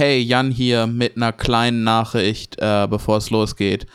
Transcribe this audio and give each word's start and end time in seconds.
hey, 0.00 0.18
Jan 0.18 0.50
hier 0.50 0.86
mit 0.86 1.16
einer 1.16 1.30
kleinen 1.30 1.84
Nachricht, 1.84 2.56
äh, 2.58 2.86
bevor 2.88 3.18
es 3.18 3.28
losgeht. 3.28 3.86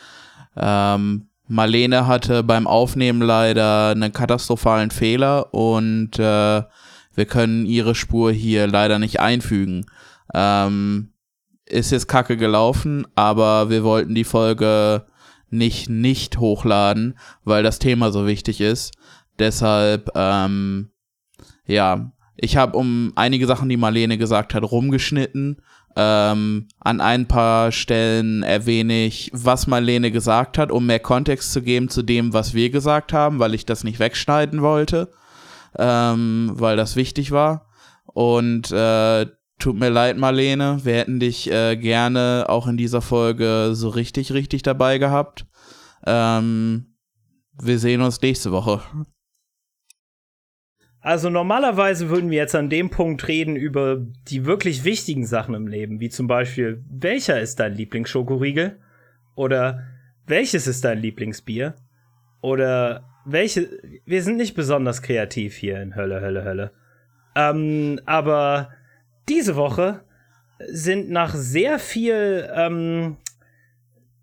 Ähm, 0.56 1.30
Marlene 1.48 2.06
hatte 2.06 2.44
beim 2.44 2.68
Aufnehmen 2.68 3.20
leider 3.20 3.88
einen 3.88 4.12
katastrophalen 4.12 4.92
Fehler 4.92 5.52
und 5.52 6.16
äh, 6.20 6.62
wir 6.62 7.24
können 7.26 7.66
ihre 7.66 7.96
Spur 7.96 8.30
hier 8.30 8.68
leider 8.68 9.00
nicht 9.00 9.18
einfügen. 9.18 9.86
Ähm, 10.32 11.12
ist 11.64 11.90
jetzt 11.90 12.06
kacke 12.06 12.36
gelaufen, 12.36 13.04
aber 13.16 13.68
wir 13.68 13.82
wollten 13.82 14.14
die 14.14 14.22
Folge 14.22 15.06
nicht 15.50 15.88
nicht 15.88 16.38
hochladen, 16.38 17.18
weil 17.42 17.64
das 17.64 17.80
Thema 17.80 18.12
so 18.12 18.28
wichtig 18.28 18.60
ist. 18.60 18.94
Deshalb, 19.40 20.12
ähm, 20.14 20.90
ja, 21.66 22.12
ich 22.36 22.56
habe 22.56 22.76
um 22.76 23.12
einige 23.16 23.48
Sachen, 23.48 23.68
die 23.68 23.76
Marlene 23.76 24.18
gesagt 24.18 24.54
hat, 24.54 24.62
rumgeschnitten. 24.62 25.62
Ähm, 25.98 26.68
an 26.80 27.00
ein 27.00 27.26
paar 27.26 27.72
Stellen 27.72 28.42
erwähne 28.42 29.06
ich, 29.06 29.30
was 29.32 29.66
Marlene 29.66 30.10
gesagt 30.10 30.58
hat, 30.58 30.70
um 30.70 30.84
mehr 30.84 31.00
Kontext 31.00 31.52
zu 31.52 31.62
geben 31.62 31.88
zu 31.88 32.02
dem, 32.02 32.34
was 32.34 32.52
wir 32.52 32.68
gesagt 32.68 33.14
haben, 33.14 33.38
weil 33.38 33.54
ich 33.54 33.64
das 33.64 33.82
nicht 33.82 33.98
wegschneiden 33.98 34.60
wollte, 34.60 35.10
ähm, 35.78 36.50
weil 36.52 36.76
das 36.76 36.96
wichtig 36.96 37.30
war. 37.32 37.70
Und 38.04 38.70
äh, 38.72 39.26
tut 39.58 39.78
mir 39.78 39.88
leid, 39.88 40.18
Marlene, 40.18 40.80
wir 40.84 40.94
hätten 40.96 41.18
dich 41.18 41.50
äh, 41.50 41.76
gerne 41.76 42.44
auch 42.48 42.66
in 42.66 42.76
dieser 42.76 43.00
Folge 43.00 43.70
so 43.72 43.88
richtig, 43.88 44.32
richtig 44.32 44.62
dabei 44.62 44.98
gehabt. 44.98 45.46
Ähm, 46.06 46.94
wir 47.58 47.78
sehen 47.78 48.02
uns 48.02 48.20
nächste 48.20 48.52
Woche. 48.52 48.82
Also 51.06 51.30
normalerweise 51.30 52.10
würden 52.10 52.30
wir 52.30 52.38
jetzt 52.38 52.56
an 52.56 52.68
dem 52.68 52.90
Punkt 52.90 53.28
reden 53.28 53.54
über 53.54 54.04
die 54.26 54.44
wirklich 54.44 54.82
wichtigen 54.82 55.24
Sachen 55.24 55.54
im 55.54 55.68
Leben, 55.68 56.00
wie 56.00 56.08
zum 56.08 56.26
Beispiel, 56.26 56.82
welcher 56.90 57.40
ist 57.40 57.60
dein 57.60 57.74
Lieblingsschokoriegel? 57.74 58.80
Oder 59.36 59.84
welches 60.26 60.66
ist 60.66 60.84
dein 60.84 60.98
Lieblingsbier? 60.98 61.76
Oder 62.40 63.04
welche. 63.24 63.68
Wir 64.04 64.24
sind 64.24 64.36
nicht 64.36 64.56
besonders 64.56 65.00
kreativ 65.00 65.54
hier 65.54 65.80
in 65.80 65.94
Hölle, 65.94 66.20
Hölle, 66.20 66.42
Hölle. 66.42 66.72
Ähm, 67.36 68.00
aber 68.04 68.70
diese 69.28 69.54
Woche 69.54 70.00
sind 70.58 71.08
nach 71.08 71.36
sehr 71.36 71.78
viel 71.78 72.50
ähm, 72.52 73.16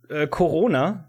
äh, 0.10 0.28
Corona 0.28 1.08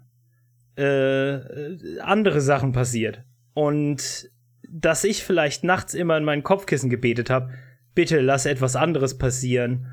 äh, 0.77 1.99
andere 1.99 2.39
Sachen 2.39 2.71
passiert. 2.71 3.25
Und 3.53 4.29
dass 4.77 5.05
ich 5.05 5.23
vielleicht 5.23 5.63
nachts 5.63 5.93
immer 5.93 6.17
in 6.17 6.25
mein 6.25 6.43
Kopfkissen 6.43 6.89
gebetet 6.89 7.29
habe, 7.29 7.53
bitte 7.93 8.19
lass 8.19 8.45
etwas 8.45 8.75
anderes 8.75 9.17
passieren, 9.17 9.87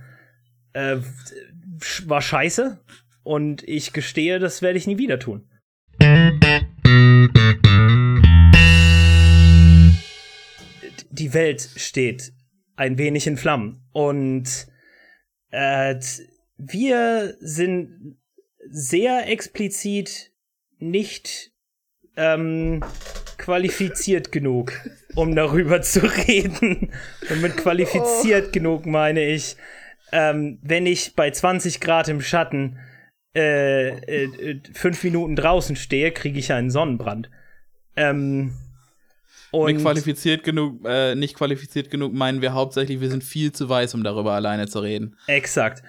äh, 0.73 0.97
war 2.07 2.21
scheiße. 2.21 2.81
Und 3.23 3.63
ich 3.69 3.93
gestehe, 3.93 4.41
das 4.41 4.61
werde 4.61 4.79
ich 4.79 4.89
nie 4.89 4.99
wieder 4.99 5.21
tun. 5.21 5.49
Die 11.11 11.33
Welt 11.33 11.61
steht 11.77 12.33
ein 12.75 12.99
wenig 12.99 13.29
in 13.29 13.37
Flammen. 13.37 13.87
Und 13.93 14.67
äh, 15.51 15.95
wir 16.57 17.37
sind 17.39 18.19
sehr 18.69 19.29
explizit 19.29 20.33
nicht 20.79 21.53
ähm, 22.17 22.83
qualifiziert 23.39 24.33
genug, 24.33 24.73
um 25.15 25.35
darüber 25.35 25.83
zu 25.83 26.01
reden. 26.01 26.91
Und 27.31 27.43
mit 27.43 27.57
qualifiziert 27.57 28.49
oh. 28.49 28.53
genug 28.53 28.87
meine 28.87 29.25
ich, 29.25 29.57
ähm, 30.13 30.59
wenn 30.63 30.87
ich 30.87 31.15
bei 31.15 31.31
20 31.31 31.81
Grad 31.81 32.09
im 32.09 32.21
Schatten 32.21 32.79
äh, 33.35 33.89
äh, 33.89 34.61
fünf 34.75 35.03
Minuten 35.05 35.37
draußen 35.37 35.77
stehe, 35.77 36.13
kriege 36.13 36.39
ich 36.39 36.53
einen 36.53 36.71
Sonnenbrand. 36.71 37.31
Ähm, 37.97 38.53
und 39.51 39.73
mit 39.73 39.83
qualifiziert 39.83 40.45
genug, 40.45 40.81
äh, 40.87 41.15
nicht 41.15 41.35
qualifiziert 41.35 41.91
genug 41.91 42.15
meinen 42.15 42.41
wir 42.41 42.55
hauptsächlich, 42.55 43.01
wir 43.01 43.11
sind 43.11 43.23
viel 43.23 43.53
zu 43.53 43.69
weiß, 43.69 43.95
um 43.95 44.03
darüber 44.03 44.33
alleine 44.33 44.67
zu 44.67 44.81
reden. 44.81 45.17
Exakt. 45.27 45.83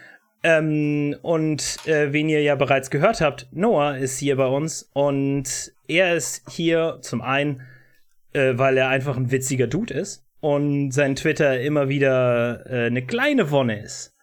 Ähm, 0.44 1.16
und 1.22 1.80
äh, 1.88 2.12
wen 2.12 2.28
ihr 2.28 2.42
ja 2.42 2.56
bereits 2.56 2.90
gehört 2.90 3.22
habt, 3.22 3.48
Noah 3.52 3.98
ist 3.98 4.20
hier 4.20 4.36
bei 4.36 4.48
uns 4.48 4.90
und 4.94 5.74
er 5.88 6.16
ist 6.16 6.50
hier 6.50 6.98
zum 7.02 7.22
einen, 7.22 7.62
äh, 8.34 8.54
weil 8.56 8.78
er 8.78 8.90
einfach 8.90 9.16
ein 9.16 9.32
witziger 9.32 9.68
Dude 9.68 9.94
ist 9.94 10.26
und 10.42 10.92
sein 10.92 11.16
Twitter 11.16 11.62
immer 11.62 11.88
wieder 11.88 12.66
äh, 12.70 12.88
eine 12.88 13.06
kleine 13.06 13.52
Wonne 13.52 13.82
ist. 13.82 14.14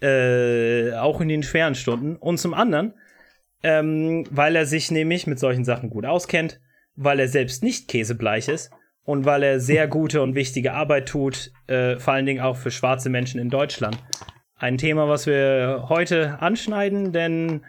Äh, 0.00 0.92
auch 0.92 1.20
in 1.20 1.28
den 1.28 1.42
schweren 1.42 1.74
Stunden. 1.74 2.16
Und 2.16 2.38
zum 2.38 2.54
anderen, 2.54 2.94
ähm, 3.62 4.24
weil 4.30 4.54
er 4.54 4.66
sich 4.66 4.90
nämlich 4.90 5.26
mit 5.26 5.38
solchen 5.38 5.64
Sachen 5.64 5.90
gut 5.90 6.04
auskennt, 6.04 6.60
weil 6.94 7.18
er 7.18 7.28
selbst 7.28 7.62
nicht 7.64 7.88
käsebleich 7.88 8.48
ist 8.48 8.70
und 9.04 9.24
weil 9.24 9.42
er 9.42 9.58
sehr 9.58 9.88
gute 9.88 10.22
und 10.22 10.34
wichtige 10.34 10.74
Arbeit 10.74 11.08
tut, 11.08 11.50
äh, 11.66 11.96
vor 11.96 12.12
allen 12.12 12.26
Dingen 12.26 12.42
auch 12.42 12.56
für 12.56 12.70
schwarze 12.70 13.08
Menschen 13.08 13.40
in 13.40 13.48
Deutschland. 13.48 13.98
Ein 14.60 14.76
Thema, 14.76 15.08
was 15.08 15.26
wir 15.26 15.86
heute 15.88 16.42
anschneiden, 16.42 17.12
denn 17.12 17.64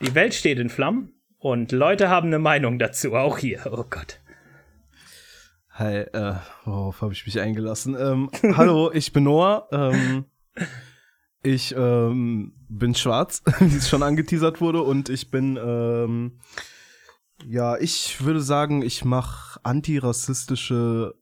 die 0.00 0.14
Welt 0.14 0.34
steht 0.34 0.60
in 0.60 0.70
Flammen 0.70 1.12
und 1.38 1.72
Leute 1.72 2.10
haben 2.10 2.28
eine 2.28 2.38
Meinung 2.38 2.78
dazu, 2.78 3.14
auch 3.14 3.38
hier. 3.38 3.66
Oh 3.72 3.82
Gott. 3.90 4.20
Hi, 5.70 5.96
äh, 5.96 6.36
worauf 6.64 7.02
habe 7.02 7.12
ich 7.12 7.26
mich 7.26 7.40
eingelassen? 7.40 7.96
Ähm, 7.98 8.30
hallo, 8.56 8.92
ich 8.92 9.12
bin 9.12 9.24
Noah. 9.24 9.68
Ähm, 9.72 10.26
ich 11.42 11.74
ähm, 11.76 12.52
bin 12.68 12.94
schwarz, 12.94 13.42
wie 13.58 13.76
es 13.76 13.88
schon 13.88 14.04
angeteasert 14.04 14.60
wurde, 14.60 14.82
und 14.82 15.08
ich 15.08 15.32
bin, 15.32 15.58
ähm, 15.60 16.38
ja, 17.44 17.76
ich 17.78 18.24
würde 18.24 18.40
sagen, 18.40 18.82
ich 18.82 19.04
mache 19.04 19.58
antirassistische 19.64 21.16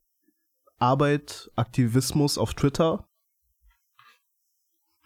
Arbeit, 0.79 1.51
Aktivismus 1.57 2.37
auf 2.37 2.53
Twitter. 2.53 3.06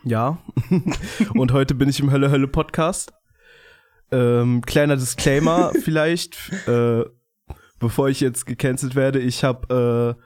Ja. 0.04 0.38
und 1.34 1.52
heute 1.52 1.74
bin 1.74 1.88
ich 1.88 2.00
im 2.00 2.10
Hölle 2.10 2.30
Hölle 2.30 2.48
Podcast. 2.48 3.12
Ähm, 4.10 4.62
kleiner 4.62 4.96
Disclaimer 4.96 5.72
vielleicht, 5.84 6.36
äh, 6.66 7.04
bevor 7.78 8.08
ich 8.08 8.20
jetzt 8.20 8.46
gecancelt 8.46 8.94
werde. 8.94 9.18
Ich 9.20 9.44
habe, 9.44 10.16
äh, 10.18 10.22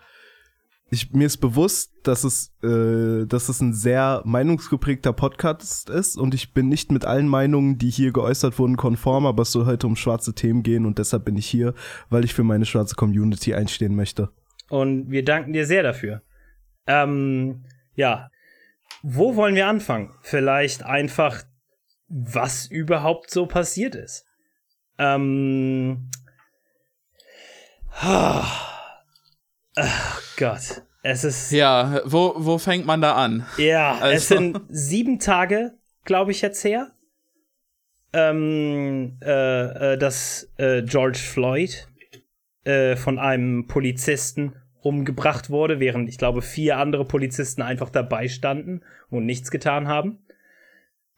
ich, 0.91 1.12
mir 1.12 1.27
ist 1.27 1.39
bewusst, 1.39 1.93
dass 2.05 2.25
es, 2.25 2.55
äh, 2.62 3.27
dass 3.27 3.49
es 3.49 3.61
ein 3.61 3.75
sehr 3.75 4.23
meinungsgeprägter 4.25 5.12
Podcast 5.12 5.91
ist 5.91 6.17
und 6.17 6.35
ich 6.35 6.55
bin 6.55 6.69
nicht 6.69 6.93
mit 6.93 7.05
allen 7.05 7.29
Meinungen, 7.29 7.77
die 7.77 7.91
hier 7.91 8.12
geäußert 8.12 8.59
wurden, 8.59 8.77
konform, 8.77 9.27
aber 9.27 9.43
es 9.43 9.53
soll 9.53 9.67
heute 9.67 9.87
um 9.87 9.97
schwarze 9.97 10.35
Themen 10.35 10.62
gehen 10.62 10.87
und 10.87 10.99
deshalb 10.99 11.25
bin 11.25 11.37
ich 11.37 11.47
hier, 11.47 11.75
weil 12.11 12.25
ich 12.25 12.33
für 12.33 12.45
meine 12.45 12.65
schwarze 12.65 12.95
Community 12.95 13.55
einstehen 13.55 13.97
möchte. 13.97 14.31
Und 14.71 15.11
wir 15.11 15.25
danken 15.25 15.53
dir 15.53 15.67
sehr 15.67 15.83
dafür. 15.83 16.23
Ähm, 16.87 17.65
ja. 17.97 18.31
Wo 19.06 19.37
wollen 19.37 19.54
wir 19.54 19.66
anfangen? 19.66 20.15
Vielleicht 20.22 20.82
einfach 20.82 21.44
was 22.09 22.66
überhaupt 22.66 23.31
so 23.31 23.44
passiert 23.44 23.94
ist. 23.94 24.25
Ähm. 24.97 26.10
Oh, 28.03 28.44
oh 29.76 30.19
Gott. 30.38 30.82
Es 31.03 31.22
ist. 31.22 31.50
Ja, 31.53 32.00
wo, 32.06 32.32
wo 32.38 32.56
fängt 32.56 32.87
man 32.87 33.03
da 33.03 33.14
an? 33.14 33.47
Ja, 33.59 33.98
also. 33.98 34.16
es 34.16 34.28
sind 34.28 34.62
sieben 34.70 35.19
Tage, 35.19 35.75
glaube 36.06 36.31
ich, 36.31 36.41
jetzt 36.41 36.64
her. 36.64 36.91
Ähm, 38.14 39.19
äh, 39.22 39.93
äh, 39.93 39.98
dass 39.98 40.50
äh, 40.56 40.81
George 40.81 41.19
Floyd 41.19 41.88
äh, 42.64 42.97
von 42.97 43.19
einem 43.19 43.66
Polizisten 43.66 44.56
umgebracht 44.84 45.50
wurde, 45.50 45.81
während 45.81 46.09
ich 46.09 46.19
glaube 46.19 46.43
vier 46.43 46.78
andere 46.78 47.05
Polizisten 47.05 47.62
einfach 47.62 47.91
dabei 47.91 48.28
standen 48.28 48.83
und 49.09 49.25
nichts 49.25 49.50
getan 49.50 49.89
haben. 49.89 50.19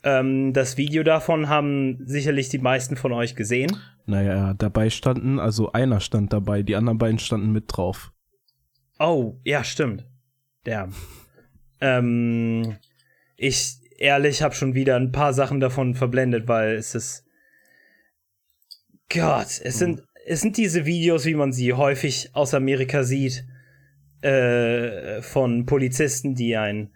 Ähm, 0.05 0.52
das 0.52 0.76
Video 0.76 1.02
davon 1.02 1.49
haben 1.49 1.99
sicherlich 2.06 2.49
die 2.49 2.58
meisten 2.58 2.96
von 2.96 3.12
euch 3.12 3.35
gesehen. 3.35 3.76
Naja, 4.06 4.55
dabei 4.55 4.88
standen, 4.88 5.40
also 5.40 5.73
einer 5.73 5.99
stand 5.99 6.32
dabei, 6.32 6.62
die 6.62 6.76
anderen 6.76 6.99
beiden 6.99 7.19
standen 7.19 7.50
mit 7.50 7.64
drauf. 7.69 8.12
Oh, 9.00 9.40
ja, 9.44 9.64
stimmt. 9.64 10.06
Der. 10.64 10.88
ähm, 11.81 12.76
ich 13.37 13.79
ehrlich 13.99 14.43
habe 14.43 14.55
schon 14.55 14.75
wieder 14.75 14.94
ein 14.94 15.11
paar 15.11 15.32
Sachen 15.32 15.58
davon 15.58 15.94
verblendet, 15.94 16.46
weil 16.46 16.76
es 16.76 16.94
ist. 16.94 17.25
Gott, 19.12 19.61
es 19.62 19.79
sind, 19.79 20.02
es 20.26 20.40
sind 20.40 20.56
diese 20.56 20.87
Videos, 20.87 21.25
wie 21.26 21.35
man 21.35 21.52
sie 21.52 21.73
häufig 21.73 22.31
aus 22.32 22.55
Amerika 22.55 23.05
sieht, 23.05 23.44
äh, 24.26 25.23
von 25.23 25.67
Polizisten, 25.67 26.34
die 26.34 26.56
ein 26.56 26.90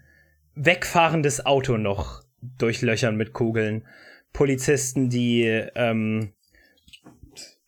wegfahrendes 0.55 1.47
Auto 1.47 1.77
noch 1.77 2.25
durchlöchern 2.59 3.17
mit 3.17 3.33
Kugeln. 3.33 3.87
Polizisten, 4.33 5.11
die 5.11 5.45
ähm, 5.75 6.33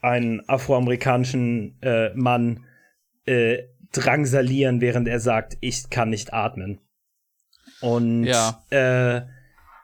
einen 0.00 0.49
afroamerikanischen 0.49 1.81
äh, 1.81 2.12
Mann 2.14 2.64
äh, 3.25 3.64
drangsalieren, 3.93 4.81
während 4.81 5.06
er 5.06 5.20
sagt, 5.20 5.56
ich 5.61 5.91
kann 5.91 6.11
nicht 6.11 6.32
atmen. 6.32 6.81
Und 7.81 8.25
Ja. 8.25 8.64
äh, 8.70 9.23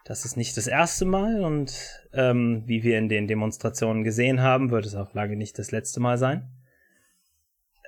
das 0.05 0.25
ist 0.25 0.35
nicht 0.35 0.57
das 0.57 0.67
erste 0.67 1.05
Mal 1.05 1.43
und 1.43 1.71
ähm, 2.13 2.63
wie 2.65 2.83
wir 2.83 2.97
in 2.97 3.09
den 3.09 3.27
Demonstrationen 3.27 4.03
gesehen 4.03 4.41
haben, 4.41 4.71
wird 4.71 4.85
es 4.85 4.95
auch 4.95 5.13
lange 5.13 5.35
nicht 5.35 5.59
das 5.59 5.71
letzte 5.71 5.99
Mal 5.99 6.17
sein. 6.17 6.49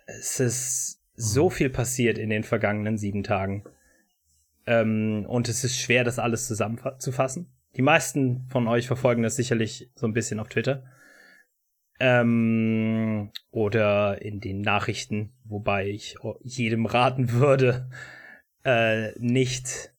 Es 0.05 0.39
ist 0.39 1.00
so 1.15 1.49
viel 1.49 1.69
passiert 1.69 2.17
in 2.17 2.29
den 2.29 2.43
vergangenen 2.43 2.97
sieben 2.97 3.23
Tagen. 3.23 3.63
Ähm, 4.65 5.25
und 5.27 5.49
es 5.49 5.63
ist 5.63 5.77
schwer, 5.79 6.03
das 6.03 6.19
alles 6.19 6.47
zusammenzufassen. 6.47 7.47
Die 7.75 7.81
meisten 7.81 8.47
von 8.49 8.67
euch 8.67 8.87
verfolgen 8.87 9.23
das 9.23 9.35
sicherlich 9.35 9.89
so 9.95 10.05
ein 10.07 10.13
bisschen 10.13 10.39
auf 10.39 10.49
Twitter. 10.49 10.83
Ähm, 11.99 13.29
oder 13.51 14.21
in 14.21 14.39
den 14.39 14.61
Nachrichten, 14.61 15.33
wobei 15.43 15.87
ich 15.87 16.15
jedem 16.41 16.85
raten 16.85 17.31
würde, 17.31 17.89
äh, 18.63 19.11
nicht 19.19 19.93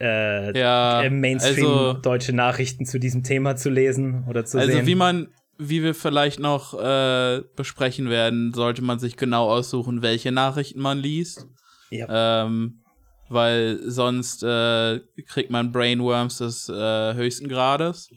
äh, 0.00 0.56
Ja, 0.58 1.02
im 1.02 1.20
Mainstream 1.20 1.66
also- 1.66 1.92
deutsche 1.94 2.32
Nachrichten 2.32 2.86
zu 2.86 2.98
diesem 2.98 3.24
Thema 3.24 3.56
zu 3.56 3.68
lesen 3.68 4.24
oder 4.28 4.44
zu 4.44 4.58
Also 4.58 4.72
sehen. 4.72 4.86
wie 4.86 4.94
man, 4.94 5.28
wie 5.58 5.82
wir 5.82 5.94
vielleicht 5.94 6.38
noch 6.38 6.74
äh, 6.74 7.42
besprechen 7.56 8.08
werden, 8.08 8.54
sollte 8.54 8.82
man 8.82 8.98
sich 8.98 9.16
genau 9.16 9.50
aussuchen, 9.50 10.02
welche 10.02 10.32
Nachrichten 10.32 10.80
man 10.80 10.98
liest. 10.98 11.46
ja. 11.90 12.44
Ähm, 12.44 12.84
weil 13.30 13.80
sonst 13.82 14.42
äh, 14.42 15.00
kriegt 15.26 15.50
man 15.50 15.70
Brainworms 15.70 16.38
des 16.38 16.68
äh, 16.70 17.14
höchsten 17.14 17.48
Grades. 17.48 18.10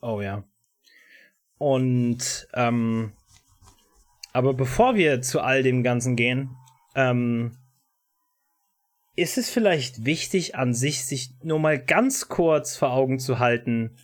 Oh 0.00 0.20
ja. 0.20 0.44
Und 1.58 2.46
ähm, 2.54 3.12
aber 4.32 4.54
bevor 4.54 4.94
wir 4.94 5.22
zu 5.22 5.40
all 5.40 5.62
dem 5.62 5.82
Ganzen 5.82 6.16
gehen, 6.16 6.56
ähm, 6.94 7.58
ist 9.14 9.36
es 9.36 9.50
vielleicht 9.50 10.04
wichtig 10.04 10.54
an 10.56 10.72
sich, 10.72 11.04
sich 11.04 11.34
nur 11.42 11.58
mal 11.58 11.78
ganz 11.78 12.28
kurz 12.28 12.76
vor 12.76 12.92
Augen 12.92 13.18
zu 13.18 13.38
halten, 13.38 13.96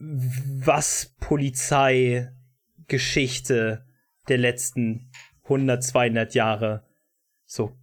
was 0.00 1.14
Polizeigeschichte 1.20 3.84
der 4.28 4.38
letzten 4.38 5.10
100, 5.44 5.84
200 5.84 6.34
Jahre 6.34 6.84
so 7.44 7.76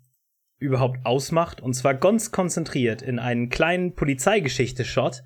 überhaupt 0.57 1.05
ausmacht. 1.05 1.61
Und 1.61 1.75
zwar 1.75 1.93
ganz 1.93 2.31
konzentriert 2.31 3.03
in 3.03 3.19
einen 3.19 3.49
kleinen 3.49 3.93
Polizeigeschichte-Shot, 3.93 5.21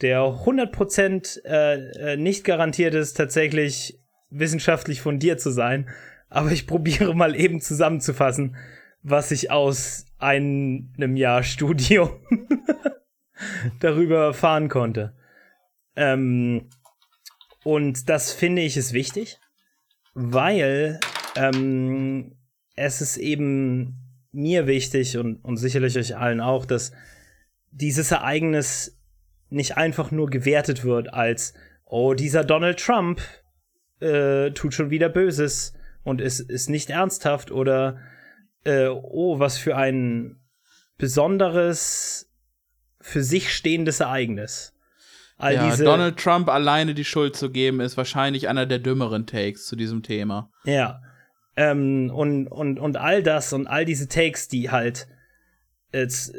der 0.00 0.20
100% 0.20 1.44
äh, 1.44 2.14
äh, 2.14 2.16
nicht 2.16 2.42
garantiert 2.44 2.94
ist, 2.94 3.16
tatsächlich 3.16 4.00
wissenschaftlich 4.30 5.00
fundiert 5.00 5.40
zu 5.40 5.50
sein. 5.50 5.88
Aber 6.28 6.50
ich 6.50 6.66
probiere 6.66 7.14
mal 7.14 7.36
eben 7.36 7.60
zusammenzufassen, 7.60 8.56
was 9.02 9.30
ich 9.30 9.52
aus 9.52 10.06
einem 10.18 11.16
Jahr 11.16 11.44
Studium 11.44 12.10
darüber 13.80 14.24
erfahren 14.24 14.68
konnte. 14.68 15.14
Ähm, 15.96 16.68
und 17.64 18.08
das 18.08 18.32
finde 18.32 18.62
ich 18.62 18.76
ist 18.76 18.92
wichtig, 18.92 19.38
weil 20.14 21.00
ähm, 21.36 22.36
es 22.76 23.00
ist 23.00 23.16
eben 23.16 24.06
mir 24.32 24.66
wichtig 24.66 25.16
und, 25.16 25.36
und 25.36 25.56
sicherlich 25.56 25.98
euch 25.98 26.16
allen 26.16 26.40
auch, 26.40 26.66
dass 26.66 26.92
dieses 27.70 28.10
Ereignis 28.10 28.98
nicht 29.48 29.76
einfach 29.76 30.10
nur 30.10 30.28
gewertet 30.28 30.84
wird 30.84 31.12
als, 31.12 31.54
oh, 31.84 32.14
dieser 32.14 32.44
Donald 32.44 32.78
Trump 32.78 33.20
äh, 34.00 34.50
tut 34.50 34.74
schon 34.74 34.90
wieder 34.90 35.08
Böses 35.08 35.72
und 36.04 36.20
ist, 36.20 36.40
ist 36.40 36.68
nicht 36.68 36.90
ernsthaft 36.90 37.50
oder 37.50 37.98
äh, 38.64 38.86
oh, 38.88 39.38
was 39.38 39.58
für 39.58 39.76
ein 39.76 40.40
besonderes, 40.98 42.30
für 43.00 43.22
sich 43.22 43.52
stehendes 43.52 44.00
Ereignis. 44.00 44.75
All 45.38 45.54
ja, 45.54 45.68
diese, 45.68 45.84
Donald 45.84 46.16
Trump 46.16 46.48
alleine 46.48 46.94
die 46.94 47.04
Schuld 47.04 47.36
zu 47.36 47.50
geben, 47.50 47.80
ist 47.80 47.96
wahrscheinlich 47.96 48.48
einer 48.48 48.66
der 48.66 48.78
dümmeren 48.78 49.26
Takes 49.26 49.66
zu 49.66 49.76
diesem 49.76 50.02
Thema. 50.02 50.50
Ja. 50.64 51.02
Ähm, 51.56 52.10
und, 52.14 52.48
und, 52.48 52.78
und 52.78 52.96
all 52.96 53.22
das 53.22 53.52
und 53.52 53.66
all 53.66 53.84
diese 53.84 54.08
Takes, 54.08 54.48
die 54.48 54.70
halt 54.70 55.08
jetzt, 55.92 56.34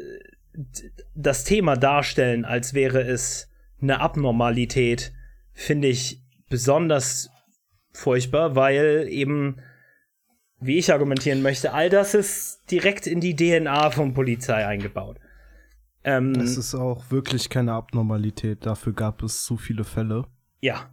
das 1.14 1.44
Thema 1.44 1.76
darstellen, 1.76 2.44
als 2.44 2.74
wäre 2.74 3.02
es 3.02 3.48
eine 3.80 4.00
Abnormalität, 4.00 5.12
finde 5.52 5.88
ich 5.88 6.20
besonders 6.48 7.30
furchtbar, 7.92 8.56
weil 8.56 9.06
eben, 9.08 9.60
wie 10.60 10.78
ich 10.78 10.92
argumentieren 10.92 11.42
möchte, 11.42 11.72
all 11.72 11.90
das 11.90 12.14
ist 12.14 12.62
direkt 12.70 13.06
in 13.06 13.20
die 13.20 13.36
DNA 13.36 13.90
von 13.90 14.14
Polizei 14.14 14.66
eingebaut. 14.66 15.18
Ähm, 16.08 16.32
Es 16.36 16.56
ist 16.56 16.74
auch 16.74 17.10
wirklich 17.10 17.48
keine 17.50 17.72
Abnormalität. 17.74 18.64
Dafür 18.64 18.92
gab 18.94 19.22
es 19.22 19.44
zu 19.44 19.56
viele 19.56 19.84
Fälle. 19.84 20.24
ja, 20.60 20.90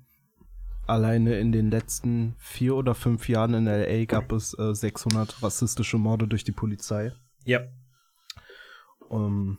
Alleine 0.87 1.39
in 1.39 1.51
den 1.51 1.71
letzten 1.71 2.35
vier 2.37 2.75
oder 2.75 2.93
fünf 2.93 3.27
Jahren 3.27 3.55
in 3.55 3.65
LA 3.65 4.05
gab 4.05 4.31
es 4.31 4.55
äh, 4.59 4.75
600 4.75 5.41
rassistische 5.41 5.97
Morde 5.97 6.27
durch 6.27 6.43
die 6.43 6.51
Polizei. 6.51 7.11
ja, 7.43 7.61
Ähm, 9.09 9.57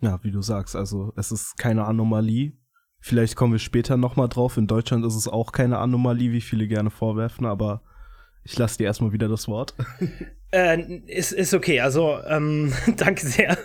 ja, 0.00 0.18
wie 0.22 0.30
du 0.30 0.40
sagst, 0.42 0.74
also 0.76 1.12
es 1.16 1.32
ist 1.32 1.58
keine 1.58 1.84
Anomalie. 1.84 2.52
Vielleicht 3.00 3.36
kommen 3.36 3.52
wir 3.52 3.58
später 3.58 3.96
nochmal 3.98 4.28
drauf. 4.30 4.56
In 4.56 4.66
Deutschland 4.66 5.04
ist 5.04 5.16
es 5.16 5.28
auch 5.28 5.52
keine 5.52 5.78
Anomalie, 5.78 6.32
wie 6.32 6.40
viele 6.40 6.66
gerne 6.68 6.90
vorwerfen, 6.90 7.44
aber 7.46 7.82
ich 8.44 8.58
lasse 8.58 8.78
dir 8.78 8.84
erstmal 8.84 9.12
wieder 9.12 9.28
das 9.28 9.48
Wort. 9.48 9.74
Äh, 10.54 11.00
ist, 11.08 11.32
ist 11.32 11.52
okay, 11.52 11.80
also 11.80 12.16
ähm, 12.28 12.72
danke 12.96 13.26
sehr. 13.26 13.58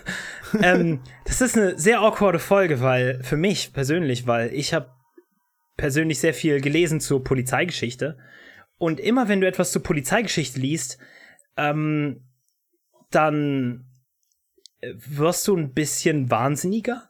ähm, 0.60 0.98
das 1.24 1.40
ist 1.40 1.56
eine 1.56 1.78
sehr 1.78 2.00
awkwarde 2.00 2.40
Folge, 2.40 2.80
weil 2.80 3.22
für 3.22 3.36
mich 3.36 3.72
persönlich, 3.72 4.26
weil 4.26 4.52
ich 4.52 4.74
habe 4.74 4.90
persönlich 5.76 6.18
sehr 6.18 6.34
viel 6.34 6.60
gelesen 6.60 6.98
zur 6.98 7.22
Polizeigeschichte 7.22 8.18
und 8.76 8.98
immer 8.98 9.28
wenn 9.28 9.40
du 9.40 9.46
etwas 9.46 9.70
zur 9.70 9.84
Polizeigeschichte 9.84 10.58
liest, 10.58 10.98
ähm, 11.56 12.24
dann 13.10 13.86
äh, 14.80 14.94
wirst 14.96 15.46
du 15.46 15.56
ein 15.56 15.74
bisschen 15.74 16.28
wahnsinniger. 16.28 17.08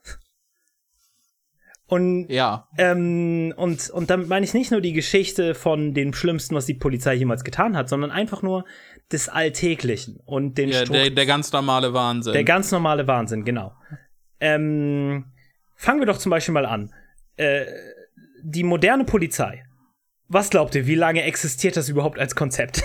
Und 1.91 2.29
Ja, 2.29 2.69
ähm, 2.79 3.53
und, 3.57 3.91
und 3.91 4.11
damit 4.11 4.29
meine 4.29 4.45
ich 4.45 4.55
nicht 4.55 4.71
nur 4.71 4.81
die 4.81 4.93
Geschichte 4.93 5.57
von 5.57 5.93
dem 5.93 6.15
Schlimmsten, 6.15 6.55
was 6.55 6.67
die 6.67 6.75
Polizei 6.75 7.15
jemals 7.15 7.43
getan 7.43 7.77
hat, 7.77 7.89
sondern 7.89 8.13
einfach 8.13 8.43
nur 8.43 8.65
des 9.11 9.29
Alltäglichen 9.29 10.21
und 10.25 10.57
den 10.57 10.69
ja 10.69 10.85
der, 10.85 11.11
der 11.11 11.27
ganz 11.27 11.51
normale 11.51 11.93
Wahnsinn. 11.93 12.33
der 12.33 12.45
ganz 12.45 12.71
normale 12.71 13.09
Wahnsinn, 13.09 13.45
genau. 13.45 13.75
Ähm, 14.39 15.33
fangen 15.75 15.99
wir 15.99 16.07
doch 16.07 16.19
zum 16.19 16.31
Beispiel 16.31 16.55
mal 16.55 16.65
an. 16.65 16.95
Äh, 17.35 17.67
die 18.45 18.63
moderne 18.63 19.05
Polizei. 19.05 19.65
Was 20.29 20.51
glaubt 20.51 20.77
ihr, 20.77 20.87
wie 20.87 20.95
lange 20.95 21.25
existiert 21.25 21.77
das 21.77 21.89
überhaupt 21.89 22.21
als 22.21 22.37
Konzept? 22.37 22.85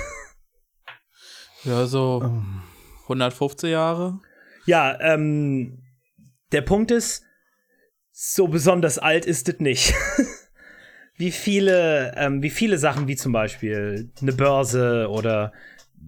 ja, 1.64 1.86
so 1.86 2.22
Ähm, 2.24 2.64
150 3.04 3.70
Jahre. 3.70 4.20
ja, 4.66 5.00
ähm, 5.00 5.84
der 6.52 6.62
Punkt 6.62 6.90
ist, 6.90 7.25
so 8.18 8.48
besonders 8.48 8.98
alt 8.98 9.26
ist 9.26 9.50
es 9.50 9.60
nicht. 9.60 9.94
wie 11.18 11.32
viele, 11.32 12.14
ähm, 12.16 12.42
wie 12.42 12.50
viele 12.50 12.78
Sachen, 12.78 13.10
wie 13.10 13.18
zum 13.18 13.34
Beispiel 13.34 14.10
eine 14.22 14.32
Börse 14.32 15.10
oder 15.10 15.52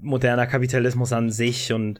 moderner 0.02 0.48
Kapitalismus 0.48 1.12
an 1.12 1.30
sich 1.32 1.74
und 1.74 2.00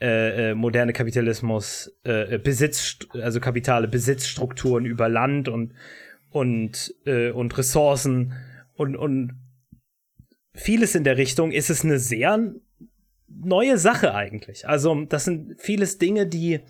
äh, 0.00 0.52
äh, 0.52 0.54
moderne 0.54 0.94
Kapitalismus, 0.94 1.94
äh, 2.04 2.38
Besitz, 2.38 2.98
also 3.12 3.40
kapitale 3.40 3.88
Besitzstrukturen 3.88 4.86
über 4.86 5.10
Land 5.10 5.48
und 5.48 5.74
und 6.30 6.94
äh, 7.04 7.30
und 7.30 7.56
Ressourcen 7.58 8.32
und 8.72 8.96
und 8.96 9.38
vieles 10.54 10.94
in 10.94 11.04
der 11.04 11.18
Richtung 11.18 11.52
ist 11.52 11.68
es 11.68 11.84
eine 11.84 11.98
sehr 11.98 12.54
neue 13.28 13.76
Sache 13.76 14.14
eigentlich. 14.14 14.66
Also 14.66 15.04
das 15.04 15.24
sind 15.26 15.60
vieles 15.60 15.98
Dinge, 15.98 16.26
die 16.26 16.60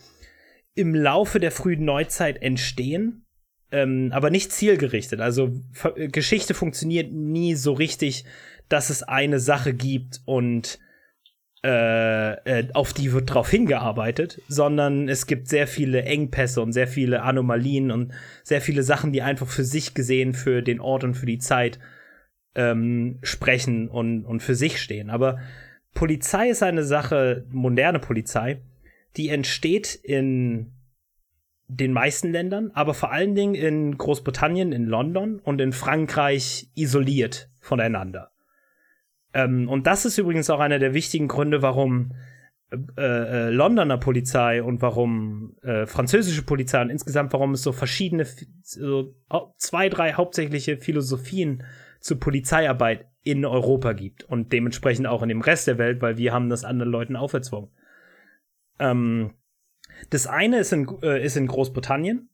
im 0.74 0.94
Laufe 0.94 1.40
der 1.40 1.50
frühen 1.50 1.84
Neuzeit 1.84 2.40
entstehen, 2.42 3.26
ähm, 3.70 4.10
aber 4.12 4.30
nicht 4.30 4.52
zielgerichtet. 4.52 5.20
Also 5.20 5.52
Ver 5.72 5.92
Geschichte 6.08 6.54
funktioniert 6.54 7.12
nie 7.12 7.54
so 7.54 7.72
richtig, 7.72 8.24
dass 8.68 8.90
es 8.90 9.02
eine 9.02 9.38
Sache 9.38 9.74
gibt 9.74 10.20
und 10.24 10.78
äh, 11.64 12.32
äh, 12.32 12.68
auf 12.74 12.92
die 12.92 13.12
wird 13.12 13.32
drauf 13.32 13.48
hingearbeitet, 13.48 14.40
sondern 14.48 15.08
es 15.08 15.26
gibt 15.26 15.46
sehr 15.48 15.68
viele 15.68 16.02
Engpässe 16.02 16.60
und 16.60 16.72
sehr 16.72 16.88
viele 16.88 17.22
Anomalien 17.22 17.90
und 17.90 18.12
sehr 18.42 18.60
viele 18.60 18.82
Sachen, 18.82 19.12
die 19.12 19.22
einfach 19.22 19.46
für 19.48 19.64
sich 19.64 19.94
gesehen, 19.94 20.34
für 20.34 20.62
den 20.62 20.80
Ort 20.80 21.04
und 21.04 21.14
für 21.14 21.26
die 21.26 21.38
Zeit 21.38 21.78
ähm, 22.56 23.18
sprechen 23.22 23.88
und, 23.88 24.24
und 24.24 24.40
für 24.40 24.56
sich 24.56 24.80
stehen. 24.80 25.08
Aber 25.08 25.38
Polizei 25.94 26.48
ist 26.48 26.62
eine 26.64 26.82
Sache, 26.82 27.44
moderne 27.50 28.00
Polizei, 28.00 28.60
die 29.16 29.28
entsteht 29.28 29.94
in 29.94 30.72
den 31.68 31.92
meisten 31.92 32.32
Ländern, 32.32 32.70
aber 32.74 32.94
vor 32.94 33.12
allen 33.12 33.34
Dingen 33.34 33.54
in 33.54 33.96
Großbritannien, 33.96 34.72
in 34.72 34.84
London 34.84 35.40
und 35.40 35.60
in 35.60 35.72
Frankreich 35.72 36.68
isoliert 36.74 37.50
voneinander. 37.60 38.30
Ähm, 39.32 39.68
und 39.68 39.86
das 39.86 40.04
ist 40.04 40.18
übrigens 40.18 40.50
auch 40.50 40.60
einer 40.60 40.78
der 40.78 40.94
wichtigen 40.94 41.28
Gründe, 41.28 41.62
warum 41.62 42.12
äh, 42.72 42.76
äh, 43.00 43.50
Londoner 43.50 43.98
Polizei 43.98 44.62
und 44.62 44.80
warum 44.80 45.56
äh, 45.62 45.86
französische 45.86 46.42
Polizei 46.42 46.80
und 46.80 46.90
insgesamt 46.90 47.32
warum 47.32 47.52
es 47.52 47.62
so 47.62 47.72
verschiedene, 47.72 48.26
so 48.62 49.14
zwei, 49.56 49.88
drei 49.88 50.14
hauptsächliche 50.14 50.78
Philosophien 50.78 51.64
zur 52.00 52.18
Polizeiarbeit 52.18 53.06
in 53.22 53.44
Europa 53.44 53.92
gibt 53.92 54.24
und 54.24 54.52
dementsprechend 54.52 55.06
auch 55.06 55.22
in 55.22 55.28
dem 55.28 55.42
Rest 55.42 55.66
der 55.66 55.78
Welt, 55.78 56.02
weil 56.02 56.16
wir 56.16 56.32
haben 56.32 56.48
das 56.48 56.64
anderen 56.64 56.90
Leuten 56.90 57.14
auferzwungen. 57.14 57.70
Ähm, 58.82 59.34
das 60.10 60.26
eine 60.26 60.58
ist 60.58 60.72
in, 60.72 60.88
äh, 61.02 61.24
ist 61.24 61.36
in 61.36 61.46
Großbritannien. 61.46 62.28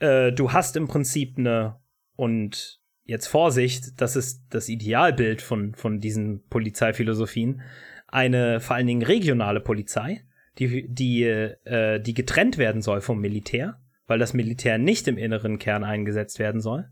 Äh, 0.00 0.32
du 0.32 0.52
hast 0.52 0.76
im 0.76 0.88
Prinzip 0.88 1.38
eine, 1.38 1.76
und 2.16 2.80
jetzt 3.04 3.28
Vorsicht, 3.28 4.00
das 4.00 4.16
ist 4.16 4.44
das 4.50 4.68
Idealbild 4.68 5.42
von, 5.42 5.74
von 5.74 6.00
diesen 6.00 6.46
Polizeiphilosophien, 6.48 7.62
eine 8.08 8.60
vor 8.60 8.76
allen 8.76 8.86
Dingen 8.86 9.02
regionale 9.02 9.60
Polizei, 9.60 10.24
die, 10.58 10.88
die, 10.88 11.22
äh, 11.24 12.00
die 12.00 12.14
getrennt 12.14 12.58
werden 12.58 12.82
soll 12.82 13.00
vom 13.00 13.20
Militär, 13.20 13.80
weil 14.06 14.18
das 14.18 14.34
Militär 14.34 14.78
nicht 14.78 15.06
im 15.06 15.16
inneren 15.16 15.58
Kern 15.58 15.84
eingesetzt 15.84 16.38
werden 16.38 16.60
soll. 16.60 16.90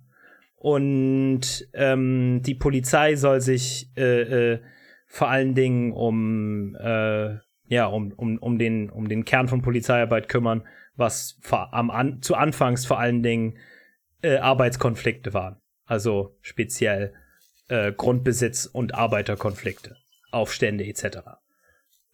Und 0.55 1.69
ähm, 1.73 2.43
die 2.45 2.55
Polizei 2.55 3.17
soll 3.17 3.41
sich 3.41 3.91
äh, 3.97 4.53
äh, 4.53 4.61
vor 5.07 5.29
allen 5.29 5.55
Dingen 5.55 5.93
um 5.93 6.77
äh, 6.77 7.39
ja, 7.69 7.87
um, 7.87 8.13
um, 8.13 8.39
um, 8.39 8.59
den, 8.59 8.91
um 8.91 9.09
den 9.09 9.25
Kern 9.25 9.49
von 9.49 9.63
Polizeiarbeit 9.63 10.29
kümmern, 10.29 10.67
was 10.97 11.39
am 11.51 11.91
an, 11.91 12.23
zu 12.23 12.35
Anfangs 12.35 12.87
vor 12.87 12.99
allen 12.99 13.23
Dingen 13.23 13.59
äh, 14.23 14.39
Arbeitskonflikte 14.39 15.33
waren. 15.33 15.57
Also 15.85 16.37
speziell 16.41 17.15
äh, 17.69 17.93
Grundbesitz 17.93 18.67
und 18.67 18.95
Arbeiterkonflikte, 18.95 19.97
Aufstände 20.33 20.85
etc. 20.85 21.19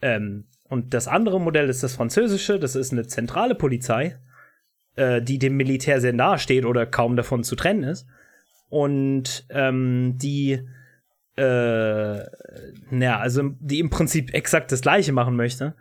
Ähm, 0.03 0.47
und 0.69 0.93
das 0.93 1.09
andere 1.09 1.41
Modell 1.41 1.69
ist 1.69 1.83
das 1.83 1.95
französische, 1.95 2.59
das 2.59 2.77
ist 2.77 2.93
eine 2.93 3.07
zentrale 3.07 3.55
Polizei, 3.55 4.19
äh, 4.97 5.23
die 5.23 5.39
dem 5.39 5.57
Militär 5.57 6.01
sehr 6.01 6.13
nahe 6.13 6.39
steht 6.39 6.65
oder 6.65 6.87
kaum 6.87 7.17
davon 7.17 7.45
zu 7.45 7.57
trennen 7.57 7.85
ist. 7.85 8.07
Und 8.69 9.47
ähm, 9.51 10.19
die 10.19 10.67
äh, 11.37 12.25
naja, 12.91 13.19
also 13.19 13.51
die 13.61 13.81
im 13.81 13.91
Prinzip 13.91 14.33
exakt 14.35 14.71
das 14.73 14.83
gleiche 14.83 15.13
machen 15.13 15.37
möchte, 15.37 15.75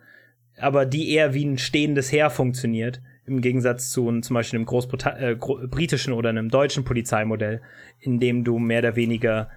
aber 0.57 0.85
die 0.85 1.11
eher 1.11 1.33
wie 1.33 1.45
ein 1.45 1.57
stehendes 1.57 2.11
Heer 2.11 2.29
funktioniert, 2.29 3.01
im 3.25 3.41
Gegensatz 3.41 3.91
zu 3.91 4.19
zum 4.21 4.33
Beispiel 4.33 4.57
einem 4.57 4.65
Großbrita 4.65 5.17
äh, 5.17 5.35
britischen 5.35 6.13
oder 6.13 6.29
einem 6.29 6.49
deutschen 6.49 6.83
Polizeimodell, 6.83 7.61
in 7.99 8.19
dem 8.19 8.43
du 8.43 8.59
mehr 8.59 8.79
oder 8.79 8.95
weniger, 8.95 9.49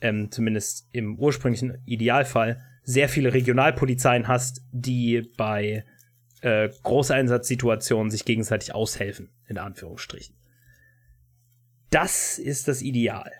ähm, 0.00 0.30
zumindest 0.30 0.88
im 0.92 1.18
ursprünglichen 1.18 1.78
Idealfall, 1.84 2.62
sehr 2.84 3.08
viele 3.08 3.32
Regionalpolizeien 3.32 4.28
hast, 4.28 4.62
die 4.72 5.22
bei 5.36 5.84
äh, 6.42 6.68
Großeinsatzsituationen 6.82 8.10
sich 8.10 8.24
gegenseitig 8.24 8.74
aushelfen, 8.74 9.30
in 9.46 9.58
Anführungsstrichen. 9.58 10.34
Das 11.90 12.38
ist 12.38 12.68
das 12.68 12.82
Ideal. 12.82 13.30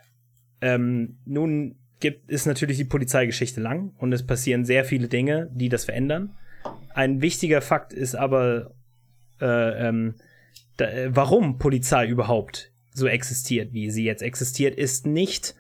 Ähm, 0.61 1.19
nun 1.25 1.77
gibt, 2.03 2.31
ist 2.31 2.45
natürlich 2.45 2.77
die 2.77 2.85
Polizeigeschichte 2.85 3.63
lang 3.63 3.95
und 3.97 4.13
es 4.13 4.27
passieren 4.27 4.67
sehr 4.67 4.85
viele 4.85 5.09
Dinge, 5.09 5.49
die 5.55 5.71
das 5.71 5.87
verändern. 5.87 6.37
Ein 6.93 7.23
wichtiger 7.23 7.63
Fakt 7.63 7.95
ist 7.95 8.15
aber, 8.15 8.75
äh, 9.41 9.89
ähm, 9.89 10.17
da, 10.77 10.87
warum 11.09 11.59
Polizei 11.59 12.07
überhaupt 12.07 12.71
so 12.93 13.07
existiert, 13.07 13.73
wie 13.73 13.91
sie 13.91 14.05
jetzt 14.05 14.23
existiert, 14.23 14.77
ist 14.77 15.07
nicht, 15.07 15.55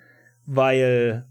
weil 0.45 1.25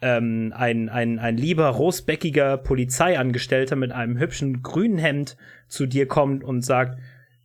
ähm, 0.00 0.52
ein, 0.54 0.88
ein, 0.88 1.18
ein 1.18 1.36
lieber 1.36 1.68
rosbäckiger 1.68 2.56
Polizeiangestellter 2.58 3.74
mit 3.74 3.90
einem 3.90 4.18
hübschen 4.18 4.62
grünen 4.62 4.98
Hemd 4.98 5.36
zu 5.66 5.86
dir 5.86 6.06
kommt 6.06 6.44
und 6.44 6.62
sagt, 6.62 7.00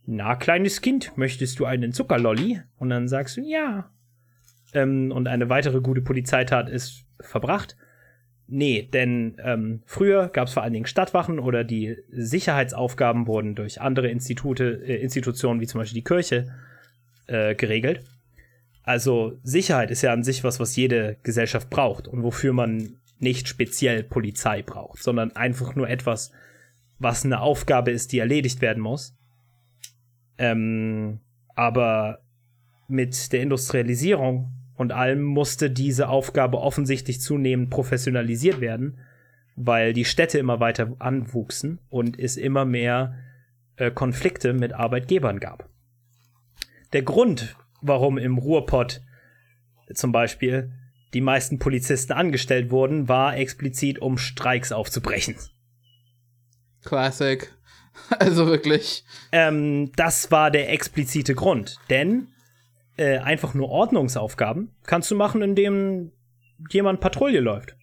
na, 0.06 0.36
kleines 0.36 0.80
Kind, 0.80 1.16
möchtest 1.16 1.58
du 1.58 1.64
einen 1.64 1.92
Zuckerlolli? 1.92 2.60
Und 2.76 2.90
dann 2.90 3.08
sagst 3.08 3.36
du, 3.36 3.40
ja. 3.40 3.90
Ähm, 4.74 5.10
und 5.10 5.26
eine 5.26 5.48
weitere 5.48 5.80
gute 5.80 6.02
Polizeitat 6.02 6.68
ist 6.68 7.03
verbracht. 7.20 7.76
Nee, 8.46 8.88
denn 8.92 9.36
ähm, 9.42 9.82
früher 9.86 10.28
gab 10.28 10.48
es 10.48 10.54
vor 10.54 10.62
allen 10.62 10.74
Dingen 10.74 10.86
Stadtwachen 10.86 11.38
oder 11.38 11.64
die 11.64 11.96
Sicherheitsaufgaben 12.10 13.26
wurden 13.26 13.54
durch 13.54 13.80
andere 13.80 14.08
Institute, 14.08 14.82
äh, 14.86 14.96
Institutionen 14.96 15.60
wie 15.60 15.66
zum 15.66 15.80
Beispiel 15.80 16.00
die 16.00 16.04
Kirche 16.04 16.54
äh, 17.26 17.54
geregelt. 17.54 18.04
Also 18.82 19.38
Sicherheit 19.42 19.90
ist 19.90 20.02
ja 20.02 20.12
an 20.12 20.22
sich 20.22 20.44
was, 20.44 20.60
was 20.60 20.76
jede 20.76 21.16
Gesellschaft 21.22 21.70
braucht 21.70 22.06
und 22.06 22.22
wofür 22.22 22.52
man 22.52 22.96
nicht 23.18 23.48
speziell 23.48 24.02
Polizei 24.02 24.62
braucht, 24.62 25.02
sondern 25.02 25.34
einfach 25.34 25.74
nur 25.74 25.88
etwas, 25.88 26.30
was 26.98 27.24
eine 27.24 27.40
Aufgabe 27.40 27.92
ist, 27.92 28.12
die 28.12 28.18
erledigt 28.18 28.60
werden 28.60 28.82
muss. 28.82 29.16
Ähm, 30.36 31.20
aber 31.54 32.18
mit 32.88 33.32
der 33.32 33.40
Industrialisierung 33.40 34.50
und 34.76 34.92
allem 34.92 35.22
musste 35.22 35.70
diese 35.70 36.08
Aufgabe 36.08 36.58
offensichtlich 36.60 37.20
zunehmend 37.20 37.70
professionalisiert 37.70 38.60
werden, 38.60 38.98
weil 39.56 39.92
die 39.92 40.04
Städte 40.04 40.38
immer 40.38 40.60
weiter 40.60 40.96
anwuchsen 40.98 41.78
und 41.88 42.18
es 42.18 42.36
immer 42.36 42.64
mehr 42.64 43.14
äh, 43.76 43.90
Konflikte 43.90 44.52
mit 44.52 44.72
Arbeitgebern 44.72 45.38
gab. 45.38 45.68
Der 46.92 47.02
Grund, 47.02 47.56
warum 47.80 48.18
im 48.18 48.38
Ruhrpott 48.38 49.02
zum 49.92 50.12
Beispiel 50.12 50.72
die 51.12 51.20
meisten 51.20 51.58
Polizisten 51.58 52.12
angestellt 52.12 52.70
wurden, 52.70 53.08
war 53.08 53.36
explizit, 53.36 54.00
um 54.00 54.18
Streiks 54.18 54.72
aufzubrechen. 54.72 55.36
Classic. 56.84 57.50
Also 58.18 58.48
wirklich. 58.48 59.04
Ähm, 59.30 59.92
das 59.94 60.32
war 60.32 60.50
der 60.50 60.72
explizite 60.72 61.36
Grund. 61.36 61.78
Denn 61.90 62.26
äh, 62.96 63.18
einfach 63.18 63.54
nur 63.54 63.68
Ordnungsaufgaben 63.68 64.70
kannst 64.84 65.10
du 65.10 65.16
machen, 65.16 65.42
indem 65.42 66.12
jemand 66.70 67.00
Patrouille 67.00 67.40
läuft. 67.40 67.76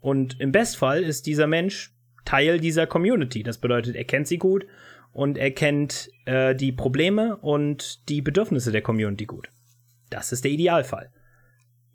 Und 0.00 0.38
im 0.40 0.52
Bestfall 0.52 1.02
ist 1.02 1.26
dieser 1.26 1.46
Mensch 1.46 1.92
Teil 2.24 2.60
dieser 2.60 2.86
Community. 2.86 3.42
Das 3.42 3.58
bedeutet, 3.58 3.96
er 3.96 4.04
kennt 4.04 4.28
sie 4.28 4.38
gut 4.38 4.66
und 5.12 5.38
er 5.38 5.50
kennt 5.50 6.10
äh, 6.26 6.54
die 6.54 6.72
Probleme 6.72 7.36
und 7.38 8.08
die 8.08 8.20
Bedürfnisse 8.20 8.70
der 8.70 8.82
Community 8.82 9.24
gut. 9.24 9.48
Das 10.10 10.32
ist 10.32 10.44
der 10.44 10.52
Idealfall. 10.52 11.10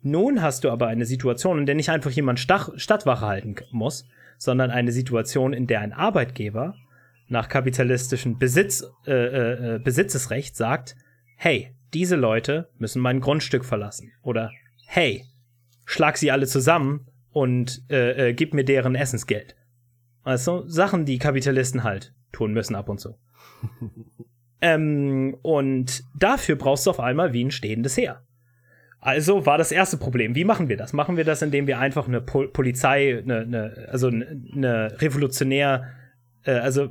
Nun 0.02 0.42
hast 0.42 0.64
du 0.64 0.70
aber 0.70 0.88
eine 0.88 1.06
Situation, 1.06 1.58
in 1.58 1.66
der 1.66 1.74
nicht 1.74 1.88
einfach 1.88 2.10
jemand 2.10 2.40
Stach 2.40 2.70
Stadtwache 2.76 3.24
halten 3.24 3.54
muss, 3.70 4.06
sondern 4.36 4.70
eine 4.70 4.92
Situation, 4.92 5.52
in 5.52 5.66
der 5.66 5.80
ein 5.80 5.92
Arbeitgeber 5.92 6.74
nach 7.28 7.48
kapitalistischem 7.48 8.38
Besitz, 8.38 8.84
äh, 9.06 9.12
äh, 9.12 9.76
äh 9.76 9.78
Besitzesrecht 9.78 10.56
sagt, 10.56 10.96
hey, 11.36 11.73
diese 11.94 12.16
Leute 12.16 12.68
müssen 12.78 13.00
mein 13.00 13.20
Grundstück 13.20 13.64
verlassen. 13.64 14.12
Oder 14.22 14.50
hey, 14.86 15.24
schlag 15.84 16.18
sie 16.18 16.30
alle 16.30 16.46
zusammen 16.46 17.06
und 17.30 17.82
äh, 17.90 18.30
äh, 18.30 18.34
gib 18.34 18.52
mir 18.52 18.64
deren 18.64 18.94
Essensgeld. 18.94 19.56
Also 20.22 20.66
Sachen, 20.66 21.04
die 21.04 21.18
Kapitalisten 21.18 21.84
halt 21.84 22.14
tun 22.32 22.52
müssen 22.52 22.74
ab 22.74 22.88
und 22.88 22.98
zu. 22.98 23.16
ähm, 24.60 25.36
und 25.42 26.04
dafür 26.18 26.56
brauchst 26.56 26.86
du 26.86 26.90
auf 26.90 27.00
einmal 27.00 27.32
wie 27.32 27.44
ein 27.44 27.50
stehendes 27.50 27.96
Heer. 27.96 28.22
Also 29.00 29.44
war 29.44 29.58
das 29.58 29.70
erste 29.70 29.98
Problem. 29.98 30.34
Wie 30.34 30.44
machen 30.44 30.70
wir 30.70 30.78
das? 30.78 30.94
Machen 30.94 31.18
wir 31.18 31.24
das, 31.24 31.42
indem 31.42 31.66
wir 31.66 31.78
einfach 31.78 32.08
eine 32.08 32.22
Pol 32.22 32.48
Polizei, 32.48 33.18
eine, 33.18 33.40
eine, 33.40 33.88
also 33.90 34.08
eine 34.08 35.00
revolutionär, 35.00 35.90
äh, 36.44 36.52
also 36.52 36.88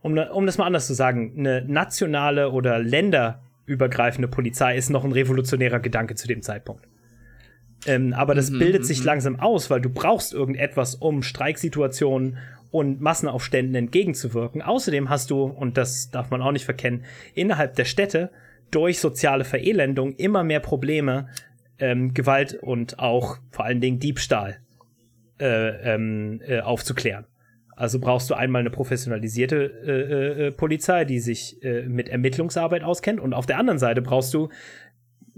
um, 0.00 0.16
um 0.16 0.46
das 0.46 0.56
mal 0.56 0.64
anders 0.64 0.86
zu 0.86 0.94
sagen, 0.94 1.34
eine 1.36 1.62
nationale 1.66 2.50
oder 2.50 2.78
Länder 2.78 3.43
übergreifende 3.66 4.28
Polizei 4.28 4.76
ist 4.76 4.90
noch 4.90 5.04
ein 5.04 5.12
revolutionärer 5.12 5.80
Gedanke 5.80 6.14
zu 6.14 6.28
dem 6.28 6.42
Zeitpunkt. 6.42 6.86
Ähm, 7.86 8.12
aber 8.12 8.34
das 8.34 8.50
mhm, 8.50 8.58
bildet 8.58 8.86
sich 8.86 9.00
mhm. 9.00 9.06
langsam 9.06 9.40
aus, 9.40 9.70
weil 9.70 9.80
du 9.80 9.90
brauchst 9.90 10.32
irgendetwas, 10.32 10.94
um 10.94 11.22
Streiksituationen 11.22 12.38
und 12.70 13.00
Massenaufständen 13.00 13.74
entgegenzuwirken. 13.74 14.62
Außerdem 14.62 15.08
hast 15.08 15.30
du, 15.30 15.44
und 15.44 15.76
das 15.76 16.10
darf 16.10 16.30
man 16.30 16.42
auch 16.42 16.52
nicht 16.52 16.64
verkennen, 16.64 17.04
innerhalb 17.34 17.76
der 17.76 17.84
Städte 17.84 18.30
durch 18.70 18.98
soziale 18.98 19.44
Verelendung 19.44 20.14
immer 20.16 20.42
mehr 20.42 20.60
Probleme, 20.60 21.28
ähm, 21.78 22.14
Gewalt 22.14 22.54
und 22.54 22.98
auch 22.98 23.38
vor 23.50 23.64
allen 23.64 23.80
Dingen 23.80 24.00
Diebstahl 24.00 24.58
äh, 25.38 25.94
ähm, 25.94 26.40
äh, 26.46 26.60
aufzuklären. 26.60 27.26
Also 27.76 27.98
brauchst 27.98 28.30
du 28.30 28.34
einmal 28.34 28.60
eine 28.60 28.70
professionalisierte 28.70 29.56
äh, 29.64 30.46
äh, 30.46 30.52
Polizei, 30.52 31.04
die 31.04 31.18
sich 31.18 31.62
äh, 31.62 31.82
mit 31.82 32.08
Ermittlungsarbeit 32.08 32.84
auskennt, 32.84 33.20
und 33.20 33.34
auf 33.34 33.46
der 33.46 33.58
anderen 33.58 33.78
Seite 33.78 34.00
brauchst 34.02 34.32
du 34.32 34.48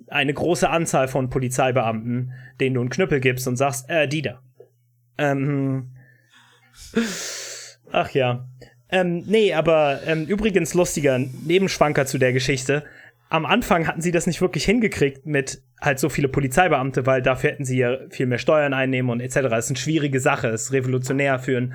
eine 0.09 0.35
große 0.35 0.69
Anzahl 0.69 1.09
von 1.09 1.31
Polizeibeamten, 1.31 2.33
denen 2.61 2.75
du 2.75 2.81
einen 2.81 2.91
Knüppel 2.91 3.21
gibst 3.21 3.49
und 3.49 3.57
sagst, 3.57 3.89
äh, 3.89 4.07
die 4.07 4.23
da. 4.23 4.41
Ähm, 5.19 5.93
ach 7.91 8.11
ja. 8.11 8.49
Ähm, 8.89 9.25
nee, 9.27 9.53
aber 9.53 10.01
ähm, 10.07 10.27
übrigens 10.27 10.75
lustiger 10.75 11.19
Nebenschwanker 11.19 12.07
zu 12.07 12.19
der 12.19 12.33
Geschichte. 12.33 12.85
Am 13.29 13.45
Anfang 13.45 13.89
hatten 13.89 14.01
sie 14.01 14.13
das 14.13 14.29
nicht 14.29 14.41
wirklich 14.41 14.65
hingekriegt 14.65 15.27
mit 15.27 15.63
halt 15.81 15.99
so 15.99 16.09
viele 16.09 16.29
Polizeibeamte, 16.29 17.07
weil 17.07 17.23
dafür 17.23 17.51
hätten 17.51 17.65
sie 17.65 17.79
ja 17.79 17.99
viel 18.11 18.27
mehr 18.27 18.39
Steuern 18.39 18.73
einnehmen 18.73 19.11
und 19.11 19.21
etc. 19.21 19.41
Das 19.51 19.65
ist 19.65 19.71
eine 19.71 19.79
schwierige 19.79 20.21
Sache, 20.21 20.51
das 20.51 20.65
ist 20.65 20.73
revolutionär 20.73 21.39
für 21.39 21.57
ein 21.57 21.75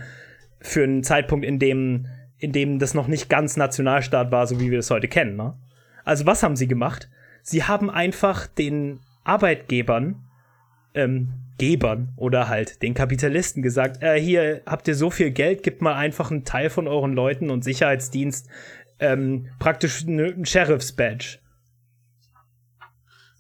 für 0.62 0.84
einen 0.84 1.04
Zeitpunkt, 1.04 1.46
in 1.46 1.60
dem, 1.60 2.08
in 2.38 2.52
dem 2.52 2.80
das 2.80 2.94
noch 2.94 3.08
nicht 3.08 3.30
ganz 3.30 3.58
Nationalstaat 3.58 4.32
war, 4.32 4.48
so 4.48 4.60
wie 4.60 4.72
wir 4.72 4.80
es 4.80 4.90
heute 4.90 5.08
kennen. 5.08 5.36
Ne? 5.36 5.54
Also 6.04 6.26
was 6.26 6.44
haben 6.44 6.56
sie 6.56 6.68
gemacht? 6.68 7.10
Sie 7.44 7.64
haben 7.64 7.90
einfach 7.90 8.48
den 8.48 9.00
Arbeitgebern, 9.24 10.24
ähm, 10.94 11.34
Gebern 11.58 12.14
oder 12.16 12.48
halt 12.48 12.82
den 12.82 12.94
Kapitalisten 12.94 13.62
gesagt, 13.62 14.02
äh, 14.02 14.20
hier 14.20 14.62
habt 14.66 14.88
ihr 14.88 14.96
so 14.96 15.12
viel 15.12 15.30
Geld, 15.32 15.62
gibt 15.62 15.82
mal 15.82 15.94
einfach 15.94 16.32
einen 16.32 16.44
Teil 16.44 16.70
von 16.70 16.88
euren 16.88 17.14
Leuten 17.14 17.52
und 17.52 17.64
Sicherheitsdienst 17.64 18.50
ähm, 19.00 19.48
praktisch 19.60 20.04
einen 20.08 20.46
Sheriffs-Badge. 20.46 21.40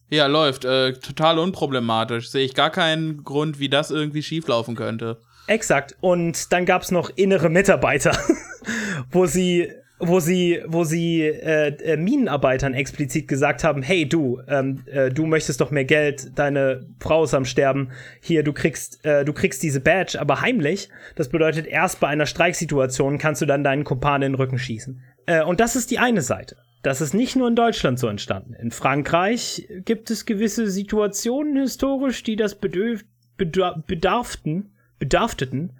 Ja, 0.09 0.27
läuft. 0.27 0.65
Äh, 0.65 0.93
total 0.93 1.39
unproblematisch. 1.39 2.29
Sehe 2.29 2.43
ich 2.43 2.53
gar 2.53 2.69
keinen 2.69 3.23
Grund, 3.23 3.59
wie 3.59 3.69
das 3.69 3.91
irgendwie 3.91 4.21
schieflaufen 4.21 4.75
könnte. 4.75 5.21
Exakt. 5.51 5.97
Und 5.99 6.53
dann 6.53 6.65
gab 6.65 6.81
es 6.81 6.91
noch 6.91 7.09
innere 7.17 7.49
Mitarbeiter, 7.49 8.17
wo 9.11 9.25
sie 9.25 9.69
wo 10.03 10.19
sie, 10.19 10.59
wo 10.65 10.83
sie 10.83 11.21
äh, 11.21 11.67
äh, 11.67 11.95
Minenarbeitern 11.95 12.73
explizit 12.73 13.27
gesagt 13.27 13.63
haben, 13.63 13.83
hey 13.83 14.09
du, 14.09 14.41
ähm, 14.47 14.81
äh, 14.87 15.11
du 15.11 15.27
möchtest 15.27 15.61
doch 15.61 15.69
mehr 15.69 15.85
Geld, 15.85 16.31
deine 16.39 16.87
Frau 16.99 17.25
ist 17.25 17.35
am 17.35 17.45
Sterben, 17.45 17.91
hier, 18.19 18.41
du 18.41 18.51
kriegst, 18.51 19.05
äh, 19.05 19.23
du 19.23 19.31
kriegst 19.31 19.61
diese 19.61 19.79
Badge, 19.79 20.19
aber 20.19 20.41
heimlich. 20.41 20.89
Das 21.15 21.29
bedeutet, 21.29 21.67
erst 21.67 21.99
bei 21.99 22.07
einer 22.07 22.25
Streiksituation 22.25 23.19
kannst 23.19 23.43
du 23.43 23.45
dann 23.45 23.63
deinen 23.63 23.83
Kumpan 23.83 24.23
in 24.23 24.31
den 24.31 24.39
Rücken 24.39 24.57
schießen. 24.57 25.03
Äh, 25.27 25.43
und 25.43 25.59
das 25.59 25.75
ist 25.75 25.91
die 25.91 25.99
eine 25.99 26.23
Seite. 26.23 26.57
Das 26.81 26.99
ist 26.99 27.13
nicht 27.13 27.35
nur 27.35 27.47
in 27.47 27.55
Deutschland 27.55 27.99
so 27.99 28.07
entstanden. 28.07 28.55
In 28.55 28.71
Frankreich 28.71 29.67
gibt 29.85 30.09
es 30.09 30.25
gewisse 30.25 30.67
Situationen 30.71 31.57
historisch, 31.57 32.23
die 32.23 32.37
das 32.37 32.55
bedürf 32.55 33.03
bedarften, 33.37 34.71
bedarfteten, 35.01 35.73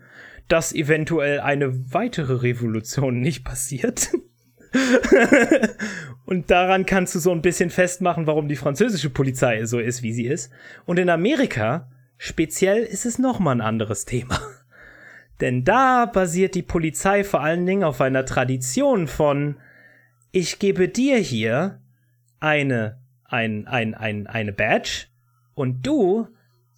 dass 0.48 0.74
eventuell 0.74 1.40
eine 1.40 1.94
weitere 1.94 2.34
Revolution 2.34 3.22
nicht 3.22 3.46
passiert. 3.46 4.10
und 6.26 6.50
daran 6.50 6.88
kannst 6.88 7.14
du 7.14 7.20
so 7.20 7.32
ein 7.32 7.44
bisschen 7.44 7.70
festmachen, 7.70 8.26
warum 8.26 8.48
die 8.48 8.56
französische 8.56 9.12
Polizei 9.12 9.64
so 9.66 9.80
ist, 9.80 10.02
wie 10.02 10.12
sie 10.12 10.26
ist. 10.26 10.52
Und 10.86 10.98
in 10.98 11.10
Amerika 11.10 11.88
speziell 12.18 12.84
ist 12.84 13.06
es 13.06 13.20
nochmal 13.20 13.58
ein 13.58 13.62
anderes 13.62 14.06
Thema. 14.06 14.40
Denn 15.40 15.64
da 15.64 16.08
basiert 16.08 16.56
die 16.56 16.64
Polizei 16.64 17.24
vor 17.24 17.42
allen 17.42 17.66
Dingen 17.68 17.84
auf 17.84 18.02
einer 18.02 18.26
Tradition 18.26 19.08
von 19.08 19.58
ich 20.32 20.58
gebe 20.58 20.90
dir 20.90 21.18
hier 21.18 21.80
eine, 22.40 23.00
ein, 23.26 23.68
ein, 23.68 23.94
ein, 23.94 24.26
eine 24.26 24.52
Badge 24.52 25.08
und 25.54 25.86
du 25.86 26.28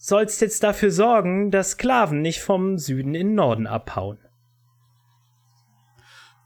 sollst 0.04 0.42
jetzt 0.42 0.64
dafür 0.64 0.92
sorgen, 0.92 1.50
dass 1.50 1.72
Sklaven 1.72 2.22
nicht 2.22 2.42
vom 2.42 2.78
Süden 2.78 3.16
in 3.16 3.28
den 3.28 3.36
Norden 3.36 3.68
abhauen. 3.68 4.18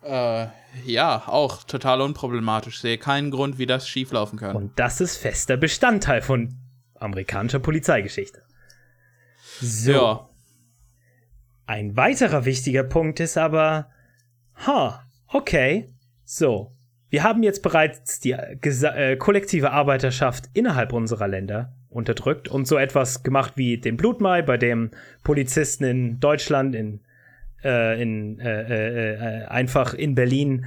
Äh, 0.03 0.47
ja, 0.85 1.23
auch 1.25 1.63
total 1.63 2.01
unproblematisch. 2.01 2.79
Sehe 2.79 2.99
keinen 2.99 3.31
Grund, 3.31 3.57
wie 3.57 3.65
das 3.65 3.89
schieflaufen 3.89 4.37
kann. 4.37 4.55
Und 4.55 4.77
das 4.77 5.01
ist 5.01 5.17
fester 5.17 5.57
Bestandteil 5.57 6.21
von 6.21 6.53
amerikanischer 6.99 7.57
Polizeigeschichte. 7.57 8.43
So. 9.59 9.91
Ja. 9.91 10.29
Ein 11.65 11.97
weiterer 11.97 12.45
wichtiger 12.45 12.83
Punkt 12.83 13.19
ist 13.19 13.39
aber, 13.39 13.89
ha, 14.67 15.03
okay, 15.29 15.91
so. 16.23 16.76
Wir 17.09 17.23
haben 17.23 17.43
jetzt 17.43 17.63
bereits 17.63 18.19
die 18.19 18.31
äh, 18.33 19.15
kollektive 19.15 19.71
Arbeiterschaft 19.71 20.49
innerhalb 20.53 20.91
unserer 20.91 21.27
Länder 21.27 21.73
unterdrückt 21.89 22.49
und 22.49 22.67
so 22.67 22.77
etwas 22.77 23.23
gemacht 23.23 23.53
wie 23.55 23.77
den 23.77 23.97
Blutmai, 23.97 24.41
bei 24.41 24.57
dem 24.57 24.91
Polizisten 25.23 25.85
in 25.85 26.19
Deutschland, 26.19 26.75
in, 26.75 26.99
äh, 27.63 28.01
in 28.01 28.39
äh, 28.39 28.61
äh, 28.61 29.13
äh 29.13 29.45
einfach 29.45 29.93
in 29.93 30.15
Berlin 30.15 30.65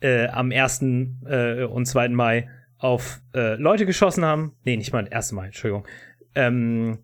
äh, 0.00 0.28
am 0.28 0.52
1. 0.52 0.82
und 0.82 1.86
2. 1.86 2.08
Mai 2.10 2.48
auf 2.78 3.20
Leute 3.34 3.84
geschossen 3.84 4.24
haben. 4.24 4.56
Nee, 4.64 4.78
nicht 4.78 4.92
mal 4.94 5.06
1. 5.06 5.32
Mai, 5.32 5.46
Entschuldigung. 5.46 5.86
Ähm, 6.34 7.00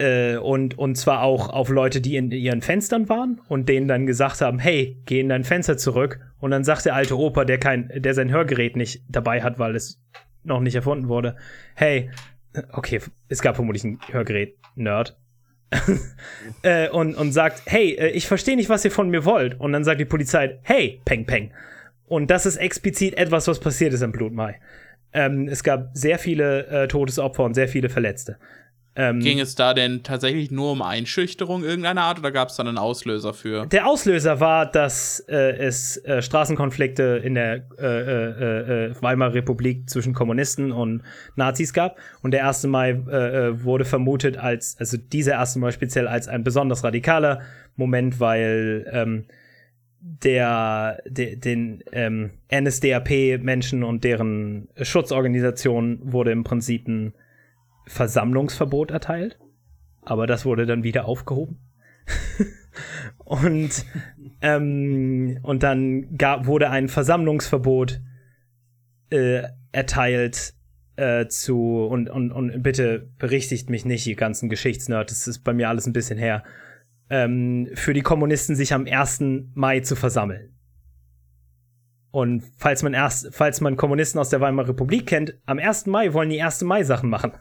und, 0.00 0.78
und 0.78 0.96
zwar 0.96 1.22
auch 1.22 1.48
auf 1.48 1.68
Leute, 1.68 2.00
die 2.00 2.16
in 2.16 2.30
ihren 2.30 2.62
Fenstern 2.62 3.08
waren 3.08 3.40
und 3.48 3.68
denen 3.68 3.86
dann 3.86 4.06
gesagt 4.06 4.40
haben, 4.40 4.58
hey, 4.58 4.96
geh 5.06 5.20
in 5.20 5.28
dein 5.28 5.44
Fenster 5.44 5.76
zurück. 5.76 6.18
Und 6.40 6.50
dann 6.50 6.64
sagt 6.64 6.86
der 6.86 6.94
alte 6.96 7.16
Opa, 7.16 7.44
der 7.44 7.58
kein, 7.58 7.88
der 7.94 8.14
sein 8.14 8.30
Hörgerät 8.30 8.74
nicht 8.74 9.02
dabei 9.08 9.42
hat, 9.42 9.58
weil 9.58 9.76
es 9.76 10.02
noch 10.44 10.60
nicht 10.60 10.74
erfunden 10.74 11.08
wurde, 11.08 11.36
hey, 11.74 12.10
okay, 12.72 13.00
es 13.28 13.42
gab 13.42 13.56
vermutlich 13.56 13.84
ein 13.84 13.98
Hörgerät-Nerd. 14.10 15.16
äh, 16.62 16.90
und, 16.90 17.14
und 17.14 17.32
sagt, 17.32 17.62
hey, 17.66 17.92
äh, 17.92 18.08
ich 18.08 18.26
verstehe 18.26 18.56
nicht, 18.56 18.68
was 18.68 18.84
ihr 18.84 18.90
von 18.90 19.08
mir 19.08 19.24
wollt. 19.24 19.58
Und 19.58 19.72
dann 19.72 19.84
sagt 19.84 20.00
die 20.00 20.04
Polizei, 20.04 20.58
hey, 20.62 21.00
Peng 21.04 21.24
Peng. 21.24 21.52
Und 22.06 22.30
das 22.30 22.44
ist 22.44 22.56
explizit 22.56 23.14
etwas, 23.14 23.48
was 23.48 23.58
passiert 23.58 23.94
ist 23.94 24.02
im 24.02 24.12
Blutmai. 24.12 24.60
Ähm, 25.14 25.48
es 25.48 25.62
gab 25.62 25.90
sehr 25.94 26.18
viele 26.18 26.66
äh, 26.66 26.88
Todesopfer 26.88 27.44
und 27.44 27.54
sehr 27.54 27.68
viele 27.68 27.88
Verletzte. 27.88 28.36
Ähm, 28.94 29.20
Ging 29.20 29.40
es 29.40 29.54
da 29.54 29.72
denn 29.72 30.02
tatsächlich 30.02 30.50
nur 30.50 30.72
um 30.72 30.82
Einschüchterung 30.82 31.64
irgendeiner 31.64 32.02
Art 32.02 32.18
oder 32.18 32.30
gab 32.30 32.50
es 32.50 32.56
dann 32.56 32.68
einen 32.68 32.76
Auslöser 32.76 33.32
für? 33.32 33.64
Der 33.66 33.86
Auslöser 33.86 34.38
war, 34.38 34.70
dass 34.70 35.20
äh, 35.28 35.56
es 35.56 35.96
äh, 36.04 36.20
Straßenkonflikte 36.20 37.22
in 37.24 37.34
der 37.34 37.64
äh, 37.78 37.86
äh, 37.86 38.88
äh 38.88 38.94
Weimarer 39.00 39.32
Republik 39.32 39.88
zwischen 39.88 40.12
Kommunisten 40.12 40.72
und 40.72 41.02
Nazis 41.36 41.72
gab. 41.72 41.96
Und 42.20 42.32
der 42.32 42.46
1. 42.46 42.64
Mai 42.64 42.90
äh, 42.90 43.64
wurde 43.64 43.86
vermutet 43.86 44.36
als, 44.36 44.76
also 44.78 44.98
dieser 44.98 45.38
1. 45.38 45.56
Mai 45.56 45.70
speziell 45.70 46.06
als 46.06 46.28
ein 46.28 46.44
besonders 46.44 46.84
radikaler 46.84 47.40
Moment, 47.76 48.20
weil 48.20 48.86
ähm, 48.92 49.24
der, 50.00 50.98
de, 51.06 51.36
den 51.36 51.82
ähm, 51.92 52.32
NSDAP-Menschen 52.52 53.84
und 53.84 54.04
deren 54.04 54.68
Schutzorganisation 54.80 56.00
wurde 56.02 56.32
im 56.32 56.44
Prinzip 56.44 56.88
ein 56.88 57.14
Versammlungsverbot 57.86 58.90
erteilt, 58.90 59.38
aber 60.02 60.26
das 60.26 60.44
wurde 60.44 60.66
dann 60.66 60.82
wieder 60.82 61.06
aufgehoben. 61.06 61.58
und, 63.18 63.84
ähm, 64.40 65.38
und 65.42 65.62
dann 65.62 66.16
gab, 66.16 66.46
wurde 66.46 66.70
ein 66.70 66.88
Versammlungsverbot 66.88 68.00
äh, 69.10 69.42
erteilt 69.72 70.54
äh, 70.96 71.26
zu, 71.26 71.84
und, 71.84 72.10
und, 72.10 72.32
und 72.32 72.62
bitte 72.62 73.10
berichtigt 73.18 73.70
mich 73.70 73.84
nicht, 73.84 74.06
ihr 74.06 74.16
ganzen 74.16 74.48
Geschichtsnerds, 74.48 75.12
das 75.12 75.28
ist 75.28 75.40
bei 75.40 75.52
mir 75.52 75.68
alles 75.68 75.86
ein 75.86 75.92
bisschen 75.92 76.18
her, 76.18 76.44
ähm, 77.10 77.68
für 77.74 77.94
die 77.94 78.02
Kommunisten 78.02 78.56
sich 78.56 78.72
am 78.72 78.86
1. 78.86 79.22
Mai 79.54 79.80
zu 79.80 79.96
versammeln. 79.96 80.54
Und 82.12 82.44
falls 82.58 82.82
man 82.82 82.92
erst, 82.92 83.30
falls 83.32 83.60
man 83.62 83.76
Kommunisten 83.76 84.20
aus 84.20 84.28
der 84.28 84.40
Weimarer 84.40 84.68
Republik 84.68 85.06
kennt, 85.06 85.34
am 85.46 85.58
1. 85.58 85.86
Mai 85.86 86.12
wollen 86.12 86.28
die 86.28 86.42
1. 86.42 86.60
Mai-Sachen 86.62 87.08
machen. 87.10 87.32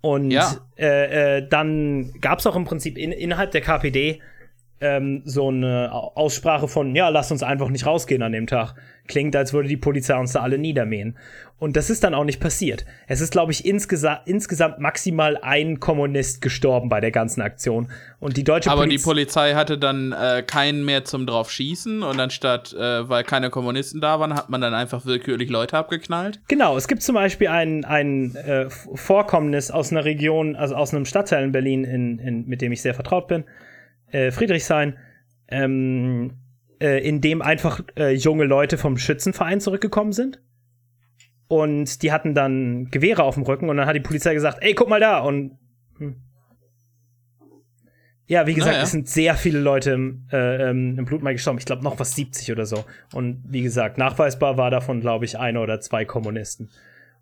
Und 0.00 0.32
ja. 0.32 0.56
äh, 0.76 1.38
äh, 1.38 1.48
dann 1.48 2.12
gab 2.20 2.40
es 2.40 2.46
auch 2.46 2.56
im 2.56 2.64
Prinzip 2.64 2.98
in, 2.98 3.12
innerhalb 3.12 3.52
der 3.52 3.60
KPD 3.60 4.20
ähm, 4.80 5.22
so 5.24 5.48
eine 5.48 5.90
Aussprache 5.92 6.68
von, 6.68 6.94
ja, 6.94 7.08
lass 7.08 7.32
uns 7.32 7.42
einfach 7.42 7.68
nicht 7.68 7.86
rausgehen 7.86 8.22
an 8.22 8.32
dem 8.32 8.46
Tag. 8.46 8.74
Klingt, 9.06 9.34
als 9.34 9.52
würde 9.54 9.68
die 9.68 9.78
Polizei 9.78 10.16
uns 10.18 10.32
da 10.32 10.42
alle 10.42 10.58
niedermähen. 10.58 11.16
Und 11.58 11.76
das 11.76 11.90
ist 11.90 12.04
dann 12.04 12.14
auch 12.14 12.24
nicht 12.24 12.40
passiert. 12.40 12.84
Es 13.08 13.20
ist, 13.20 13.32
glaube 13.32 13.50
ich, 13.50 13.64
insgesa 13.64 14.20
insgesamt 14.26 14.78
maximal 14.78 15.38
ein 15.38 15.80
Kommunist 15.80 16.40
gestorben 16.40 16.88
bei 16.88 17.00
der 17.00 17.10
ganzen 17.10 17.40
Aktion. 17.40 17.88
Und 18.20 18.36
die 18.36 18.44
deutsche 18.44 18.70
Aber 18.70 18.82
Poliz 18.82 19.00
die 19.00 19.08
Polizei 19.08 19.54
hatte 19.54 19.78
dann 19.78 20.12
äh, 20.12 20.42
keinen 20.46 20.84
mehr 20.84 21.04
zum 21.04 21.26
drauf 21.26 21.50
schießen 21.50 22.02
und 22.02 22.20
anstatt, 22.20 22.74
äh, 22.74 23.08
weil 23.08 23.24
keine 23.24 23.50
Kommunisten 23.50 24.00
da 24.00 24.20
waren, 24.20 24.34
hat 24.34 24.50
man 24.50 24.60
dann 24.60 24.74
einfach 24.74 25.04
willkürlich 25.04 25.50
Leute 25.50 25.76
abgeknallt. 25.76 26.40
Genau, 26.46 26.76
es 26.76 26.86
gibt 26.86 27.02
zum 27.02 27.16
Beispiel 27.16 27.48
ein, 27.48 27.84
ein 27.84 28.36
äh, 28.36 28.68
Vorkommnis 28.68 29.70
aus 29.70 29.90
einer 29.90 30.04
Region, 30.04 30.54
also 30.54 30.76
aus 30.76 30.94
einem 30.94 31.06
Stadtteil 31.06 31.42
in 31.44 31.52
Berlin, 31.52 31.84
in, 31.84 32.18
in, 32.20 32.46
mit 32.46 32.60
dem 32.60 32.70
ich 32.70 32.82
sehr 32.82 32.94
vertraut 32.94 33.26
bin, 33.26 33.44
äh, 34.10 34.30
Friedrichshain, 34.30 34.96
ähm, 35.48 36.38
äh, 36.80 37.06
in 37.06 37.20
dem 37.20 37.42
einfach 37.42 37.80
äh, 37.96 38.12
junge 38.14 38.44
Leute 38.44 38.78
vom 38.78 38.96
Schützenverein 38.96 39.60
zurückgekommen 39.60 40.12
sind 40.12 40.40
und 41.48 42.02
die 42.02 42.12
hatten 42.12 42.34
dann 42.34 42.90
Gewehre 42.90 43.24
auf 43.24 43.34
dem 43.34 43.42
Rücken 43.42 43.70
und 43.70 43.78
dann 43.78 43.86
hat 43.86 43.96
die 43.96 44.00
Polizei 44.00 44.34
gesagt, 44.34 44.58
ey, 44.60 44.74
guck 44.74 44.90
mal 44.90 45.00
da. 45.00 45.20
Und 45.20 45.58
hm. 45.96 46.16
ja, 48.26 48.46
wie 48.46 48.52
gesagt, 48.52 48.74
naja. 48.74 48.84
es 48.84 48.90
sind 48.90 49.08
sehr 49.08 49.34
viele 49.34 49.58
Leute 49.58 49.92
im, 49.92 50.28
äh, 50.30 50.70
ähm, 50.70 50.98
im 50.98 51.04
Blutmal 51.06 51.32
gestorben. 51.32 51.58
Ich 51.58 51.64
glaube 51.64 51.82
noch 51.82 51.98
was 51.98 52.14
70 52.14 52.52
oder 52.52 52.66
so. 52.66 52.84
Und 53.14 53.42
wie 53.48 53.62
gesagt, 53.62 53.96
nachweisbar 53.96 54.58
war 54.58 54.70
davon, 54.70 55.00
glaube 55.00 55.24
ich, 55.24 55.38
eine 55.38 55.60
oder 55.60 55.80
zwei 55.80 56.04
Kommunisten. 56.04 56.68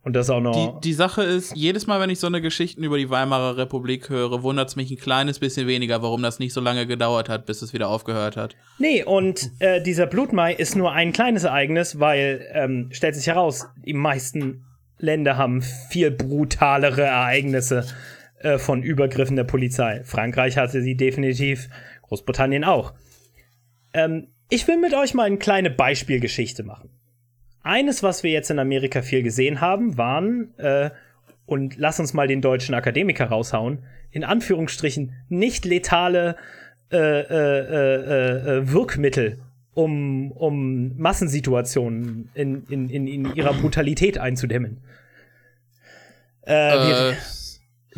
Und 0.06 0.12
das 0.12 0.30
auch 0.30 0.40
noch. 0.40 0.78
Die, 0.78 0.90
die 0.90 0.92
Sache 0.92 1.24
ist, 1.24 1.56
jedes 1.56 1.88
Mal, 1.88 2.00
wenn 2.00 2.10
ich 2.10 2.20
so 2.20 2.28
eine 2.28 2.40
Geschichten 2.40 2.84
über 2.84 2.96
die 2.96 3.10
Weimarer 3.10 3.56
Republik 3.56 4.08
höre, 4.08 4.44
wundert 4.44 4.68
es 4.68 4.76
mich 4.76 4.88
ein 4.92 4.98
kleines 4.98 5.40
bisschen 5.40 5.66
weniger, 5.66 6.00
warum 6.00 6.22
das 6.22 6.38
nicht 6.38 6.52
so 6.52 6.60
lange 6.60 6.86
gedauert 6.86 7.28
hat, 7.28 7.44
bis 7.44 7.60
es 7.60 7.72
wieder 7.72 7.88
aufgehört 7.88 8.36
hat. 8.36 8.54
Nee, 8.78 9.02
und 9.02 9.50
äh, 9.58 9.82
dieser 9.82 10.06
Blutmai 10.06 10.54
ist 10.54 10.76
nur 10.76 10.92
ein 10.92 11.12
kleines 11.12 11.42
Ereignis, 11.42 11.98
weil, 11.98 12.46
ähm, 12.52 12.88
stellt 12.92 13.16
sich 13.16 13.26
heraus, 13.26 13.66
die 13.84 13.94
meisten 13.94 14.64
Länder 14.98 15.38
haben 15.38 15.62
viel 15.62 16.12
brutalere 16.12 17.02
Ereignisse 17.02 17.84
äh, 18.38 18.58
von 18.58 18.84
Übergriffen 18.84 19.34
der 19.34 19.42
Polizei. 19.42 20.02
Frankreich 20.04 20.56
hatte 20.56 20.82
sie 20.82 20.96
definitiv, 20.96 21.68
Großbritannien 22.02 22.62
auch. 22.62 22.94
Ähm, 23.92 24.28
ich 24.50 24.68
will 24.68 24.76
mit 24.76 24.94
euch 24.94 25.14
mal 25.14 25.24
eine 25.24 25.38
kleine 25.38 25.70
Beispielgeschichte 25.70 26.62
machen. 26.62 26.95
Eines, 27.66 28.04
was 28.04 28.22
wir 28.22 28.30
jetzt 28.30 28.50
in 28.50 28.60
Amerika 28.60 29.02
viel 29.02 29.24
gesehen 29.24 29.60
haben, 29.60 29.98
waren, 29.98 30.56
äh, 30.56 30.90
und 31.46 31.76
lass 31.76 31.98
uns 31.98 32.14
mal 32.14 32.28
den 32.28 32.40
deutschen 32.40 32.76
Akademiker 32.76 33.26
raushauen, 33.26 33.80
in 34.12 34.22
Anführungsstrichen 34.22 35.14
nicht 35.28 35.64
letale 35.64 36.36
äh, 36.92 36.96
äh, 36.96 37.24
äh, 37.28 38.58
äh, 38.58 38.72
Wirkmittel, 38.72 39.40
um, 39.74 40.30
um 40.30 40.96
Massensituationen 40.96 42.30
in, 42.34 42.64
in, 42.68 42.88
in, 42.88 43.08
in 43.08 43.34
ihrer 43.34 43.52
Brutalität 43.54 44.18
einzudämmen. 44.18 44.78
Äh, 46.42 46.52
wir, 46.52 47.10
Äh, 47.10 47.14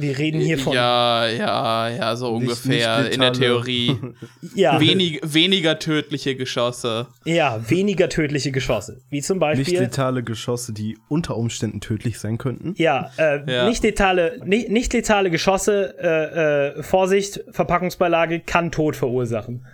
wir 0.00 0.16
reden 0.18 0.40
hier 0.40 0.58
von 0.58 0.72
ja, 0.74 1.26
ja, 1.28 1.88
ja, 1.90 2.16
so 2.16 2.38
Nicht- 2.38 2.42
ungefähr 2.48 3.00
nicht 3.02 3.14
in 3.14 3.20
der 3.20 3.32
Theorie. 3.32 3.96
ja, 4.54 4.80
Wenig, 4.80 5.20
weniger 5.22 5.78
tödliche 5.78 6.36
Geschosse. 6.36 7.08
ja, 7.24 7.68
weniger 7.68 8.08
tödliche 8.08 8.52
Geschosse. 8.52 9.00
Wie 9.10 9.20
zum 9.20 9.38
Nicht 9.38 9.40
Beispiel. 9.58 9.80
letale 9.80 10.22
Geschosse, 10.22 10.72
die 10.72 10.96
unter 11.08 11.36
Umständen 11.36 11.80
tödlich 11.80 12.18
sein 12.18 12.38
könnten. 12.38 12.74
Ja, 12.76 13.10
äh, 13.18 13.40
Ja. 13.52 13.68
Nicht, 13.68 13.82
letale, 13.82 14.40
nicht, 14.44 14.70
nicht 14.70 14.92
letale 14.92 15.30
Geschosse, 15.30 15.94
äh, 16.00 16.78
äh, 16.78 16.82
Vorsicht, 16.82 17.44
Verpackungsbeilage 17.50 18.40
kann 18.40 18.70
Tod 18.70 18.96
verursachen. 18.96 19.66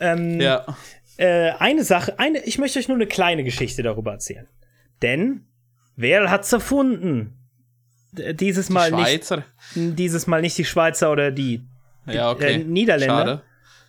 Ähm, 0.00 0.40
Ja. 0.40 0.66
äh, 1.16 1.50
eine 1.58 1.84
Sache, 1.84 2.18
eine, 2.18 2.44
ich 2.44 2.58
möchte 2.58 2.78
euch 2.78 2.88
nur 2.88 2.96
eine 2.96 3.06
kleine 3.06 3.42
Geschichte 3.44 3.82
darüber 3.82 4.12
erzählen. 4.12 4.46
Denn, 5.00 5.46
wer 5.96 6.30
hat's 6.30 6.52
erfunden? 6.52 7.38
Dieses 8.12 8.68
Mal, 8.68 8.90
nicht, 8.90 9.00
Schweizer. 9.08 9.44
dieses 9.74 10.26
Mal 10.26 10.42
nicht 10.42 10.58
die 10.58 10.64
Schweizer 10.64 11.10
oder 11.12 11.30
die, 11.30 11.62
Ja, 12.06 12.30
okay. 12.30 12.54
äh, 12.60 12.64
Niederländer, 12.64 13.16
Schade. 13.16 13.42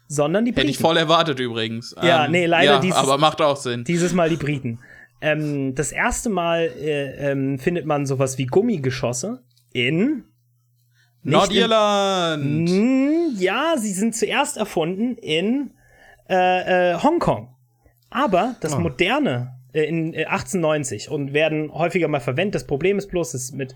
sondern 0.07 0.45
die 0.45 0.51
Hätte 0.51 0.61
Briten. 0.61 0.69
ich 0.69 0.77
voll 0.77 0.95
erwartet 0.97 1.39
übrigens. 1.39 1.93
Ja, 2.01 2.25
Ähm, 2.25 2.31
nee, 2.31 2.45
leider 2.45 2.73
ja, 2.75 2.79
dieses- 2.79 2.97
Aber 2.97 3.17
macht 3.17 3.41
auch 3.41 3.57
Sinn. 3.57 3.83
Dieses 3.83 4.13
Mal 4.13 4.29
die 4.29 4.35
Briten. 4.45 4.79
Ähm, 5.19 5.75
das 5.75 5.91
erste 5.91 6.29
Mal 6.29 6.71
äh, 6.81 7.31
ähm, 7.31 7.59
findet 7.59 7.85
man 7.85 8.05
sowas 8.05 8.37
wie 8.37 8.45
Gummigeschosse 8.45 9.41
in 9.73 10.23
Nordirland. 11.23 12.69
Mm, 12.69 13.35
Ja, 13.37 13.75
sie 13.77 13.91
sind 13.93 14.15
zuerst 14.15 14.57
erfunden 14.57 15.15
in 15.17 15.71
äh, 16.29 16.91
äh, 16.93 16.97
Hongkong. 17.01 17.49
Aber 18.09 18.55
das 18.61 18.77
moderne 18.77 19.55
äh, 19.73 19.83
in 19.85 20.13
äh, 20.13 20.25
1890 20.25 21.09
und 21.09 21.33
werden 21.33 21.73
häufiger 21.73 22.07
mal 22.07 22.19
verwendet. 22.19 22.55
Das 22.55 22.67
Problem 22.67 22.97
ist 22.97 23.07
bloß, 23.09 23.33
ist 23.33 23.53
mit 23.53 23.75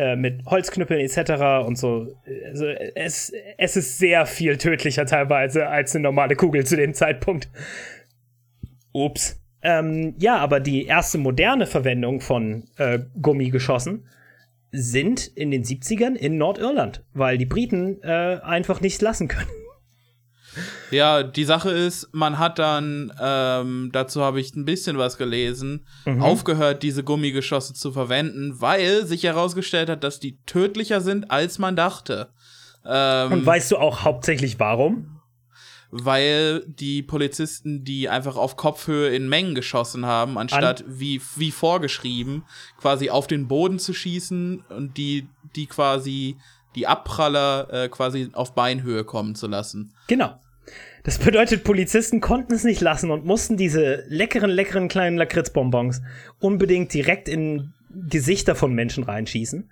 äh, 0.00 0.16
mit 0.16 0.46
Holzknüppeln 0.46 0.98
etc. 1.00 1.66
und 1.66 1.76
so. 1.76 2.16
Also 2.46 2.66
es, 2.68 3.32
es 3.58 3.76
ist 3.76 3.98
sehr 3.98 4.24
viel 4.24 4.56
tödlicher 4.56 5.04
teilweise 5.04 5.68
als 5.68 5.94
eine 5.94 6.04
normale 6.04 6.36
Kugel 6.36 6.64
zu 6.64 6.76
dem 6.76 6.94
Zeitpunkt. 6.94 7.50
Ups. 8.92 9.38
Ähm, 9.62 10.14
ja, 10.18 10.38
aber 10.38 10.58
die 10.58 10.86
erste 10.86 11.18
moderne 11.18 11.66
Verwendung 11.66 12.22
von 12.22 12.64
äh, 12.78 13.00
Gummigeschossen 13.20 14.06
sind 14.72 15.26
in 15.26 15.50
den 15.50 15.64
70ern 15.64 16.14
in 16.14 16.38
Nordirland, 16.38 17.04
weil 17.12 17.36
die 17.36 17.44
Briten 17.44 18.02
äh, 18.02 18.38
einfach 18.42 18.80
nicht 18.80 19.02
lassen 19.02 19.28
können. 19.28 19.50
Ja, 20.90 21.22
die 21.22 21.44
Sache 21.44 21.70
ist, 21.70 22.08
man 22.12 22.38
hat 22.38 22.58
dann, 22.58 23.12
ähm, 23.20 23.90
dazu 23.92 24.22
habe 24.22 24.40
ich 24.40 24.54
ein 24.56 24.64
bisschen 24.64 24.98
was 24.98 25.16
gelesen, 25.16 25.86
Mhm. 26.04 26.22
aufgehört, 26.22 26.82
diese 26.82 27.04
Gummigeschosse 27.04 27.74
zu 27.74 27.92
verwenden, 27.92 28.60
weil 28.60 29.06
sich 29.06 29.22
herausgestellt 29.22 29.88
hat, 29.88 30.02
dass 30.04 30.18
die 30.20 30.38
tödlicher 30.46 31.00
sind, 31.00 31.30
als 31.30 31.58
man 31.58 31.76
dachte. 31.76 32.30
Ähm, 32.84 33.32
Und 33.32 33.46
weißt 33.46 33.70
du 33.72 33.76
auch 33.78 34.04
hauptsächlich 34.04 34.58
warum? 34.58 35.16
weil 35.92 36.62
die 36.68 37.02
Polizisten 37.02 37.82
die 37.82 38.08
einfach 38.08 38.36
auf 38.36 38.56
Kopfhöhe 38.56 39.08
in 39.08 39.28
Mengen 39.28 39.56
geschossen 39.56 40.06
haben, 40.06 40.38
anstatt 40.38 40.84
wie, 40.86 41.20
wie 41.34 41.50
vorgeschrieben, 41.50 42.44
quasi 42.80 43.10
auf 43.10 43.26
den 43.26 43.48
Boden 43.48 43.80
zu 43.80 43.92
schießen 43.92 44.60
und 44.68 44.96
die, 44.96 45.26
die 45.56 45.66
quasi 45.66 46.36
die 46.76 46.86
Abpraller 46.86 47.68
äh, 47.72 47.88
quasi 47.88 48.30
auf 48.32 48.54
Beinhöhe 48.54 49.04
kommen 49.04 49.34
zu 49.34 49.46
lassen. 49.46 49.92
Genau. 50.06 50.40
Das 51.02 51.18
bedeutet, 51.18 51.64
Polizisten 51.64 52.20
konnten 52.20 52.52
es 52.52 52.62
nicht 52.62 52.80
lassen 52.80 53.10
und 53.10 53.24
mussten 53.24 53.56
diese 53.56 54.04
leckeren, 54.08 54.50
leckeren 54.50 54.88
kleinen 54.88 55.16
Lakritzbonbons 55.16 56.02
unbedingt 56.38 56.92
direkt 56.92 57.28
in 57.28 57.72
Gesichter 58.08 58.54
von 58.54 58.72
Menschen 58.74 59.04
reinschießen. 59.04 59.70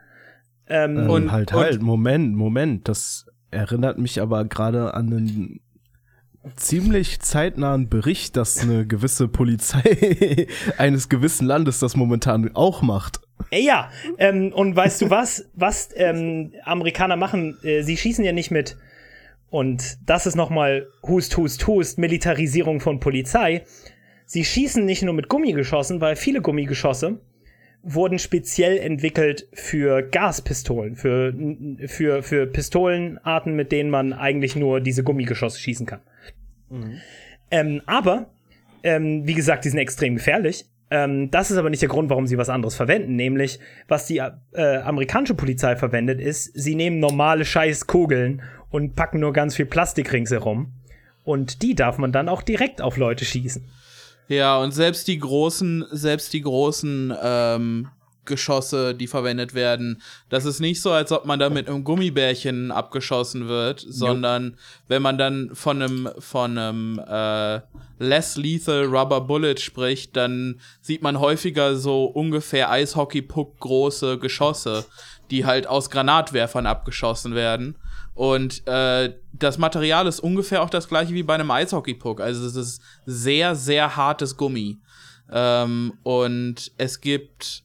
Ähm, 0.68 0.98
Ähm, 0.98 1.10
Und- 1.10 1.32
halt, 1.32 1.52
und- 1.52 1.60
halt, 1.60 1.82
Moment, 1.82 2.34
Moment. 2.34 2.88
Das 2.88 3.26
erinnert 3.50 3.98
mich 3.98 4.20
aber 4.20 4.44
gerade 4.44 4.94
an 4.94 5.06
einen 5.12 5.60
ziemlich 6.56 7.20
zeitnahen 7.20 7.88
Bericht, 7.88 8.36
dass 8.36 8.58
eine 8.58 8.86
gewisse 8.86 9.28
Polizei 9.28 10.46
eines 10.78 11.08
gewissen 11.08 11.46
Landes 11.46 11.78
das 11.78 11.94
momentan 11.96 12.50
auch 12.54 12.82
macht. 12.82 13.20
Ja, 13.50 13.90
ähm, 14.18 14.52
und 14.52 14.76
weißt 14.76 15.02
du 15.02 15.10
was? 15.10 15.48
Was 15.54 15.90
ähm, 15.96 16.52
Amerikaner 16.64 17.16
machen, 17.16 17.56
äh, 17.62 17.82
sie 17.82 17.96
schießen 17.96 18.24
ja 18.24 18.32
nicht 18.32 18.50
mit, 18.50 18.76
und 19.50 19.98
das 20.04 20.26
ist 20.26 20.34
nochmal 20.34 20.88
Hust, 21.02 21.36
Hust, 21.36 21.66
Hust, 21.66 21.98
Militarisierung 21.98 22.80
von 22.80 23.00
Polizei. 23.00 23.64
Sie 24.26 24.44
schießen 24.44 24.84
nicht 24.84 25.02
nur 25.02 25.14
mit 25.14 25.28
Gummigeschossen, 25.28 26.00
weil 26.00 26.16
viele 26.16 26.42
Gummigeschosse 26.42 27.18
wurden 27.82 28.18
speziell 28.18 28.76
entwickelt 28.76 29.48
für 29.54 30.02
Gaspistolen, 30.02 30.96
für, 30.96 31.32
für, 31.86 32.22
für 32.22 32.46
Pistolenarten, 32.46 33.54
mit 33.54 33.72
denen 33.72 33.88
man 33.88 34.12
eigentlich 34.12 34.56
nur 34.56 34.80
diese 34.80 35.02
Gummigeschosse 35.02 35.58
schießen 35.60 35.86
kann. 35.86 36.00
Ähm, 37.50 37.80
aber, 37.86 38.30
ähm, 38.82 39.26
wie 39.26 39.34
gesagt, 39.34 39.64
die 39.64 39.70
sind 39.70 39.78
extrem 39.78 40.16
gefährlich. 40.16 40.66
Ähm, 40.90 41.30
das 41.30 41.50
ist 41.50 41.58
aber 41.58 41.70
nicht 41.70 41.82
der 41.82 41.88
Grund, 41.88 42.10
warum 42.10 42.26
sie 42.26 42.38
was 42.38 42.48
anderes 42.48 42.74
verwenden. 42.74 43.16
Nämlich, 43.16 43.58
was 43.88 44.06
die 44.06 44.18
äh, 44.18 44.76
amerikanische 44.78 45.34
Polizei 45.34 45.76
verwendet, 45.76 46.20
ist, 46.20 46.50
sie 46.54 46.74
nehmen 46.74 46.98
normale 46.98 47.44
Scheißkugeln 47.44 48.42
und 48.70 48.96
packen 48.96 49.20
nur 49.20 49.32
ganz 49.32 49.56
viel 49.56 49.66
Plastik 49.66 50.12
ringsherum. 50.12 50.72
Und 51.24 51.62
die 51.62 51.74
darf 51.74 51.98
man 51.98 52.12
dann 52.12 52.28
auch 52.28 52.42
direkt 52.42 52.80
auf 52.80 52.96
Leute 52.96 53.24
schießen. 53.24 53.64
Ja, 54.28 54.58
und 54.58 54.72
selbst 54.72 55.08
die 55.08 55.18
großen, 55.18 55.86
selbst 55.90 56.32
die 56.32 56.42
großen 56.42 57.14
ähm, 57.22 57.88
Geschosse, 58.28 58.94
die 58.94 59.08
verwendet 59.08 59.54
werden, 59.54 60.00
das 60.28 60.44
ist 60.44 60.60
nicht 60.60 60.80
so, 60.80 60.92
als 60.92 61.10
ob 61.10 61.24
man 61.24 61.40
da 61.40 61.50
mit 61.50 61.68
einem 61.68 61.82
Gummibärchen 61.82 62.70
abgeschossen 62.70 63.48
wird, 63.48 63.84
sondern 63.86 64.56
wenn 64.86 65.02
man 65.02 65.18
dann 65.18 65.50
von 65.54 65.82
einem 65.82 66.08
von 66.20 66.56
einem 66.56 67.00
äh, 67.00 67.60
less 67.98 68.36
lethal 68.36 68.84
Rubber 68.84 69.20
Bullet 69.20 69.56
spricht, 69.58 70.16
dann 70.16 70.60
sieht 70.80 71.02
man 71.02 71.18
häufiger 71.18 71.76
so 71.76 72.04
ungefähr 72.04 72.70
Eishockey-Puck 72.70 73.58
große 73.58 74.18
Geschosse, 74.18 74.84
die 75.30 75.44
halt 75.44 75.66
aus 75.66 75.90
Granatwerfern 75.90 76.66
abgeschossen 76.66 77.34
werden. 77.34 77.76
Und 78.14 78.66
äh, 78.66 79.14
das 79.32 79.58
Material 79.58 80.06
ist 80.06 80.20
ungefähr 80.20 80.62
auch 80.62 80.70
das 80.70 80.88
gleiche 80.88 81.14
wie 81.14 81.22
bei 81.22 81.34
einem 81.34 81.50
Eishockey-Puck. 81.50 82.20
Also 82.20 82.46
es 82.46 82.56
ist 82.56 82.82
sehr, 83.06 83.54
sehr 83.54 83.96
hartes 83.96 84.36
Gummi. 84.36 84.78
Ähm, 85.30 85.92
und 86.02 86.72
es 86.78 87.00
gibt, 87.00 87.62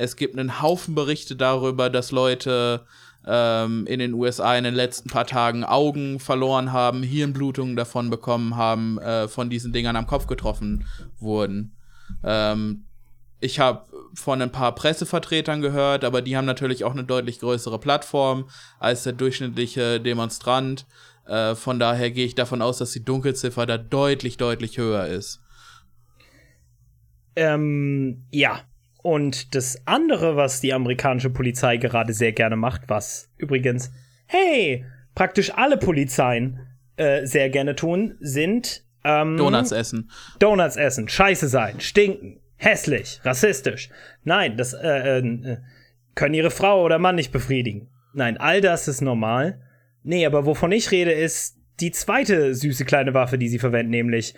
es 0.00 0.16
gibt 0.16 0.38
einen 0.38 0.62
Haufen 0.62 0.94
Berichte 0.94 1.36
darüber, 1.36 1.90
dass 1.90 2.10
Leute 2.10 2.86
ähm, 3.26 3.86
in 3.86 3.98
den 3.98 4.14
USA 4.14 4.56
in 4.56 4.64
den 4.64 4.74
letzten 4.74 5.10
paar 5.10 5.26
Tagen 5.26 5.62
Augen 5.62 6.18
verloren 6.20 6.72
haben, 6.72 7.02
Hirnblutungen 7.02 7.76
davon 7.76 8.08
bekommen 8.08 8.56
haben, 8.56 8.98
äh, 8.98 9.28
von 9.28 9.50
diesen 9.50 9.74
Dingern 9.74 9.96
am 9.96 10.06
Kopf 10.06 10.26
getroffen 10.26 10.86
wurden. 11.18 11.76
Ähm, 12.24 12.86
ich 13.40 13.60
habe 13.60 13.84
von 14.14 14.40
ein 14.40 14.52
paar 14.52 14.74
Pressevertretern 14.74 15.60
gehört, 15.60 16.04
aber 16.04 16.22
die 16.22 16.36
haben 16.36 16.46
natürlich 16.46 16.84
auch 16.84 16.92
eine 16.92 17.04
deutlich 17.04 17.38
größere 17.38 17.78
Plattform 17.78 18.48
als 18.78 19.02
der 19.02 19.12
durchschnittliche 19.12 20.00
Demonstrant. 20.00 20.86
Äh, 21.26 21.54
von 21.54 21.78
daher 21.78 22.10
gehe 22.10 22.24
ich 22.24 22.34
davon 22.34 22.62
aus, 22.62 22.78
dass 22.78 22.92
die 22.92 23.04
Dunkelziffer 23.04 23.66
da 23.66 23.76
deutlich, 23.76 24.38
deutlich 24.38 24.78
höher 24.78 25.06
ist. 25.06 25.40
Ähm, 27.36 28.24
ja. 28.30 28.60
Und 29.02 29.54
das 29.54 29.86
andere, 29.86 30.36
was 30.36 30.60
die 30.60 30.72
amerikanische 30.72 31.30
Polizei 31.30 31.76
gerade 31.78 32.12
sehr 32.12 32.32
gerne 32.32 32.56
macht, 32.56 32.82
was 32.88 33.30
übrigens, 33.38 33.90
hey, 34.26 34.84
praktisch 35.14 35.52
alle 35.54 35.76
Polizeien 35.76 36.60
äh, 36.96 37.24
sehr 37.26 37.48
gerne 37.50 37.74
tun, 37.74 38.16
sind 38.20 38.84
ähm, 39.04 39.36
Donuts 39.36 39.72
essen. 39.72 40.10
Donuts 40.38 40.76
essen, 40.76 41.08
scheiße 41.08 41.48
sein, 41.48 41.80
stinken, 41.80 42.40
hässlich, 42.56 43.20
rassistisch. 43.24 43.88
Nein, 44.24 44.56
das 44.56 44.74
äh, 44.74 45.18
äh, 45.18 45.58
können 46.14 46.34
ihre 46.34 46.50
Frau 46.50 46.84
oder 46.84 46.98
Mann 46.98 47.14
nicht 47.14 47.32
befriedigen. 47.32 47.88
Nein, 48.12 48.36
all 48.36 48.60
das 48.60 48.88
ist 48.88 49.00
normal. 49.00 49.60
Nee, 50.02 50.26
aber 50.26 50.44
wovon 50.44 50.72
ich 50.72 50.90
rede, 50.90 51.12
ist 51.12 51.56
die 51.80 51.92
zweite 51.92 52.54
süße 52.54 52.84
kleine 52.84 53.14
Waffe, 53.14 53.38
die 53.38 53.48
sie 53.48 53.58
verwenden, 53.58 53.90
nämlich 53.90 54.34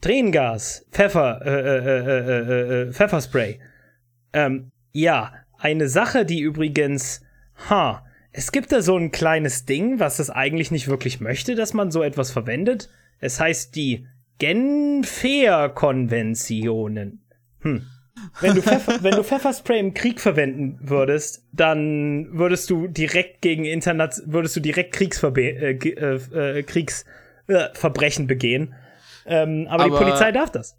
Tränengas, 0.00 0.86
Pfeffer, 0.92 1.40
äh, 1.44 1.50
äh, 1.50 1.78
äh, 1.78 2.30
äh, 2.30 2.82
äh, 2.88 2.92
Pfefferspray. 2.92 3.58
Ähm, 4.36 4.70
ja, 4.92 5.32
eine 5.56 5.88
Sache, 5.88 6.26
die 6.26 6.40
übrigens, 6.40 7.22
ha, 7.70 8.04
es 8.32 8.52
gibt 8.52 8.70
da 8.70 8.82
so 8.82 8.94
ein 8.94 9.10
kleines 9.10 9.64
Ding, 9.64 9.98
was 9.98 10.18
das 10.18 10.28
eigentlich 10.28 10.70
nicht 10.70 10.88
wirklich 10.88 11.20
möchte, 11.20 11.54
dass 11.54 11.72
man 11.72 11.90
so 11.90 12.02
etwas 12.02 12.32
verwendet. 12.32 12.90
Es 13.18 13.40
heißt 13.40 13.74
die 13.74 14.06
Genfer 14.38 15.70
Konventionen. 15.70 17.24
Hm. 17.60 17.86
Wenn 18.42 18.54
du, 18.54 18.60
Pfeffer, 18.60 18.98
wenn 19.02 19.14
du 19.14 19.24
Pfefferspray 19.24 19.78
im 19.78 19.94
Krieg 19.94 20.20
verwenden 20.20 20.78
würdest, 20.82 21.42
dann 21.52 22.28
würdest 22.32 22.68
du 22.68 22.88
direkt 22.88 23.40
gegen 23.40 23.64
Internet, 23.64 24.20
würdest 24.26 24.54
du 24.56 24.60
direkt 24.60 24.92
Kriegsverbe 24.92 25.40
äh, 25.40 25.72
äh, 25.72 26.58
äh, 26.58 26.62
Kriegsverbrechen 26.62 28.26
begehen. 28.26 28.74
Ähm, 29.24 29.66
aber, 29.70 29.84
aber, 29.84 29.98
die 29.98 30.04
Polizei 30.04 30.30
darf 30.30 30.50
das. 30.50 30.76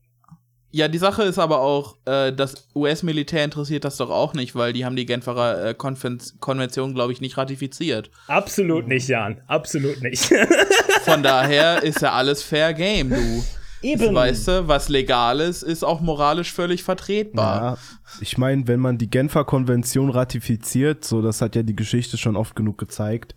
Ja, 0.72 0.88
die 0.88 0.98
Sache 0.98 1.24
ist 1.24 1.40
aber 1.40 1.62
auch, 1.62 1.96
äh, 2.06 2.34
das 2.34 2.68
US-Militär 2.76 3.44
interessiert 3.44 3.86
das 3.86 3.98
doch 3.98 4.10
auch 4.10 4.34
nicht, 4.34 4.54
weil 4.54 4.74
die 4.74 4.84
haben 4.84 4.96
die 4.96 5.06
Genferer 5.06 5.70
äh, 5.70 5.74
Konven 5.74 6.22
Konvention, 6.40 6.94
glaube 6.94 7.14
ich, 7.14 7.22
nicht 7.22 7.38
ratifiziert. 7.38 8.12
Absolut 8.28 8.88
nicht, 8.88 9.08
Jan. 9.08 9.42
Absolut 9.48 10.02
nicht. 10.02 10.26
Von 11.06 11.24
daher 11.24 11.84
ist 11.84 12.02
ja 12.02 12.12
alles 12.12 12.44
Fair 12.44 12.74
Game, 12.74 13.10
du. 13.10 13.44
Eben. 13.88 14.16
Weißt 14.16 14.48
du, 14.48 14.68
was 14.68 14.90
legal 14.90 15.40
ist, 15.40 15.64
ist 15.64 15.84
auch 15.84 16.02
moralisch 16.02 16.52
völlig 16.52 16.84
vertretbar. 16.84 17.62
Ja, 17.62 17.78
ich 18.22 18.38
meine, 18.38 18.68
wenn 18.68 18.80
man 18.80 18.98
die 18.98 19.10
Genfer 19.10 19.46
Konvention 19.46 20.10
ratifiziert, 20.10 21.06
so 21.06 21.22
das 21.22 21.42
hat 21.42 21.56
ja 21.56 21.64
die 21.64 21.76
Geschichte 21.76 22.18
schon 22.18 22.36
oft 22.36 22.56
genug 22.56 22.78
gezeigt, 22.78 23.36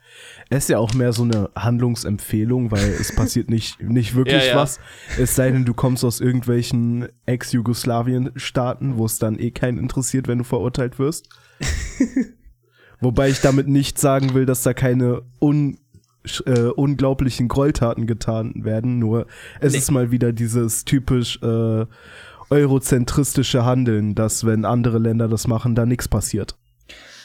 ist 0.49 0.69
ja 0.69 0.79
auch 0.79 0.93
mehr 0.95 1.13
so 1.13 1.23
eine 1.23 1.51
Handlungsempfehlung, 1.55 2.71
weil 2.71 2.89
es 3.01 3.15
passiert 3.15 3.51
nicht, 3.51 3.81
nicht 3.81 4.15
wirklich 4.15 4.45
ja, 4.45 4.51
ja. 4.51 4.57
was. 4.57 4.81
Es 5.19 5.37
sei 5.37 5.51
denn, 5.51 5.65
du 5.65 5.75
kommst 5.75 6.05
aus 6.05 6.21
irgendwelchen 6.21 7.09
Ex-Jugoslawien-Staaten, 7.27 8.97
wo 8.97 9.07
es 9.07 9.19
dann 9.19 9.39
eh 9.39 9.51
keinen 9.51 9.79
interessiert, 9.79 10.27
wenn 10.29 10.39
du 10.39 10.45
verurteilt 10.45 10.99
wirst. 10.99 11.29
Wobei 13.01 13.31
ich 13.31 13.41
damit 13.41 13.67
nicht 13.67 13.99
sagen 13.99 14.35
will, 14.35 14.47
dass 14.47 14.63
da 14.63 14.75
keine 14.75 15.23
un 15.41 15.79
äh, 16.45 16.67
unglaublichen 16.69 17.49
Gräueltaten 17.49 18.07
getan 18.07 18.53
werden, 18.65 18.99
nur 18.99 19.27
es 19.61 19.73
nee. 19.73 19.79
ist 19.79 19.91
mal 19.91 20.11
wieder 20.11 20.33
dieses 20.33 20.85
typisch 20.85 21.41
äh, 21.43 21.87
eurozentristische 22.51 23.65
Handeln, 23.65 24.15
dass 24.15 24.45
wenn 24.45 24.65
andere 24.65 24.99
Länder 24.99 25.29
das 25.29 25.47
machen, 25.47 25.75
da 25.75 25.87
nichts 25.87 26.09
passiert. 26.09 26.57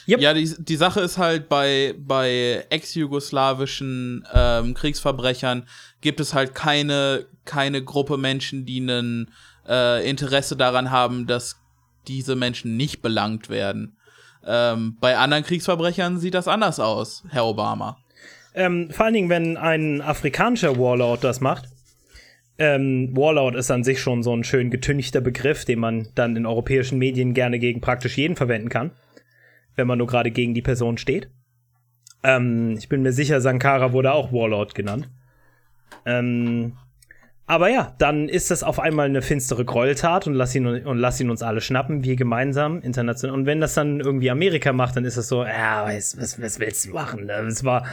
Yep. 0.08 0.20
Ja, 0.20 0.34
die, 0.34 0.54
die 0.58 0.76
Sache 0.76 1.00
ist 1.00 1.18
halt, 1.18 1.48
bei, 1.48 1.94
bei 1.98 2.64
ex-jugoslawischen 2.70 4.24
ähm, 4.32 4.74
Kriegsverbrechern 4.74 5.66
gibt 6.00 6.20
es 6.20 6.32
halt 6.32 6.54
keine, 6.54 7.26
keine 7.44 7.82
Gruppe 7.82 8.16
Menschen, 8.16 8.64
die 8.64 8.78
ein 8.78 9.30
äh, 9.68 10.08
Interesse 10.08 10.56
daran 10.56 10.92
haben, 10.92 11.26
dass 11.26 11.56
diese 12.06 12.36
Menschen 12.36 12.76
nicht 12.76 13.02
belangt 13.02 13.48
werden. 13.48 13.96
Ähm, 14.44 14.96
bei 15.00 15.18
anderen 15.18 15.42
Kriegsverbrechern 15.42 16.20
sieht 16.20 16.34
das 16.34 16.46
anders 16.46 16.78
aus, 16.78 17.24
Herr 17.30 17.46
Obama. 17.46 17.98
Ähm, 18.56 18.90
vor 18.90 19.04
allen 19.04 19.14
Dingen, 19.14 19.28
wenn 19.28 19.56
ein 19.58 20.00
afrikanischer 20.00 20.78
Warlord 20.78 21.22
das 21.22 21.40
macht. 21.40 21.68
Ähm, 22.58 23.14
Warlord 23.14 23.54
ist 23.54 23.70
an 23.70 23.84
sich 23.84 24.00
schon 24.00 24.22
so 24.22 24.34
ein 24.34 24.42
schön 24.42 24.70
getünchter 24.70 25.20
Begriff, 25.20 25.66
den 25.66 25.78
man 25.78 26.08
dann 26.14 26.36
in 26.36 26.46
europäischen 26.46 26.98
Medien 26.98 27.34
gerne 27.34 27.58
gegen 27.58 27.82
praktisch 27.82 28.16
jeden 28.16 28.34
verwenden 28.34 28.70
kann, 28.70 28.92
wenn 29.74 29.86
man 29.86 29.98
nur 29.98 30.06
gerade 30.06 30.30
gegen 30.30 30.54
die 30.54 30.62
Person 30.62 30.96
steht. 30.96 31.28
Ähm, 32.22 32.76
ich 32.78 32.88
bin 32.88 33.02
mir 33.02 33.12
sicher, 33.12 33.42
Sankara 33.42 33.92
wurde 33.92 34.12
auch 34.12 34.32
Warlord 34.32 34.74
genannt. 34.74 35.10
Ähm, 36.06 36.78
aber 37.48 37.70
ja, 37.70 37.94
dann 37.98 38.28
ist 38.28 38.50
das 38.50 38.64
auf 38.64 38.80
einmal 38.80 39.06
eine 39.06 39.22
finstere 39.22 39.64
Gräueltat 39.64 40.26
und 40.26 40.34
lass 40.34 40.54
ihn, 40.54 40.66
und 40.66 40.98
lass 40.98 41.20
ihn 41.20 41.30
uns 41.30 41.42
alle 41.42 41.60
schnappen, 41.60 42.02
wir 42.02 42.16
gemeinsam, 42.16 42.82
international. 42.82 43.36
Und 43.36 43.46
wenn 43.46 43.60
das 43.60 43.74
dann 43.74 44.00
irgendwie 44.00 44.30
Amerika 44.30 44.72
macht, 44.72 44.96
dann 44.96 45.04
ist 45.04 45.16
das 45.16 45.28
so, 45.28 45.44
ja, 45.44 45.86
was, 45.86 46.20
was, 46.20 46.42
was 46.42 46.58
willst 46.58 46.86
du 46.86 46.90
machen? 46.90 47.28
Es 47.28 47.62
war, 47.62 47.84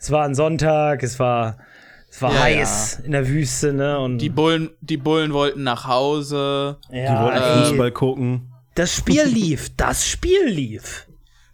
es 0.00 0.10
war 0.10 0.24
ein 0.24 0.34
Sonntag, 0.34 1.02
es 1.02 1.18
war, 1.18 1.58
es 2.10 2.22
war 2.22 2.32
ja, 2.32 2.40
heiß 2.40 2.98
ja. 3.00 3.04
in 3.04 3.12
der 3.12 3.28
Wüste, 3.28 3.74
ne? 3.74 3.98
Und 3.98 4.18
die 4.18 4.30
Bullen, 4.30 4.70
die 4.80 4.96
Bullen 4.96 5.34
wollten 5.34 5.62
nach 5.62 5.86
Hause. 5.86 6.78
Ja, 6.90 7.14
die 7.14 7.22
wollten 7.22 7.42
ey, 7.42 7.64
Fußball 7.66 7.90
gucken. 7.92 8.52
Das 8.74 8.96
Spiel 8.96 9.24
lief, 9.24 9.76
das 9.76 10.06
Spiel 10.06 10.46
lief. 10.46 11.06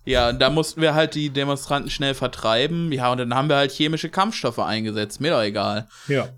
Ja, 0.05 0.33
da 0.33 0.49
mussten 0.49 0.81
wir 0.81 0.95
halt 0.95 1.17
die 1.17 1.31
Demonstranten 1.31 1.91
schnell 1.91 2.15
vertreiben. 2.15 2.93
Ja, 2.93 3.11
und 3.11 3.19
dann 3.19 3.35
haben 3.35 3.49
wir 3.49 3.57
halt 3.57 3.73
chemische 3.73 4.09
Kampfstoffe 4.09 4.61
eingesetzt. 4.61 5.21
Mir 5.21 5.33
doch 5.33 5.43
egal. 5.43 5.89
Ja. 6.07 6.29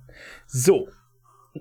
So, 0.46 0.88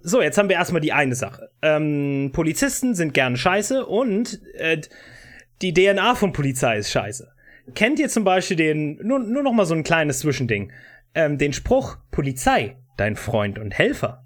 so, 0.04 0.22
jetzt 0.22 0.38
haben 0.38 0.50
wir 0.50 0.56
erstmal 0.56 0.82
die 0.82 0.94
eine 0.94 1.16
Sache. 1.16 1.50
Ähm, 1.62 2.32
Polizisten 2.34 2.96
sind 2.96 3.14
gern 3.14 3.38
scheiße 3.38 3.86
und 3.86 4.40
äh, 4.56 4.82
die 5.62 5.74
DNA 5.74 6.16
von 6.16 6.32
Polizei 6.32 6.78
ist 6.78 6.92
scheiße. 6.92 7.32
Kennt 7.76 8.00
ihr 8.00 8.10
zum 8.10 8.24
Beispiel 8.24 8.58
den, 8.58 9.00
nur, 9.04 9.20
nur 9.20 9.44
noch 9.44 9.54
mal 9.54 9.66
so 9.66 9.76
ein 9.76 9.84
kleines 9.84 10.20
Zwischending, 10.20 10.72
ähm, 11.14 11.38
den 11.38 11.54
Spruch, 11.54 11.98
Polizei, 12.12 12.78
dein 12.98 13.16
Freund 13.16 13.60
und 13.60 13.78
Helfer? 13.78 14.26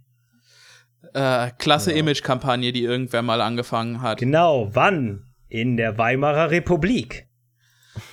Äh, 1.13 1.51
klasse 1.57 1.91
ja. 1.91 1.97
Image-Kampagne, 1.97 2.71
die 2.71 2.83
irgendwer 2.83 3.21
mal 3.21 3.41
angefangen 3.41 4.01
hat. 4.01 4.19
Genau, 4.19 4.69
wann? 4.73 5.27
In 5.47 5.77
der 5.77 5.97
Weimarer 5.97 6.51
Republik. 6.51 7.27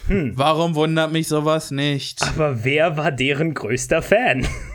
Hm. 0.08 0.32
Warum 0.34 0.74
wundert 0.74 1.10
mich 1.10 1.28
sowas 1.28 1.70
nicht? 1.70 2.22
Aber 2.22 2.64
wer 2.64 2.96
war 2.96 3.10
deren 3.12 3.54
größter 3.54 4.02
Fan? 4.02 4.46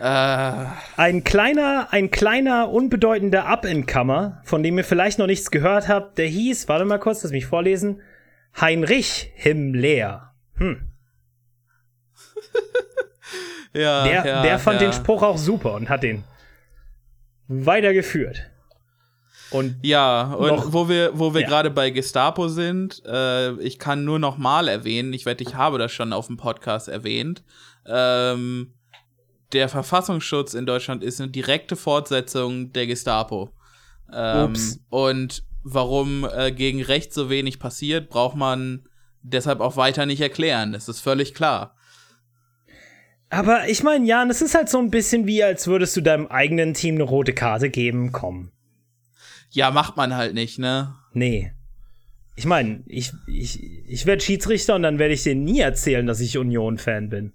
Äh. 0.00 0.64
Ein 0.96 1.24
kleiner, 1.24 1.88
ein 1.90 2.10
kleiner, 2.10 2.70
unbedeutender 2.70 3.46
Up-and-Comer, 3.46 4.40
von 4.44 4.62
dem 4.62 4.78
ihr 4.78 4.84
vielleicht 4.84 5.18
noch 5.18 5.26
nichts 5.26 5.50
gehört 5.50 5.88
habt, 5.88 6.18
der 6.18 6.26
hieß, 6.26 6.68
warte 6.68 6.84
mal 6.84 6.98
kurz, 6.98 7.22
lass 7.22 7.32
mich 7.32 7.46
vorlesen, 7.46 8.00
Heinrich 8.60 9.32
Himmler. 9.34 10.34
Hm. 10.56 10.92
ja, 13.72 14.04
der, 14.04 14.26
ja, 14.26 14.42
der 14.42 14.58
fand 14.58 14.80
ja. 14.80 14.88
den 14.88 14.92
Spruch 14.92 15.22
auch 15.22 15.38
super 15.38 15.74
und 15.74 15.88
hat 15.88 16.02
den 16.02 16.24
weitergeführt. 17.48 18.50
Und 19.50 19.76
ja, 19.82 20.34
und 20.34 20.74
wo 20.74 20.88
wir, 20.88 21.18
wo 21.18 21.32
wir 21.32 21.40
ja. 21.40 21.48
gerade 21.48 21.70
bei 21.70 21.90
Gestapo 21.90 22.48
sind, 22.48 23.02
äh, 23.06 23.52
ich 23.60 23.78
kann 23.78 24.04
nur 24.04 24.18
noch 24.18 24.36
mal 24.36 24.68
erwähnen, 24.68 25.12
ich 25.14 25.24
wette, 25.24 25.42
ich 25.42 25.54
habe 25.54 25.78
das 25.78 25.90
schon 25.90 26.12
auf 26.12 26.26
dem 26.26 26.36
Podcast 26.36 26.88
erwähnt, 26.88 27.42
ähm, 27.86 28.74
der 29.52 29.68
Verfassungsschutz 29.68 30.54
in 30.54 30.66
Deutschland 30.66 31.02
ist 31.02 31.20
eine 31.20 31.30
direkte 31.30 31.76
Fortsetzung 31.76 32.72
der 32.72 32.86
Gestapo. 32.86 33.50
Ähm, 34.12 34.54
und 34.90 35.44
warum 35.62 36.26
äh, 36.34 36.52
gegen 36.52 36.82
Recht 36.82 37.12
so 37.12 37.30
wenig 37.30 37.58
passiert, 37.58 38.08
braucht 38.08 38.36
man 38.36 38.86
deshalb 39.22 39.60
auch 39.60 39.76
weiter 39.76 40.06
nicht 40.06 40.20
erklären. 40.20 40.72
Das 40.72 40.88
ist 40.88 41.00
völlig 41.00 41.34
klar. 41.34 41.74
Aber 43.30 43.68
ich 43.68 43.82
meine, 43.82 44.06
Jan, 44.06 44.30
es 44.30 44.40
ist 44.40 44.54
halt 44.54 44.68
so 44.68 44.78
ein 44.78 44.90
bisschen 44.90 45.26
wie, 45.26 45.42
als 45.42 45.66
würdest 45.66 45.96
du 45.96 46.00
deinem 46.00 46.26
eigenen 46.28 46.72
Team 46.72 46.94
eine 46.94 47.04
rote 47.04 47.34
Karte 47.34 47.68
geben. 47.68 48.12
Komm. 48.12 48.52
Ja, 49.50 49.70
macht 49.70 49.96
man 49.96 50.14
halt 50.14 50.34
nicht, 50.34 50.58
ne? 50.58 50.94
Nee. 51.12 51.52
Ich 52.36 52.46
meine, 52.46 52.84
ich, 52.86 53.12
ich, 53.26 53.62
ich 53.86 54.06
werde 54.06 54.22
Schiedsrichter 54.22 54.76
und 54.76 54.82
dann 54.82 54.98
werde 54.98 55.12
ich 55.12 55.24
denen 55.24 55.44
nie 55.44 55.60
erzählen, 55.60 56.06
dass 56.06 56.20
ich 56.20 56.38
Union-Fan 56.38 57.08
bin. 57.08 57.32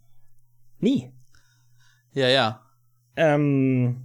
Nie. 0.80 1.12
Ja, 2.14 2.28
ja. 2.30 2.62
Ähm, 3.16 3.98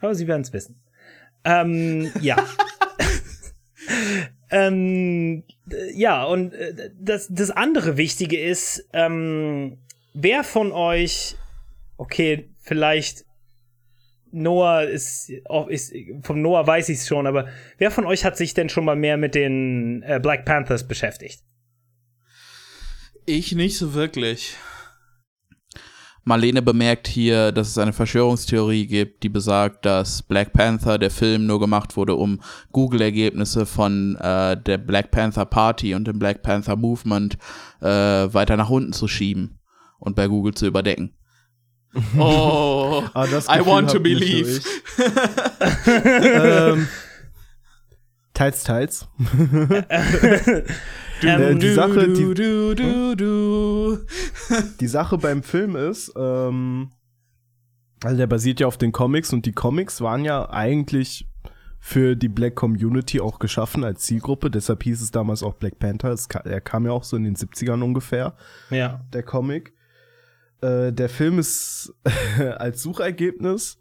aber 0.00 0.14
Sie 0.14 0.26
werden 0.26 0.42
es 0.42 0.52
wissen. 0.52 0.80
Ähm, 1.44 2.10
ja. 2.20 2.36
ähm, 4.50 5.44
ja, 5.94 6.24
und 6.24 6.52
äh, 6.54 6.90
das, 6.98 7.28
das 7.30 7.50
andere 7.50 7.96
Wichtige 7.96 8.38
ist, 8.40 8.86
ähm, 8.92 9.78
wer 10.14 10.44
von 10.44 10.72
euch, 10.72 11.36
okay, 11.96 12.50
vielleicht 12.60 13.24
Noah 14.32 14.82
ist, 14.82 15.30
ist 15.68 15.92
vom 16.22 16.40
Noah 16.40 16.66
weiß 16.66 16.88
ich 16.88 16.98
es 16.98 17.08
schon, 17.08 17.26
aber 17.26 17.48
wer 17.78 17.90
von 17.90 18.06
euch 18.06 18.24
hat 18.24 18.36
sich 18.36 18.54
denn 18.54 18.68
schon 18.68 18.84
mal 18.84 18.96
mehr 18.96 19.16
mit 19.16 19.34
den 19.34 20.02
äh, 20.02 20.20
Black 20.22 20.44
Panthers 20.44 20.86
beschäftigt? 20.86 21.42
Ich 23.26 23.52
nicht 23.52 23.76
so 23.76 23.94
wirklich. 23.94 24.56
Marlene 26.30 26.62
bemerkt 26.62 27.08
hier, 27.08 27.50
dass 27.50 27.70
es 27.70 27.76
eine 27.76 27.92
Verschwörungstheorie 27.92 28.86
gibt, 28.86 29.24
die 29.24 29.28
besagt, 29.28 29.84
dass 29.84 30.22
Black 30.22 30.52
Panther, 30.52 30.96
der 30.96 31.10
Film, 31.10 31.44
nur 31.46 31.58
gemacht 31.58 31.96
wurde, 31.96 32.14
um 32.14 32.40
Google-Ergebnisse 32.70 33.66
von 33.66 34.14
äh, 34.14 34.56
der 34.56 34.78
Black 34.78 35.10
Panther 35.10 35.44
Party 35.44 35.92
und 35.92 36.06
dem 36.06 36.20
Black 36.20 36.42
Panther 36.42 36.76
Movement 36.76 37.36
äh, 37.80 37.88
weiter 37.88 38.56
nach 38.56 38.70
unten 38.70 38.92
zu 38.92 39.08
schieben 39.08 39.58
und 39.98 40.14
bei 40.14 40.28
Google 40.28 40.54
zu 40.54 40.66
überdecken. 40.66 41.16
Oh, 42.16 43.02
ah, 43.14 43.26
I 43.26 43.66
want 43.66 43.90
to 43.90 43.98
believe. 43.98 44.60
ähm, 45.86 46.86
teils, 48.34 48.62
teils. 48.62 49.08
äh, 51.22 51.56
die 51.56 51.72
Sache, 51.72 52.08
die, 52.08 52.34
die 54.80 54.86
Sache 54.86 55.18
beim 55.18 55.42
Film 55.42 55.76
ist, 55.76 56.12
ähm, 56.16 56.92
also 58.02 58.16
der 58.16 58.26
basiert 58.26 58.60
ja 58.60 58.66
auf 58.66 58.78
den 58.78 58.92
Comics 58.92 59.32
und 59.32 59.46
die 59.46 59.52
Comics 59.52 60.00
waren 60.00 60.24
ja 60.24 60.48
eigentlich 60.50 61.26
für 61.80 62.14
die 62.14 62.28
Black 62.28 62.56
Community 62.56 63.20
auch 63.20 63.38
geschaffen 63.38 63.84
als 63.84 64.02
Zielgruppe, 64.02 64.50
deshalb 64.50 64.82
hieß 64.82 65.00
es 65.00 65.10
damals 65.10 65.42
auch 65.42 65.54
Black 65.54 65.78
Panther. 65.78 66.14
Kam, 66.28 66.42
er 66.44 66.60
kam 66.60 66.84
ja 66.84 66.92
auch 66.92 67.04
so 67.04 67.16
in 67.16 67.24
den 67.24 67.36
70ern 67.36 67.82
ungefähr. 67.82 68.34
Ja. 68.68 69.06
Der 69.12 69.22
Comic. 69.22 69.72
Äh, 70.60 70.92
der 70.92 71.08
Film 71.08 71.38
ist 71.38 71.94
als 72.58 72.82
Suchergebnis 72.82 73.80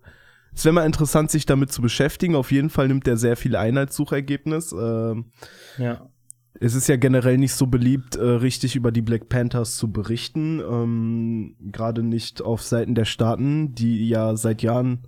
Es 0.55 0.63
wäre 0.63 0.73
mal 0.73 0.85
interessant, 0.85 1.29
sich 1.29 1.45
damit 1.45 1.73
zu 1.73 1.81
beschäftigen. 1.81 2.35
Auf 2.35 2.53
jeden 2.53 2.69
Fall 2.69 2.87
nimmt 2.87 3.05
der 3.05 3.17
sehr 3.17 3.35
viel 3.35 3.57
Einheitssuchergebnis. 3.57 4.71
Ähm, 4.71 5.31
Ja. 5.77 6.08
Es 6.53 6.75
ist 6.75 6.87
ja 6.89 6.97
generell 6.97 7.37
nicht 7.37 7.53
so 7.53 7.67
beliebt, 7.67 8.15
äh, 8.15 8.21
richtig 8.23 8.75
über 8.75 8.91
die 8.91 9.01
Black 9.01 9.29
Panthers 9.29 9.77
zu 9.77 9.91
berichten. 9.91 10.59
Ähm, 10.59 11.55
Gerade 11.71 12.03
nicht 12.03 12.41
auf 12.41 12.61
Seiten 12.61 12.95
der 12.95 13.05
Staaten, 13.05 13.75
die 13.75 14.09
ja 14.09 14.35
seit 14.35 14.61
Jahren, 14.61 15.07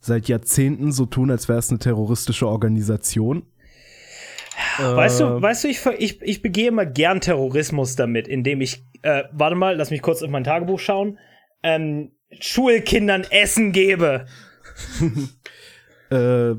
seit 0.00 0.28
Jahrzehnten 0.28 0.92
so 0.92 1.06
tun, 1.06 1.30
als 1.30 1.48
wäre 1.48 1.58
es 1.58 1.70
eine 1.70 1.78
terroristische 1.78 2.48
Organisation. 2.48 3.44
Weißt 4.78 5.20
du, 5.20 5.24
Äh, 5.24 5.42
weißt 5.42 5.64
du, 5.64 5.68
ich, 5.68 5.84
ich, 5.98 6.22
ich 6.22 6.42
begehe 6.42 6.68
immer 6.68 6.86
gern 6.86 7.20
Terrorismus 7.20 7.96
damit, 7.96 8.28
indem 8.28 8.60
ich, 8.60 8.84
äh, 9.02 9.24
warte 9.32 9.56
mal, 9.56 9.76
lass 9.76 9.90
mich 9.90 10.02
kurz 10.02 10.22
auf 10.22 10.30
mein 10.30 10.44
Tagebuch 10.44 10.80
schauen, 10.80 11.18
ähm, 11.62 12.12
Schulkindern 12.40 13.24
Essen 13.30 13.72
gebe. 13.72 14.26
äh, 16.10 16.54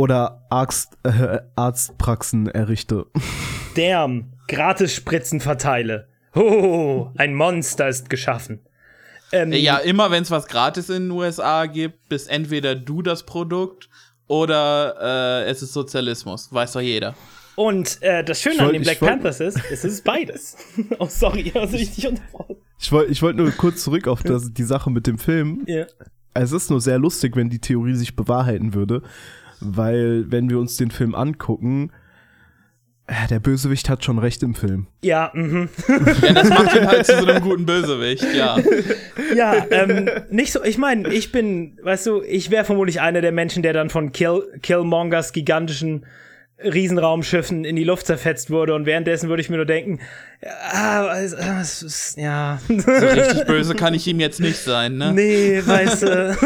oder 0.00 0.46
Arzt, 0.48 0.96
äh, 1.02 1.40
Arztpraxen 1.56 2.48
errichte. 2.48 3.04
Damn, 3.76 4.32
Gratisspritzen 4.48 5.40
verteile. 5.40 6.08
Oh, 6.34 7.08
ein 7.18 7.34
Monster 7.34 7.86
ist 7.88 8.08
geschaffen. 8.08 8.60
Ähm, 9.30 9.52
Ja, 9.52 9.76
immer 9.76 10.10
wenn 10.10 10.22
es 10.22 10.30
was 10.30 10.46
gratis 10.46 10.88
in 10.88 11.04
den 11.04 11.10
USA 11.10 11.66
gibt, 11.66 12.08
bist 12.08 12.30
entweder 12.30 12.74
du 12.74 13.02
das 13.02 13.24
Produkt 13.26 13.90
oder 14.26 15.42
äh, 15.44 15.50
es 15.50 15.60
ist 15.62 15.72
Sozialismus. 15.74 16.50
Weiß 16.50 16.72
doch 16.72 16.80
jeder. 16.80 17.14
Und 17.56 17.98
äh, 18.02 18.24
das 18.24 18.40
Schöne 18.40 18.54
Ich 18.54 18.60
an 18.60 18.66
wollt- 18.68 18.74
den 18.76 18.82
Black 18.84 19.02
wollt- 19.02 19.10
Panthers 19.12 19.40
ist, 19.40 19.58
es 19.70 19.84
ist 19.84 20.02
beides. 20.04 20.56
oh, 20.98 21.06
sorry, 21.10 21.52
also 21.54 21.76
ich 21.76 21.94
dich 21.94 22.06
unterbrochen. 22.08 22.56
Ich 22.78 22.90
wollte 22.90 23.12
ich 23.12 23.20
wollt 23.20 23.36
nur 23.36 23.50
kurz 23.50 23.84
zurück 23.84 24.08
auf 24.08 24.22
das, 24.22 24.50
die 24.54 24.62
Sache 24.64 24.90
mit 24.90 25.06
dem 25.06 25.18
Film. 25.18 25.64
Ja. 25.66 25.84
Es 26.32 26.52
ist 26.52 26.70
nur 26.70 26.80
sehr 26.80 26.98
lustig, 26.98 27.36
wenn 27.36 27.50
die 27.50 27.58
Theorie 27.58 27.94
sich 27.94 28.14
bewahrheiten 28.16 28.72
würde, 28.72 29.02
weil 29.60 30.30
wenn 30.30 30.50
wir 30.50 30.58
uns 30.58 30.76
den 30.76 30.90
Film 30.90 31.14
angucken, 31.14 31.90
äh, 33.10 33.26
der 33.28 33.40
Bösewicht 33.40 33.88
hat 33.88 34.04
schon 34.04 34.18
recht 34.18 34.42
im 34.42 34.54
Film. 34.54 34.86
Ja, 35.02 35.32
mhm. 35.34 35.68
Ja, 36.22 36.32
das 36.32 36.48
macht 36.48 36.76
ihn 36.76 36.86
halt 36.86 37.06
zu 37.06 37.18
so 37.18 37.26
einem 37.26 37.42
guten 37.42 37.66
Bösewicht, 37.66 38.26
ja. 38.34 38.56
Ja, 39.34 39.66
ähm, 39.70 40.08
nicht 40.30 40.52
so, 40.52 40.62
ich 40.64 40.78
meine, 40.78 41.08
ich 41.12 41.32
bin, 41.32 41.78
weißt 41.82 42.06
du, 42.06 42.22
ich 42.22 42.50
wäre 42.50 42.64
vermutlich 42.64 43.00
einer 43.00 43.20
der 43.20 43.32
Menschen, 43.32 43.62
der 43.62 43.72
dann 43.72 43.90
von 43.90 44.12
Kill, 44.12 44.42
Killmongers 44.62 45.32
gigantischen 45.32 46.06
Riesenraumschiffen 46.62 47.64
in 47.64 47.74
die 47.76 47.84
Luft 47.84 48.06
zerfetzt 48.06 48.50
wurde 48.50 48.74
und 48.74 48.86
währenddessen 48.86 49.28
würde 49.28 49.40
ich 49.40 49.50
mir 49.50 49.56
nur 49.56 49.66
denken, 49.66 49.98
ja, 50.42 51.18
es, 51.18 51.32
es 51.32 51.82
ist, 51.82 52.16
ja, 52.18 52.60
So 52.68 52.74
richtig 52.92 53.46
böse 53.46 53.74
kann 53.74 53.94
ich 53.94 54.06
ihm 54.06 54.20
jetzt 54.20 54.40
nicht 54.40 54.58
sein, 54.58 54.96
ne? 54.98 55.12
nee, 55.12 55.62
weißt 55.64 56.02
du. 56.02 56.36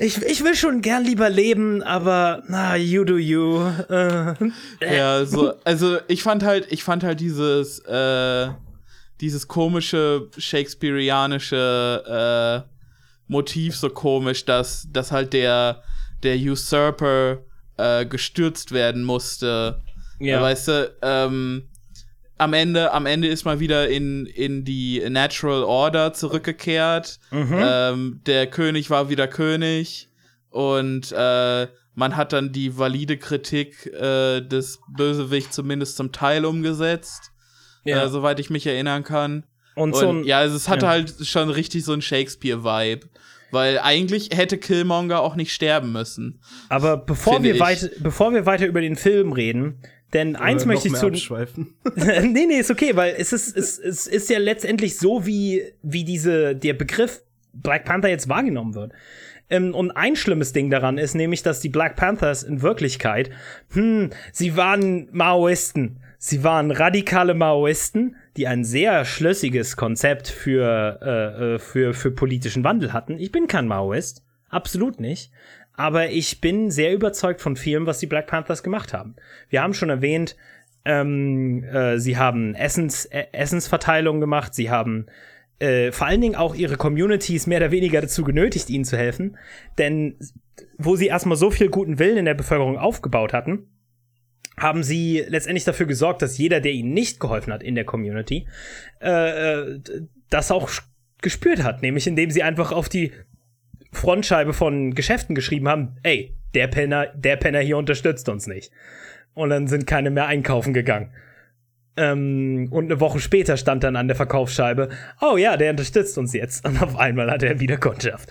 Ich, 0.00 0.22
ich 0.22 0.44
will 0.44 0.54
schon 0.54 0.80
gern 0.80 1.04
lieber 1.04 1.28
leben, 1.28 1.82
aber 1.82 2.44
na, 2.46 2.76
you 2.76 3.02
do 3.04 3.16
you. 3.16 3.66
Äh, 3.88 4.32
Ja, 4.80 5.26
so, 5.26 5.54
also 5.64 5.98
ich 6.06 6.22
fand 6.22 6.44
halt, 6.44 6.68
ich 6.70 6.84
fand 6.84 7.02
halt 7.02 7.18
dieses, 7.18 7.80
äh, 7.80 8.48
dieses 9.20 9.48
komische 9.48 10.28
Shakespeareanische 10.38 12.64
äh, 12.66 12.70
Motiv 13.26 13.74
so 13.76 13.90
komisch, 13.90 14.44
dass, 14.44 14.86
dass 14.92 15.10
halt 15.10 15.32
der, 15.32 15.82
der 16.22 16.36
Usurper 16.36 17.38
äh, 17.76 18.06
gestürzt 18.06 18.70
werden 18.72 19.02
musste. 19.02 19.82
Ja. 20.20 20.40
Weißt 20.40 20.68
du, 20.68 20.94
ähm, 21.02 21.64
am 22.38 22.52
Ende, 22.52 22.92
am 22.92 23.06
Ende 23.06 23.28
ist 23.28 23.44
mal 23.44 23.60
wieder 23.60 23.88
in, 23.88 24.26
in 24.26 24.64
die 24.64 25.02
Natural 25.08 25.64
Order 25.64 26.12
zurückgekehrt. 26.12 27.18
Ähm, 27.60 28.20
der 28.26 28.46
König 28.46 28.90
war 28.90 29.08
wieder 29.08 29.28
König 29.28 30.08
und 30.50 31.12
äh, 31.12 31.66
man 31.94 32.16
hat 32.16 32.32
dann 32.32 32.52
die 32.52 32.78
valide 32.78 33.16
Kritik 33.18 33.86
äh, 33.86 34.40
des 34.40 34.80
Bösewichts 34.96 35.54
zumindest 35.56 35.96
zum 35.96 36.12
Teil 36.12 36.44
umgesetzt, 36.44 37.32
ja. 37.84 38.04
äh, 38.04 38.08
soweit 38.08 38.38
ich 38.38 38.50
mich 38.50 38.66
erinnern 38.66 39.02
kann. 39.02 39.44
und, 39.74 39.92
Und 39.92 40.00
so 40.00 40.08
ein, 40.08 40.24
ja, 40.24 40.38
also 40.38 40.56
es 40.56 40.68
hatte 40.68 40.86
ja. 40.86 40.92
halt 40.92 41.26
schon 41.26 41.50
richtig 41.50 41.84
so 41.84 41.92
ein 41.92 42.02
Shakespeare-Vibe. 42.02 43.08
Weil 43.50 43.78
eigentlich 43.78 44.28
hätte 44.34 44.58
Killmonger 44.58 45.20
auch 45.20 45.34
nicht 45.34 45.54
sterben 45.54 45.90
müssen. 45.92 46.42
aber 46.68 46.98
bevor 46.98 47.42
wir, 47.42 47.54
ich. 47.54 47.60
weit, 47.60 47.92
bevor 48.00 48.34
wir 48.34 48.44
weiter 48.44 48.66
über 48.66 48.82
den 48.82 48.94
Film 48.94 49.32
reden, 49.32 49.80
denn 50.14 50.36
eins 50.36 50.64
möchte 50.64 50.88
ich 50.88 50.94
zu, 50.94 51.10
nee, 51.96 52.46
nee, 52.46 52.58
ist 52.58 52.70
okay, 52.70 52.96
weil 52.96 53.14
es 53.18 53.32
ist, 53.32 53.56
es, 53.56 53.78
es 53.78 54.06
ist 54.06 54.30
ja 54.30 54.38
letztendlich 54.38 54.96
so, 54.96 55.26
wie, 55.26 55.62
wie 55.82 56.04
diese, 56.04 56.56
der 56.56 56.72
Begriff 56.72 57.22
Black 57.52 57.84
Panther 57.84 58.08
jetzt 58.08 58.28
wahrgenommen 58.28 58.74
wird. 58.74 58.92
Ähm, 59.50 59.74
und 59.74 59.90
ein 59.92 60.16
schlimmes 60.16 60.52
Ding 60.52 60.70
daran 60.70 60.98
ist 60.98 61.14
nämlich, 61.14 61.42
dass 61.42 61.60
die 61.60 61.68
Black 61.68 61.96
Panthers 61.96 62.42
in 62.42 62.62
Wirklichkeit, 62.62 63.30
hm, 63.72 64.10
sie 64.32 64.56
waren 64.56 65.08
Maoisten. 65.12 66.00
Sie 66.20 66.42
waren 66.42 66.72
radikale 66.72 67.34
Maoisten, 67.34 68.16
die 68.36 68.48
ein 68.48 68.64
sehr 68.64 69.04
schlüssiges 69.04 69.76
Konzept 69.76 70.28
für, 70.28 70.98
äh, 71.00 71.54
äh, 71.54 71.58
für, 71.60 71.94
für 71.94 72.10
politischen 72.10 72.64
Wandel 72.64 72.92
hatten. 72.92 73.18
Ich 73.18 73.30
bin 73.30 73.46
kein 73.46 73.68
Maoist, 73.68 74.24
absolut 74.48 74.98
nicht. 74.98 75.30
Aber 75.78 76.10
ich 76.10 76.40
bin 76.40 76.72
sehr 76.72 76.92
überzeugt 76.92 77.40
von 77.40 77.54
vielem, 77.54 77.86
was 77.86 78.00
die 78.00 78.08
Black 78.08 78.26
Panthers 78.26 78.64
gemacht 78.64 78.92
haben. 78.92 79.14
Wir 79.48 79.62
haben 79.62 79.74
schon 79.74 79.90
erwähnt, 79.90 80.36
ähm, 80.84 81.62
äh, 81.62 82.00
sie 82.00 82.16
haben 82.16 82.56
Essens, 82.56 83.04
äh, 83.04 83.26
Essensverteilung 83.30 84.18
gemacht, 84.18 84.56
sie 84.56 84.70
haben 84.70 85.06
äh, 85.60 85.92
vor 85.92 86.08
allen 86.08 86.20
Dingen 86.20 86.34
auch 86.34 86.56
ihre 86.56 86.76
Communities 86.76 87.46
mehr 87.46 87.58
oder 87.58 87.70
weniger 87.70 88.00
dazu 88.00 88.24
genötigt, 88.24 88.70
ihnen 88.70 88.84
zu 88.84 88.96
helfen. 88.96 89.38
Denn 89.78 90.16
wo 90.78 90.96
sie 90.96 91.06
erstmal 91.06 91.36
so 91.36 91.48
viel 91.52 91.68
guten 91.68 92.00
Willen 92.00 92.16
in 92.16 92.24
der 92.24 92.34
Bevölkerung 92.34 92.76
aufgebaut 92.76 93.32
hatten, 93.32 93.68
haben 94.56 94.82
sie 94.82 95.24
letztendlich 95.28 95.64
dafür 95.64 95.86
gesorgt, 95.86 96.22
dass 96.22 96.38
jeder, 96.38 96.60
der 96.60 96.72
ihnen 96.72 96.92
nicht 96.92 97.20
geholfen 97.20 97.52
hat 97.52 97.62
in 97.62 97.76
der 97.76 97.84
Community, 97.84 98.48
äh, 99.00 99.10
äh, 99.10 99.80
das 100.28 100.50
auch 100.50 100.68
gespürt 101.22 101.62
hat. 101.62 101.82
Nämlich 101.82 102.08
indem 102.08 102.32
sie 102.32 102.42
einfach 102.42 102.72
auf 102.72 102.88
die 102.88 103.12
Frontscheibe 103.92 104.52
von 104.52 104.94
Geschäften 104.94 105.34
geschrieben 105.34 105.68
haben, 105.68 105.96
ey, 106.02 106.34
der 106.54 106.66
Penner, 106.66 107.06
der 107.14 107.36
Penner 107.36 107.60
hier 107.60 107.76
unterstützt 107.76 108.28
uns 108.28 108.46
nicht. 108.46 108.72
Und 109.34 109.50
dann 109.50 109.66
sind 109.66 109.86
keine 109.86 110.10
mehr 110.10 110.26
einkaufen 110.26 110.74
gegangen. 110.74 111.12
Ähm, 111.96 112.68
und 112.70 112.86
eine 112.86 113.00
Woche 113.00 113.20
später 113.20 113.56
stand 113.56 113.84
dann 113.84 113.96
an 113.96 114.08
der 114.08 114.16
Verkaufsscheibe, 114.16 114.88
oh 115.20 115.36
ja, 115.36 115.56
der 115.56 115.70
unterstützt 115.70 116.16
uns 116.18 116.32
jetzt. 116.32 116.66
Und 116.66 116.80
auf 116.82 116.96
einmal 116.96 117.30
hat 117.30 117.42
er 117.42 117.60
wieder 117.60 117.76
Kundschaft. 117.76 118.30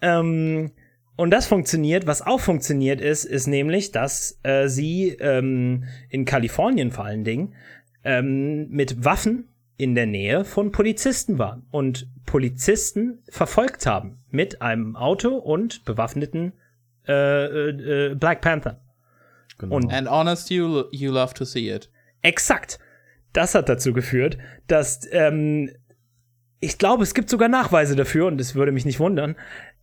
Ähm, 0.00 0.72
und 1.16 1.30
das 1.30 1.46
funktioniert. 1.46 2.06
Was 2.06 2.22
auch 2.22 2.40
funktioniert 2.40 3.00
ist, 3.00 3.24
ist 3.24 3.46
nämlich, 3.46 3.92
dass 3.92 4.40
äh, 4.42 4.68
sie 4.68 5.10
ähm, 5.20 5.84
in 6.08 6.24
Kalifornien 6.24 6.90
vor 6.90 7.04
allen 7.04 7.24
Dingen 7.24 7.54
ähm, 8.04 8.68
mit 8.70 9.04
Waffen 9.04 9.48
in 9.76 9.94
der 9.94 10.06
Nähe 10.06 10.44
von 10.44 10.72
Polizisten 10.72 11.38
waren 11.38 11.66
und 11.70 12.06
Polizisten 12.26 13.22
verfolgt 13.28 13.86
haben 13.86 14.18
mit 14.30 14.62
einem 14.62 14.96
Auto 14.96 15.36
und 15.36 15.84
bewaffneten 15.84 16.52
äh, 17.06 17.12
äh, 17.12 18.10
äh, 18.10 18.14
Black 18.14 18.40
Panther. 18.40 18.80
Genau. 19.58 19.76
Und 19.76 19.92
And 19.92 20.08
honest, 20.08 20.50
you, 20.50 20.84
you 20.90 21.12
love 21.12 21.34
to 21.34 21.44
see 21.44 21.70
it. 21.70 21.90
Exakt. 22.22 22.78
Das 23.32 23.54
hat 23.54 23.68
dazu 23.68 23.92
geführt, 23.92 24.38
dass 24.68 25.00
ähm, 25.10 25.70
ich 26.60 26.78
glaube, 26.78 27.02
es 27.02 27.14
gibt 27.14 27.28
sogar 27.28 27.48
Nachweise 27.48 27.94
dafür, 27.94 28.26
und 28.26 28.40
es 28.40 28.54
würde 28.54 28.72
mich 28.72 28.84
nicht 28.84 29.00
wundern, 29.00 29.36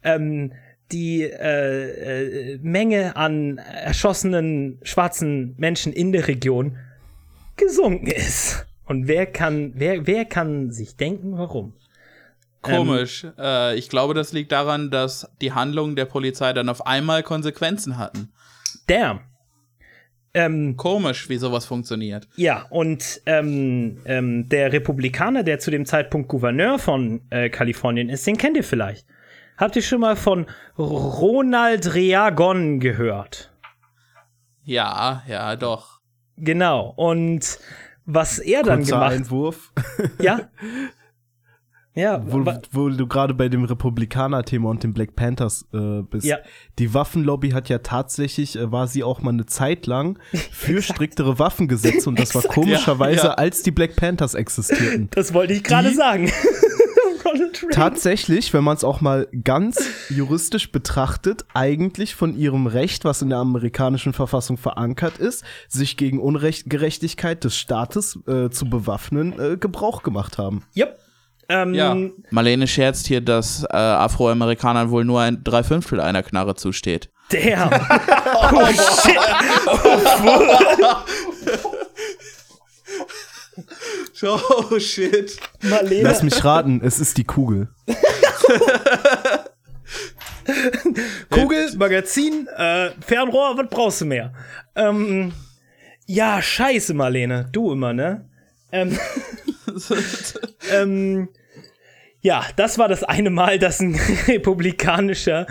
ähm, 0.04 0.54
die 0.92 1.22
äh, 1.22 2.54
äh, 2.54 2.60
Menge 2.62 3.16
an 3.16 3.58
erschossenen 3.58 4.80
schwarzen 4.84 5.56
Menschen 5.58 5.94
in 5.94 6.12
der 6.12 6.28
Region 6.28 6.78
gesunken 7.56 8.08
ist. 8.08 8.66
Und 8.92 9.08
wer 9.08 9.26
kann, 9.26 9.72
wer, 9.76 10.06
wer 10.06 10.26
kann 10.26 10.70
sich 10.70 10.98
denken, 10.98 11.38
warum? 11.38 11.76
Komisch. 12.62 13.26
äh, 13.40 13.78
ich 13.78 13.88
glaube, 13.88 14.14
das 14.14 14.34
liegt 14.34 14.52
daran, 14.52 14.92
dass 14.92 15.32
die 15.40 15.54
Handlungen 15.54 15.96
der 15.96 16.04
Polizei 16.04 16.52
dann 16.52 16.68
auf 16.68 16.86
einmal 16.86 17.24
Konsequenzen 17.24 17.98
hatten. 17.98 18.34
Damn. 18.88 19.22
Ähm, 20.34 20.76
Komisch, 20.76 21.30
wie 21.30 21.38
sowas 21.38 21.66
funktioniert. 21.66 22.28
Ja, 22.36 22.66
und 22.70 23.22
ähm, 23.28 24.02
ähm, 24.04 24.50
der 24.50 24.74
Republikaner, 24.74 25.44
der 25.44 25.60
zu 25.60 25.72
dem 25.72 25.86
Zeitpunkt 25.86 26.28
Gouverneur 26.28 26.78
von 26.78 27.22
äh, 27.30 27.50
Kalifornien 27.50 28.10
ist, 28.10 28.28
den 28.28 28.36
kennt 28.36 28.58
ihr 28.58 28.64
vielleicht. 28.66 29.08
Habt 29.56 29.78
ihr 29.78 29.84
schon 29.84 30.02
mal 30.02 30.18
von 30.18 30.48
Ronald 30.78 31.96
Reagan 31.96 32.82
gehört? 32.82 33.54
Ja, 34.66 35.24
ja, 35.30 35.56
doch. 35.56 36.02
Genau. 36.36 36.94
Und 36.98 37.58
was 38.06 38.40
er 38.40 38.64
dann 38.64 38.80
Kurzer 38.80 38.96
gemacht 38.96 39.12
Einwurf, 39.14 39.74
Ja. 40.20 40.42
Ja, 41.94 42.24
wo, 42.26 42.46
wo 42.72 42.88
du 42.88 43.06
gerade 43.06 43.34
bei 43.34 43.50
dem 43.50 43.66
Republikaner-Thema 43.66 44.70
und 44.70 44.82
den 44.82 44.94
Black 44.94 45.14
Panthers 45.18 45.66
äh, 45.74 46.02
bist. 46.04 46.26
Ja. 46.26 46.38
Die 46.80 46.94
Waffenlobby 46.94 47.50
hat 47.50 47.68
ja 47.68 47.80
tatsächlich, 47.80 48.56
äh, 48.58 48.72
war 48.72 48.88
sie 48.88 49.04
auch 49.04 49.22
mal 49.22 49.32
eine 49.32 49.46
Zeit 49.46 49.88
lang 49.88 50.18
für 50.52 50.82
striktere 50.82 51.38
Waffengesetze 51.38 52.08
und 52.08 52.18
das 52.18 52.34
war 52.34 52.44
komischerweise, 52.44 53.18
Ja, 53.18 53.24
ja. 53.26 53.34
als 53.34 53.64
die 53.64 53.72
Black 53.72 53.98
Panthers 53.98 54.36
existierten. 54.36 55.10
das 55.12 55.34
wollte 55.34 55.52
ich 55.52 55.64
gerade 55.64 55.94
sagen. 55.94 56.32
Ronald 57.34 57.62
Reagan. 57.64 57.70
tatsächlich, 57.76 58.54
wenn 58.54 58.64
man 58.64 58.76
es 58.78 58.84
auch 58.84 59.02
mal 59.02 59.28
ganz 59.44 59.80
juristisch 60.10 60.72
betrachtet, 60.72 61.46
eigentlich 61.54 62.16
von 62.16 62.36
ihrem 62.38 62.68
Recht, 62.68 63.06
was 63.06 63.22
in 63.22 63.30
der 63.30 63.40
amerikanischen 63.40 64.14
Verfassung 64.14 64.58
verankert 64.58 65.18
ist, 65.18 65.44
sich 65.68 65.98
gegen 65.98 66.20
Ungerechtigkeit 66.20 67.44
des 67.44 67.56
Staates 67.58 68.20
äh, 68.28 68.50
zu 68.50 68.70
bewaffnen, 68.70 69.40
äh, 69.40 69.58
Gebrauch 69.58 70.04
gemacht 70.04 70.38
haben. 70.38 70.64
Yep. 70.76 71.00
Ähm, 71.50 71.74
Ja. 71.74 71.98
Marlene 72.30 72.68
scherzt 72.68 73.08
hier, 73.08 73.20
dass 73.22 73.64
äh, 73.64 73.76
Afroamerikanern 73.76 74.90
wohl 74.90 75.04
nur 75.06 75.22
ein 75.22 75.44
Dreiviertel 75.44 76.00
einer 76.00 76.24
Knarre 76.24 76.56
zusteht. 76.56 77.10
Damn. 77.30 77.70
Oh 78.54 78.66
shit. 78.68 79.18
Oh 84.28 84.80
shit. 84.80 85.38
Marlene. 85.64 86.04
Lass 86.04 86.24
mich 86.24 86.44
raten, 86.44 86.82
es 86.84 87.00
ist 87.00 87.18
die 87.18 87.24
Kugel. 87.24 87.70
Kugel, 91.30 91.76
Magazin, 91.78 92.48
äh, 92.56 92.92
Fernrohr, 93.06 93.58
was 93.58 93.68
brauchst 93.70 94.02
du 94.02 94.06
mehr? 94.06 94.34
Ähm, 94.76 95.34
ja, 96.06 96.42
scheiße, 96.42 96.94
Marlene. 96.94 97.50
Du 97.52 97.72
immer, 97.72 97.94
ne? 97.94 98.30
Ähm, 98.72 98.98
ähm, 100.72 101.30
ja, 102.22 102.46
das 102.56 102.78
war 102.78 102.88
das 102.88 103.04
eine 103.04 103.30
Mal, 103.30 103.60
dass 103.60 103.80
ein 103.80 104.00
republikanischer 104.28 105.48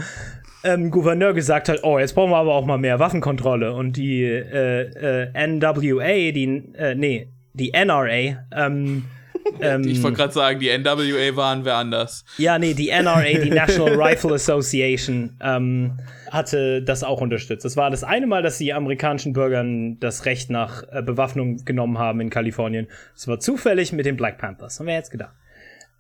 ähm, 0.63 0.91
Gouverneur 0.91 1.33
gesagt 1.33 1.69
hat, 1.69 1.83
oh, 1.83 1.99
jetzt 1.99 2.15
brauchen 2.15 2.31
wir 2.31 2.37
aber 2.37 2.55
auch 2.55 2.67
mal 2.67 2.79
mehr 2.79 2.99
Waffenkontrolle. 2.99 3.73
Und 3.75 3.97
die 3.97 4.23
äh, 4.23 5.25
äh, 5.33 5.47
NWA, 5.47 6.33
die, 6.33 6.73
äh, 6.77 6.95
nee, 6.95 7.29
die 7.61 7.73
NRA, 7.73 8.45
ähm, 8.53 9.05
ähm, 9.61 9.85
Ich 9.85 10.03
wollte 10.03 10.17
gerade 10.17 10.33
sagen, 10.33 10.59
die 10.59 10.77
NWA 10.77 11.37
waren 11.37 11.65
wer 11.65 11.77
anders. 11.77 12.25
ja, 12.39 12.59
nee, 12.59 12.75
die 12.75 12.89
NRA, 12.89 13.23
die 13.23 13.51
National 13.55 13.95
Rifle 13.95 14.35
Association, 14.35 15.37
ähm, 15.41 15.99
hatte 16.31 16.83
das 16.83 17.05
auch 17.05 17.21
unterstützt. 17.21 17.65
Das 17.65 17.77
war 17.77 17.91
das 17.91 18.05
eine 18.05 18.27
Mal, 18.27 18.43
dass 18.43 18.59
die 18.59 18.73
amerikanischen 18.73 19.33
Bürgern 19.33 19.99
das 20.01 20.25
Recht 20.25 20.51
nach 20.51 20.83
äh, 20.91 21.03
Bewaffnung 21.03 21.65
genommen 21.65 21.99
haben 21.99 22.21
in 22.21 22.31
Kalifornien. 22.31 22.89
Das 23.15 23.29
war 23.29 23.39
zufällig 23.41 23.93
mit 23.93 24.07
den 24.07 24.17
Black 24.17 24.39
Panthers. 24.39 24.79
Haben 24.79 24.87
wir 24.87 24.95
jetzt 24.95 25.11
gedacht. 25.11 25.35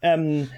Ähm, 0.02 0.48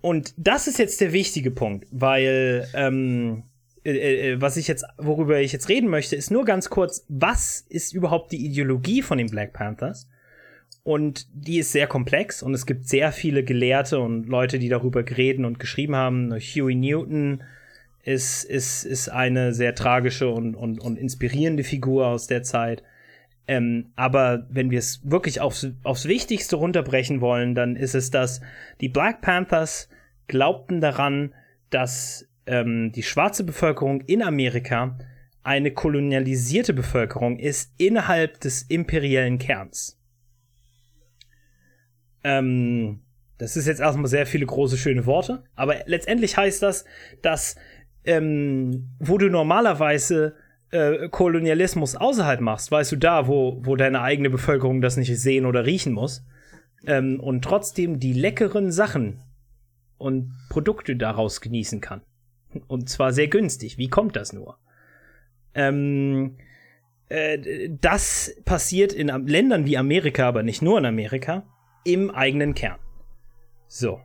und 0.00 0.34
das 0.36 0.68
ist 0.68 0.78
jetzt 0.78 1.00
der 1.00 1.12
wichtige 1.12 1.50
Punkt, 1.50 1.86
weil 1.90 2.68
ähm, 2.74 3.42
äh, 3.86 4.32
äh, 4.32 4.40
was 4.40 4.56
ich 4.56 4.66
jetzt, 4.68 4.84
worüber 4.98 5.40
ich 5.40 5.52
jetzt 5.52 5.68
reden 5.68 5.88
möchte, 5.88 6.16
ist 6.16 6.30
nur 6.30 6.44
ganz 6.44 6.70
kurz, 6.70 7.04
was 7.08 7.64
ist 7.68 7.92
überhaupt 7.92 8.32
die 8.32 8.44
Ideologie 8.44 9.02
von 9.02 9.18
den 9.18 9.28
Black 9.28 9.52
Panthers? 9.52 10.08
Und 10.86 11.26
die 11.34 11.58
ist 11.58 11.72
sehr 11.72 11.88
komplex 11.88 12.44
und 12.44 12.54
es 12.54 12.64
gibt 12.64 12.86
sehr 12.86 13.10
viele 13.10 13.42
Gelehrte 13.42 13.98
und 13.98 14.28
Leute, 14.28 14.60
die 14.60 14.68
darüber 14.68 15.04
reden 15.04 15.44
und 15.44 15.58
geschrieben 15.58 15.96
haben. 15.96 16.32
Huey 16.32 16.76
Newton 16.76 17.42
ist, 18.04 18.44
ist, 18.44 18.84
ist 18.84 19.08
eine 19.08 19.52
sehr 19.52 19.74
tragische 19.74 20.30
und, 20.30 20.54
und, 20.54 20.78
und 20.78 20.96
inspirierende 20.96 21.64
Figur 21.64 22.06
aus 22.06 22.28
der 22.28 22.44
Zeit. 22.44 22.84
Ähm, 23.48 23.86
aber 23.96 24.46
wenn 24.48 24.70
wir 24.70 24.78
es 24.78 25.00
wirklich 25.02 25.40
aufs, 25.40 25.66
aufs 25.82 26.06
Wichtigste 26.06 26.54
runterbrechen 26.54 27.20
wollen, 27.20 27.56
dann 27.56 27.74
ist 27.74 27.96
es, 27.96 28.12
dass 28.12 28.40
die 28.80 28.88
Black 28.88 29.22
Panthers 29.22 29.88
glaubten 30.28 30.80
daran, 30.80 31.34
dass 31.68 32.28
ähm, 32.46 32.92
die 32.92 33.02
schwarze 33.02 33.42
Bevölkerung 33.42 34.02
in 34.02 34.22
Amerika 34.22 34.96
eine 35.42 35.72
kolonialisierte 35.72 36.74
Bevölkerung 36.74 37.40
ist 37.40 37.72
innerhalb 37.76 38.38
des 38.38 38.62
imperiellen 38.62 39.38
Kerns. 39.38 39.95
Ähm, 42.26 43.02
das 43.38 43.56
ist 43.56 43.68
jetzt 43.68 43.80
erstmal 43.80 44.08
sehr 44.08 44.26
viele 44.26 44.46
große, 44.46 44.76
schöne 44.76 45.06
Worte, 45.06 45.44
aber 45.54 45.76
letztendlich 45.86 46.36
heißt 46.36 46.60
das, 46.60 46.84
dass 47.22 47.54
ähm, 48.04 48.90
wo 48.98 49.16
du 49.16 49.28
normalerweise 49.30 50.34
äh, 50.72 51.08
Kolonialismus 51.08 51.94
außerhalb 51.94 52.40
machst, 52.40 52.72
weißt 52.72 52.90
du 52.90 52.96
da, 52.96 53.28
wo, 53.28 53.60
wo 53.64 53.76
deine 53.76 54.00
eigene 54.00 54.28
Bevölkerung 54.28 54.80
das 54.80 54.96
nicht 54.96 55.16
sehen 55.20 55.46
oder 55.46 55.66
riechen 55.66 55.92
muss, 55.92 56.24
ähm, 56.84 57.20
und 57.20 57.44
trotzdem 57.44 58.00
die 58.00 58.12
leckeren 58.12 58.72
Sachen 58.72 59.20
und 59.96 60.32
Produkte 60.48 60.96
daraus 60.96 61.40
genießen 61.40 61.80
kann. 61.80 62.02
Und 62.66 62.88
zwar 62.88 63.12
sehr 63.12 63.28
günstig. 63.28 63.78
Wie 63.78 63.88
kommt 63.88 64.16
das 64.16 64.32
nur? 64.32 64.58
Ähm, 65.54 66.38
äh, 67.08 67.68
das 67.80 68.34
passiert 68.44 68.92
in 68.92 69.08
Ländern 69.28 69.64
wie 69.64 69.78
Amerika, 69.78 70.26
aber 70.26 70.42
nicht 70.42 70.62
nur 70.62 70.78
in 70.78 70.86
Amerika, 70.86 71.44
im 71.86 72.10
eigenen 72.10 72.54
Kern. 72.54 72.78
So. 73.68 74.00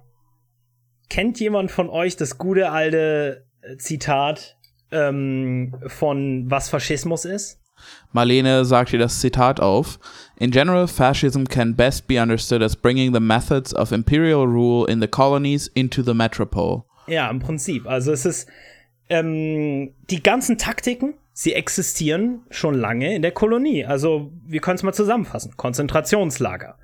Kennt 1.09 1.39
jemand 1.39 1.71
von 1.71 1.89
euch 1.89 2.15
das 2.15 2.37
gute 2.37 2.71
alte 2.71 3.45
äh, 3.61 3.77
Zitat 3.77 4.57
ähm, 4.91 5.75
von 5.87 6.49
was 6.49 6.69
Faschismus 6.69 7.25
ist? 7.25 7.59
Marlene 8.11 8.63
sagt 8.65 8.91
hier 8.91 8.99
das 8.99 9.19
Zitat 9.19 9.59
auf. 9.59 9.99
In 10.37 10.51
general, 10.51 10.87
fascism 10.87 11.45
can 11.45 11.75
best 11.75 12.07
be 12.07 12.21
understood 12.21 12.61
as 12.61 12.75
bringing 12.75 13.13
the 13.13 13.19
methods 13.19 13.73
of 13.73 13.91
imperial 13.91 14.45
rule 14.45 14.89
in 14.89 15.01
the 15.01 15.07
colonies 15.07 15.67
into 15.67 16.03
the 16.03 16.13
metropole. 16.13 16.83
Ja, 17.07 17.29
im 17.29 17.39
Prinzip. 17.39 17.87
Also 17.87 18.11
es 18.11 18.25
ist 18.25 18.47
ähm, 19.09 19.93
die 20.09 20.21
ganzen 20.21 20.57
Taktiken, 20.57 21.15
sie 21.33 21.53
existieren 21.53 22.43
schon 22.49 22.75
lange 22.75 23.15
in 23.15 23.21
der 23.21 23.31
Kolonie. 23.31 23.85
Also 23.85 24.31
wir 24.45 24.61
können 24.61 24.75
es 24.75 24.83
mal 24.83 24.93
zusammenfassen: 24.93 25.57
Konzentrationslager, 25.57 26.77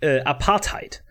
äh, 0.00 0.20
Apartheid, 0.20 1.04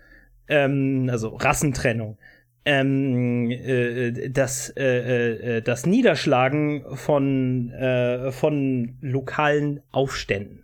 ähm, 0.48 1.10
also 1.12 1.30
Rassentrennung, 1.30 2.18
ähm, 2.66 3.50
äh, 3.52 4.30
das, 4.30 4.74
äh, 4.76 5.58
äh, 5.58 5.62
das 5.62 5.86
Niederschlagen 5.86 6.84
von, 6.96 7.72
äh, 7.72 8.32
von 8.32 8.98
lokalen 9.02 9.82
Aufständen. 9.92 10.64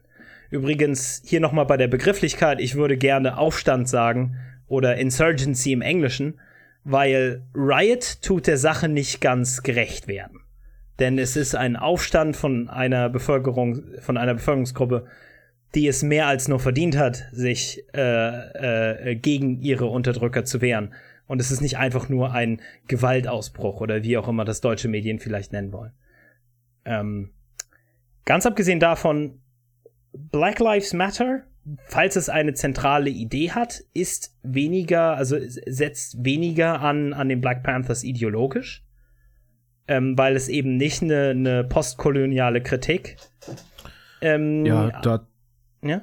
Übrigens, 0.50 1.22
hier 1.26 1.40
nochmal 1.40 1.66
bei 1.66 1.78
der 1.78 1.88
Begrifflichkeit, 1.88 2.62
ich 2.62 2.76
würde 2.76 2.98
gerne 2.98 3.38
Aufstand 3.38 3.90
sagen 3.90 4.38
oder 4.68 4.98
Insurgency 4.98 5.72
im 5.72 5.82
Englischen, 5.82 6.40
weil 6.84 7.42
Riot 7.56 8.22
tut 8.22 8.48
der 8.48 8.58
Sache 8.58 8.88
nicht 8.88 9.20
ganz 9.22 9.64
gerecht 9.64 10.08
werden. 10.08 10.42
Denn 11.00 11.18
es 11.18 11.36
ist 11.36 11.56
ein 11.56 11.76
Aufstand 11.76 12.38
von 12.38 12.70
einer 12.70 13.10
Bevölkerung, 13.10 13.84
von 14.00 14.18
einer 14.18 14.36
Bevölkerungsgruppe, 14.36 15.08
die 15.76 15.88
es 15.88 16.04
mehr 16.04 16.28
als 16.28 16.48
nur 16.48 16.60
verdient 16.60 16.98
hat, 16.98 17.26
sich 17.32 17.84
äh, 17.94 19.12
äh, 19.12 19.16
gegen 19.16 19.62
ihre 19.62 19.86
Unterdrücker 19.88 20.46
zu 20.46 20.62
wehren. 20.62 20.94
Und 21.28 21.42
es 21.42 21.52
ist 21.52 21.62
nicht 21.62 21.78
einfach 21.78 22.08
nur 22.08 22.32
ein 22.32 22.62
Gewaltausbruch 22.88 23.82
oder 23.82 24.04
wie 24.04 24.18
auch 24.18 24.28
immer 24.28 24.46
das 24.46 24.62
deutsche 24.62 24.88
Medien 24.88 25.20
vielleicht 25.20 25.52
nennen 25.52 25.74
wollen. 25.74 25.92
Ähm, 26.86 27.32
ganz 28.26 28.46
abgesehen 28.46 28.80
davon, 28.80 29.42
Black 30.14 30.60
Lives 30.60 30.94
Matter, 30.94 31.44
falls 31.88 32.16
es 32.16 32.30
eine 32.30 32.54
zentrale 32.54 33.10
Idee 33.10 33.52
hat, 33.52 33.82
ist 33.94 34.38
weniger, 34.44 35.18
also 35.18 35.38
setzt 35.40 36.24
weniger 36.24 36.80
an, 36.82 37.14
an 37.14 37.28
den 37.28 37.42
Black 37.42 37.64
Panthers 37.64 38.04
ideologisch, 38.04 38.86
ähm, 39.88 40.18
weil 40.18 40.36
es 40.36 40.48
eben 40.48 40.78
nicht 40.78 41.02
eine, 41.02 41.30
eine 41.30 41.64
postkoloniale 41.64 42.62
Kritik. 42.62 43.18
Ähm, 44.22 44.66
Ja, 44.66 45.02
da, 45.02 45.28
ja? 45.88 46.02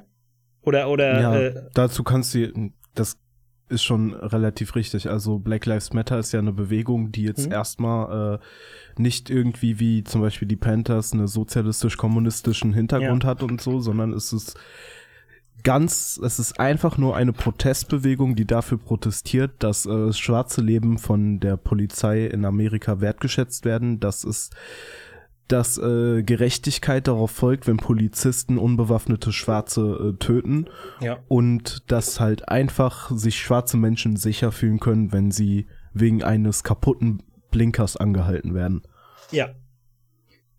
Oder, 0.61 0.89
oder, 0.89 1.19
ja 1.21 1.35
äh, 1.39 1.69
dazu 1.73 2.03
kannst 2.03 2.33
du, 2.33 2.71
das 2.95 3.17
ist 3.69 3.83
schon 3.83 4.13
relativ 4.13 4.75
richtig. 4.75 5.09
Also 5.09 5.39
Black 5.39 5.65
Lives 5.65 5.93
Matter 5.93 6.19
ist 6.19 6.31
ja 6.31 6.39
eine 6.39 6.53
Bewegung, 6.53 7.11
die 7.11 7.23
jetzt 7.23 7.47
Mhm. 7.47 7.53
erstmal 7.53 8.35
äh, 8.35 9.01
nicht 9.01 9.29
irgendwie 9.29 9.79
wie 9.79 10.03
zum 10.03 10.21
Beispiel 10.21 10.47
die 10.47 10.55
Panthers 10.55 11.13
einen 11.13 11.27
sozialistisch-kommunistischen 11.27 12.73
Hintergrund 12.73 13.23
Ja. 13.23 13.29
hat 13.29 13.43
und 13.43 13.61
so, 13.61 13.79
sondern 13.79 14.13
es 14.13 14.31
ist 14.31 14.57
ganz, 15.63 16.19
es 16.23 16.39
ist 16.39 16.59
einfach 16.59 16.97
nur 16.97 17.15
eine 17.15 17.33
Protestbewegung, 17.33 18.35
die 18.35 18.45
dafür 18.45 18.77
protestiert, 18.77 19.51
dass 19.59 19.85
äh, 19.85 19.89
das 20.07 20.19
schwarze 20.19 20.61
Leben 20.61 20.97
von 20.97 21.39
der 21.39 21.57
Polizei 21.57 22.25
in 22.25 22.45
Amerika 22.45 22.99
wertgeschätzt 23.01 23.63
werden, 23.65 23.99
dass 23.99 24.23
es 24.23 24.49
dass 25.47 25.77
äh, 25.77 26.23
Gerechtigkeit 26.23 27.07
darauf 27.07 27.31
folgt, 27.31 27.67
wenn 27.67 27.77
Polizisten 27.77 28.57
unbewaffnete 28.57 29.31
Schwarze 29.31 30.13
äh, 30.13 30.17
töten 30.17 30.67
ja. 31.01 31.19
und 31.27 31.91
dass 31.91 32.19
halt 32.19 32.49
einfach 32.49 33.11
sich 33.11 33.39
schwarze 33.39 33.77
Menschen 33.77 34.15
sicher 34.15 34.51
fühlen 34.51 34.79
können, 34.79 35.11
wenn 35.11 35.31
sie 35.31 35.67
wegen 35.93 36.23
eines 36.23 36.63
kaputten 36.63 37.23
Blinkers 37.51 37.97
angehalten 37.97 38.55
werden. 38.55 38.81
Ja. 39.31 39.49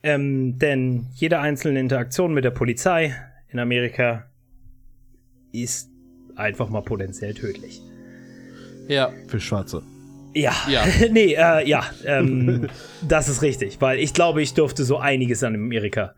Ähm, 0.03 0.59
denn 0.59 1.07
jede 1.15 1.41
einzelne 1.41 1.81
Interaktion 1.81 2.35
mit 2.35 2.45
der 2.45 2.51
Polizei 2.51 3.17
in 3.49 3.59
Amerika 3.59 4.31
ist 5.53 5.91
einfach 6.37 6.69
mal 6.69 6.83
potenziell 6.83 7.33
tödlich. 7.33 7.81
Ja. 8.87 9.13
Für 9.29 9.41
Schwarze. 9.41 9.83
Ja, 10.35 10.55
Ja. 10.69 10.85
nee, 11.11 11.35
äh, 11.35 11.67
ja, 11.67 11.85
ähm, 12.05 12.69
das 13.09 13.29
ist 13.29 13.43
richtig, 13.43 13.81
weil 13.81 13.99
ich 13.99 14.13
glaube, 14.13 14.43
ich 14.43 14.55
durfte 14.55 14.85
so 14.85 14.99
einiges 14.99 15.43
an 15.43 15.55
Amerika 15.55 16.15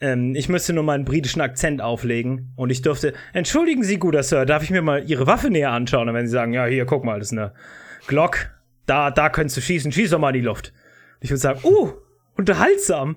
Ähm, 0.00 0.34
ich 0.34 0.48
müsste 0.48 0.72
nur 0.72 0.82
meinen 0.82 1.04
britischen 1.04 1.40
Akzent 1.40 1.80
auflegen 1.82 2.52
und 2.56 2.70
ich 2.70 2.82
dürfte, 2.82 3.12
entschuldigen 3.32 3.82
Sie, 3.84 3.98
guter 3.98 4.22
Sir, 4.22 4.46
darf 4.46 4.62
ich 4.62 4.70
mir 4.70 4.82
mal 4.82 5.04
Ihre 5.08 5.26
Waffe 5.26 5.50
näher 5.50 5.72
anschauen? 5.72 6.08
Und 6.08 6.14
wenn 6.14 6.26
Sie 6.26 6.32
sagen, 6.32 6.54
ja, 6.54 6.64
hier, 6.66 6.86
guck 6.86 7.04
mal, 7.04 7.18
das 7.18 7.28
ist 7.28 7.38
eine 7.38 7.52
Glock, 8.06 8.50
da, 8.86 9.10
da 9.10 9.28
könntest 9.28 9.58
du 9.58 9.60
schießen, 9.60 9.92
schieß 9.92 10.10
doch 10.10 10.18
mal 10.18 10.30
in 10.30 10.40
die 10.40 10.46
Luft. 10.46 10.72
Ich 11.20 11.30
würde 11.30 11.38
sagen, 11.38 11.60
uh, 11.64 11.92
unterhaltsam. 12.36 13.16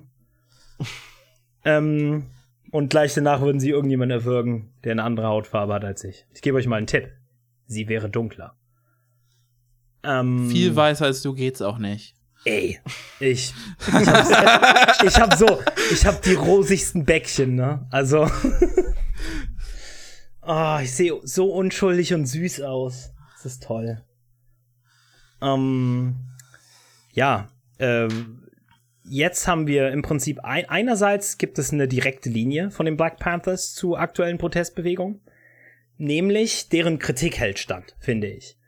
ähm, 1.64 2.26
und 2.70 2.90
gleich 2.90 3.14
danach 3.14 3.40
würden 3.40 3.60
sie 3.60 3.70
irgendjemanden 3.70 4.18
erwürgen, 4.18 4.72
der 4.84 4.92
eine 4.92 5.04
andere 5.04 5.28
Hautfarbe 5.28 5.72
hat 5.72 5.84
als 5.84 6.04
ich. 6.04 6.26
Ich 6.34 6.42
gebe 6.42 6.58
euch 6.58 6.66
mal 6.66 6.76
einen 6.76 6.86
Tipp. 6.86 7.10
Sie 7.66 7.88
wäre 7.88 8.10
dunkler. 8.10 8.56
Ähm, 10.04 10.50
Viel 10.50 10.74
weißer 10.76 11.06
als 11.06 11.22
du 11.22 11.34
geht's 11.34 11.62
auch 11.62 11.78
nicht. 11.78 12.14
Ey, 12.44 12.78
ich, 13.20 13.54
ich 13.86 13.94
hab, 13.94 15.02
ich 15.02 15.18
hab 15.18 15.34
so, 15.34 15.60
ich 15.90 16.04
hab 16.04 16.20
die 16.22 16.34
rosigsten 16.34 17.04
Bäckchen, 17.04 17.54
ne? 17.54 17.86
Also, 17.90 18.30
oh, 20.42 20.78
ich 20.82 20.94
sehe 20.94 21.18
so 21.22 21.50
unschuldig 21.52 22.12
und 22.12 22.26
süß 22.26 22.60
aus. 22.62 23.12
Das 23.36 23.46
ist 23.46 23.62
toll. 23.62 24.02
Ähm, 25.40 26.16
ja, 27.12 27.48
ähm, 27.78 28.46
jetzt 29.04 29.48
haben 29.48 29.66
wir 29.66 29.90
im 29.90 30.02
Prinzip 30.02 30.40
ein, 30.44 30.68
einerseits 30.68 31.38
gibt 31.38 31.58
es 31.58 31.72
eine 31.72 31.88
direkte 31.88 32.28
Linie 32.28 32.70
von 32.70 32.84
den 32.84 32.96
Black 32.96 33.18
Panthers 33.18 33.72
zu 33.72 33.96
aktuellen 33.96 34.38
Protestbewegungen, 34.38 35.20
nämlich 35.96 36.68
deren 36.68 36.98
Kritik 36.98 37.38
hält 37.38 37.58
stand, 37.58 37.96
finde 38.00 38.26
ich. 38.26 38.58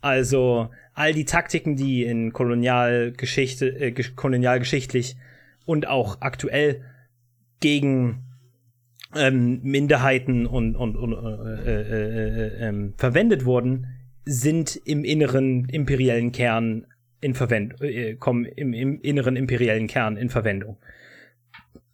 Also 0.00 0.70
all 0.94 1.12
die 1.12 1.24
Taktiken, 1.24 1.76
die 1.76 2.04
in 2.04 2.32
Kolonialgeschichte, 2.32 3.68
äh, 3.68 3.92
kolonialgeschichtlich 3.92 5.16
und 5.64 5.86
auch 5.88 6.20
aktuell 6.20 6.82
gegen 7.60 8.24
ähm, 9.14 9.60
Minderheiten 9.62 10.46
und, 10.46 10.76
und, 10.76 10.96
und 10.96 11.12
äh, 11.12 11.70
äh, 11.70 12.46
äh, 12.56 12.68
ähm, 12.68 12.94
verwendet 12.96 13.44
wurden, 13.44 13.86
sind 14.24 14.76
im 14.84 15.04
inneren 15.04 15.64
imperiellen 15.68 16.32
Kern 16.32 16.86
in 17.20 17.34
Verwendung, 17.34 17.80
äh, 17.80 18.14
kommen 18.14 18.44
im, 18.44 18.72
im, 18.72 19.00
inneren 19.00 19.36
imperiellen 19.36 19.86
Kern 19.86 20.16
in 20.16 20.28
Verwendung. 20.28 20.76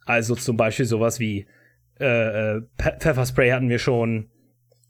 Also 0.04 0.34
zum 0.34 0.56
Beispiel 0.56 0.86
sowas 0.86 1.20
wie 1.20 1.46
äh, 2.00 2.56
äh 2.56 2.62
Pfefferspray 2.78 3.50
hatten 3.50 3.68
wir 3.68 3.78
schon, 3.78 4.28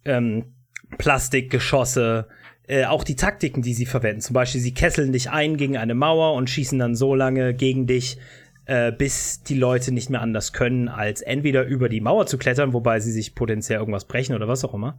ähm, 0.04 0.54
Plastikgeschosse, 0.98 2.28
äh, 2.66 2.84
auch 2.86 3.04
die 3.04 3.16
Taktiken, 3.16 3.62
die 3.62 3.74
sie 3.74 3.86
verwenden. 3.86 4.20
Zum 4.20 4.34
Beispiel, 4.34 4.60
sie 4.60 4.74
kesseln 4.74 5.12
dich 5.12 5.30
ein 5.30 5.56
gegen 5.56 5.76
eine 5.76 5.94
Mauer 5.94 6.34
und 6.34 6.48
schießen 6.48 6.78
dann 6.78 6.94
so 6.94 7.14
lange 7.14 7.54
gegen 7.54 7.86
dich, 7.86 8.18
äh, 8.66 8.92
bis 8.92 9.42
die 9.42 9.56
Leute 9.56 9.92
nicht 9.92 10.08
mehr 10.08 10.22
anders 10.22 10.52
können, 10.52 10.88
als 10.88 11.20
entweder 11.20 11.64
über 11.64 11.88
die 11.88 12.00
Mauer 12.00 12.26
zu 12.26 12.38
klettern, 12.38 12.72
wobei 12.72 13.00
sie 13.00 13.12
sich 13.12 13.34
potenziell 13.34 13.78
irgendwas 13.78 14.06
brechen 14.06 14.34
oder 14.34 14.48
was 14.48 14.64
auch 14.64 14.72
immer, 14.72 14.98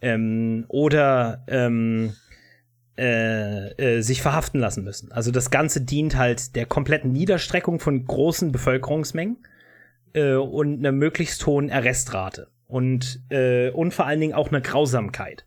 ähm, 0.00 0.64
oder 0.68 1.44
ähm, 1.48 2.14
äh, 2.96 3.96
äh, 3.96 4.00
sich 4.02 4.22
verhaften 4.22 4.60
lassen 4.60 4.84
müssen. 4.84 5.10
Also 5.10 5.32
das 5.32 5.50
Ganze 5.50 5.80
dient 5.80 6.16
halt 6.16 6.54
der 6.54 6.66
kompletten 6.66 7.10
Niederstreckung 7.10 7.80
von 7.80 8.04
großen 8.04 8.52
Bevölkerungsmengen 8.52 9.38
äh, 10.12 10.34
und 10.34 10.78
einer 10.78 10.92
möglichst 10.92 11.44
hohen 11.44 11.72
Arrestrate 11.72 12.46
und, 12.66 13.20
und 13.74 13.94
vor 13.94 14.06
allen 14.06 14.20
Dingen 14.20 14.32
auch 14.32 14.48
einer 14.48 14.60
Grausamkeit. 14.60 15.44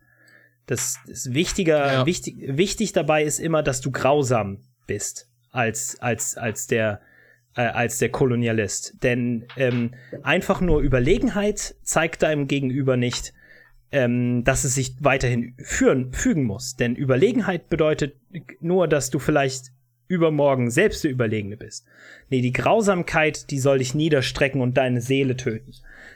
Das, 0.67 0.99
das 1.07 1.33
wichtiger, 1.33 1.93
ja. 1.93 2.05
wichtig, 2.05 2.35
wichtig 2.45 2.91
dabei 2.91 3.23
ist 3.23 3.39
immer, 3.39 3.63
dass 3.63 3.81
du 3.81 3.89
grausam 3.91 4.59
bist 4.85 5.29
als, 5.51 5.99
als, 5.99 6.37
als 6.37 6.67
der, 6.67 7.01
äh, 7.55 7.61
als 7.61 7.99
der 7.99 8.09
Kolonialist. 8.09 8.95
Denn 9.01 9.45
ähm, 9.55 9.93
einfach 10.23 10.61
nur 10.61 10.81
Überlegenheit 10.81 11.75
zeigt 11.83 12.21
deinem 12.21 12.47
Gegenüber 12.47 12.97
nicht, 12.97 13.33
ähm, 13.91 14.43
dass 14.43 14.65
es 14.65 14.75
sich 14.75 14.95
weiterhin 14.99 15.55
führen, 15.57 16.11
fügen 16.11 16.43
muss. 16.43 16.75
Denn 16.75 16.95
Überlegenheit 16.95 17.69
bedeutet 17.69 18.15
nur, 18.59 18.87
dass 18.87 19.09
du 19.09 19.19
vielleicht 19.19 19.71
übermorgen 20.07 20.69
selbst 20.69 21.03
der 21.03 21.11
Überlegene 21.11 21.57
bist. 21.57 21.85
Nee, 22.29 22.41
die 22.41 22.53
Grausamkeit, 22.53 23.51
die 23.51 23.59
soll 23.59 23.79
dich 23.79 23.93
niederstrecken 23.93 24.61
und 24.61 24.77
deine 24.77 25.01
Seele 25.01 25.35
töten. 25.35 25.71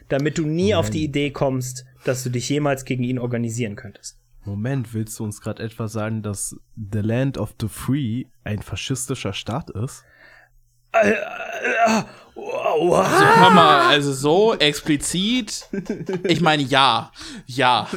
Damit 0.07 0.37
du 0.37 0.45
nie 0.45 0.71
Moment. 0.71 0.75
auf 0.75 0.89
die 0.89 1.03
Idee 1.03 1.31
kommst, 1.31 1.85
dass 2.05 2.23
du 2.23 2.29
dich 2.29 2.49
jemals 2.49 2.85
gegen 2.85 3.03
ihn 3.03 3.19
organisieren 3.19 3.75
könntest. 3.75 4.20
Moment, 4.43 4.93
willst 4.93 5.19
du 5.19 5.23
uns 5.23 5.41
gerade 5.41 5.61
etwa 5.63 5.87
sagen, 5.87 6.23
dass 6.23 6.55
The 6.75 6.99
Land 6.99 7.37
of 7.37 7.53
the 7.59 7.67
Free 7.67 8.25
ein 8.43 8.61
faschistischer 8.61 9.33
Staat 9.33 9.69
ist? 9.69 10.03
Wow. 12.35 12.95
Also 12.95 13.25
hör 13.25 13.49
mal, 13.51 13.81
also 13.87 14.13
so 14.13 14.55
explizit. 14.55 15.69
Ich 16.23 16.41
meine, 16.41 16.63
ja. 16.63 17.11
Ja. 17.45 17.87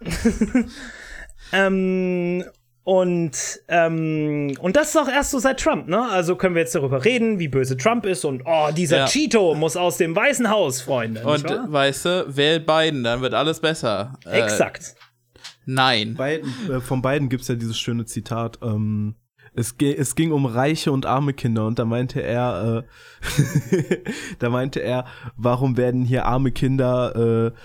ähm, 1.52 2.44
und, 2.84 3.32
ähm, 3.68 4.54
und 4.60 4.76
das 4.76 4.90
ist 4.90 4.96
auch 4.96 5.08
erst 5.08 5.30
so 5.30 5.38
seit 5.38 5.58
Trump, 5.58 5.88
ne? 5.88 6.06
Also 6.10 6.36
können 6.36 6.54
wir 6.54 6.60
jetzt 6.60 6.74
darüber 6.74 7.02
reden, 7.02 7.38
wie 7.38 7.48
böse 7.48 7.78
Trump 7.78 8.04
ist 8.04 8.26
und 8.26 8.42
oh, 8.44 8.68
dieser 8.76 8.98
ja. 8.98 9.06
Cheeto 9.06 9.54
muss 9.54 9.74
aus 9.76 9.96
dem 9.96 10.14
Weißen 10.14 10.50
Haus, 10.50 10.82
Freunde. 10.82 11.22
Und 11.24 11.44
weißt 11.44 12.04
du, 12.04 12.36
wähl 12.36 12.60
Biden, 12.60 13.02
dann 13.02 13.22
wird 13.22 13.32
alles 13.32 13.60
besser. 13.60 14.18
Äh, 14.26 14.42
Exakt. 14.42 14.96
Äh, 14.96 15.40
nein. 15.64 16.14
Biden, 16.14 16.52
äh, 16.70 16.80
von 16.80 17.00
beiden 17.00 17.30
gibt 17.30 17.42
es 17.42 17.48
ja 17.48 17.54
dieses 17.54 17.78
schöne 17.78 18.04
Zitat, 18.04 18.58
ähm, 18.62 19.14
es, 19.54 19.74
es 19.80 20.14
ging 20.14 20.32
um 20.32 20.44
reiche 20.44 20.92
und 20.92 21.06
arme 21.06 21.32
Kinder 21.32 21.66
und 21.66 21.78
da 21.78 21.86
meinte 21.86 22.20
er, 22.20 22.84
äh, 23.22 23.96
da 24.40 24.50
meinte 24.50 24.80
er, 24.80 25.06
warum 25.36 25.78
werden 25.78 26.04
hier 26.04 26.26
arme 26.26 26.52
Kinder, 26.52 27.52
äh, 27.54 27.58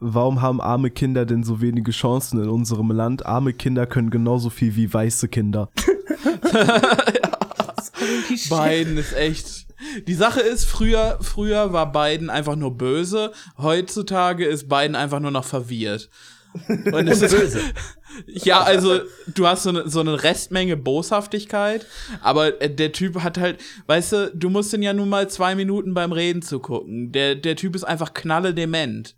warum 0.00 0.42
haben 0.42 0.60
arme 0.60 0.90
Kinder 0.90 1.26
denn 1.26 1.44
so 1.44 1.60
wenige 1.60 1.92
Chancen 1.92 2.42
in 2.42 2.48
unserem 2.48 2.90
Land? 2.90 3.26
Arme 3.26 3.52
Kinder 3.52 3.86
können 3.86 4.10
genauso 4.10 4.50
viel 4.50 4.74
wie 4.76 4.92
weiße 4.92 5.28
Kinder. 5.28 5.70
Biden 8.48 8.98
ist 8.98 9.14
echt. 9.14 9.66
Die 10.06 10.14
Sache 10.14 10.40
ist, 10.40 10.64
früher, 10.64 11.18
früher 11.20 11.72
war 11.72 11.92
Biden 11.92 12.30
einfach 12.30 12.56
nur 12.56 12.76
böse, 12.76 13.32
heutzutage 13.58 14.46
ist 14.46 14.68
Biden 14.68 14.96
einfach 14.96 15.20
nur 15.20 15.30
noch 15.30 15.44
verwirrt. 15.44 16.10
Und 16.68 17.08
es 17.08 17.22
ist 17.22 17.36
böse. 17.36 17.60
Ja, 18.26 18.62
also 18.62 19.00
du 19.34 19.48
hast 19.48 19.64
so 19.64 19.70
eine, 19.70 19.88
so 19.88 19.98
eine 19.98 20.22
Restmenge 20.22 20.76
Boshaftigkeit, 20.76 21.84
aber 22.20 22.52
der 22.52 22.92
Typ 22.92 23.24
hat 23.24 23.38
halt, 23.38 23.58
weißt 23.88 24.12
du, 24.12 24.30
du 24.32 24.50
musst 24.50 24.72
ihn 24.72 24.82
ja 24.82 24.92
nun 24.92 25.08
mal 25.08 25.28
zwei 25.28 25.56
Minuten 25.56 25.94
beim 25.94 26.12
Reden 26.12 26.40
zugucken. 26.40 27.10
Der, 27.10 27.34
der 27.34 27.56
Typ 27.56 27.74
ist 27.74 27.82
einfach 27.82 28.14
knalle 28.14 28.54
dement. 28.54 29.16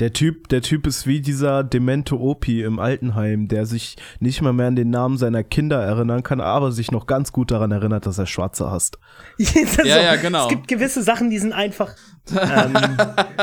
Der 0.00 0.12
Typ, 0.12 0.48
der 0.48 0.62
Typ 0.62 0.86
ist 0.86 1.08
wie 1.08 1.20
dieser 1.20 1.64
demente 1.64 2.18
Opi 2.20 2.62
im 2.62 2.78
Altenheim, 2.78 3.48
der 3.48 3.66
sich 3.66 3.96
nicht 4.20 4.40
mal 4.42 4.52
mehr 4.52 4.68
an 4.68 4.76
den 4.76 4.90
Namen 4.90 5.18
seiner 5.18 5.42
Kinder 5.42 5.82
erinnern 5.82 6.22
kann, 6.22 6.40
aber 6.40 6.70
sich 6.70 6.92
noch 6.92 7.06
ganz 7.06 7.32
gut 7.32 7.50
daran 7.50 7.72
erinnert, 7.72 8.06
dass 8.06 8.16
er 8.16 8.26
Schwarze 8.26 8.70
hasst. 8.70 8.98
ja, 9.38 9.66
so. 9.66 9.82
ja, 9.82 10.16
genau. 10.16 10.44
Es 10.44 10.50
gibt 10.50 10.68
gewisse 10.68 11.02
Sachen, 11.02 11.30
die 11.30 11.38
sind 11.38 11.52
einfach. 11.52 11.96
ähm, 12.30 12.74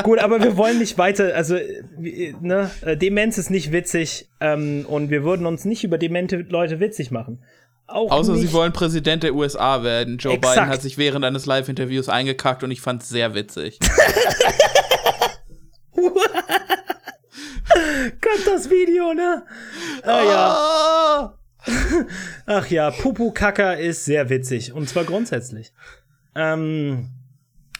gut, 0.02 0.18
aber 0.18 0.42
wir 0.42 0.56
wollen 0.56 0.78
nicht 0.78 0.96
weiter. 0.96 1.34
Also, 1.34 1.56
ne, 1.98 2.70
Demenz 3.02 3.36
ist 3.36 3.50
nicht 3.50 3.72
witzig 3.72 4.30
ähm, 4.40 4.86
und 4.88 5.10
wir 5.10 5.24
würden 5.24 5.44
uns 5.44 5.66
nicht 5.66 5.84
über 5.84 5.98
demente 5.98 6.36
Leute 6.48 6.80
witzig 6.80 7.10
machen. 7.10 7.42
Auch 7.88 8.10
Außer 8.10 8.32
nicht. 8.32 8.48
sie 8.48 8.52
wollen 8.52 8.72
Präsident 8.72 9.22
der 9.22 9.34
USA 9.34 9.82
werden. 9.82 10.18
Joe 10.18 10.32
Exakt. 10.34 10.56
Biden 10.56 10.68
hat 10.68 10.82
sich 10.82 10.98
während 10.98 11.24
eines 11.24 11.46
Live-Interviews 11.46 12.08
eingekackt 12.08 12.64
und 12.64 12.70
ich 12.70 12.80
fand 12.80 13.02
es 13.02 13.08
sehr 13.08 13.34
witzig. 13.34 13.78
Kommt 18.20 18.46
das 18.46 18.70
Video, 18.70 19.14
ne? 19.14 19.42
Ah 20.02 20.22
ja. 20.22 20.56
Ah. 20.56 21.38
Ach 22.46 22.66
ja, 22.68 22.90
Pupu 22.90 23.32
Kaka 23.32 23.72
ist 23.72 24.04
sehr 24.04 24.28
witzig. 24.30 24.72
Und 24.72 24.88
zwar 24.88 25.04
grundsätzlich. 25.04 25.72
Ähm, 26.34 27.10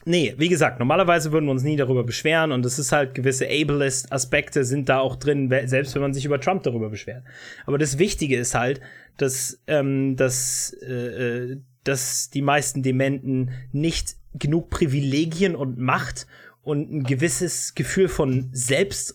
nee, 0.05 0.35
wie 0.39 0.49
gesagt, 0.49 0.79
normalerweise 0.79 1.33
würden 1.33 1.47
wir 1.47 1.53
uns 1.53 1.63
nie 1.63 1.77
darüber 1.77 2.05
beschweren 2.05 2.53
und 2.53 2.67
es 2.67 2.79
ist 2.79 2.93
halt 2.93 3.15
gewisse 3.15 3.47
Ableist-Aspekte 3.47 4.65
sind 4.65 4.89
da 4.89 4.99
auch 4.99 5.17
drin, 5.17 5.53
selbst 5.67 5.95
wenn 5.95 6.03
man 6.03 6.15
sich 6.15 6.25
über 6.25 6.41
Trump 6.41 6.63
darüber 6.65 6.89
beschwert. 6.89 7.23
Aber 7.67 7.79
das 7.79 7.99
Wichtige 7.99 8.37
ist 8.37 8.55
halt, 8.55 8.81
dass, 9.19 9.61
ähm, 9.67 10.17
dass, 10.17 10.77
äh, 10.83 11.53
äh 11.53 11.57
dass 11.85 12.31
die 12.31 12.43
meisten 12.43 12.83
Dementen 12.83 13.53
nicht 13.71 14.17
genug 14.35 14.71
Privilegien 14.71 15.55
und 15.55 15.79
Macht 15.79 16.27
und 16.67 16.91
ein 16.91 17.05
gewisses 17.05 17.77
Gefühl 17.77 18.09
von 18.09 18.49
Selbst, 18.51 19.15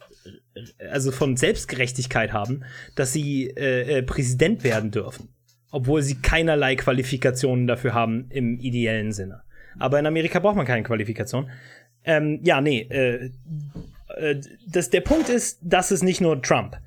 also 0.89 1.11
von 1.11 1.35
Selbstgerechtigkeit 1.35 2.31
haben, 2.31 2.63
dass 2.95 3.11
sie 3.11 3.49
äh, 3.49 3.97
äh, 3.97 4.03
Präsident 4.03 4.63
werden 4.63 4.89
dürfen. 4.89 5.27
Obwohl 5.69 6.01
sie 6.01 6.15
keinerlei 6.15 6.77
Qualifikationen 6.77 7.67
dafür 7.67 7.93
haben 7.93 8.27
im 8.29 8.57
ideellen 8.57 9.11
Sinne. 9.11 9.41
Aber 9.79 9.99
in 9.99 10.05
Amerika 10.05 10.39
braucht 10.39 10.55
man 10.55 10.65
keine 10.65 10.83
Qualifikation. 10.83 11.49
Ähm, 12.05 12.39
ja, 12.41 12.61
nee, 12.61 12.87
äh, 12.89 13.31
äh, 14.15 14.39
das, 14.67 14.89
der 14.89 15.01
Punkt 15.01 15.27
ist, 15.27 15.59
das 15.61 15.91
ist 15.91 16.03
nicht 16.03 16.21
nur 16.21 16.41
Trump. 16.41 16.77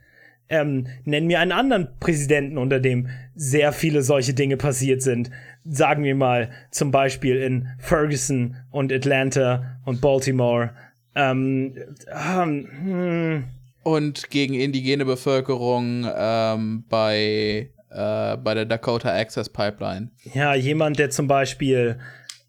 Ähm, 0.48 0.86
nenn 1.04 1.26
mir 1.26 1.40
einen 1.40 1.52
anderen 1.52 1.88
Präsidenten, 2.00 2.56
unter 2.56 2.80
dem 2.80 3.08
sehr 3.34 3.72
viele 3.72 4.00
solche 4.00 4.32
Dinge 4.32 4.56
passiert 4.56 5.02
sind. 5.02 5.30
Sagen 5.64 6.04
wir 6.04 6.14
mal 6.14 6.50
zum 6.70 6.90
Beispiel 6.90 7.36
in 7.36 7.68
Ferguson 7.78 8.56
und 8.70 8.92
Atlanta 8.92 9.78
und 9.84 10.00
Baltimore. 10.00 10.70
Ähm, 11.14 11.74
ähm, 12.08 12.68
hm. 12.82 13.44
Und 13.82 14.30
gegen 14.30 14.54
indigene 14.54 15.04
Bevölkerung 15.04 16.06
ähm, 16.16 16.84
bei, 16.88 17.70
äh, 17.90 18.36
bei 18.36 18.54
der 18.54 18.64
Dakota 18.64 19.14
Access 19.14 19.48
Pipeline. 19.48 20.10
Ja, 20.32 20.54
jemand, 20.54 20.98
der 20.98 21.10
zum 21.10 21.26
Beispiel 21.28 21.98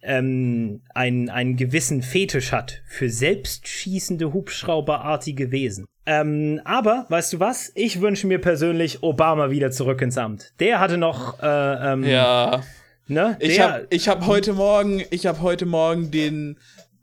ähm, 0.01 0.81
einen, 0.93 1.29
einen 1.29 1.57
gewissen 1.57 2.01
Fetisch 2.01 2.51
hat 2.51 2.81
für 2.87 3.09
selbstschießende 3.09 4.33
Hubschrauberartige 4.33 5.51
Wesen. 5.51 5.85
Ähm, 6.05 6.61
aber, 6.63 7.05
weißt 7.09 7.33
du 7.33 7.39
was? 7.39 7.71
Ich 7.75 7.99
wünsche 7.99 8.27
mir 8.27 8.39
persönlich 8.39 9.01
Obama 9.03 9.49
wieder 9.49 9.71
zurück 9.71 10.01
ins 10.01 10.17
Amt. 10.17 10.53
Der 10.59 10.79
hatte 10.79 10.97
noch, 10.97 11.41
äh, 11.41 11.93
ähm, 11.93 12.03
Ja. 12.03 12.61
Ne? 13.07 13.37
Ich 13.39 13.59
habe 13.59 13.87
ich 13.89 14.07
hab 14.07 14.25
heute 14.25 14.53
Morgen, 14.53 15.03
ich 15.11 15.25
habe 15.25 15.41
heute 15.41 15.65
Morgen 15.65 16.11
den, 16.11 16.57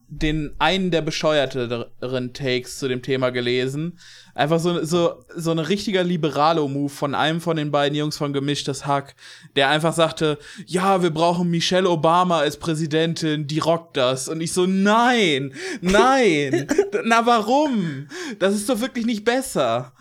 den 0.09 0.55
einen 0.59 0.91
der 0.91 1.01
bescheuerteren 1.01 2.33
Takes 2.35 2.79
zu 2.79 2.89
dem 2.89 3.03
Thema 3.03 3.31
gelesen. 3.31 3.99
Einfach 4.35 4.61
so, 4.61 4.85
so, 4.85 5.25
so 5.35 5.51
ein 5.51 5.59
richtiger 5.59 6.05
Liberalo-Move 6.05 6.91
von 6.91 7.15
einem 7.15 7.41
von 7.41 7.57
den 7.57 7.71
beiden 7.71 7.97
Jungs 7.97 8.17
von 8.17 8.33
Gemischtes 8.33 8.87
Hack, 8.87 9.15
der 9.57 9.69
einfach 9.69 9.95
sagte, 9.95 10.39
ja, 10.67 11.03
wir 11.03 11.11
brauchen 11.11 11.51
Michelle 11.51 11.89
Obama 11.89 12.41
als 12.41 12.59
Präsidentin, 12.59 13.47
die 13.47 13.59
rockt 13.59 13.97
das. 13.97 14.29
Und 14.29 14.41
ich 14.41 14.53
so, 14.53 14.67
nein, 14.67 15.55
nein, 15.81 16.67
na 17.05 17.25
warum? 17.25 18.09
Das 18.39 18.55
ist 18.55 18.69
doch 18.69 18.81
wirklich 18.81 19.07
nicht 19.07 19.25
besser. 19.25 19.93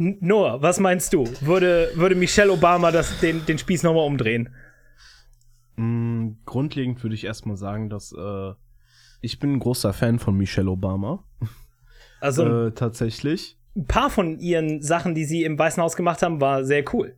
Noah, 0.00 0.62
was 0.62 0.80
meinst 0.80 1.12
du? 1.12 1.24
Würde, 1.42 1.90
würde 1.94 2.14
Michelle 2.14 2.50
Obama 2.50 2.90
das, 2.90 3.20
den, 3.20 3.44
den 3.44 3.58
Spieß 3.58 3.82
nochmal 3.82 4.06
umdrehen? 4.06 4.48
Mm, 5.76 6.30
grundlegend 6.46 7.02
würde 7.02 7.14
ich 7.14 7.24
erstmal 7.24 7.56
sagen, 7.56 7.90
dass 7.90 8.12
äh, 8.12 8.52
ich 9.20 9.38
bin 9.38 9.52
ein 9.52 9.58
großer 9.60 9.92
Fan 9.92 10.18
von 10.18 10.36
Michelle 10.36 10.70
Obama. 10.70 11.24
Also 12.22 12.44
ein 12.44 12.66
Äh, 12.68 12.70
tatsächlich. 12.72 13.56
paar 13.88 14.10
von 14.10 14.38
ihren 14.40 14.82
Sachen, 14.82 15.14
die 15.14 15.24
sie 15.24 15.42
im 15.44 15.58
Weißen 15.58 15.82
Haus 15.82 15.96
gemacht 15.96 16.20
haben, 16.20 16.38
war 16.38 16.64
sehr 16.64 16.84
cool. 16.92 17.14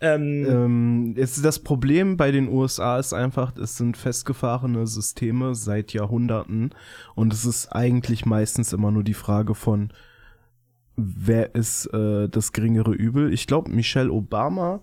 Ähm, 0.00 0.46
Ähm, 0.48 1.14
jetzt 1.16 1.44
das 1.44 1.58
Problem 1.58 2.16
bei 2.16 2.30
den 2.30 2.48
USA 2.48 2.98
ist 3.00 3.12
einfach, 3.14 3.56
es 3.56 3.76
sind 3.76 3.96
festgefahrene 3.96 4.86
Systeme 4.86 5.56
seit 5.56 5.92
Jahrhunderten 5.92 6.70
und 7.16 7.32
es 7.32 7.44
ist 7.44 7.68
eigentlich 7.72 8.26
meistens 8.26 8.72
immer 8.72 8.92
nur 8.92 9.02
die 9.02 9.14
Frage 9.14 9.56
von, 9.56 9.92
wer 10.96 11.54
ist 11.54 11.86
äh, 11.86 12.28
das 12.28 12.52
geringere 12.52 12.92
Übel. 12.92 13.32
Ich 13.32 13.46
glaube, 13.46 13.70
Michelle 13.70 14.12
Obama, 14.12 14.82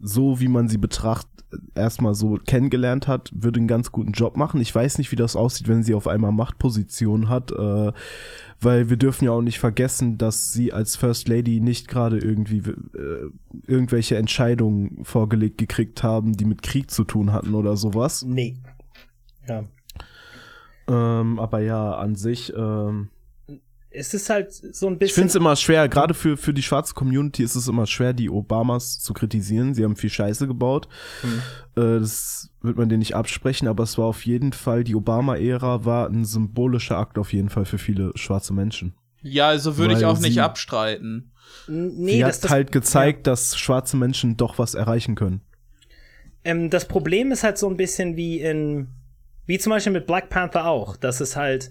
so 0.00 0.40
wie 0.40 0.48
man 0.48 0.68
sie 0.68 0.78
betrachtet, 0.78 1.38
erstmal 1.74 2.14
so 2.14 2.38
kennengelernt 2.46 3.08
hat, 3.08 3.30
würde 3.34 3.58
einen 3.58 3.68
ganz 3.68 3.90
guten 3.90 4.12
Job 4.12 4.36
machen. 4.36 4.60
Ich 4.60 4.74
weiß 4.74 4.98
nicht, 4.98 5.10
wie 5.12 5.16
das 5.16 5.34
aussieht, 5.34 5.68
wenn 5.68 5.82
sie 5.82 5.94
auf 5.94 6.06
einmal 6.06 6.32
Machtposition 6.32 7.28
hat, 7.28 7.52
äh, 7.52 7.92
weil 8.60 8.90
wir 8.90 8.96
dürfen 8.96 9.24
ja 9.24 9.30
auch 9.30 9.40
nicht 9.40 9.58
vergessen, 9.58 10.18
dass 10.18 10.52
sie 10.52 10.72
als 10.72 10.96
First 10.96 11.28
Lady 11.28 11.60
nicht 11.60 11.88
gerade 11.88 12.18
irgendwie 12.18 12.58
äh, 12.58 13.30
irgendwelche 13.66 14.16
Entscheidungen 14.16 15.04
vorgelegt 15.04 15.58
gekriegt 15.58 16.02
haben, 16.02 16.36
die 16.36 16.44
mit 16.44 16.62
Krieg 16.62 16.90
zu 16.90 17.04
tun 17.04 17.32
hatten 17.32 17.54
oder 17.54 17.76
sowas. 17.76 18.24
nee. 18.24 18.56
Ja. 19.48 19.64
Ähm, 20.88 21.38
aber 21.38 21.60
ja, 21.60 21.94
an 21.94 22.16
sich, 22.16 22.52
ähm, 22.54 23.08
Es 23.90 24.12
ist 24.12 24.28
halt 24.28 24.52
so 24.52 24.86
ein 24.86 24.94
ich 24.94 24.98
bisschen. 24.98 25.14
finde 25.14 25.28
es 25.28 25.34
immer 25.34 25.56
schwer, 25.56 25.88
gerade 25.88 26.12
für, 26.12 26.36
für 26.36 26.52
die 26.52 26.62
schwarze 26.62 26.92
Community 26.94 27.42
ist 27.42 27.54
es 27.54 27.68
immer 27.68 27.86
schwer, 27.86 28.12
die 28.12 28.28
Obamas 28.28 28.98
zu 28.98 29.14
kritisieren. 29.14 29.72
Sie 29.74 29.82
haben 29.82 29.96
viel 29.96 30.10
Scheiße 30.10 30.46
gebaut. 30.46 30.88
Äh, 31.74 31.98
das 31.98 32.50
wird 32.60 32.76
man 32.76 32.88
denen 32.88 32.98
nicht 32.98 33.16
absprechen, 33.16 33.66
aber 33.66 33.84
es 33.84 33.96
war 33.96 34.04
auf 34.04 34.26
jeden 34.26 34.52
Fall, 34.52 34.84
die 34.84 34.94
Obama-Ära 34.94 35.84
war 35.86 36.08
ein 36.08 36.24
symbolischer 36.24 36.98
Akt 36.98 37.18
auf 37.18 37.32
jeden 37.32 37.48
Fall 37.48 37.64
für 37.64 37.78
viele 37.78 38.12
schwarze 38.14 38.52
Menschen. 38.52 38.94
Ja, 39.22 39.48
also 39.48 39.78
würde 39.78 39.94
ich 39.94 40.04
auch 40.04 40.20
nicht 40.20 40.40
abstreiten. 40.40 41.32
Nee, 41.66 42.12
Sie 42.12 42.20
das, 42.20 42.36
hat 42.36 42.44
das, 42.44 42.50
halt 42.50 42.72
gezeigt, 42.72 43.26
dass 43.26 43.56
schwarze 43.56 43.96
Menschen 43.96 44.36
doch 44.36 44.58
was 44.58 44.74
erreichen 44.74 45.14
können. 45.14 45.40
ähm, 46.44 46.70
das 46.70 46.86
Problem 46.86 47.32
ist 47.32 47.42
halt 47.42 47.58
so 47.58 47.68
ein 47.68 47.76
bisschen 47.76 48.16
wie 48.16 48.40
in. 48.40 48.88
Wie 49.46 49.58
zum 49.58 49.70
Beispiel 49.70 49.92
mit 49.94 50.06
Black 50.06 50.28
Panther 50.28 50.66
auch, 50.66 50.96
dass 50.96 51.20
es 51.20 51.36
halt. 51.36 51.70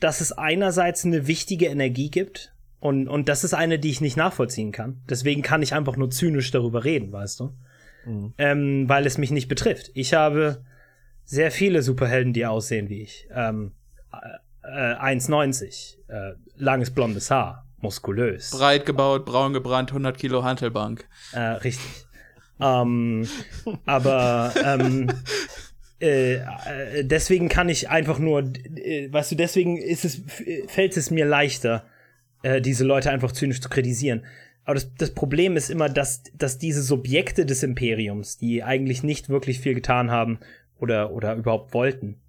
Dass 0.00 0.20
es 0.20 0.32
einerseits 0.32 1.04
eine 1.04 1.26
wichtige 1.26 1.66
Energie 1.66 2.10
gibt. 2.10 2.52
Und, 2.80 3.08
und 3.08 3.28
das 3.28 3.44
ist 3.44 3.52
eine, 3.52 3.78
die 3.78 3.90
ich 3.90 4.00
nicht 4.00 4.16
nachvollziehen 4.16 4.72
kann. 4.72 5.02
Deswegen 5.08 5.42
kann 5.42 5.62
ich 5.62 5.74
einfach 5.74 5.96
nur 5.96 6.10
zynisch 6.10 6.50
darüber 6.50 6.84
reden, 6.84 7.12
weißt 7.12 7.40
du? 7.40 7.52
Ähm, 8.38 8.88
weil 8.88 9.06
es 9.06 9.18
mich 9.18 9.30
nicht 9.30 9.48
betrifft. 9.48 9.90
Ich 9.94 10.14
habe 10.14 10.64
sehr 11.24 11.50
viele 11.50 11.82
Superhelden, 11.82 12.32
die 12.32 12.46
aussehen 12.46 12.88
wie 12.88 13.02
ich. 13.02 13.28
Ähm, 13.32 13.72
äh, 14.12 14.94
äh, 14.94 14.96
1,90, 14.96 15.96
äh, 16.08 16.34
langes 16.56 16.90
blondes 16.90 17.30
Haar, 17.30 17.66
muskulös. 17.78 18.50
Breit 18.50 18.86
gebaut, 18.86 19.24
braun 19.26 19.52
gebrannt, 19.52 19.90
100 19.90 20.16
Kilo 20.18 20.42
Hantelbank. 20.44 21.08
Äh, 21.32 21.40
richtig. 21.40 22.06
ähm, 22.60 23.28
aber 23.86 24.52
ähm, 24.64 25.08
äh, 26.00 26.34
äh, 26.36 27.04
deswegen 27.04 27.48
kann 27.48 27.68
ich 27.68 27.90
einfach 27.90 28.18
nur, 28.18 28.52
äh, 28.76 29.12
weißt 29.12 29.32
du, 29.32 29.36
deswegen 29.36 29.76
ist 29.76 30.04
es, 30.04 30.22
fällt 30.66 30.96
es 30.96 31.10
mir 31.10 31.26
leichter, 31.26 31.86
äh, 32.42 32.60
diese 32.60 32.84
Leute 32.84 33.10
einfach 33.10 33.32
zynisch 33.32 33.60
zu 33.60 33.68
kritisieren. 33.68 34.24
Aber 34.64 34.74
das, 34.74 34.94
das 34.94 35.12
Problem 35.12 35.56
ist 35.56 35.70
immer, 35.70 35.88
dass, 35.88 36.22
dass 36.34 36.58
diese 36.58 36.82
Subjekte 36.82 37.44
des 37.44 37.62
Imperiums, 37.62 38.38
die 38.38 38.62
eigentlich 38.62 39.02
nicht 39.02 39.28
wirklich 39.28 39.60
viel 39.60 39.74
getan 39.74 40.10
haben 40.10 40.38
oder, 40.78 41.12
oder 41.12 41.34
überhaupt 41.34 41.74
wollten, 41.74 42.20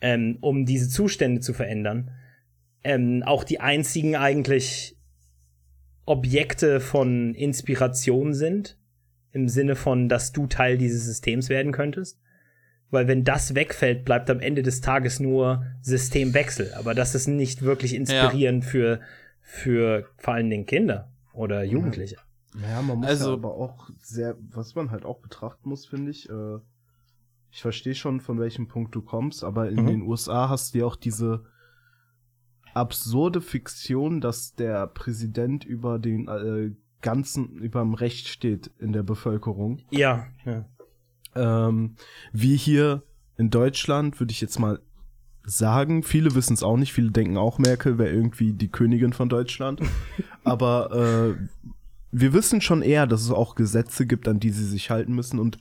ähm, 0.00 0.38
um 0.40 0.66
diese 0.66 0.88
Zustände 0.88 1.40
zu 1.40 1.52
verändern, 1.52 2.10
ähm, 2.82 3.22
auch 3.24 3.44
die 3.44 3.60
einzigen 3.60 4.16
eigentlich 4.16 4.96
Objekte 6.06 6.80
von 6.80 7.34
Inspiration 7.34 8.34
sind, 8.34 8.78
im 9.32 9.48
Sinne 9.48 9.74
von, 9.74 10.08
dass 10.08 10.32
du 10.32 10.46
Teil 10.46 10.78
dieses 10.78 11.04
Systems 11.04 11.48
werden 11.48 11.72
könntest. 11.72 12.20
Weil 12.94 13.06
wenn 13.08 13.24
das 13.24 13.54
wegfällt, 13.54 14.04
bleibt 14.06 14.30
am 14.30 14.40
Ende 14.40 14.62
des 14.62 14.80
Tages 14.80 15.20
nur 15.20 15.66
Systemwechsel. 15.82 16.72
Aber 16.74 16.94
das 16.94 17.14
ist 17.14 17.26
nicht 17.26 17.60
wirklich 17.62 17.94
inspirierend 17.94 18.64
für, 18.64 19.00
für 19.42 20.06
vor 20.16 20.34
allen 20.34 20.48
Dingen 20.48 20.64
Kinder 20.66 21.10
oder 21.34 21.62
Jugendliche. 21.64 22.16
Ja, 22.62 22.80
man 22.80 22.98
muss 22.98 23.08
Also- 23.08 23.28
ja 23.30 23.32
aber 23.34 23.54
auch 23.54 23.90
sehr, 24.00 24.36
was 24.50 24.74
man 24.74 24.90
halt 24.90 25.04
auch 25.04 25.18
betrachten 25.20 25.68
muss, 25.68 25.84
finde 25.86 26.10
ich, 26.12 26.30
äh, 26.30 26.58
ich 27.50 27.60
verstehe 27.62 27.94
schon, 27.94 28.20
von 28.20 28.38
welchem 28.40 28.66
Punkt 28.68 28.94
du 28.94 29.02
kommst, 29.02 29.44
aber 29.44 29.68
in 29.68 29.82
Mhm. 29.82 29.86
den 29.86 30.02
USA 30.02 30.48
hast 30.48 30.74
du 30.74 30.78
ja 30.78 30.86
auch 30.86 30.96
diese 30.96 31.44
absurde 32.72 33.40
Fiktion, 33.40 34.20
dass 34.20 34.54
der 34.54 34.86
Präsident 34.88 35.64
über 35.64 35.98
den 35.98 36.28
äh, 36.28 36.72
ganzen, 37.00 37.56
über 37.58 37.80
dem 37.80 37.94
Recht 37.94 38.28
steht 38.28 38.70
in 38.78 38.92
der 38.92 39.02
Bevölkerung. 39.02 39.80
Ja, 39.90 40.26
ja. 40.44 40.64
Ähm, 41.36 41.96
wie 42.32 42.56
hier 42.56 43.02
in 43.36 43.50
Deutschland, 43.50 44.20
würde 44.20 44.32
ich 44.32 44.40
jetzt 44.40 44.58
mal 44.58 44.80
sagen, 45.44 46.02
viele 46.02 46.34
wissen 46.34 46.54
es 46.54 46.62
auch 46.62 46.76
nicht, 46.76 46.92
viele 46.92 47.10
denken 47.10 47.36
auch, 47.36 47.58
Merkel 47.58 47.98
wäre 47.98 48.10
irgendwie 48.10 48.52
die 48.52 48.70
Königin 48.70 49.12
von 49.12 49.28
Deutschland. 49.28 49.80
Aber 50.44 51.36
äh, 51.36 51.46
wir 52.12 52.32
wissen 52.32 52.60
schon 52.60 52.82
eher, 52.82 53.06
dass 53.06 53.22
es 53.22 53.30
auch 53.30 53.54
Gesetze 53.54 54.06
gibt, 54.06 54.28
an 54.28 54.40
die 54.40 54.50
sie 54.50 54.64
sich 54.64 54.90
halten 54.90 55.14
müssen. 55.14 55.38
Und 55.38 55.58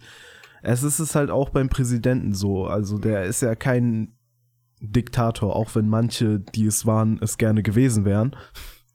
es 0.61 0.83
ist 0.83 0.99
es 0.99 1.15
halt 1.15 1.29
auch 1.29 1.49
beim 1.49 1.69
Präsidenten 1.69 2.33
so. 2.33 2.65
Also 2.65 2.97
der 2.97 3.25
ist 3.25 3.41
ja 3.41 3.55
kein 3.55 4.13
Diktator, 4.79 5.55
auch 5.55 5.75
wenn 5.75 5.89
manche, 5.89 6.39
die 6.39 6.65
es 6.65 6.85
waren, 6.85 7.19
es 7.21 7.37
gerne 7.37 7.63
gewesen 7.63 8.05
wären. 8.05 8.35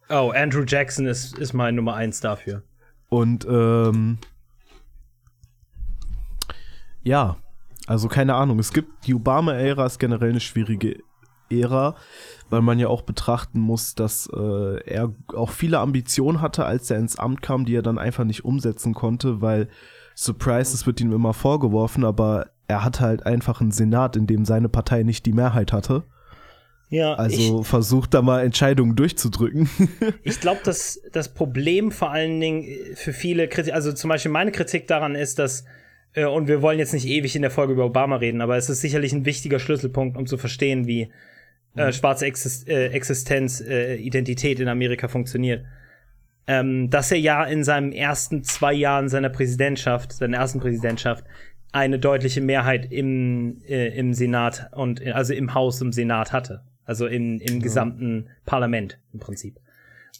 Oh, 0.09 0.33
Andrew 0.35 0.65
Jackson 0.67 1.07
ist, 1.07 1.37
ist 1.39 1.53
mein 1.53 1.75
Nummer 1.75 1.95
eins 1.95 2.21
dafür. 2.21 2.63
Und 3.11 3.47
ähm, 3.49 4.19
ja, 7.09 7.39
also 7.87 8.07
keine 8.09 8.35
Ahnung. 8.35 8.59
Es 8.59 8.73
gibt 8.73 9.07
die 9.07 9.15
Obama-Ära 9.15 9.87
ist 9.87 9.99
generell 9.99 10.31
eine 10.31 10.41
schwierige 10.41 10.99
Ära, 11.51 11.97
weil 12.51 12.61
man 12.61 12.79
ja 12.79 12.89
auch 12.89 13.01
betrachten 13.01 13.61
muss, 13.61 13.95
dass 13.95 14.29
äh, 14.31 14.83
er 14.85 15.15
auch 15.35 15.51
viele 15.51 15.79
Ambitionen 15.79 16.43
hatte, 16.43 16.67
als 16.67 16.91
er 16.91 16.99
ins 16.99 17.19
Amt 17.19 17.41
kam, 17.41 17.65
die 17.65 17.75
er 17.75 17.83
dann 17.83 17.99
einfach 17.99 18.25
nicht 18.25 18.45
umsetzen 18.45 18.93
konnte, 18.93 19.41
weil 19.41 19.69
Surprise, 20.15 20.75
es 20.75 20.87
wird 20.87 21.01
ihm 21.01 21.13
immer 21.13 21.33
vorgeworfen, 21.33 22.05
aber 22.05 22.51
er 22.67 22.85
hat 22.85 23.01
halt 23.01 23.25
einfach 23.25 23.63
einen 23.63 23.71
Senat, 23.71 24.15
in 24.15 24.27
dem 24.27 24.45
seine 24.45 24.69
Partei 24.69 25.03
nicht 25.03 25.25
die 25.25 25.33
Mehrheit 25.33 25.73
hatte. 25.73 26.05
Ja, 26.91 27.15
Also 27.15 27.63
versucht 27.63 28.13
da 28.13 28.21
mal 28.21 28.45
Entscheidungen 28.45 28.97
durchzudrücken. 28.97 29.69
Ich 30.25 30.41
glaube, 30.41 30.61
dass 30.65 31.01
das 31.13 31.33
Problem 31.33 31.91
vor 31.91 32.11
allen 32.11 32.39
Dingen 32.41 32.67
für 32.95 33.15
viele 33.15 33.49
Kritik, 33.49 33.73
also 33.73 33.93
zum 33.93 34.09
Beispiel 34.09 34.33
meine 34.33 34.53
Kritik 34.53 34.87
daran 34.87 35.15
ist, 35.15 35.39
dass, 35.39 35.65
und 36.17 36.49
wir 36.49 36.63
wollen 36.63 36.79
jetzt 36.79 36.95
nicht 36.95 37.07
ewig 37.07 37.37
in 37.37 37.43
der 37.43 37.51
Folge 37.51 37.75
über 37.75 37.85
Obama 37.85 38.17
reden, 38.17 38.41
aber 38.41 38.57
es 38.57 38.69
ist 38.69 38.81
sicherlich 38.81 39.13
ein 39.13 39.25
wichtiger 39.25 39.59
Schlüsselpunkt, 39.59 40.17
um 40.17 40.27
zu 40.27 40.39
verstehen, 40.39 40.87
wie, 40.87 41.11
äh, 41.79 41.93
schwarze 41.93 42.27
Exist 42.27 42.69
äh, 42.69 42.89
Existenz, 42.89 43.61
äh, 43.61 43.97
Identität 43.97 44.61
in 44.61 44.69
Amerika 44.69 45.09
funktioniert. 45.09 45.65
Ähm, 46.47 46.89
dass 46.91 47.13
er 47.13 47.19
ja 47.19 47.45
in 47.45 47.63
seinen 47.63 47.93
ersten 47.93 48.43
zwei 48.43 48.73
Jahren 48.73 49.09
seiner 49.09 49.29
Präsidentschaft, 49.29 50.13
seiner 50.13 50.39
ersten 50.39 50.61
Präsidentschaft, 50.61 51.25
eine 51.73 51.99
deutliche 51.99 52.41
Mehrheit 52.41 52.91
im, 52.91 53.61
äh, 53.69 53.89
im 53.89 54.15
Senat 54.15 54.71
und 54.73 55.07
also 55.07 55.35
im 55.35 55.53
Haus 55.53 55.81
im 55.83 55.93
Senat 55.93 56.33
hatte. 56.33 56.63
Also 56.85 57.07
in, 57.07 57.39
im 57.41 57.57
ja. 57.57 57.63
gesamten 57.63 58.29
Parlament 58.47 58.99
im 59.13 59.21
Prinzip. 59.21 59.61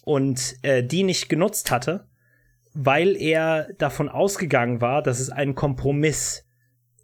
Und 0.03 0.55
äh, 0.61 0.83
die 0.83 1.01
nicht 1.01 1.27
genutzt 1.27 1.71
hatte, 1.71 2.05
weil 2.73 3.15
er 3.15 3.73
davon 3.77 4.09
ausgegangen 4.09 4.81
war, 4.81 5.01
dass 5.01 5.19
es 5.19 5.29
einen 5.29 5.55
Kompromiss 5.55 6.45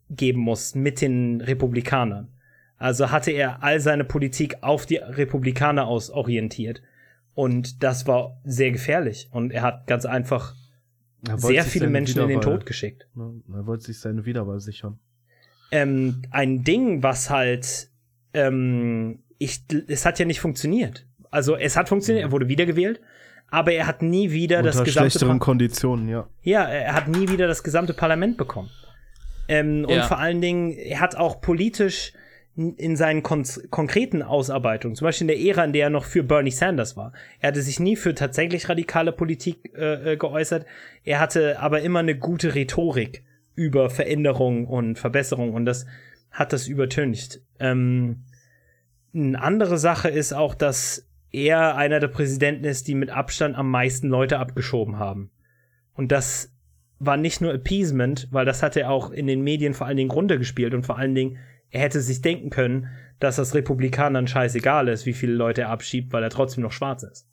geben 0.09 0.41
muss 0.41 0.75
mit 0.75 1.01
den 1.01 1.41
Republikanern. 1.41 2.29
Also 2.77 3.11
hatte 3.11 3.31
er 3.31 3.63
all 3.63 3.79
seine 3.79 4.03
Politik 4.03 4.57
auf 4.61 4.85
die 4.85 4.97
Republikaner 4.97 5.87
aus 5.87 6.09
orientiert. 6.09 6.81
Und 7.33 7.83
das 7.83 8.07
war 8.07 8.39
sehr 8.43 8.71
gefährlich. 8.71 9.29
Und 9.31 9.51
er 9.51 9.61
hat 9.61 9.87
ganz 9.87 10.05
einfach 10.05 10.53
sehr 11.37 11.63
viele 11.63 11.87
Menschen 11.87 12.21
in 12.21 12.29
den 12.29 12.41
Tod 12.41 12.65
geschickt. 12.65 13.07
Er 13.15 13.65
wollte 13.65 13.85
sich 13.85 13.99
seine 13.99 14.25
Wiederwahl 14.25 14.59
sichern. 14.59 14.99
Ähm, 15.71 16.21
ein 16.31 16.63
Ding, 16.63 17.01
was 17.01 17.29
halt, 17.29 17.89
ähm, 18.33 19.19
ich, 19.37 19.63
es 19.87 20.05
hat 20.05 20.19
ja 20.19 20.25
nicht 20.25 20.39
funktioniert. 20.39 21.07
Also 21.31 21.55
es 21.55 21.75
hat 21.75 21.89
funktioniert, 21.89 22.25
er 22.25 22.31
wurde 22.31 22.47
wiedergewählt, 22.47 23.01
aber 23.49 23.73
er 23.73 23.87
hat 23.87 24.01
nie 24.01 24.31
wieder 24.31 24.57
Unter 24.57 24.71
das 24.71 24.83
gesamte 24.83 25.11
schlechteren 25.11 25.39
Konditionen, 25.39 26.09
ja. 26.09 26.27
Ja, 26.41 26.63
er 26.63 26.93
hat 26.93 27.07
nie 27.07 27.29
wieder 27.29 27.47
das 27.47 27.63
gesamte 27.63 27.93
Parlament 27.93 28.37
bekommen. 28.37 28.69
Ähm, 29.47 29.85
ja. 29.87 29.95
Und 29.95 30.05
vor 30.05 30.19
allen 30.19 30.41
Dingen, 30.41 30.71
er 30.71 30.99
hat 30.99 31.15
auch 31.15 31.41
politisch 31.41 32.13
in 32.55 32.95
seinen 32.95 33.21
kon 33.21 33.43
konkreten 33.69 34.21
Ausarbeitungen, 34.21 34.95
zum 34.95 35.05
Beispiel 35.05 35.29
in 35.29 35.35
der 35.35 35.45
Ära, 35.45 35.65
in 35.65 35.73
der 35.73 35.87
er 35.87 35.89
noch 35.89 36.05
für 36.05 36.23
Bernie 36.23 36.51
Sanders 36.51 36.95
war. 36.95 37.11
Er 37.41 37.49
hatte 37.49 37.61
sich 37.61 37.81
nie 37.81 37.97
für 37.97 38.15
tatsächlich 38.15 38.69
radikale 38.69 39.11
Politik 39.11 39.73
äh, 39.75 40.13
äh, 40.13 40.17
geäußert. 40.17 40.65
Er 41.03 41.19
hatte 41.19 41.59
aber 41.59 41.81
immer 41.81 41.99
eine 41.99 42.17
gute 42.17 42.55
Rhetorik 42.55 43.23
über 43.55 43.89
Veränderung 43.89 44.67
und 44.67 44.97
Verbesserung 44.97 45.53
und 45.53 45.65
das 45.65 45.85
hat 46.31 46.53
das 46.53 46.67
übertüncht. 46.67 47.41
Ähm, 47.59 48.23
eine 49.13 49.41
andere 49.41 49.77
Sache 49.77 50.09
ist 50.09 50.33
auch, 50.33 50.55
dass 50.55 51.07
er 51.31 51.75
einer 51.75 51.99
der 51.99 52.07
Präsidenten 52.07 52.65
ist, 52.65 52.87
die 52.87 52.95
mit 52.95 53.09
Abstand 53.09 53.55
am 53.55 53.69
meisten 53.69 54.07
Leute 54.07 54.39
abgeschoben 54.39 54.97
haben. 54.97 55.31
Und 55.93 56.11
das 56.11 56.53
war 56.99 57.17
nicht 57.17 57.41
nur 57.41 57.53
Appeasement, 57.53 58.27
weil 58.31 58.45
das 58.45 58.63
hat 58.63 58.77
er 58.77 58.89
auch 58.89 59.11
in 59.11 59.27
den 59.27 59.41
Medien 59.41 59.73
vor 59.73 59.87
allen 59.87 59.97
Dingen 59.97 60.11
runtergespielt 60.11 60.73
und 60.73 60.85
vor 60.85 60.97
allen 60.97 61.15
Dingen 61.15 61.37
er 61.69 61.81
hätte 61.81 61.99
sich 61.99 62.21
denken 62.21 62.49
können, 62.49 62.87
dass 63.19 63.35
das 63.35 63.53
Republikanern 63.53 64.27
scheißegal 64.27 64.87
ist, 64.87 65.05
wie 65.05 65.13
viele 65.13 65.33
Leute 65.33 65.61
er 65.61 65.69
abschiebt, 65.69 66.13
weil 66.13 66.23
er 66.23 66.29
trotzdem 66.29 66.63
noch 66.63 66.71
schwarz 66.71 67.03
ist. 67.03 67.27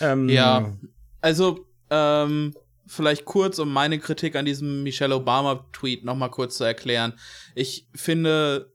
Ähm, 0.00 0.28
ja, 0.28 0.72
also 1.20 1.66
ähm, 1.90 2.54
vielleicht 2.86 3.24
kurz, 3.24 3.58
um 3.58 3.72
meine 3.72 3.98
Kritik 3.98 4.36
an 4.36 4.44
diesem 4.44 4.82
Michelle 4.82 5.16
Obama-Tweet 5.16 6.04
noch 6.04 6.16
mal 6.16 6.28
kurz 6.28 6.56
zu 6.56 6.64
erklären. 6.64 7.14
Ich 7.54 7.86
finde, 7.94 8.72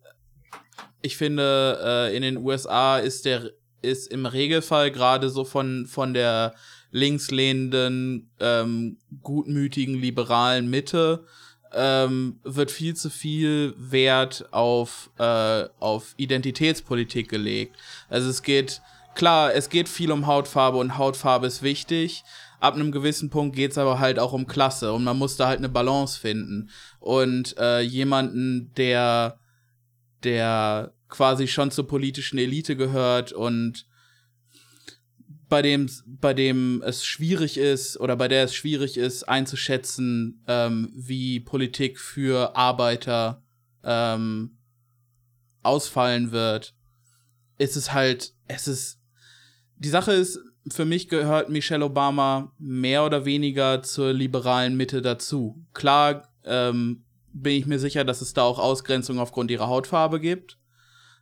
ich 1.02 1.18
finde, 1.18 1.80
äh, 1.84 2.16
in 2.16 2.22
den 2.22 2.38
USA 2.38 2.98
ist 2.98 3.26
der 3.26 3.52
ist 3.82 4.12
im 4.12 4.26
Regelfall 4.26 4.92
gerade 4.92 5.30
so 5.30 5.44
von 5.44 5.86
von 5.86 6.14
der 6.14 6.54
linkslehnenden, 6.92 8.30
ähm, 8.40 8.98
gutmütigen 9.22 9.96
liberalen 9.96 10.70
Mitte 10.70 11.26
ähm, 11.74 12.40
wird 12.44 12.72
viel 12.72 12.96
zu 12.96 13.10
viel 13.10 13.74
Wert 13.78 14.48
auf, 14.52 15.10
äh, 15.18 15.66
auf 15.80 16.14
Identitätspolitik 16.18 17.30
gelegt. 17.30 17.76
Also 18.10 18.30
es 18.30 18.42
geht, 18.42 18.82
klar, 19.16 19.54
es 19.54 19.70
geht 19.70 19.90
viel 19.90 20.12
um 20.12 20.28
Hautfarbe 20.28 20.78
und 20.78 20.98
Hautfarbe 20.98 21.48
ist 21.48 21.62
wichtig. 21.62 22.24
Ab 22.60 22.76
einem 22.76 22.92
gewissen 22.92 23.30
Punkt 23.30 23.56
geht 23.56 23.72
es 23.72 23.78
aber 23.78 24.00
halt 24.00 24.18
auch 24.18 24.34
um 24.34 24.48
Klasse 24.48 24.92
und 24.94 25.04
man 25.04 25.18
muss 25.18 25.38
da 25.38 25.48
halt 25.48 25.60
eine 25.60 25.70
Balance 25.70 26.20
finden. 26.20 26.70
Und 27.00 27.56
äh, 27.58 27.82
jemanden, 27.82 28.72
der, 28.76 29.40
der 30.24 30.94
quasi 31.10 31.48
schon 31.48 31.72
zur 31.72 31.88
politischen 31.88 32.38
Elite 32.38 32.76
gehört 32.76 33.32
und 33.32 33.86
bei 35.50 35.62
dem, 35.62 35.90
bei 36.06 36.34
dem 36.34 36.82
es 36.86 37.06
schwierig 37.06 37.58
ist 37.58 38.00
oder 38.00 38.16
bei 38.16 38.28
der 38.28 38.44
es 38.44 38.54
schwierig 38.54 38.98
ist 38.98 39.24
einzuschätzen, 39.24 40.44
ähm, 40.48 40.92
wie 40.94 41.40
Politik 41.40 42.00
für 42.00 42.56
Arbeiter 42.56 43.42
ähm, 43.84 44.58
ausfallen 45.64 46.32
wird, 46.32 46.76
ist 47.58 47.78
es 47.78 47.94
halt, 47.94 48.34
es 48.48 48.68
ist, 48.68 49.00
die 49.78 49.90
Sache 49.90 50.12
ist, 50.12 50.40
für 50.70 50.86
mich 50.86 51.08
gehört 51.08 51.50
Michelle 51.50 51.86
Obama 51.86 52.52
mehr 52.58 53.06
oder 53.06 53.24
weniger 53.24 53.84
zur 53.84 54.12
liberalen 54.12 54.76
Mitte 54.76 55.02
dazu. 55.02 55.66
Klar 55.74 56.28
ähm, 56.44 57.06
bin 57.32 57.54
ich 57.54 57.66
mir 57.66 57.80
sicher, 57.80 58.04
dass 58.04 58.22
es 58.22 58.34
da 58.34 58.44
auch 58.44 58.60
Ausgrenzungen 58.60 59.20
aufgrund 59.20 59.50
ihrer 59.50 59.68
Hautfarbe 59.68 60.20
gibt, 60.20 60.58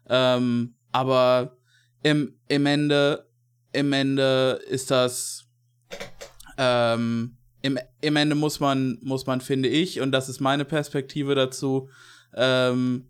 ähm, 0.10 0.76
aber 0.92 1.58
im, 2.04 2.38
im 2.48 2.66
Ende 2.66 3.26
im 3.74 3.92
Ende 3.92 4.62
ist 4.70 4.90
das 4.92 5.46
ähm, 6.58 7.38
im, 7.66 7.80
im 8.02 8.16
Ende 8.16 8.36
muss 8.36 8.60
man, 8.60 9.00
muss 9.02 9.26
man, 9.26 9.42
finde 9.42 9.70
ich, 9.70 10.00
und 10.00 10.12
das 10.12 10.30
ist 10.30 10.40
meine 10.40 10.66
Perspektive 10.66 11.34
dazu, 11.34 11.90
ähm, 12.36 13.10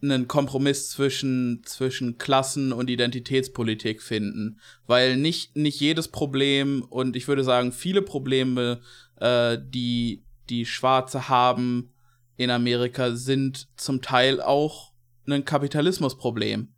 einen 0.00 0.26
Kompromiss 0.26 0.88
zwischen, 0.88 1.62
zwischen 1.66 2.16
Klassen- 2.16 2.72
und 2.72 2.88
Identitätspolitik 2.88 4.00
finden. 4.02 4.58
Weil 4.86 5.18
nicht, 5.18 5.54
nicht 5.54 5.80
jedes 5.80 6.08
Problem 6.08 6.82
und 6.82 7.14
ich 7.14 7.28
würde 7.28 7.44
sagen, 7.44 7.72
viele 7.72 8.00
Probleme, 8.00 8.80
äh, 9.16 9.58
die, 9.60 10.24
die 10.48 10.64
Schwarze 10.64 11.28
haben 11.28 11.92
in 12.38 12.50
Amerika, 12.50 13.16
sind 13.16 13.68
zum 13.76 14.00
Teil 14.00 14.40
auch 14.40 14.87
ein 15.34 15.44
Kapitalismusproblem. 15.44 16.68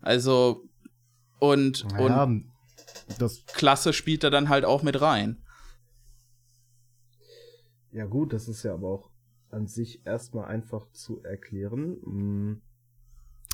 Also 0.00 0.64
und, 1.38 1.84
naja, 1.92 2.24
und 2.24 2.50
das 3.18 3.44
Klasse 3.46 3.92
spielt 3.92 4.24
da 4.24 4.30
dann 4.30 4.48
halt 4.48 4.64
auch 4.64 4.82
mit 4.82 5.00
rein. 5.00 5.42
Ja, 7.92 8.06
gut, 8.06 8.32
das 8.32 8.46
ist 8.46 8.62
ja 8.62 8.74
aber 8.74 8.88
auch 8.88 9.10
an 9.50 9.66
sich 9.66 10.06
erstmal 10.06 10.44
einfach 10.44 10.86
zu 10.92 11.22
erklären. 11.22 11.96
Mm, 12.04 12.62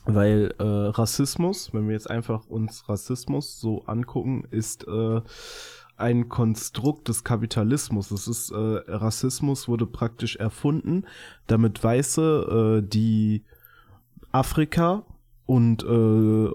weil 0.04 0.54
äh, 0.58 0.62
Rassismus, 0.62 1.72
wenn 1.72 1.86
wir 1.86 1.94
jetzt 1.94 2.10
einfach 2.10 2.46
uns 2.46 2.88
Rassismus 2.88 3.58
so 3.58 3.84
angucken, 3.86 4.46
ist 4.50 4.86
äh, 4.86 5.20
ein 5.96 6.28
Konstrukt 6.28 7.08
des 7.08 7.24
Kapitalismus. 7.24 8.10
Es 8.10 8.28
ist 8.28 8.50
äh, 8.50 8.56
Rassismus 8.56 9.68
wurde 9.68 9.86
praktisch 9.86 10.36
erfunden, 10.36 11.06
damit 11.46 11.82
Weiße, 11.82 12.82
äh, 12.82 12.86
die 12.86 13.44
Afrika 14.36 15.04
und 15.46 15.82
äh, 15.84 16.50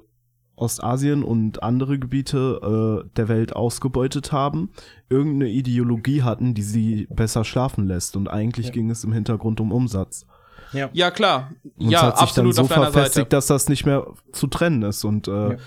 Ostasien 0.56 1.24
und 1.24 1.64
andere 1.64 1.98
Gebiete 1.98 3.04
äh, 3.04 3.10
der 3.18 3.28
Welt 3.28 3.56
ausgebeutet 3.56 4.32
haben, 4.32 4.72
irgendeine 5.10 5.50
Ideologie 5.50 6.22
hatten, 6.22 6.54
die 6.54 6.62
sie 6.62 7.08
besser 7.10 7.44
schlafen 7.44 7.88
lässt. 7.88 8.16
Und 8.16 8.28
eigentlich 8.28 8.68
ja. 8.68 8.72
ging 8.72 8.92
es 8.92 9.04
im 9.04 9.12
Hintergrund 9.12 9.60
um 9.60 9.72
Umsatz. 9.72 10.28
Ja, 10.72 10.90
ja 10.94 11.10
klar. 11.10 11.52
Und 11.78 11.90
ja, 11.90 12.00
es 12.00 12.04
hat 12.04 12.18
sich 12.18 12.28
absolut 12.28 12.58
dann 12.58 12.68
so 12.68 12.74
verfestigt, 12.74 13.14
Seite. 13.16 13.30
dass 13.30 13.48
das 13.48 13.70
nicht 13.70 13.86
mehr 13.86 14.06
zu 14.32 14.48
trennen 14.48 14.84
ist. 14.84 15.04
Und 15.04 15.28
äh, 15.28 15.32
ja. 15.32 15.58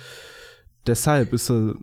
deshalb 0.86 1.32
ist 1.32 1.50
er. 1.50 1.74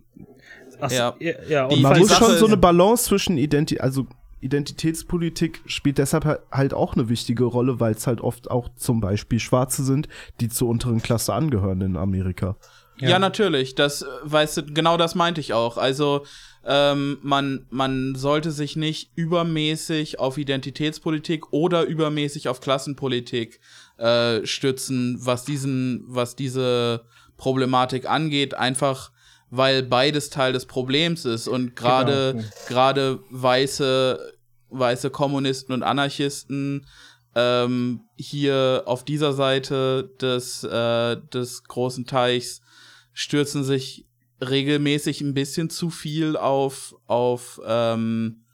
Ach, 0.80 0.90
ja, 0.90 1.14
ja 1.48 1.66
und 1.66 1.82
man 1.82 1.98
muss 1.98 2.08
Sache 2.08 2.24
schon 2.24 2.38
so 2.38 2.46
eine 2.46 2.56
Balance 2.56 3.04
zwischen 3.04 3.36
Identität, 3.36 3.82
also 3.82 4.06
Identitätspolitik 4.42 5.62
spielt 5.66 5.98
deshalb 5.98 6.24
halt 6.50 6.74
auch 6.74 6.94
eine 6.94 7.08
wichtige 7.08 7.44
Rolle, 7.44 7.80
weil 7.80 7.94
es 7.94 8.06
halt 8.06 8.20
oft 8.20 8.50
auch 8.50 8.68
zum 8.76 9.00
Beispiel 9.00 9.38
Schwarze 9.38 9.84
sind, 9.84 10.08
die 10.40 10.48
zur 10.48 10.68
unteren 10.68 11.00
Klasse 11.00 11.32
angehören 11.32 11.80
in 11.80 11.96
Amerika. 11.96 12.56
Ja. 12.98 13.10
ja, 13.10 13.18
natürlich. 13.18 13.74
Das, 13.74 14.04
weißt 14.24 14.56
du, 14.56 14.62
genau 14.64 14.96
das 14.96 15.14
meinte 15.14 15.40
ich 15.40 15.54
auch. 15.54 15.78
Also, 15.78 16.24
ähm, 16.64 17.18
man, 17.22 17.66
man 17.70 18.14
sollte 18.14 18.50
sich 18.50 18.76
nicht 18.76 19.10
übermäßig 19.14 20.18
auf 20.18 20.38
Identitätspolitik 20.38 21.52
oder 21.52 21.84
übermäßig 21.84 22.48
auf 22.48 22.60
Klassenpolitik 22.60 23.60
äh, 23.96 24.44
stützen, 24.44 25.18
was 25.20 25.44
diesen, 25.44 26.04
was 26.06 26.36
diese 26.36 27.04
Problematik 27.36 28.08
angeht, 28.08 28.54
einfach 28.54 29.11
weil 29.54 29.82
beides 29.82 30.30
Teil 30.30 30.54
des 30.54 30.64
Problems 30.64 31.26
ist 31.26 31.46
und 31.46 31.76
gerade 31.76 32.32
genau. 32.34 32.48
gerade 32.68 33.20
weiße 33.30 34.32
weiße 34.70 35.10
Kommunisten 35.10 35.74
und 35.74 35.82
Anarchisten 35.82 36.86
ähm, 37.34 38.00
hier 38.16 38.84
auf 38.86 39.04
dieser 39.04 39.34
Seite 39.34 40.10
des 40.20 40.64
äh, 40.64 41.18
des 41.32 41.64
großen 41.64 42.06
Teichs 42.06 42.62
stürzen 43.12 43.62
sich 43.62 44.06
regelmäßig 44.40 45.20
ein 45.20 45.34
bisschen 45.34 45.70
zu 45.70 45.90
viel 45.90 46.36
auf, 46.36 46.94
auf, 47.06 47.60
ähm, 47.64 48.44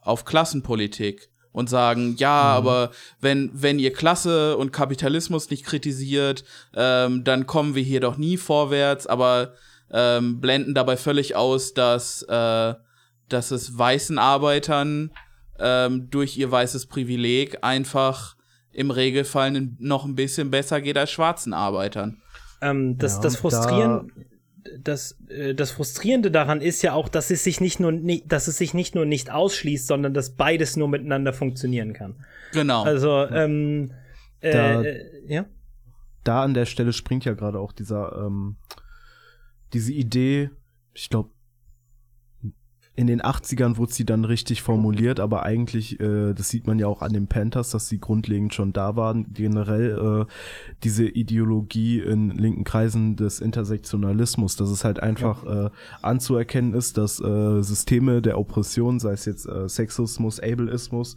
auf 0.00 0.24
Klassenpolitik. 0.24 1.28
und 1.52 1.68
sagen, 1.68 2.14
ja, 2.16 2.42
mhm. 2.42 2.58
aber 2.58 2.90
wenn, 3.20 3.50
wenn 3.52 3.80
ihr 3.80 3.92
Klasse 3.92 4.56
und 4.56 4.72
Kapitalismus 4.72 5.50
nicht 5.50 5.64
kritisiert, 5.64 6.44
ähm, 6.76 7.24
dann 7.24 7.44
kommen 7.44 7.74
wir 7.74 7.82
hier 7.82 7.98
doch 7.98 8.16
nie 8.16 8.36
vorwärts, 8.36 9.08
aber 9.08 9.54
ähm, 9.92 10.40
blenden 10.40 10.74
dabei 10.74 10.96
völlig 10.96 11.36
aus, 11.36 11.74
dass, 11.74 12.22
äh, 12.22 12.74
dass 13.28 13.50
es 13.50 13.76
weißen 13.76 14.18
Arbeitern 14.18 15.10
ähm, 15.58 16.08
durch 16.10 16.36
ihr 16.38 16.50
weißes 16.50 16.86
Privileg 16.86 17.58
einfach 17.62 18.36
im 18.72 18.90
Regelfall 18.90 19.68
noch 19.78 20.04
ein 20.04 20.14
bisschen 20.14 20.50
besser 20.50 20.80
geht 20.80 20.96
als 20.96 21.10
schwarzen 21.10 21.52
Arbeitern. 21.52 22.22
Ähm, 22.62 22.98
das, 22.98 23.16
ja, 23.16 23.22
das 23.22 23.36
Frustrieren, 23.36 24.12
da 24.14 24.22
das, 24.78 25.18
äh, 25.28 25.54
das 25.54 25.70
Frustrierende 25.70 26.30
daran 26.30 26.60
ist 26.60 26.82
ja 26.82 26.92
auch, 26.92 27.08
dass 27.08 27.30
es 27.30 27.44
sich 27.44 27.60
nicht 27.60 27.80
nur, 27.80 27.92
dass 28.26 28.48
es 28.48 28.58
sich 28.58 28.74
nicht 28.74 28.94
nur 28.94 29.04
nicht 29.04 29.30
ausschließt, 29.30 29.86
sondern 29.86 30.14
dass 30.14 30.36
beides 30.36 30.76
nur 30.76 30.88
miteinander 30.88 31.32
funktionieren 31.32 31.92
kann. 31.92 32.16
Genau. 32.52 32.82
Also, 32.82 33.26
ähm, 33.28 33.92
äh, 34.40 34.52
da, 34.52 34.82
äh, 34.82 35.04
ja. 35.26 35.46
Da 36.24 36.42
an 36.42 36.54
der 36.54 36.66
Stelle 36.66 36.92
springt 36.92 37.24
ja 37.24 37.34
gerade 37.34 37.58
auch 37.58 37.72
dieser, 37.72 38.26
ähm, 38.26 38.56
diese 39.72 39.92
Idee, 39.92 40.50
ich 40.94 41.10
glaube, 41.10 41.30
in 42.96 43.06
den 43.06 43.22
80ern 43.22 43.78
wurde 43.78 43.94
sie 43.94 44.04
dann 44.04 44.26
richtig 44.26 44.60
formuliert, 44.60 45.20
aber 45.20 45.44
eigentlich, 45.44 45.98
äh, 46.00 46.34
das 46.34 46.50
sieht 46.50 46.66
man 46.66 46.78
ja 46.78 46.86
auch 46.86 47.00
an 47.00 47.14
den 47.14 47.28
Panthers, 47.28 47.70
dass 47.70 47.88
sie 47.88 47.98
grundlegend 47.98 48.52
schon 48.52 48.74
da 48.74 48.94
waren. 48.94 49.32
Generell 49.32 50.26
äh, 50.26 50.32
diese 50.82 51.06
Ideologie 51.06 52.00
in 52.00 52.30
linken 52.30 52.64
Kreisen 52.64 53.16
des 53.16 53.40
Intersektionalismus, 53.40 54.56
dass 54.56 54.68
es 54.68 54.84
halt 54.84 55.00
einfach 55.00 55.44
ja. 55.44 55.66
äh, 55.66 55.70
anzuerkennen 56.02 56.74
ist, 56.74 56.98
dass 56.98 57.20
äh, 57.20 57.62
Systeme 57.62 58.20
der 58.20 58.38
Oppression, 58.38 58.98
sei 58.98 59.12
es 59.12 59.24
jetzt 59.24 59.46
äh, 59.46 59.66
Sexismus, 59.66 60.38
Ableismus, 60.40 61.16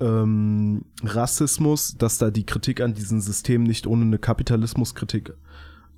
ähm, 0.00 0.84
Rassismus, 1.02 1.96
dass 1.96 2.18
da 2.18 2.30
die 2.30 2.46
Kritik 2.46 2.80
an 2.80 2.94
diesen 2.94 3.20
Systemen 3.20 3.66
nicht 3.66 3.88
ohne 3.88 4.04
eine 4.04 4.18
Kapitalismuskritik 4.18 5.32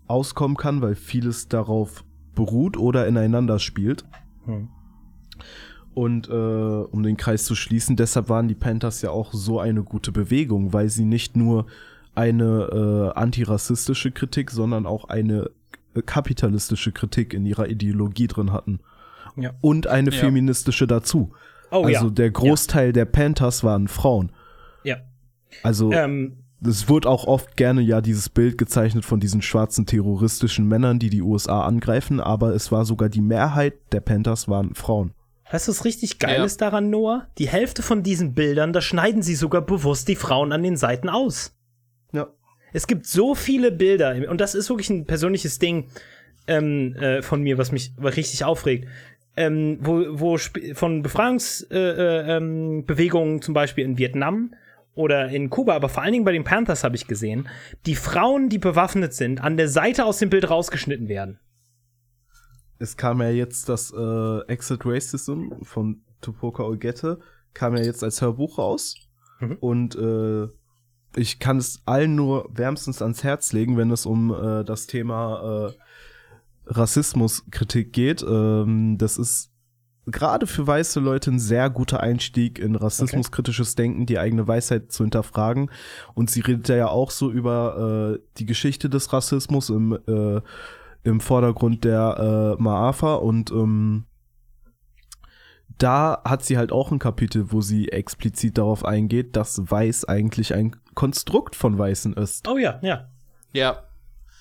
auskommen 0.06 0.56
kann, 0.56 0.82
weil 0.82 0.94
vieles 0.94 1.48
darauf 1.48 2.04
beruht 2.34 2.76
oder 2.76 3.06
ineinander 3.06 3.58
spielt. 3.58 4.04
Hm. 4.46 4.68
Und 5.94 6.28
äh, 6.28 6.32
um 6.32 7.02
den 7.02 7.16
Kreis 7.16 7.44
zu 7.44 7.54
schließen, 7.54 7.96
deshalb 7.96 8.28
waren 8.28 8.48
die 8.48 8.54
Panthers 8.54 9.02
ja 9.02 9.10
auch 9.10 9.32
so 9.32 9.60
eine 9.60 9.82
gute 9.82 10.10
Bewegung, 10.10 10.72
weil 10.72 10.88
sie 10.88 11.04
nicht 11.04 11.36
nur 11.36 11.66
eine 12.14 13.12
äh, 13.14 13.18
antirassistische 13.18 14.10
Kritik, 14.10 14.50
sondern 14.50 14.86
auch 14.86 15.04
eine 15.08 15.50
äh, 15.94 16.02
kapitalistische 16.02 16.92
Kritik 16.92 17.34
in 17.34 17.44
ihrer 17.44 17.68
Ideologie 17.68 18.26
drin 18.26 18.52
hatten. 18.52 18.80
Ja. 19.36 19.52
Und 19.60 19.86
eine 19.86 20.10
ja. 20.10 20.18
feministische 20.18 20.86
dazu. 20.86 21.32
Oh, 21.70 21.84
also 21.84 22.06
ja. 22.06 22.10
der 22.10 22.30
Großteil 22.30 22.92
der 22.92 23.06
Panthers 23.06 23.64
waren 23.64 23.88
Frauen. 23.88 24.32
Ja. 24.84 24.96
Also 25.62 25.92
ähm, 25.92 26.41
es 26.66 26.88
wird 26.88 27.06
auch 27.06 27.26
oft 27.26 27.56
gerne 27.56 27.80
ja 27.80 28.00
dieses 28.00 28.28
Bild 28.28 28.58
gezeichnet 28.58 29.04
von 29.04 29.20
diesen 29.20 29.42
schwarzen 29.42 29.86
terroristischen 29.86 30.66
Männern, 30.68 30.98
die 30.98 31.10
die 31.10 31.22
USA 31.22 31.62
angreifen, 31.62 32.20
aber 32.20 32.54
es 32.54 32.72
war 32.72 32.84
sogar 32.84 33.08
die 33.08 33.20
Mehrheit 33.20 33.74
der 33.92 34.00
Panthers 34.00 34.48
waren 34.48 34.74
Frauen. 34.74 35.12
Weißt 35.50 35.68
du, 35.68 35.72
was 35.72 35.84
richtig 35.84 36.18
geil 36.18 36.38
ja. 36.38 36.44
ist 36.44 36.62
daran, 36.62 36.88
Noah? 36.88 37.26
Die 37.38 37.48
Hälfte 37.48 37.82
von 37.82 38.02
diesen 38.02 38.34
Bildern, 38.34 38.72
da 38.72 38.80
schneiden 38.80 39.22
sie 39.22 39.34
sogar 39.34 39.62
bewusst 39.62 40.08
die 40.08 40.16
Frauen 40.16 40.52
an 40.52 40.62
den 40.62 40.76
Seiten 40.76 41.10
aus. 41.10 41.54
Ja. 42.12 42.28
Es 42.72 42.86
gibt 42.86 43.06
so 43.06 43.34
viele 43.34 43.70
Bilder, 43.70 44.16
und 44.30 44.40
das 44.40 44.54
ist 44.54 44.70
wirklich 44.70 44.88
ein 44.88 45.04
persönliches 45.04 45.58
Ding 45.58 45.88
ähm, 46.46 46.96
äh, 46.96 47.22
von 47.22 47.42
mir, 47.42 47.58
was 47.58 47.70
mich 47.70 47.92
richtig 48.02 48.44
aufregt. 48.44 48.88
Ähm, 49.36 49.78
wo, 49.80 50.04
wo 50.08 50.38
von 50.74 51.02
Befreiungsbewegungen 51.02 53.34
äh, 53.34 53.38
äh, 53.38 53.40
zum 53.40 53.54
Beispiel 53.54 53.84
in 53.84 53.96
Vietnam 53.96 54.52
oder 54.94 55.28
in 55.28 55.50
Kuba, 55.50 55.74
aber 55.74 55.88
vor 55.88 56.02
allen 56.02 56.12
Dingen 56.12 56.24
bei 56.24 56.32
den 56.32 56.44
Panthers 56.44 56.84
habe 56.84 56.96
ich 56.96 57.06
gesehen, 57.06 57.48
die 57.86 57.94
Frauen, 57.94 58.48
die 58.48 58.58
bewaffnet 58.58 59.14
sind, 59.14 59.40
an 59.40 59.56
der 59.56 59.68
Seite 59.68 60.04
aus 60.04 60.18
dem 60.18 60.30
Bild 60.30 60.50
rausgeschnitten 60.50 61.08
werden 61.08 61.38
es 62.82 62.96
kam 62.96 63.22
ja 63.22 63.30
jetzt 63.30 63.68
das 63.68 63.92
äh, 63.96 64.40
Exit 64.48 64.84
Racism 64.84 65.52
von 65.62 66.02
Tupoka 66.20 66.64
Ogette, 66.64 67.20
kam 67.54 67.76
ja 67.76 67.84
jetzt 67.84 68.02
als 68.02 68.20
Hörbuch 68.20 68.58
raus. 68.58 68.96
Mhm. 69.38 69.56
Und 69.60 69.94
äh, 69.94 70.48
ich 71.14 71.38
kann 71.38 71.58
es 71.58 71.82
allen 71.86 72.16
nur 72.16 72.50
wärmstens 72.52 73.00
ans 73.00 73.22
Herz 73.22 73.52
legen, 73.52 73.76
wenn 73.76 73.92
es 73.92 74.04
um 74.04 74.34
äh, 74.34 74.64
das 74.64 74.88
Thema 74.88 75.68
äh, 75.68 75.72
Rassismuskritik 76.66 77.92
geht. 77.92 78.24
Ähm, 78.28 78.96
das 78.98 79.16
ist 79.16 79.51
gerade 80.06 80.46
für 80.46 80.66
weiße 80.66 81.00
Leute 81.00 81.30
ein 81.30 81.38
sehr 81.38 81.70
guter 81.70 82.00
Einstieg 82.00 82.58
in 82.58 82.74
rassismuskritisches 82.74 83.72
okay. 83.72 83.82
Denken, 83.82 84.06
die 84.06 84.18
eigene 84.18 84.48
Weisheit 84.48 84.92
zu 84.92 85.04
hinterfragen. 85.04 85.70
Und 86.14 86.30
sie 86.30 86.40
redet 86.40 86.68
ja 86.68 86.88
auch 86.88 87.10
so 87.10 87.30
über 87.30 88.16
äh, 88.16 88.22
die 88.38 88.46
Geschichte 88.46 88.88
des 88.88 89.12
Rassismus 89.12 89.70
im 89.70 89.98
äh, 90.06 90.40
im 91.04 91.20
Vordergrund 91.20 91.84
der 91.84 92.56
äh, 92.58 92.62
Maafa 92.62 93.14
und 93.14 93.50
ähm, 93.50 94.04
da 95.78 96.22
hat 96.24 96.44
sie 96.44 96.58
halt 96.58 96.70
auch 96.70 96.92
ein 96.92 96.98
Kapitel, 96.98 97.50
wo 97.50 97.60
sie 97.60 97.88
explizit 97.88 98.58
darauf 98.58 98.84
eingeht, 98.84 99.36
dass 99.36 99.70
Weiß 99.70 100.04
eigentlich 100.04 100.54
ein 100.54 100.76
Konstrukt 100.94 101.56
von 101.56 101.76
Weißen 101.76 102.12
ist. 102.14 102.46
Oh 102.46 102.56
ja, 102.56 102.78
ja. 102.82 103.08
Ja. 103.52 103.82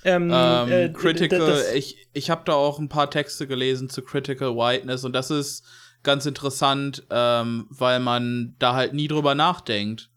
Ähm, 0.04 0.32
ähm, 0.34 0.72
äh, 0.72 0.89
critical, 0.89 1.64
ich, 1.76 2.08
ich 2.14 2.30
habe 2.30 2.41
da 2.45 2.54
auch 2.54 2.80
ein 2.80 2.89
paar 2.89 3.10
Texte 3.10 3.47
gelesen 3.47 3.89
zu 3.89 4.02
Critical 4.02 4.56
Whiteness 4.56 5.04
und 5.04 5.14
das 5.14 5.30
ist 5.30 5.64
ganz 6.04 6.26
interessant, 6.26 7.04
ähm, 7.10 7.68
weil 7.70 7.99
man 7.99 8.56
da 8.58 8.74
halt 8.74 8.93
nie 8.93 9.08
drüber 9.08 9.36
nachdenkt. 9.36 10.10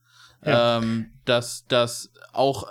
Ja. 0.45 0.79
Ähm, 0.79 1.11
dass, 1.25 1.67
dass 1.69 2.11
auch 2.33 2.69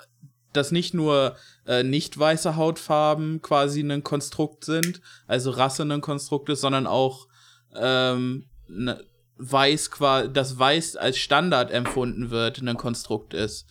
dass 0.53 0.72
nicht 0.72 0.93
nur 0.93 1.36
äh, 1.66 1.84
nicht 1.84 2.18
weiße 2.18 2.55
Hautfarben 2.55 3.41
quasi 3.41 3.82
ein 3.82 4.03
Konstrukt 4.03 4.66
sind, 4.66 5.01
also 5.28 5.49
Rasse 5.49 5.84
ein 5.84 6.01
Konstrukt 6.01 6.49
ist, 6.49 6.61
sondern 6.61 6.86
auch 6.88 7.28
ähm, 7.76 8.45
ne, 8.68 9.03
weiß 9.38 9.91
quasi, 9.91 10.32
das 10.32 10.59
Weiß 10.59 10.95
als 10.95 11.18
Standard 11.18 11.72
empfunden 11.72 12.30
wird, 12.30 12.61
ein 12.61 12.78
Konstrukt 12.78 13.34
ist. 13.34 13.66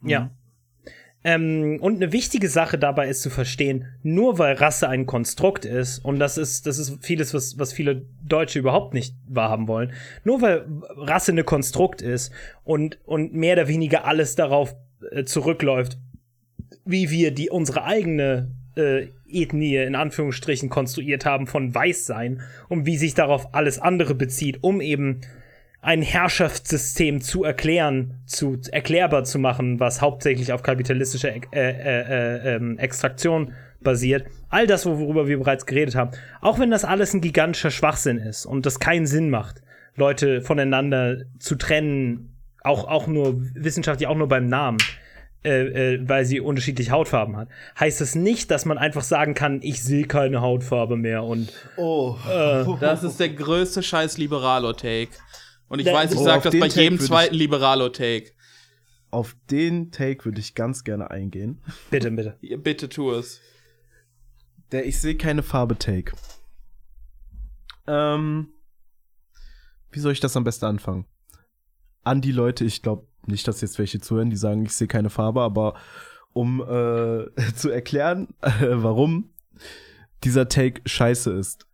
Mhm. 0.00 0.10
Ja. 0.10 0.30
Ähm, 1.26 1.78
und 1.80 1.96
eine 1.96 2.12
wichtige 2.12 2.50
Sache 2.50 2.78
dabei 2.78 3.08
ist 3.08 3.22
zu 3.22 3.30
verstehen, 3.30 3.86
nur 4.02 4.38
weil 4.38 4.56
Rasse 4.56 4.90
ein 4.90 5.06
Konstrukt 5.06 5.64
ist, 5.64 5.98
und 6.04 6.18
das 6.18 6.36
ist, 6.36 6.66
das 6.66 6.78
ist 6.78 6.98
vieles, 7.02 7.32
was, 7.32 7.58
was 7.58 7.72
viele 7.72 8.02
Deutsche 8.22 8.58
überhaupt 8.58 8.92
nicht 8.92 9.14
wahrhaben 9.26 9.66
wollen, 9.66 9.92
nur 10.22 10.42
weil 10.42 10.66
Rasse 10.96 11.32
eine 11.32 11.42
Konstrukt 11.42 12.02
ist 12.02 12.30
und, 12.62 12.98
und 13.06 13.32
mehr 13.32 13.54
oder 13.54 13.68
weniger 13.68 14.04
alles 14.04 14.34
darauf 14.34 14.76
äh, 15.10 15.24
zurückläuft, 15.24 15.96
wie 16.84 17.08
wir 17.08 17.30
die 17.30 17.48
unsere 17.48 17.84
eigene 17.84 18.50
äh, 18.76 19.06
Ethnie 19.26 19.76
in 19.76 19.94
Anführungsstrichen 19.94 20.68
konstruiert 20.68 21.24
haben 21.24 21.46
von 21.46 21.74
Weißsein 21.74 22.42
und 22.68 22.84
wie 22.84 22.98
sich 22.98 23.14
darauf 23.14 23.54
alles 23.54 23.78
andere 23.78 24.14
bezieht, 24.14 24.58
um 24.62 24.82
eben 24.82 25.22
ein 25.84 26.00
Herrschaftssystem 26.00 27.20
zu 27.20 27.44
erklären, 27.44 28.22
zu 28.24 28.58
erklärbar 28.72 29.24
zu 29.24 29.38
machen, 29.38 29.80
was 29.80 30.00
hauptsächlich 30.00 30.52
auf 30.52 30.62
kapitalistischer 30.62 31.34
äh, 31.34 31.40
äh, 31.52 31.60
äh, 31.60 32.56
ähm, 32.56 32.78
Extraktion 32.78 33.52
basiert. 33.82 34.26
All 34.48 34.66
das, 34.66 34.86
worüber 34.86 35.28
wir 35.28 35.38
bereits 35.38 35.66
geredet 35.66 35.94
haben. 35.94 36.12
Auch 36.40 36.58
wenn 36.58 36.70
das 36.70 36.86
alles 36.86 37.12
ein 37.12 37.20
gigantischer 37.20 37.70
Schwachsinn 37.70 38.16
ist 38.16 38.46
und 38.46 38.64
das 38.64 38.80
keinen 38.80 39.06
Sinn 39.06 39.28
macht, 39.28 39.62
Leute 39.94 40.40
voneinander 40.40 41.18
zu 41.38 41.54
trennen, 41.54 42.34
auch, 42.62 42.88
auch 42.88 43.06
nur 43.06 43.36
wissenschaftlich, 43.54 44.08
auch 44.08 44.16
nur 44.16 44.28
beim 44.28 44.46
Namen 44.46 44.78
äh, 45.44 45.96
äh, 45.96 46.08
weil 46.08 46.24
sie 46.24 46.40
unterschiedliche 46.40 46.90
Hautfarben 46.92 47.36
hat, 47.36 47.48
heißt 47.78 48.00
es 48.00 48.12
das 48.12 48.14
nicht, 48.14 48.50
dass 48.50 48.64
man 48.64 48.78
einfach 48.78 49.02
sagen 49.02 49.34
kann, 49.34 49.60
ich 49.62 49.82
sehe 49.82 50.06
keine 50.06 50.40
Hautfarbe 50.40 50.96
mehr 50.96 51.22
und 51.22 51.52
oh. 51.76 52.16
Äh, 52.26 52.64
das 52.80 53.04
ist 53.04 53.20
der 53.20 53.28
größte 53.28 53.82
scheiß 53.82 54.16
Liberalo-Take. 54.16 55.10
Und 55.74 55.80
ich 55.80 55.86
weiß, 55.86 56.12
ich 56.12 56.18
oh, 56.18 56.22
sag 56.22 56.44
das 56.44 56.52
bei 56.52 56.68
Take 56.68 56.82
jedem 56.82 57.00
zweiten 57.00 57.34
Liberalo-Take. 57.34 58.30
Auf 59.10 59.34
den 59.50 59.90
Take 59.90 60.24
würde 60.24 60.38
ich 60.38 60.54
ganz 60.54 60.84
gerne 60.84 61.10
eingehen. 61.10 61.60
Bitte, 61.90 62.12
bitte. 62.12 62.38
Ja, 62.42 62.58
bitte 62.58 62.88
tu 62.88 63.10
es. 63.10 63.40
Der 64.70 64.86
Ich 64.86 65.00
sehe 65.00 65.16
keine 65.16 65.42
Farbe 65.42 65.76
Take. 65.76 66.12
Ähm, 67.88 68.50
wie 69.90 69.98
soll 69.98 70.12
ich 70.12 70.20
das 70.20 70.36
am 70.36 70.44
besten 70.44 70.66
anfangen? 70.66 71.06
An 72.04 72.20
die 72.20 72.30
Leute, 72.30 72.64
ich 72.64 72.80
glaube, 72.80 73.08
nicht, 73.26 73.48
dass 73.48 73.60
jetzt 73.60 73.80
welche 73.80 74.00
zuhören, 74.00 74.30
die 74.30 74.36
sagen, 74.36 74.64
ich 74.64 74.74
sehe 74.74 74.86
keine 74.86 75.10
Farbe, 75.10 75.40
aber 75.40 75.74
um 76.32 76.60
äh, 76.60 77.26
zu 77.56 77.68
erklären, 77.68 78.28
äh, 78.42 78.50
warum 78.70 79.30
dieser 80.22 80.48
Take 80.48 80.82
scheiße 80.86 81.32
ist. 81.32 81.66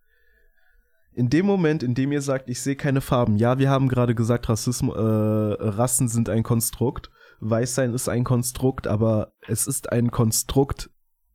In 1.13 1.29
dem 1.29 1.45
Moment, 1.45 1.83
in 1.83 1.93
dem 1.93 2.11
ihr 2.11 2.21
sagt, 2.21 2.49
ich 2.49 2.61
sehe 2.61 2.75
keine 2.75 3.01
Farben, 3.01 3.35
ja, 3.35 3.59
wir 3.59 3.69
haben 3.69 3.89
gerade 3.89 4.15
gesagt, 4.15 4.47
Rassismus, 4.47 4.95
äh, 4.95 4.99
Rassen 4.99 6.07
sind 6.07 6.29
ein 6.29 6.43
Konstrukt, 6.43 7.09
Weißsein 7.41 7.93
ist 7.93 8.07
ein 8.07 8.23
Konstrukt, 8.23 8.87
aber 8.87 9.33
es 9.47 9.67
ist 9.67 9.91
ein 9.91 10.11
Konstrukt, 10.11 10.89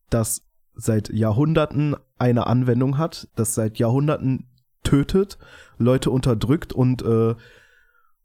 das 0.08 0.42
seit 0.74 1.10
Jahrhunderten 1.10 1.96
eine 2.16 2.46
Anwendung 2.46 2.96
hat, 2.96 3.28
das 3.34 3.54
seit 3.54 3.78
Jahrhunderten 3.78 4.48
tötet, 4.82 5.38
Leute 5.78 6.10
unterdrückt 6.10 6.72
und 6.72 7.02
äh, 7.02 7.34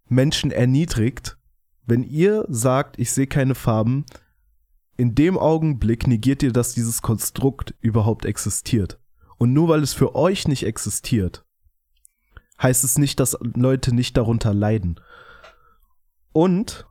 Menschen 0.08 0.52
erniedrigt, 0.52 1.38
wenn 1.86 2.04
ihr 2.04 2.45
sagt, 2.47 2.99
ich 2.99 3.12
sehe 3.12 3.28
keine 3.28 3.56
Farben, 3.56 4.06
in 4.95 5.16
dem 5.16 5.38
Augenblick 5.38 6.08
negiert 6.08 6.43
ihr, 6.43 6.54
dass 6.54 6.74
dieses 6.74 7.02
Konstrukt 7.02 7.74
überhaupt 7.82 8.26
existiert. 8.26 9.01
Und 9.41 9.53
nur 9.53 9.69
weil 9.69 9.81
es 9.81 9.95
für 9.95 10.13
euch 10.13 10.47
nicht 10.47 10.67
existiert, 10.67 11.43
heißt 12.61 12.83
es 12.83 12.99
nicht, 12.99 13.19
dass 13.19 13.35
Leute 13.41 13.91
nicht 13.91 14.15
darunter 14.15 14.53
leiden. 14.53 14.99
Und 16.31 16.85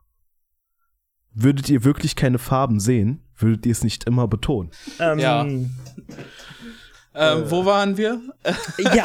würdet 1.32 1.68
ihr 1.68 1.84
wirklich 1.84 2.16
keine 2.16 2.40
Farben 2.40 2.80
sehen, 2.80 3.22
würdet 3.36 3.66
ihr 3.66 3.70
es 3.70 3.84
nicht 3.84 4.02
immer 4.02 4.26
betonen. 4.26 4.72
Ähm, 4.98 5.20
Ja. 5.20 5.46
Ähm, 7.12 7.50
wo 7.50 7.64
waren 7.64 7.96
wir? 7.96 8.20
ja, 8.78 9.04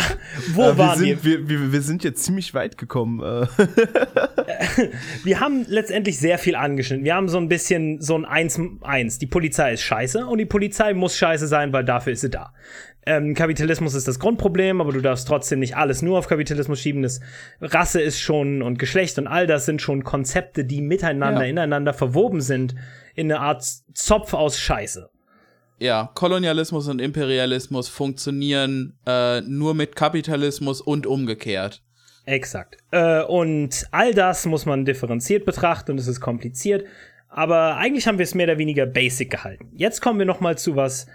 wo 0.54 0.62
Äh, 0.62 0.66
wir, 0.66 0.78
waren 0.78 1.00
sind, 1.00 1.24
wir? 1.24 1.24
wir? 1.24 1.50
Wir, 1.50 1.72
wir 1.72 1.82
sind 1.82 2.04
jetzt 2.04 2.24
ziemlich 2.24 2.54
weit 2.54 2.78
gekommen. 2.78 3.20
Äh. 3.22 3.48
Wir 5.24 5.40
haben 5.40 5.66
letztendlich 5.68 6.20
sehr 6.20 6.38
viel 6.38 6.56
angeschnitten. 6.56 7.04
Wir 7.04 7.16
haben 7.16 7.30
so 7.30 7.38
ein 7.40 7.50
bisschen 7.50 8.02
so 8.02 8.16
ein 8.16 8.26
1-1. 8.26 9.20
Die 9.20 9.26
Polizei 9.26 9.74
ist 9.74 9.82
scheiße 9.82 10.26
und 10.28 10.38
die 10.38 10.46
Polizei 10.46 10.94
muss 10.94 11.18
scheiße 11.18 11.48
sein, 11.48 11.74
weil 11.74 11.84
dafür 11.84 12.14
ist 12.14 12.22
sie 12.22 12.30
da. 12.30 12.54
Ähm, 13.08 13.36
Kapitalismus 13.36 13.94
ist 13.94 14.08
das 14.08 14.20
Grundproblem, 14.20 14.82
aber 14.82 14.92
du 14.92 15.02
darfst 15.02 15.28
trotzdem 15.28 15.60
nicht 15.60 15.78
alles 15.78 16.02
nur 16.02 16.18
auf 16.18 16.28
Kapitalismus 16.28 16.80
schieben. 16.80 17.04
Das 17.04 17.20
Rasse 17.62 18.02
ist 18.02 18.20
schon 18.20 18.62
und 18.64 18.80
Geschlecht 18.80 19.20
und 19.20 19.28
all 19.28 19.46
das 19.46 19.66
sind 19.66 19.82
schon 19.82 20.04
Konzepte, 20.04 20.66
die 20.66 20.82
miteinander, 20.82 21.44
Ja. 21.44 21.50
ineinander 21.50 21.94
verwoben 21.94 22.42
sind 22.42 22.76
in 23.14 23.32
eine 23.32 23.42
Art 23.42 23.64
Zopf 23.94 24.34
aus 24.34 24.60
Scheiße. 24.60 25.10
Ja, 25.78 26.10
Kolonialismus 26.16 26.88
und 26.88 27.00
Imperialismus 27.00 27.90
funktionieren 27.90 28.98
äh, 29.06 29.42
nur 29.42 29.76
mit 29.76 29.96
Kapitalismus 29.96 30.82
und 30.82 31.06
umgekehrt. 31.06 31.84
Exakt. 32.26 32.78
Äh, 32.92 33.22
und 33.24 33.86
all 33.92 34.14
das 34.14 34.46
muss 34.46 34.66
man 34.66 34.86
differenziert 34.86 35.46
betrachten 35.46 35.92
und 35.92 36.00
es 36.00 36.08
ist 36.08 36.22
kompliziert. 36.22 36.86
Aber 37.30 37.76
eigentlich 37.78 38.08
haben 38.08 38.18
wir 38.18 38.24
es 38.24 38.34
mehr 38.34 38.48
oder 38.48 38.58
weniger 38.58 38.86
basic 38.86 39.30
gehalten. 39.30 39.70
Jetzt 39.76 40.02
kommen 40.02 40.18
wir 40.18 40.26
noch 40.26 40.40
mal 40.40 40.58
zu 40.58 40.76
was 40.76 41.06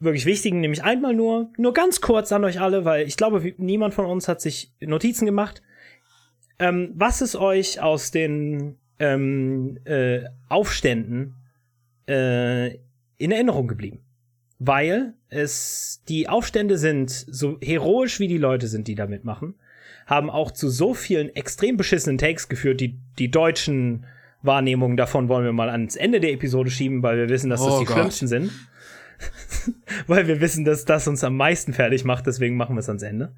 wirklich 0.00 0.26
Wichtigen, 0.26 0.60
nämlich 0.60 0.82
einmal 0.82 1.14
nur, 1.14 1.50
nur 1.56 1.72
ganz 1.74 2.00
kurz 2.00 2.32
an 2.32 2.44
euch 2.44 2.60
alle, 2.60 2.84
weil 2.84 3.06
ich 3.06 3.16
glaube, 3.16 3.54
niemand 3.58 3.94
von 3.94 4.06
uns 4.06 4.28
hat 4.28 4.40
sich 4.40 4.72
Notizen 4.80 5.26
gemacht. 5.26 5.62
Ähm, 6.58 6.92
was 6.94 7.20
ist 7.22 7.36
euch 7.36 7.80
aus 7.80 8.10
den 8.10 8.76
ähm, 8.98 9.78
äh, 9.84 10.22
Aufständen 10.48 11.36
äh, 12.08 12.74
in 13.18 13.30
Erinnerung 13.30 13.68
geblieben? 13.68 14.00
Weil 14.58 15.14
es 15.28 16.02
die 16.08 16.28
Aufstände 16.28 16.76
sind, 16.76 17.10
so 17.10 17.58
heroisch 17.62 18.20
wie 18.20 18.28
die 18.28 18.38
Leute 18.38 18.66
sind, 18.66 18.88
die 18.88 18.94
da 18.94 19.06
mitmachen, 19.06 19.54
haben 20.06 20.28
auch 20.28 20.50
zu 20.50 20.68
so 20.68 20.92
vielen 20.92 21.34
extrem 21.34 21.76
beschissenen 21.76 22.18
Takes 22.18 22.48
geführt, 22.48 22.80
die, 22.80 22.98
die 23.18 23.30
deutschen 23.30 24.04
Wahrnehmungen 24.42 24.96
davon 24.96 25.28
wollen 25.28 25.44
wir 25.44 25.52
mal 25.52 25.68
ans 25.68 25.96
Ende 25.96 26.20
der 26.20 26.32
Episode 26.32 26.70
schieben, 26.70 27.02
weil 27.02 27.16
wir 27.18 27.28
wissen, 27.28 27.50
dass 27.50 27.62
das 27.62 27.74
Oh 27.74 27.80
die 27.80 27.84
Gott. 27.84 27.96
schlimmsten 27.96 28.26
sind. 28.26 28.50
weil 30.06 30.26
wir 30.26 30.40
wissen, 30.40 30.64
dass 30.64 30.84
das 30.84 31.08
uns 31.08 31.24
am 31.24 31.36
meisten 31.36 31.72
fertig 31.72 32.04
macht, 32.04 32.26
deswegen 32.26 32.56
machen 32.56 32.76
wir 32.76 32.80
es 32.80 32.88
ans 32.88 33.02
Ende. 33.02 33.34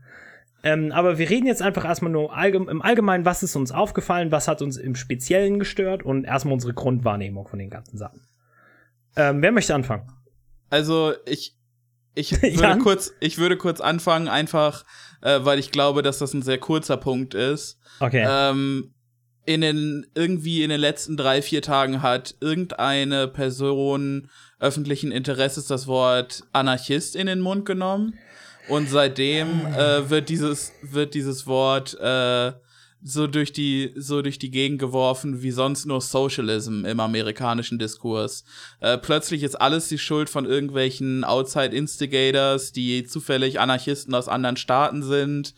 Ähm, 0.65 0.93
aber 0.93 1.19
wir 1.19 1.29
reden 1.29 1.47
jetzt 1.47 1.63
einfach 1.63 1.85
erstmal 1.85 2.13
nur 2.13 2.35
allgem 2.37 2.69
im 2.69 2.83
Allgemeinen, 2.83 3.25
was 3.25 3.43
ist 3.43 3.57
uns 3.57 3.73
aufgefallen, 3.73 4.31
was 4.31 4.47
hat 4.47 4.63
uns 4.63 4.77
im 4.77 4.95
Speziellen 4.95 5.59
gestört 5.59 6.05
und 6.05 6.25
erstmal 6.25 6.55
unsere 6.55 6.73
Grundwahrnehmung 6.73 7.49
von 7.49 7.59
den 7.59 7.71
ganzen 7.71 7.99
Sachen. 7.99 8.21
Ähm, 9.17 9.43
wer 9.43 9.53
möchte 9.53 9.75
anfangen? 9.75 10.09
Also 10.71 11.15
ich, 11.27 11.57
ich 12.15 12.41
würde 12.43 12.79
kurz, 12.79 13.13
ich 13.19 13.39
würde 13.39 13.57
kurz 13.57 13.81
anfangen, 13.81 14.29
einfach, 14.29 14.85
äh, 15.21 15.41
weil 15.43 15.59
ich 15.59 15.73
glaube, 15.73 16.03
dass 16.03 16.19
das 16.19 16.33
ein 16.33 16.43
sehr 16.43 16.59
kurzer 16.59 16.97
Punkt 16.97 17.35
ist. 17.35 17.79
Okay. 17.99 18.25
Ähm, 18.27 18.95
in 19.45 19.61
den, 19.61 20.07
irgendwie 20.15 20.63
in 20.63 20.71
den 20.71 20.81
letzten 20.81 21.17
drei, 21.17 21.43
vier 21.43 21.63
Tagen 21.63 22.03
hat 22.03 22.37
irgendeine 22.41 23.27
Person 23.27 24.31
öffentlichen 24.63 25.13
Interesses 25.13 25.67
das 25.67 25.87
Wort 25.87 26.45
Anarchist 26.53 27.17
in 27.17 27.27
den 27.27 27.41
Mund 27.41 27.67
genommen. 27.67 28.19
Und 28.69 28.89
seitdem 28.89 29.67
äh, 29.67 30.09
wird 30.09 30.29
dieses, 30.29 30.73
wird 30.83 31.15
dieses 31.15 31.47
Wort 31.49 31.99
äh, 32.01 32.53
so 33.03 33.27
durch 33.27 33.53
die, 33.53 33.93
so 33.97 34.23
durch 34.23 34.39
die 34.39 34.53
Gegend 34.53 34.79
geworfen 34.79 35.43
wie 35.43 35.51
sonst 35.51 35.85
nur 35.87 36.01
Socialism 36.01 36.85
im 36.85 37.01
amerikanischen 37.01 37.81
Diskurs. 37.81 38.45
Äh, 38.79 38.99
plötzlich 38.99 39.43
ist 39.43 39.61
alles 39.61 39.89
die 39.89 39.99
Schuld 39.99 40.31
von 40.31 40.47
irgendwelchen 40.47 41.25
Outside 41.25 41.75
Instigators, 41.75 42.71
die 42.71 43.05
zufällig 43.05 43.59
Anarchisten 43.59 44.15
aus 44.15 44.29
anderen 44.29 44.57
Staaten 44.57 45.03
sind. 45.03 45.55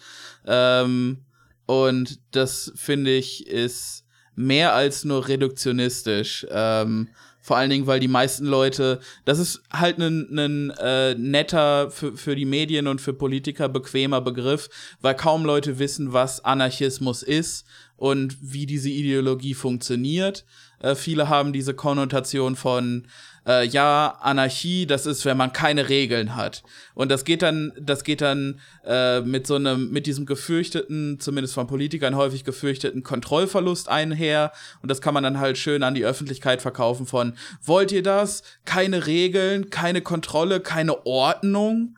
Ähm, 0.47 1.27
und 1.67 2.21
das 2.31 2.73
finde 2.75 3.15
ich 3.15 3.47
ist 3.47 4.07
mehr 4.35 4.75
als 4.75 5.05
nur 5.05 5.29
reduktionistisch. 5.29 6.47
Ähm, 6.51 7.09
vor 7.45 7.59
allen 7.59 7.69
Dingen, 7.69 7.87
weil 7.87 8.01
die 8.01 8.09
meisten 8.09 8.47
Leute, 8.47 9.01
das 9.27 9.39
ist 9.39 9.63
halt 9.71 9.99
ein, 9.99 10.71
äh, 10.81 11.15
netter, 11.15 11.91
für, 11.91 12.17
für 12.17 12.35
die 12.35 12.47
Medien 12.47 12.87
und 12.87 13.03
für 13.03 13.13
Politiker 13.13 13.69
bequemer 13.69 14.23
Begriff, 14.23 14.71
weil 15.03 15.15
kaum 15.15 15.45
Leute 15.45 15.79
wissen, 15.79 16.15
was 16.15 16.43
Anarchismus 16.43 17.23
ist 17.23 17.67
und 17.99 18.39
wie 18.41 18.65
diese 18.65 18.89
Ideologie 18.89 19.53
funktioniert. 19.53 20.47
Äh, 20.79 20.95
viele 20.95 21.29
haben 21.29 21.53
diese 21.53 21.75
Konnotation 21.75 22.57
von, 22.57 23.09
äh, 23.47 23.67
ja, 23.67 24.17
Anarchie, 24.21 24.87
das 24.87 25.07
ist, 25.07 25.25
wenn 25.25 25.37
man 25.37 25.53
keine 25.53 25.89
Regeln 25.89 26.35
hat. 26.37 26.63
Und 26.95 27.11
das 27.11 27.25
geht 27.25 27.43
dann, 27.43 27.73
das 27.81 28.05
geht 28.05 28.21
dann 28.21 28.61
äh, 28.85 29.21
mit 29.21 29.47
so 29.47 29.57
einem, 29.57 29.91
mit 29.91 30.07
diesem 30.07 30.27
gefürchteten, 30.27 31.21
zumindest 31.21 31.55
von 31.55 31.67
Politikern 31.67 32.17
häufig 32.17 32.45
gefürchteten 32.45 33.03
Kontrollverlust 33.03 33.89
einher. 33.89 34.53
Und 34.83 34.91
das 34.91 35.01
kann 35.01 35.15
man 35.15 35.25
dann 35.25 35.39
halt 35.39 35.59
schön 35.59 35.83
an 35.83 35.95
die 35.95 36.05
Öffentlichkeit 36.05 36.63
verkaufen 36.63 37.07
von, 37.07 37.35
wollt 37.63 37.93
ihr 37.93 38.03
das? 38.03 38.43
Keine 38.65 39.07
Regeln, 39.07 39.71
keine 39.71 40.01
Kontrolle, 40.01 40.61
keine 40.61 41.07
Ordnung. 41.07 41.97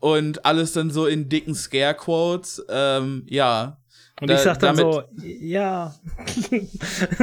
Und 0.00 0.44
alles 0.44 0.72
dann 0.72 0.90
so 0.90 1.06
in 1.06 1.30
dicken 1.30 1.54
Scare-Quotes. 1.54 2.66
Ähm, 2.68 3.22
ja, 3.26 3.78
und 4.20 4.30
ich 4.30 4.36
da- 4.38 4.42
sag 4.42 4.58
dann 4.60 4.76
damit- 4.76 4.94
so, 4.94 5.02
ja. 5.40 5.94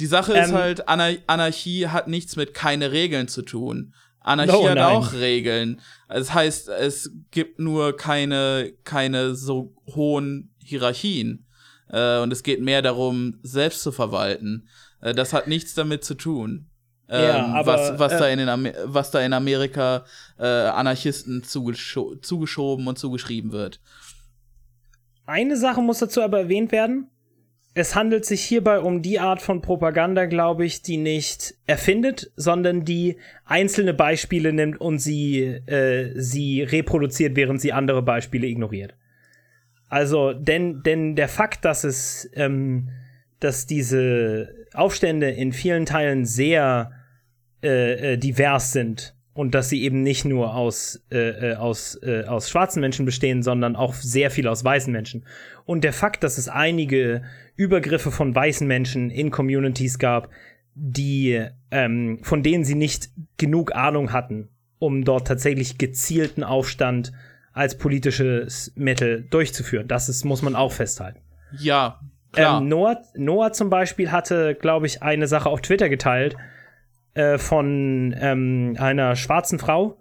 Die 0.00 0.06
Sache 0.06 0.32
ist 0.36 0.48
Ähm, 0.50 0.54
halt, 0.54 0.88
Anar 0.88 1.12
Anarchie 1.26 1.88
hat 1.88 2.08
nichts 2.08 2.36
mit 2.36 2.54
keine 2.54 2.92
Regeln 2.92 3.28
zu 3.28 3.42
tun. 3.42 3.94
Anarchie 4.20 4.52
Oh, 4.54 4.68
hat 4.68 4.76
nein. 4.76 4.84
auch 4.96 5.12
Regeln. 5.12 5.80
Das 6.08 6.32
heißt, 6.32 6.68
es 6.70 7.10
gibt 7.30 7.58
nur 7.58 7.96
keine, 7.96 8.72
keine 8.84 9.34
so 9.34 9.74
hohen 9.94 10.54
Hierarchien. 10.62 11.46
Äh, 11.90 12.18
und 12.20 12.32
es 12.32 12.42
geht 12.42 12.62
mehr 12.62 12.80
darum, 12.82 13.38
selbst 13.42 13.82
zu 13.82 13.92
verwalten. 13.92 14.66
Äh, 15.02 15.14
das 15.14 15.32
hat 15.34 15.46
nichts 15.46 15.74
damit 15.74 16.04
zu 16.04 16.14
tun. 16.14 16.70
Ja, 17.10 17.44
ähm, 17.44 17.52
aber, 17.52 17.66
was, 17.74 17.98
was, 17.98 18.12
äh, 18.14 18.18
da 18.18 18.28
in 18.28 18.38
den 18.38 18.48
Amer 18.48 18.72
was 18.86 19.10
da 19.10 19.20
in 19.20 19.34
Amerika 19.34 20.06
äh, 20.38 20.46
Anarchisten 20.46 21.42
zugescho 21.44 22.14
zugeschoben 22.16 22.86
und 22.86 22.98
zugeschrieben 22.98 23.52
wird. 23.52 23.78
Eine 25.26 25.56
Sache 25.56 25.80
muss 25.80 25.98
dazu 26.00 26.22
aber 26.22 26.40
erwähnt 26.40 26.72
werden. 26.72 27.08
Es 27.76 27.96
handelt 27.96 28.24
sich 28.24 28.44
hierbei 28.44 28.78
um 28.78 29.02
die 29.02 29.18
Art 29.18 29.42
von 29.42 29.60
Propaganda, 29.60 30.26
glaube 30.26 30.64
ich, 30.64 30.82
die 30.82 30.96
nicht 30.96 31.54
erfindet, 31.66 32.30
sondern 32.36 32.84
die 32.84 33.16
einzelne 33.44 33.94
Beispiele 33.94 34.52
nimmt 34.52 34.80
und 34.80 35.00
sie, 35.00 35.40
äh, 35.42 36.12
sie 36.14 36.62
reproduziert, 36.62 37.34
während 37.34 37.60
sie 37.60 37.72
andere 37.72 38.02
Beispiele 38.02 38.46
ignoriert. 38.46 38.94
Also, 39.88 40.32
denn, 40.32 40.82
denn 40.84 41.16
der 41.16 41.28
Fakt, 41.28 41.64
dass 41.64 41.82
es, 41.82 42.30
ähm, 42.34 42.90
dass 43.40 43.66
diese 43.66 44.66
Aufstände 44.72 45.30
in 45.30 45.52
vielen 45.52 45.84
Teilen 45.84 46.26
sehr 46.26 46.92
äh, 47.62 48.12
äh, 48.12 48.16
divers 48.18 48.72
sind 48.72 49.16
und 49.34 49.54
dass 49.54 49.68
sie 49.68 49.82
eben 49.82 50.02
nicht 50.02 50.24
nur 50.24 50.54
aus, 50.54 51.02
äh, 51.10 51.50
äh, 51.50 51.54
aus, 51.56 52.00
äh, 52.02 52.24
aus 52.24 52.48
schwarzen 52.48 52.80
Menschen 52.80 53.04
bestehen, 53.04 53.42
sondern 53.42 53.74
auch 53.74 53.92
sehr 53.94 54.30
viel 54.30 54.46
aus 54.46 54.64
weißen 54.64 54.92
Menschen. 54.92 55.26
Und 55.66 55.82
der 55.82 55.92
Fakt, 55.92 56.22
dass 56.22 56.38
es 56.38 56.48
einige 56.48 57.22
Übergriffe 57.56 58.12
von 58.12 58.34
weißen 58.34 58.66
Menschen 58.66 59.10
in 59.10 59.32
Communities 59.32 59.98
gab, 59.98 60.30
die, 60.76 61.44
ähm, 61.72 62.20
von 62.22 62.42
denen 62.44 62.64
sie 62.64 62.76
nicht 62.76 63.10
genug 63.36 63.74
Ahnung 63.74 64.12
hatten, 64.12 64.48
um 64.78 65.04
dort 65.04 65.26
tatsächlich 65.26 65.78
gezielten 65.78 66.44
Aufstand 66.44 67.12
als 67.52 67.76
politisches 67.76 68.72
Mittel 68.76 69.26
durchzuführen. 69.30 69.88
Das 69.88 70.08
ist, 70.08 70.24
muss 70.24 70.42
man 70.42 70.54
auch 70.54 70.72
festhalten. 70.72 71.20
Ja, 71.58 72.00
klar. 72.32 72.60
Ähm, 72.60 72.68
Noah, 72.68 73.02
Noah 73.16 73.52
zum 73.52 73.68
Beispiel 73.68 74.12
hatte, 74.12 74.54
glaube 74.54 74.86
ich, 74.86 75.02
eine 75.02 75.26
Sache 75.26 75.48
auf 75.48 75.60
Twitter 75.60 75.88
geteilt 75.88 76.36
äh, 77.14 77.38
von 77.38 78.14
ähm, 78.18 78.76
einer 78.78 79.16
schwarzen 79.16 79.58
Frau, 79.58 79.98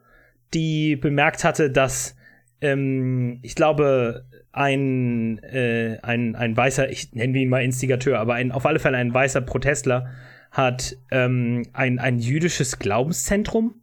die 0.53 0.95
bemerkt 0.95 1.43
hatte, 1.43 1.71
dass 1.71 2.15
ähm, 2.61 3.39
ich 3.41 3.55
glaube, 3.55 4.25
ein, 4.51 5.39
äh, 5.39 5.97
ein, 6.03 6.35
ein 6.35 6.55
weißer, 6.55 6.89
ich 6.89 7.11
nenne 7.13 7.37
ihn 7.37 7.49
mal 7.49 7.63
Instigateur, 7.63 8.19
aber 8.19 8.35
ein, 8.35 8.51
auf 8.51 8.65
alle 8.65 8.79
Fälle 8.79 8.97
ein 8.97 9.13
weißer 9.13 9.41
Protestler 9.41 10.11
hat 10.51 10.95
ähm, 11.09 11.63
ein, 11.73 11.97
ein 11.97 12.19
jüdisches 12.19 12.77
Glaubenszentrum 12.77 13.75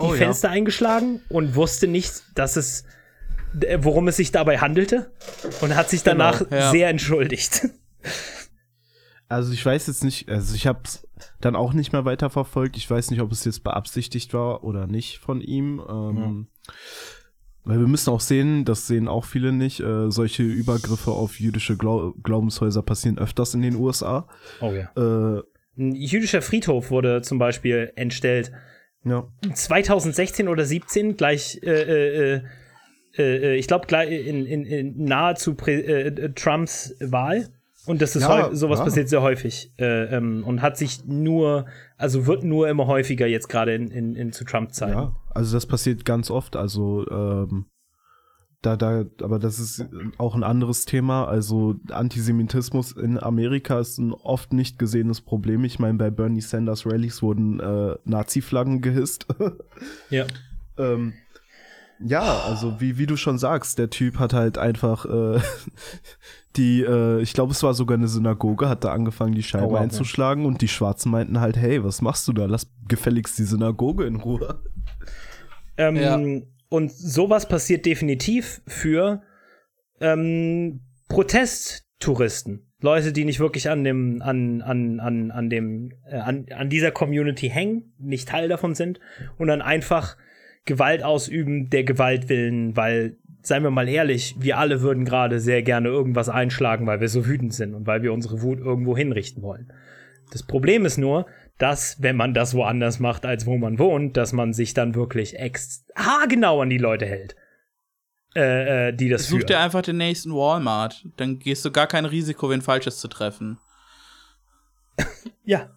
die 0.00 0.04
Oh 0.04 0.12
ja. 0.12 0.18
Fenster 0.18 0.50
eingeschlagen 0.50 1.20
und 1.28 1.54
wusste 1.54 1.86
nicht, 1.86 2.24
dass 2.34 2.56
es, 2.56 2.84
worum 3.78 4.08
es 4.08 4.16
sich 4.16 4.32
dabei 4.32 4.58
handelte 4.58 5.12
und 5.60 5.76
hat 5.76 5.88
sich 5.88 6.02
danach 6.02 6.40
Genau, 6.40 6.56
ja. 6.56 6.70
sehr 6.70 6.88
entschuldigt. 6.88 7.68
Also 9.34 9.52
ich 9.52 9.64
weiß 9.64 9.88
jetzt 9.88 10.04
nicht, 10.04 10.28
also 10.28 10.54
ich 10.54 10.66
habe 10.66 10.80
es 10.84 11.06
dann 11.40 11.56
auch 11.56 11.72
nicht 11.72 11.92
mehr 11.92 12.04
weiterverfolgt. 12.04 12.76
Ich 12.76 12.88
weiß 12.88 13.10
nicht, 13.10 13.20
ob 13.20 13.32
es 13.32 13.44
jetzt 13.44 13.64
beabsichtigt 13.64 14.32
war 14.32 14.62
oder 14.62 14.86
nicht 14.86 15.18
von 15.18 15.40
ihm. 15.40 15.82
Ähm, 15.88 16.46
Weil 17.64 17.80
wir 17.80 17.88
müssen 17.88 18.10
auch 18.10 18.20
sehen, 18.20 18.64
das 18.64 18.86
sehen 18.86 19.08
auch 19.08 19.24
viele 19.24 19.52
nicht, 19.52 19.80
äh, 19.80 20.10
solche 20.10 20.42
Übergriffe 20.42 21.10
auf 21.10 21.40
jüdische 21.40 21.76
Glau 21.76 22.12
Glaubenshäuser 22.22 22.82
passieren 22.82 23.18
öfters 23.18 23.54
in 23.54 23.62
den 23.62 23.74
USA. 23.74 24.28
Oh 24.60 24.72
ja. 24.72 24.90
Äh, 24.96 25.42
Ein 25.76 25.94
jüdischer 25.94 26.42
Friedhof 26.42 26.90
wurde 26.90 27.22
zum 27.22 27.38
Beispiel 27.38 27.92
entstellt. 27.96 28.52
ja. 29.04 29.26
2016 29.52 30.46
oder 30.46 30.64
17 30.64 31.16
gleich, 31.16 31.58
äh, 31.62 31.70
äh, 31.70 32.42
äh, 33.16 33.22
äh, 33.22 33.56
ich 33.56 33.66
glaube 33.66 33.86
in, 34.04 34.46
in, 34.46 34.64
in 34.64 35.04
nahezu 35.04 35.56
äh, 35.66 36.30
Trumps 36.34 36.94
Wahl. 37.00 37.48
Und 37.86 38.00
das 38.00 38.16
ist 38.16 38.22
Ja, 38.22 38.54
sowas 38.54 38.78
ja. 38.78 38.84
passiert 38.84 39.08
sehr 39.08 39.22
häufig 39.22 39.72
äh, 39.78 40.16
ähm, 40.16 40.42
und 40.44 40.62
hat 40.62 40.76
sich 40.76 41.04
nur, 41.04 41.66
also 41.96 42.26
wird 42.26 42.44
nur 42.44 42.68
immer 42.68 42.86
häufiger 42.86 43.26
jetzt 43.26 43.48
gerade 43.48 43.74
in, 43.74 43.90
in, 43.90 44.14
in 44.14 44.32
zu 44.32 44.44
Trump-Zeiten. 44.44 44.92
Ja, 44.92 45.16
also 45.30 45.54
das 45.54 45.66
passiert 45.66 46.04
ganz 46.04 46.30
oft. 46.30 46.56
Also 46.56 47.06
ähm, 47.10 47.66
da, 48.62 48.76
da, 48.76 49.04
aber 49.22 49.38
das 49.38 49.58
ist 49.58 49.84
auch 50.16 50.34
ein 50.34 50.42
anderes 50.42 50.86
Thema. 50.86 51.26
Also 51.26 51.74
Antisemitismus 51.90 52.92
in 52.92 53.22
Amerika 53.22 53.78
ist 53.78 53.98
ein 53.98 54.12
oft 54.12 54.54
nicht 54.54 54.78
gesehenes 54.78 55.20
Problem. 55.20 55.64
Ich 55.64 55.78
meine, 55.78 55.98
bei 55.98 56.10
Bernie 56.10 56.40
Sanders 56.40 56.86
Rallies 56.86 57.20
wurden 57.22 57.60
äh, 57.60 57.96
Nazi-Flaggen 58.04 58.80
gehisst. 58.80 59.26
Ja. 60.10 60.26
ähm, 60.78 61.14
ja, 62.00 62.40
also 62.46 62.80
wie, 62.80 62.98
wie 62.98 63.06
du 63.06 63.16
schon 63.16 63.38
sagst, 63.38 63.78
der 63.78 63.90
Typ 63.90 64.18
hat 64.18 64.32
halt 64.32 64.58
einfach 64.58 65.04
äh, 65.06 65.40
die, 66.56 66.82
äh, 66.82 67.20
ich 67.20 67.32
glaube, 67.32 67.52
es 67.52 67.62
war 67.62 67.74
sogar 67.74 67.96
eine 67.98 68.08
Synagoge, 68.08 68.68
hat 68.68 68.84
da 68.84 68.92
angefangen, 68.92 69.34
die 69.34 69.42
Scheibe 69.42 69.66
Oh, 69.68 69.74
ja. 69.74 69.80
einzuschlagen 69.82 70.46
und 70.46 70.60
die 70.62 70.68
Schwarzen 70.68 71.10
meinten 71.10 71.40
halt, 71.40 71.56
hey, 71.56 71.82
was 71.82 72.00
machst 72.00 72.28
du 72.28 72.32
da? 72.32 72.46
Lass 72.46 72.70
gefälligst 72.88 73.38
die 73.38 73.44
Synagoge 73.44 74.04
in 74.06 74.16
Ruhe. 74.16 74.62
Ähm, 75.76 75.96
Ja. 75.96 76.18
Und 76.68 76.92
sowas 76.92 77.48
passiert 77.48 77.86
definitiv 77.86 78.60
für 78.66 79.22
ähm, 80.00 80.80
Protesttouristen. 81.08 82.70
Leute, 82.80 83.12
die 83.12 83.24
nicht 83.24 83.40
wirklich 83.40 83.70
an 83.70 83.84
dem, 83.84 84.20
an, 84.22 84.60
an, 84.62 85.00
an, 85.00 85.30
an 85.30 85.50
dem, 85.50 85.92
äh, 86.06 86.16
an, 86.16 86.46
an 86.54 86.68
dieser 86.68 86.90
Community 86.90 87.48
hängen, 87.48 87.94
nicht 87.98 88.28
Teil 88.28 88.48
davon 88.48 88.74
sind 88.74 89.00
und 89.38 89.48
dann 89.48 89.62
einfach 89.62 90.16
Gewalt 90.66 91.02
ausüben, 91.02 91.70
der 91.70 91.84
Gewalt 91.84 92.28
willen, 92.28 92.76
weil, 92.76 93.16
seien 93.46 93.62
wir 93.62 93.70
mal 93.70 93.88
ehrlich, 93.88 94.36
wir 94.38 94.58
alle 94.58 94.80
würden 94.80 95.04
gerade 95.04 95.38
sehr 95.38 95.62
gerne 95.62 95.88
irgendwas 95.88 96.28
einschlagen, 96.28 96.86
weil 96.86 97.00
wir 97.00 97.08
so 97.08 97.26
wütend 97.26 97.54
sind 97.54 97.74
und 97.74 97.86
weil 97.86 98.02
wir 98.02 98.12
unsere 98.12 98.42
Wut 98.42 98.58
irgendwo 98.58 98.96
hinrichten 98.96 99.42
wollen. 99.42 99.72
Das 100.32 100.42
Problem 100.42 100.84
ist 100.84 100.98
nur, 100.98 101.26
dass, 101.58 102.02
wenn 102.02 102.16
man 102.16 102.34
das 102.34 102.54
woanders 102.54 102.98
macht, 102.98 103.26
als 103.26 103.46
wo 103.46 103.56
man 103.56 103.78
wohnt, 103.78 104.16
dass 104.16 104.32
man 104.32 104.52
sich 104.52 104.74
dann 104.74 104.94
wirklich 104.94 105.38
ex 105.38 105.86
haargenau 105.94 106.62
an 106.62 106.70
die 106.70 106.78
Leute 106.78 107.06
hält. 107.06 107.36
Äh, 108.36 108.88
äh, 108.88 108.92
die 108.92 109.08
das 109.08 109.28
Such 109.28 109.36
führen. 109.36 109.46
dir 109.46 109.60
einfach 109.60 109.82
den 109.82 109.96
nächsten 109.96 110.32
Walmart. 110.32 111.06
Dann 111.16 111.38
gehst 111.38 111.64
du 111.64 111.70
gar 111.70 111.86
kein 111.86 112.04
Risiko, 112.04 112.50
wen 112.50 112.62
Falsches 112.62 112.98
zu 112.98 113.08
treffen. 113.08 113.58
Ja. 115.46 115.70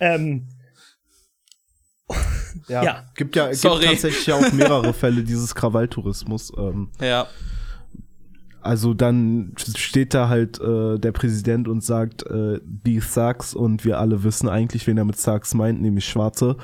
Ähm, 0.00 0.48
Ja, 2.68 2.82
Ja. 2.84 3.04
gibt 3.16 3.36
ja 3.36 3.46
gibt 3.48 3.58
Sorry. 3.58 3.84
tatsächlich 3.86 4.26
ja 4.26 4.36
auch 4.36 4.52
mehrere 4.52 4.92
Fälle 4.92 5.22
dieses 5.22 5.54
Krawalltourismus. 5.54 6.52
Ähm, 6.56 6.90
Ja. 7.00 7.26
also 8.62 8.94
dann 8.94 9.52
steht 9.58 10.14
da 10.14 10.28
halt 10.28 10.60
äh, 10.60 10.98
der 10.98 11.12
Präsident 11.12 11.68
und 11.68 11.82
sagt, 11.84 12.24
äh, 12.26 12.60
die 12.64 13.00
Thugs 13.00 13.54
und 13.54 13.84
wir 13.84 13.98
alle 13.98 14.24
wissen 14.24 14.48
eigentlich, 14.48 14.86
wen 14.86 14.96
er 14.98 15.04
mit 15.04 15.22
Thugs 15.22 15.54
meint, 15.54 15.82
nämlich 15.82 16.06
Schwarze. 16.06 16.56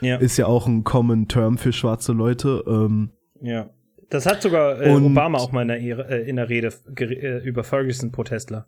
ja. 0.00 0.16
Ist 0.16 0.36
ja 0.36 0.46
auch 0.46 0.66
ein 0.66 0.84
Common 0.84 1.26
Term 1.28 1.58
für 1.58 1.72
schwarze 1.72 2.12
Leute. 2.12 2.62
Ähm, 2.66 3.10
ja. 3.40 3.70
Das 4.10 4.24
hat 4.24 4.40
sogar 4.40 4.80
äh, 4.80 4.90
Und- 4.90 5.04
Obama 5.04 5.38
auch 5.38 5.52
mal 5.52 5.62
in 5.62 5.68
der, 5.68 5.80
Ehre- 5.80 6.08
äh, 6.08 6.28
in 6.28 6.36
der 6.36 6.48
Rede 6.48 6.72
äh, 6.96 7.38
über 7.46 7.62
Ferguson-Protestler. 7.64 8.66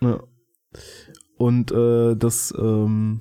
Ja. 0.00 0.20
Und 1.38 1.72
äh, 1.72 2.14
das 2.16 2.54
ähm, 2.56 3.20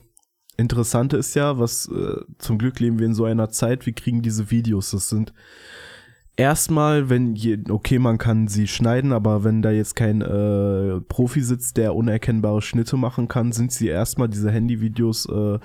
Interessante 0.58 1.18
ist 1.18 1.34
ja, 1.36 1.60
was 1.60 1.88
äh, 1.89 2.22
zum 2.38 2.58
Glück 2.58 2.80
leben 2.80 2.99
wir 2.99 3.06
in 3.06 3.14
so 3.14 3.26
einer 3.26 3.49
Zeit, 3.49 3.86
wir 3.86 3.93
kriegen 3.93 4.22
diese 4.22 4.51
Videos. 4.51 4.91
Das 4.91 5.10
sind 5.10 5.34
erstmal, 6.38 7.10
wenn 7.10 7.36
je, 7.36 7.58
okay, 7.70 7.99
man 7.99 8.18
kann 8.18 8.47
sie 8.47 8.68
schneiden, 8.68 9.12
aber 9.12 9.43
wenn 9.43 9.62
da 9.62 9.72
jetzt 9.72 9.95
kein 9.95 10.22
äh, 10.22 11.01
Profi 11.01 11.41
sitzt, 11.41 11.78
der 11.78 11.95
unerkennbare 11.95 12.62
Schnitte 12.62 12.97
machen 12.97 13.28
kann, 13.28 13.51
sind 13.51 13.72
sie 13.72 13.88
erstmal 13.88 14.30
diese 14.30 14.51
Handyvideos 14.51 15.28
äh, 15.28 15.60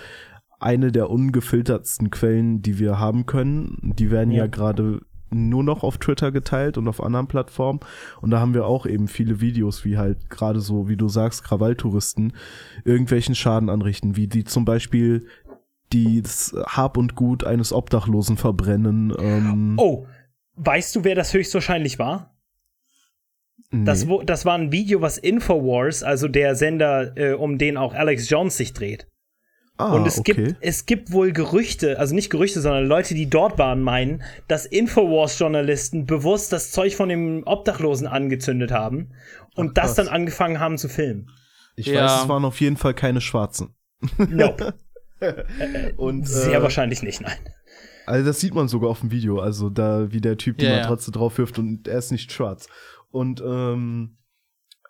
eine 0.58 0.92
der 0.92 1.08
ungefiltertsten 1.08 2.10
Quellen, 2.10 2.60
die 2.62 2.78
wir 2.78 2.98
haben 2.98 3.26
können. 3.26 3.94
Die 3.98 4.10
werden 4.10 4.30
ja, 4.30 4.44
Ja. 4.44 4.46
gerade 4.46 5.00
nur 5.30 5.62
noch 5.62 5.82
auf 5.82 5.98
Twitter 5.98 6.32
geteilt 6.32 6.78
und 6.78 6.88
auf 6.88 7.02
anderen 7.02 7.26
Plattformen. 7.26 7.80
Und 8.20 8.30
da 8.30 8.40
haben 8.40 8.54
wir 8.54 8.66
auch 8.66 8.86
eben 8.86 9.08
viele 9.08 9.40
Videos, 9.40 9.84
wie 9.84 9.98
halt 9.98 10.30
gerade 10.30 10.60
so, 10.60 10.88
wie 10.88 10.96
du 10.96 11.08
sagst, 11.08 11.44
Krawalltouristen 11.44 12.32
irgendwelchen 12.84 13.34
Schaden 13.34 13.68
anrichten, 13.68 14.16
wie 14.16 14.26
die 14.26 14.44
zum 14.44 14.64
Beispiel 14.64 15.26
die 15.92 16.22
das 16.22 16.54
Hab 16.66 16.96
und 16.96 17.14
Gut 17.14 17.44
eines 17.44 17.72
Obdachlosen 17.72 18.36
verbrennen. 18.36 19.12
Ähm, 19.18 19.74
Oh, 19.76 20.06
weißt 20.54 20.94
du, 20.94 21.04
wer 21.04 21.14
das 21.14 21.34
höchstwahrscheinlich 21.34 21.98
war? 21.98 22.36
Das, 23.72 24.04
nee. 24.04 24.10
wo, 24.10 24.22
das 24.22 24.44
war 24.44 24.58
ein 24.58 24.72
Video, 24.72 25.00
was 25.00 25.16
Infowars, 25.16 26.02
also 26.02 26.26
der 26.26 26.56
Sender, 26.56 27.16
äh, 27.16 27.34
um 27.34 27.56
den 27.56 27.76
auch 27.76 27.94
Alex 27.94 28.28
Jones 28.28 28.56
sich 28.56 28.72
dreht. 28.72 29.06
Ah, 29.80 29.92
Und 29.94 30.06
es 30.06 30.18
okay. 30.18 30.34
gibt, 30.34 30.56
es 30.60 30.86
gibt 30.86 31.12
wohl 31.12 31.32
Gerüchte, 31.32 31.98
also 31.98 32.14
nicht 32.14 32.30
Gerüchte, 32.30 32.60
sondern 32.60 32.86
Leute, 32.86 33.14
die 33.14 33.28
dort 33.28 33.58
waren, 33.58 33.82
meinen, 33.82 34.22
dass 34.48 34.66
Infowars-Journalisten 34.66 36.06
bewusst 36.06 36.52
das 36.52 36.70
Zeug 36.70 36.94
von 36.94 37.08
dem 37.08 37.42
Obdachlosen 37.46 38.06
angezündet 38.06 38.70
haben 38.72 39.10
und 39.56 39.70
Ach, 39.70 39.82
das 39.82 39.94
dann 39.94 40.08
angefangen 40.08 40.60
haben 40.60 40.78
zu 40.78 40.88
filmen. 40.88 41.30
ich 41.76 41.86
Ja. 41.86 42.04
weiß, 42.04 42.22
es 42.22 42.28
waren 42.28 42.44
auf 42.44 42.60
jeden 42.60 42.76
Fall 42.76 42.94
keine 42.94 43.20
Schwarzen. 43.20 43.74
Nope. 44.16 44.74
Und 45.96 46.26
Sehr 46.26 46.58
äh, 46.58 46.62
wahrscheinlich 46.62 47.02
nicht, 47.02 47.20
nein. 47.20 47.36
Also 48.06 48.26
das 48.26 48.40
sieht 48.40 48.54
man 48.54 48.68
sogar 48.68 48.88
auf 48.90 49.00
dem 49.00 49.10
Video, 49.10 49.38
also 49.38 49.68
da 49.68 50.10
wie 50.12 50.20
der 50.22 50.38
Typ 50.38 50.56
die. 50.58 50.68
Matratze 50.68 51.10
drauf 51.12 51.36
wirft 51.38 51.58
und 51.58 51.86
er 51.86 51.98
ist 51.98 52.10
nicht 52.10 52.32
schwarz. 52.32 52.68
Und 53.10 53.42
ähm, 53.44 54.16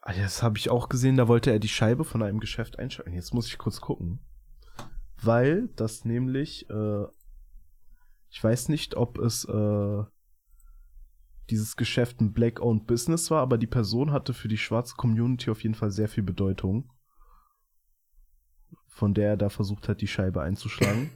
ah, 0.02 0.12
das 0.12 0.42
habe 0.42 0.56
ich 0.58 0.70
auch 0.70 0.88
gesehen, 0.88 1.16
da 1.16 1.26
wollte 1.28 1.50
er 1.50 1.58
die 1.58 1.68
Scheibe 1.68 2.04
von 2.04 2.22
einem 2.22 2.38
Geschäft 2.40 2.78
einschalten. 2.78 3.12
Jetzt 3.12 3.34
muss 3.34 3.48
ich 3.48 3.58
kurz 3.58 3.80
gucken. 3.80 4.20
Weil 5.22 5.68
das 5.76 6.04
nämlich, 6.04 6.68
äh, 6.70 7.04
ich 8.30 8.42
weiß 8.42 8.68
nicht, 8.68 8.96
ob 8.96 9.18
es 9.18 9.44
äh, 9.44 10.02
dieses 11.50 11.76
Geschäft 11.76 12.20
ein 12.20 12.32
Black-owned 12.32 12.86
Business 12.86 13.30
war, 13.30 13.42
aber 13.42 13.58
die 13.58 13.66
Person 13.66 14.12
hatte 14.12 14.32
für 14.32 14.48
die 14.48 14.58
schwarze 14.58 14.94
Community 14.96 15.50
auf 15.50 15.62
jeden 15.62 15.74
Fall 15.74 15.90
sehr 15.90 16.08
viel 16.08 16.22
Bedeutung. 16.22 16.90
Von 18.88 19.14
der 19.14 19.30
er 19.30 19.36
da 19.36 19.48
versucht 19.48 19.88
hat, 19.88 20.00
die 20.00 20.06
Scheibe 20.06 20.42
einzuschlagen. 20.42 21.10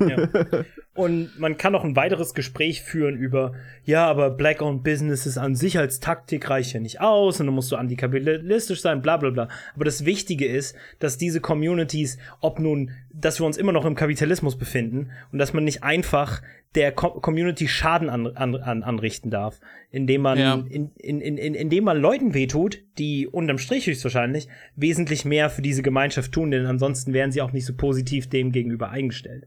Ja. 0.00 0.28
Und 1.00 1.38
man 1.38 1.56
kann 1.56 1.74
auch 1.74 1.82
ein 1.84 1.96
weiteres 1.96 2.34
Gespräch 2.34 2.82
führen 2.82 3.16
über, 3.16 3.54
ja, 3.84 4.06
aber 4.06 4.30
Black-owned 4.30 4.84
Businesses 4.84 5.38
an 5.38 5.54
sich 5.54 5.78
als 5.78 5.98
Taktik 5.98 6.50
reicht 6.50 6.74
ja 6.74 6.80
nicht 6.80 7.00
aus 7.00 7.40
und 7.40 7.46
dann 7.46 7.54
musst 7.54 7.72
du 7.72 7.76
antikapitalistisch 7.76 8.82
sein, 8.82 9.00
bla 9.00 9.16
bla 9.16 9.30
bla. 9.30 9.48
Aber 9.74 9.84
das 9.86 10.04
Wichtige 10.04 10.46
ist, 10.46 10.76
dass 10.98 11.16
diese 11.16 11.40
Communities, 11.40 12.18
ob 12.40 12.58
nun, 12.58 12.90
dass 13.12 13.40
wir 13.40 13.46
uns 13.46 13.56
immer 13.56 13.72
noch 13.72 13.86
im 13.86 13.94
Kapitalismus 13.94 14.58
befinden 14.58 15.10
und 15.32 15.38
dass 15.38 15.54
man 15.54 15.64
nicht 15.64 15.82
einfach 15.82 16.42
der 16.74 16.92
Co 16.92 17.20
Community 17.20 17.66
Schaden 17.66 18.10
an, 18.10 18.26
an, 18.36 18.54
an, 18.56 18.82
anrichten 18.82 19.30
darf, 19.30 19.58
indem 19.90 20.20
man, 20.20 20.38
Ja. 20.38 20.54
in, 20.68 20.90
in, 20.96 21.20
in, 21.20 21.38
in, 21.38 21.54
indem 21.54 21.84
man 21.84 21.96
Leuten 21.98 22.34
wehtut, 22.34 22.84
die 22.98 23.26
unterm 23.26 23.58
Strich 23.58 23.86
höchstwahrscheinlich 23.86 24.48
wesentlich 24.76 25.24
mehr 25.24 25.48
für 25.50 25.62
diese 25.62 25.82
Gemeinschaft 25.82 26.30
tun, 26.30 26.50
denn 26.50 26.66
ansonsten 26.66 27.12
wären 27.14 27.32
sie 27.32 27.40
auch 27.40 27.52
nicht 27.52 27.64
so 27.64 27.74
positiv 27.74 28.28
dem 28.28 28.52
gegenüber 28.52 28.90
eingestellt. 28.90 29.46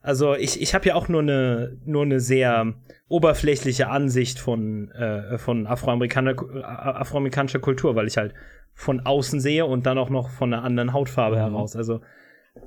Also 0.00 0.34
ich, 0.34 0.60
ich 0.62 0.74
habe 0.74 0.88
ja 0.88 0.94
auch 0.94 1.08
nur 1.08 1.22
eine 1.22 1.76
nur 1.84 2.02
eine 2.02 2.20
sehr 2.20 2.74
oberflächliche 3.08 3.88
Ansicht 3.88 4.38
von 4.38 4.90
äh, 4.92 5.38
von 5.38 5.66
Afroamerikaner, 5.66 6.30
äh, 6.54 6.62
afroamerikanischer 6.62 7.58
Kultur, 7.58 7.96
weil 7.96 8.06
ich 8.06 8.16
halt 8.16 8.34
von 8.74 9.00
außen 9.00 9.40
sehe 9.40 9.66
und 9.66 9.86
dann 9.86 9.98
auch 9.98 10.08
noch 10.10 10.30
von 10.30 10.52
einer 10.54 10.62
anderen 10.62 10.92
Hautfarbe 10.92 11.36
Mhm. 11.36 11.40
heraus. 11.40 11.74
Also 11.76 12.00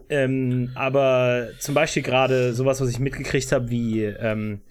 ähm, 0.09 0.71
aber 0.75 1.49
zum 1.59 1.73
Beispiel 1.75 2.03
gerade 2.03 2.53
sowas, 2.53 2.81
was 2.81 2.89
ich 2.89 2.99
mitgekriegt 2.99 3.51
habe, 3.51 3.69
wie 3.69 4.03
ähm, 4.03 4.61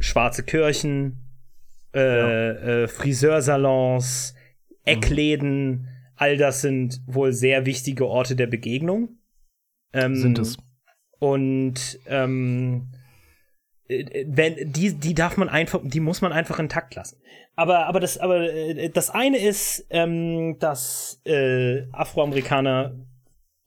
schwarze 0.00 0.42
Kirchen, 0.44 1.18
äh, 1.94 2.82
äh, 2.82 2.88
Friseursalons, 2.88 4.34
Eckläden, 4.84 5.88
all 6.16 6.36
das 6.36 6.60
sind 6.62 7.00
wohl 7.06 7.32
sehr 7.32 7.66
wichtige 7.66 8.06
Orte 8.06 8.34
der 8.36 8.46
Begegnung. 8.46 9.18
Ähm, 9.92 10.16
Sind 10.16 10.38
es. 10.38 10.56
Und 11.22 12.00
ähm, 12.06 12.88
äh, 13.86 14.24
wenn 14.26 14.72
die 14.72 14.94
die 14.94 15.14
darf 15.14 15.36
man 15.36 15.48
einfach 15.48 15.80
die 15.84 16.00
muss 16.00 16.20
man 16.20 16.32
einfach 16.32 16.58
intakt 16.58 16.96
lassen. 16.96 17.22
Aber 17.54 17.86
aber 17.86 18.00
das 18.00 18.18
aber 18.18 18.52
äh, 18.52 18.88
das 18.88 19.08
eine 19.10 19.38
ist 19.38 19.86
ähm, 19.90 20.56
dass 20.58 21.20
äh, 21.24 21.84
Afroamerikaner 21.92 22.96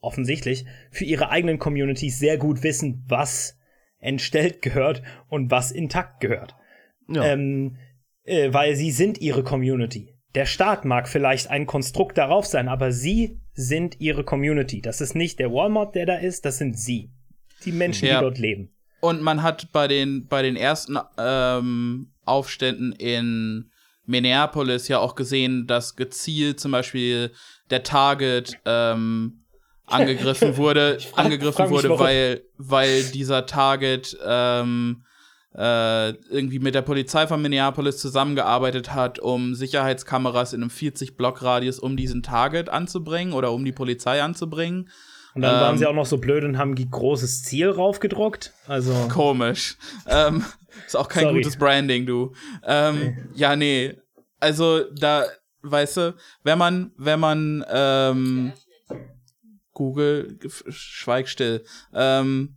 offensichtlich 0.02 0.66
für 0.92 1.06
ihre 1.06 1.30
eigenen 1.30 1.58
Communities 1.58 2.20
sehr 2.20 2.38
gut 2.38 2.62
wissen 2.62 3.06
was 3.08 3.58
entstellt 4.00 4.62
gehört 4.62 5.02
und 5.30 5.50
was 5.50 5.72
intakt 5.72 6.20
gehört. 6.20 6.56
Ja. 7.08 7.24
ähm, 7.24 7.78
äh, 8.26 8.52
weil 8.52 8.76
sie 8.76 8.92
sind 8.92 9.22
ihre 9.22 9.44
Community. 9.44 10.14
Der 10.34 10.46
Staat 10.46 10.84
mag 10.84 11.08
vielleicht 11.08 11.50
ein 11.50 11.68
Konstrukt 11.68 12.18
darauf 12.18 12.48
sein 12.48 12.68
aber 12.68 12.92
sie 12.92 13.40
sind 13.54 14.02
ihre 14.02 14.26
Community. 14.26 14.82
Das 14.82 15.00
ist 15.00 15.16
nicht 15.16 15.40
der 15.40 15.54
Walmart 15.54 15.96
der 15.96 16.06
da 16.06 16.16
ist 16.16 16.44
das 16.44 16.58
sind 16.58 16.78
sie 16.78 17.15
die 17.64 17.72
Menschen 17.72 18.08
Ja. 18.08 18.20
die 18.20 18.26
dort 18.26 18.38
leben 18.38 18.70
Und 19.02 19.22
man 19.22 19.42
hat 19.44 19.72
bei 19.72 19.88
den, 19.88 20.28
bei 20.28 20.42
den 20.42 20.56
ersten 20.56 20.98
ähm, 21.18 22.12
Aufständen 22.26 22.92
in 22.92 23.72
Minneapolis 24.06 24.88
ja 24.88 25.00
auch 25.00 25.16
gesehen, 25.16 25.68
dass 25.68 25.96
gezielt 25.96 26.60
zum 26.60 26.72
Beispiel 26.72 27.32
der 27.70 27.84
Target 27.84 28.54
ähm, 28.66 29.42
angegriffen 29.88 30.58
wurde, 30.58 31.00
frag- 31.00 31.26
angegriffen 31.26 31.54
frag 31.54 31.70
wurde, 31.70 31.90
warum. 31.90 32.04
weil, 32.06 32.42
weil 32.58 33.04
dieser 33.04 33.46
Target 33.46 34.18
ähm, 34.26 35.04
äh, 35.56 36.10
irgendwie 36.30 36.60
mit 36.60 36.76
der 36.76 36.82
Polizei 36.82 37.28
von 37.28 37.42
Minneapolis 37.42 37.98
zusammengearbeitet 37.98 38.94
hat, 38.94 39.20
um 39.20 39.56
Sicherheitskameras 39.56 40.54
in 40.54 40.62
einem 40.62 40.70
40-Block-Radius 40.72 41.80
um 41.80 41.96
diesen 41.96 42.24
Target 42.24 42.68
anzubringen 42.70 43.34
oder 43.34 43.52
um 43.54 43.64
die 43.64 43.72
Polizei 43.72 44.22
anzubringen. 44.22 44.90
Und 45.36 45.42
dann 45.42 45.60
waren 45.62 45.74
Ähm, 45.74 45.78
sie 45.78 45.86
auch 45.86 45.94
noch 45.94 46.06
so 46.06 46.18
blöd 46.18 46.44
und 46.46 46.58
haben 46.58 46.74
großes 46.76 47.44
Ziel 47.44 47.70
raufgedruckt. 47.70 48.54
Also. 48.68 48.94
Komisch. 49.12 49.78
ähm, 50.08 50.44
ist 50.88 50.96
auch 50.96 51.08
kein 51.10 51.24
Sorry. 51.24 51.36
gutes 51.42 51.58
Branding, 51.58 52.06
du. 52.06 52.34
Ähm, 52.66 53.30
ja, 53.36 53.56
nee. 53.56 53.96
Also 54.40 54.86
da, 54.98 55.26
weißt 55.62 55.98
du, 55.98 56.16
wenn 56.44 56.58
man, 56.58 56.92
wenn 56.98 57.20
man 57.20 57.66
ähm, 57.70 58.54
Google, 59.74 60.40
schweig 60.70 61.28
still. 61.28 61.66
Ähm, 61.94 62.56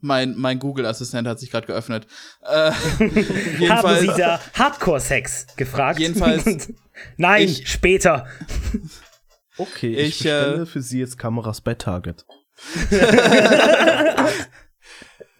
mein 0.00 0.34
mein 0.36 0.58
Google-Assistent 0.58 1.28
hat 1.28 1.38
sich 1.38 1.50
gerade 1.50 1.66
geöffnet. 1.66 2.06
Äh, 2.42 2.70
Haben 3.68 3.98
Sie 4.00 4.06
da 4.06 4.40
Hardcore-Sex 4.54 5.48
gefragt? 5.56 5.98
Jedenfalls- 6.00 6.72
Nein, 7.16 7.42
Ich- 7.48 7.68
später. 7.68 8.26
Okay, 9.56 9.92
ich, 9.94 10.08
Ich, 10.08 10.18
bestelle 10.18 10.62
äh, 10.62 10.66
für 10.66 10.80
Sie 10.82 11.00
jetzt 11.00 11.18
Kameras 11.18 11.60
bei 11.60 11.74
Target. 11.74 12.24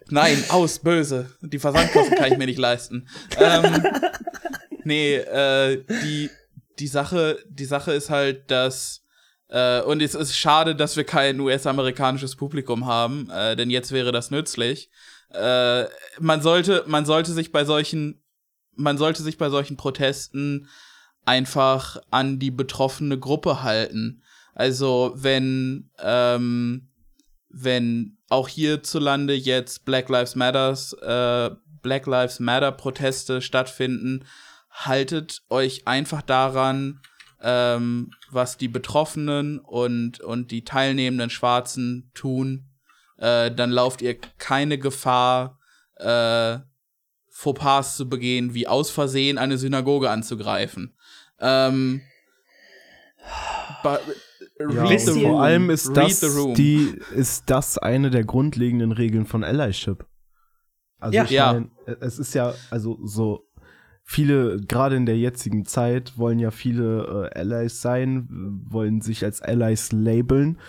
Nein, 0.09 0.43
aus, 0.49 0.79
böse. 0.79 1.31
Die 1.41 1.59
Versandkosten 1.59 2.17
kann 2.17 2.31
ich 2.31 2.37
mir 2.37 2.45
nicht 2.45 2.59
leisten. 2.59 3.07
Ähm, 3.37 3.83
nee, 4.83 5.15
äh, 5.15 5.83
die, 6.03 6.29
die 6.79 6.87
Sache, 6.87 7.39
die 7.49 7.65
Sache 7.65 7.93
ist 7.93 8.09
halt, 8.09 8.51
dass 8.51 9.03
äh, 9.49 9.81
und 9.81 10.01
es 10.01 10.15
ist 10.15 10.35
schade, 10.35 10.75
dass 10.75 10.97
wir 10.97 11.03
kein 11.03 11.39
US-amerikanisches 11.39 12.35
Publikum 12.35 12.85
haben, 12.85 13.29
äh, 13.29 13.55
denn 13.55 13.69
jetzt 13.69 13.91
wäre 13.91 14.11
das 14.11 14.31
nützlich. 14.31 14.89
Äh, 15.29 15.85
man 16.19 16.41
sollte, 16.41 16.83
man 16.87 17.05
sollte 17.05 17.31
sich 17.31 17.51
bei 17.51 17.63
solchen, 17.65 18.23
man 18.75 18.97
sollte 18.97 19.23
sich 19.23 19.37
bei 19.37 19.49
solchen 19.49 19.77
Protesten 19.77 20.69
einfach 21.25 21.97
an 22.11 22.39
die 22.39 22.51
betroffene 22.51 23.17
Gruppe 23.17 23.63
halten. 23.63 24.21
Also 24.53 25.13
wenn 25.15 25.89
ähm, 25.99 26.89
wenn 27.53 28.17
auch 28.29 28.47
hierzulande 28.47 29.35
jetzt 29.35 29.85
Black 29.85 30.09
Lives 30.09 30.35
Matters, 30.35 30.93
äh, 30.93 31.51
Black 31.81 32.07
Lives 32.07 32.39
Matter 32.39 32.71
Proteste 32.71 33.41
stattfinden, 33.41 34.25
haltet 34.71 35.43
euch 35.49 35.87
einfach 35.87 36.23
daran, 36.23 36.99
ähm, 37.41 38.11
was 38.31 38.57
die 38.57 38.69
Betroffenen 38.69 39.59
und, 39.59 40.19
und 40.21 40.49
die 40.49 40.65
teilnehmenden 40.65 41.29
Schwarzen 41.29 42.09
tun. 42.15 42.69
Äh, 43.17 43.51
dann 43.51 43.69
lauft 43.69 44.01
ihr 44.01 44.17
keine 44.39 44.79
Gefahr, 44.79 45.59
äh, 45.97 46.57
Fauxpas 47.29 47.97
zu 47.97 48.09
begehen, 48.09 48.53
wie 48.53 48.67
aus 48.67 48.89
Versehen 48.89 49.37
eine 49.37 49.57
Synagoge 49.57 50.09
anzugreifen. 50.09 50.95
Ähm, 51.39 52.01
Ja, 54.59 54.97
vor 54.97 55.41
allem 55.41 55.69
ist 55.69 55.89
Read 55.89 55.97
das, 55.97 56.53
die, 56.55 56.99
ist 57.15 57.49
das 57.49 57.77
eine 57.77 58.09
der 58.09 58.23
grundlegenden 58.23 58.91
Regeln 58.91 59.25
von 59.25 59.43
Allyship. 59.43 60.05
Also 60.99 61.17
Ja. 61.17 61.23
ich 61.25 61.31
Ja. 61.31 61.53
mein, 61.53 61.71
es 61.99 62.19
ist 62.19 62.33
ja, 62.33 62.55
also 62.69 62.97
so 63.03 63.45
viele, 64.03 64.61
gerade 64.61 64.95
in 64.95 65.05
der 65.05 65.17
jetzigen 65.17 65.65
Zeit, 65.65 66.17
wollen 66.17 66.39
ja 66.39 66.51
viele 66.51 67.29
äh, 67.33 67.39
Allies 67.39 67.81
sein, 67.81 68.27
wollen 68.69 69.01
sich 69.01 69.23
als 69.23 69.41
Allies 69.41 69.91
labeln. 69.91 70.59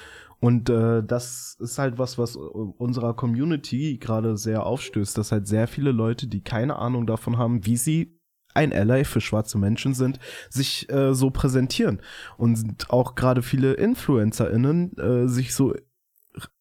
Und 0.40 0.68
äh, 0.68 1.02
das 1.02 1.56
ist 1.60 1.78
halt 1.78 1.98
was, 1.98 2.18
was 2.18 2.36
unserer 2.36 3.14
Community 3.14 3.96
gerade 3.98 4.36
sehr 4.36 4.66
aufstößt, 4.66 5.16
dass 5.16 5.32
halt 5.32 5.46
sehr 5.46 5.66
viele 5.68 5.90
Leute, 5.90 6.26
die 6.26 6.42
keine 6.42 6.76
Ahnung 6.76 7.06
davon 7.06 7.38
haben, 7.38 7.64
wie 7.64 7.76
sie 7.76 8.18
ein 8.54 8.72
Ally 8.72 9.04
für 9.04 9.20
schwarze 9.20 9.58
Menschen 9.58 9.94
sind, 9.94 10.18
sich 10.48 10.90
äh, 10.90 11.14
so 11.14 11.30
präsentieren. 11.30 12.00
Und 12.36 12.90
auch 12.90 13.14
gerade 13.14 13.42
viele 13.42 13.74
InfluencerInnen 13.74 14.96
äh, 14.96 15.28
sich 15.28 15.54
so 15.54 15.74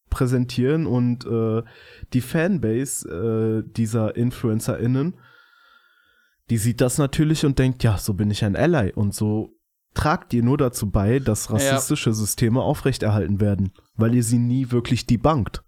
präsentieren 0.09 0.85
und 0.85 1.25
äh, 1.25 1.63
die 2.13 2.21
Fanbase 2.21 3.63
äh, 3.65 3.71
dieser 3.71 4.15
InfluencerInnen, 4.15 5.15
die 6.49 6.57
sieht 6.57 6.81
das 6.81 6.97
natürlich 6.97 7.45
und 7.45 7.57
denkt, 7.57 7.83
ja, 7.83 7.97
so 7.97 8.13
bin 8.13 8.29
ich 8.29 8.45
ein 8.45 8.55
Ally. 8.55 8.91
Und 8.93 9.15
so 9.15 9.55
tragt 9.93 10.33
ihr 10.33 10.43
nur 10.43 10.57
dazu 10.57 10.91
bei, 10.91 11.19
dass 11.19 11.51
rassistische 11.51 12.13
Systeme 12.13 12.61
aufrechterhalten 12.61 13.39
werden, 13.39 13.73
weil 13.95 14.13
ihr 14.13 14.23
sie 14.23 14.37
nie 14.37 14.71
wirklich 14.71 15.05
debunked. 15.05 15.63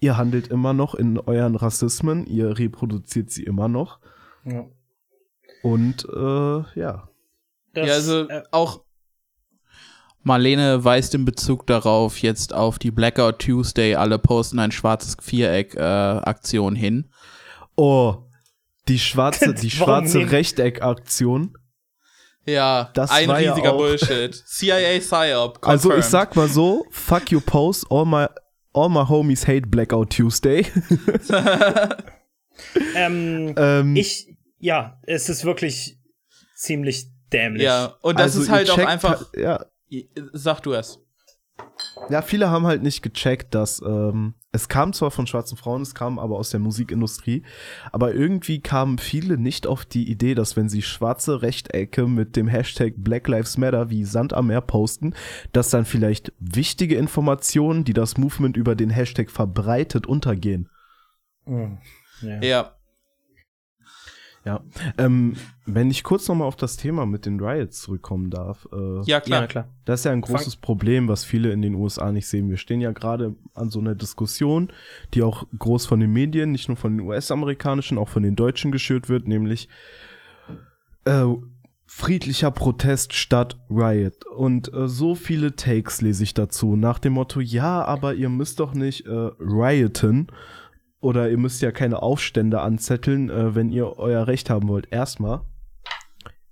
Ihr 0.00 0.16
handelt 0.16 0.48
immer 0.48 0.74
noch 0.74 0.94
in 0.94 1.18
euren 1.18 1.56
Rassismen, 1.56 2.24
ihr 2.26 2.56
reproduziert 2.56 3.30
sie 3.30 3.42
immer 3.42 3.68
noch. 3.68 3.98
Ja. 4.44 4.66
Und 5.62 6.06
äh, 6.14 6.78
ja. 6.80 7.08
Das, 7.74 7.86
ja, 7.86 7.94
also 7.94 8.28
äh, 8.28 8.42
auch 8.50 8.84
Marlene 10.22 10.84
weist 10.84 11.14
in 11.14 11.24
Bezug 11.24 11.66
darauf 11.66 12.18
jetzt 12.20 12.52
auf 12.52 12.78
die 12.78 12.90
Blackout 12.90 13.38
Tuesday, 13.40 13.94
alle 13.94 14.18
posten 14.18 14.58
ein 14.58 14.72
schwarzes 14.72 15.16
Viereck-Aktion 15.22 16.74
hin. 16.74 17.10
Oh, 17.76 18.24
die 18.88 18.98
schwarze, 18.98 19.54
die 19.60 19.70
schwarze? 19.70 20.30
Rechteck-Aktion. 20.30 21.54
Ja, 22.44 22.90
Das 22.94 23.10
ein 23.10 23.28
war 23.28 23.40
ja 23.40 23.52
riesiger 23.52 23.72
auch- 23.74 23.78
Bullshit. 23.78 24.34
CIA 24.46 24.98
PSYOP. 24.98 25.58
Also 25.66 25.94
ich 25.94 26.04
sag 26.04 26.34
mal 26.34 26.48
so, 26.48 26.84
fuck 26.90 27.30
you 27.30 27.40
post, 27.40 27.86
all 27.90 28.04
my, 28.06 28.26
all 28.72 28.88
my 28.88 29.06
homies 29.06 29.46
hate 29.46 29.66
Blackout 29.68 30.10
Tuesday. 30.10 30.66
ähm, 32.94 33.54
ähm, 33.56 33.96
ich, 33.96 34.27
ja, 34.58 35.00
es 35.04 35.28
ist 35.28 35.44
wirklich 35.44 35.98
ziemlich 36.54 37.08
dämlich. 37.32 37.62
Ja, 37.64 37.94
und 38.02 38.18
das 38.18 38.36
also 38.36 38.42
ist 38.42 38.50
halt 38.50 38.70
auch 38.70 38.78
einfach. 38.78 39.20
halt- 39.32 39.36
Ja, 39.36 39.64
Sag 40.32 40.60
du 40.62 40.72
es. 40.74 41.00
ja, 42.10 42.20
viele 42.22 42.50
haben 42.50 42.66
halt 42.66 42.82
nicht 42.82 43.02
gecheckt, 43.02 43.54
dass 43.54 43.80
ähm, 43.80 44.34
es 44.52 44.68
kam 44.68 44.92
zwar 44.92 45.10
von 45.10 45.26
schwarzen 45.26 45.56
Frauen, 45.56 45.82
es 45.82 45.94
kam 45.94 46.18
aber 46.18 46.36
aus 46.36 46.50
der 46.50 46.60
Musikindustrie, 46.60 47.42
aber 47.92 48.14
irgendwie 48.14 48.60
kamen 48.60 48.98
viele 48.98 49.38
nicht 49.38 49.66
auf 49.66 49.84
die 49.84 50.10
Idee, 50.10 50.34
dass 50.34 50.56
wenn 50.56 50.68
sie 50.68 50.82
schwarze 50.82 51.40
Rechtecke 51.42 52.06
mit 52.06 52.36
dem 52.36 52.48
Hashtag 52.48 52.94
Black 52.98 53.28
Lives 53.28 53.56
Matter 53.56 53.88
wie 53.90 54.04
Sand 54.04 54.32
am 54.34 54.48
Meer 54.48 54.60
posten, 54.60 55.14
dass 55.52 55.70
dann 55.70 55.84
vielleicht 55.84 56.32
wichtige 56.38 56.96
Informationen, 56.96 57.84
die 57.84 57.94
das 57.94 58.18
Movement 58.18 58.56
über 58.56 58.74
den 58.74 58.90
Hashtag 58.90 59.30
verbreitet, 59.30 60.06
untergehen. 60.06 60.68
Hm. 61.44 61.78
Ja. 62.22 62.42
Ja. 62.42 62.77
Ja, 64.48 64.62
ähm, 64.96 65.36
wenn 65.66 65.90
ich 65.90 66.02
kurz 66.02 66.26
noch 66.26 66.34
mal 66.34 66.46
auf 66.46 66.56
das 66.56 66.78
Thema 66.78 67.04
mit 67.04 67.26
den 67.26 67.38
Riots 67.38 67.82
zurückkommen 67.82 68.30
darf, 68.30 68.66
äh, 68.72 69.02
Ja, 69.04 69.20
klar. 69.20 69.42
Ja, 69.42 69.46
klar. 69.46 69.68
das 69.84 70.00
ist 70.00 70.04
ja 70.04 70.12
ein 70.12 70.22
großes 70.22 70.56
Problem, 70.56 71.06
was 71.06 71.22
viele 71.22 71.52
in 71.52 71.60
den 71.60 71.74
USA 71.74 72.10
nicht 72.12 72.26
sehen. 72.26 72.48
Wir 72.48 72.56
stehen 72.56 72.80
ja 72.80 72.92
gerade 72.92 73.34
an 73.52 73.68
so 73.68 73.78
einer 73.78 73.94
Diskussion, 73.94 74.72
die 75.12 75.22
auch 75.22 75.46
groß 75.58 75.84
von 75.84 76.00
den 76.00 76.14
Medien, 76.14 76.50
nicht 76.50 76.68
nur 76.68 76.78
von 76.78 76.96
den 76.96 77.06
US-amerikanischen, 77.06 77.98
auch 77.98 78.08
von 78.08 78.22
den 78.22 78.36
Deutschen 78.36 78.72
geschürt 78.72 79.10
wird, 79.10 79.28
nämlich 79.28 79.68
äh, 81.04 81.26
friedlicher 81.84 82.50
Protest 82.50 83.12
statt 83.12 83.58
Riot. 83.68 84.24
Und 84.24 84.72
äh, 84.72 84.88
so 84.88 85.14
viele 85.14 85.56
Takes 85.56 86.00
lese 86.00 86.22
ich 86.22 86.32
dazu, 86.32 86.74
nach 86.74 86.98
dem 86.98 87.12
Motto, 87.12 87.40
ja, 87.40 87.84
aber 87.84 88.14
ihr 88.14 88.30
müsst 88.30 88.60
doch 88.60 88.72
nicht 88.72 89.04
äh, 89.04 89.10
rioten 89.10 90.28
oder 91.00 91.30
ihr 91.30 91.38
müsst 91.38 91.62
ja 91.62 91.70
keine 91.72 92.02
Aufstände 92.02 92.60
anzetteln, 92.60 93.30
äh, 93.30 93.54
wenn 93.54 93.70
ihr 93.70 93.98
euer 93.98 94.26
Recht 94.26 94.50
haben 94.50 94.68
wollt. 94.68 94.88
Erstmal, 94.92 95.42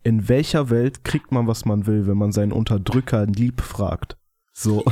in 0.02 0.28
welcher 0.28 0.70
Welt 0.70 1.02
kriegt 1.04 1.32
man, 1.32 1.46
was 1.46 1.64
man 1.64 1.86
will, 1.86 2.06
wenn 2.06 2.16
man 2.16 2.32
seinen 2.32 2.52
Unterdrücker 2.52 3.26
lieb 3.26 3.60
fragt? 3.60 4.16
So, 4.52 4.84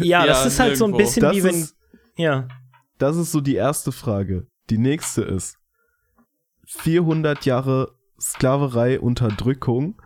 Ja, 0.00 0.24
das 0.26 0.40
Ja, 0.42 0.44
ist 0.46 0.60
halt 0.60 0.76
so 0.76 0.86
ein 0.86 0.96
bisschen 0.96 1.22
das 1.22 1.36
wie 1.36 1.44
wenn. 1.44 1.54
ist, 1.54 1.76
Ja. 2.16 2.48
das 2.98 3.16
ist 3.16 3.30
so 3.32 3.40
die 3.40 3.54
erste 3.56 3.92
Frage. 3.92 4.46
Die 4.70 4.78
nächste 4.78 5.22
ist 5.22 5.58
400 6.66 7.44
Jahre 7.44 7.92
Sklaverei, 8.18 8.98
Unterdrückung 9.00 10.00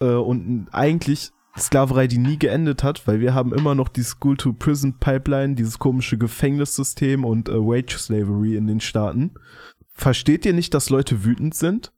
äh, 0.00 0.06
und 0.06 0.68
eigentlich 0.72 1.32
Sklaverei, 1.58 2.06
die 2.06 2.18
nie 2.18 2.38
geendet 2.38 2.82
hat, 2.82 3.06
weil 3.06 3.20
wir 3.20 3.34
haben 3.34 3.54
immer 3.54 3.74
noch 3.74 3.88
die 3.88 4.02
School-to-Prison-Pipeline, 4.02 5.54
dieses 5.54 5.78
komische 5.78 6.18
Gefängnissystem 6.18 7.24
und 7.24 7.48
äh, 7.48 7.54
Wage-Slavery 7.54 8.56
in 8.56 8.66
den 8.66 8.80
Staaten. 8.80 9.34
Versteht 9.92 10.44
ihr 10.44 10.52
nicht, 10.52 10.74
dass 10.74 10.90
Leute 10.90 11.24
wütend 11.24 11.54
sind? 11.54 11.92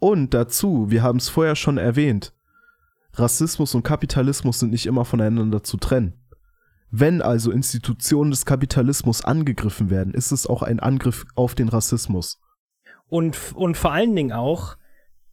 Und 0.00 0.34
dazu, 0.34 0.90
wir 0.90 1.02
haben 1.02 1.18
es 1.18 1.28
vorher 1.28 1.56
schon 1.56 1.78
erwähnt, 1.78 2.32
Rassismus 3.14 3.74
und 3.74 3.82
Kapitalismus 3.82 4.60
sind 4.60 4.70
nicht 4.70 4.86
immer 4.86 5.04
voneinander 5.04 5.62
zu 5.62 5.76
trennen. 5.76 6.14
Wenn 6.90 7.20
also 7.20 7.50
Institutionen 7.50 8.30
des 8.30 8.46
Kapitalismus 8.46 9.24
angegriffen 9.24 9.90
werden, 9.90 10.14
ist 10.14 10.32
es 10.32 10.46
auch 10.46 10.62
ein 10.62 10.80
Angriff 10.80 11.26
auf 11.34 11.54
den 11.54 11.68
Rassismus. 11.68 12.40
Und, 13.08 13.36
und 13.54 13.76
vor 13.76 13.92
allen 13.92 14.14
Dingen 14.14 14.32
auch 14.32 14.76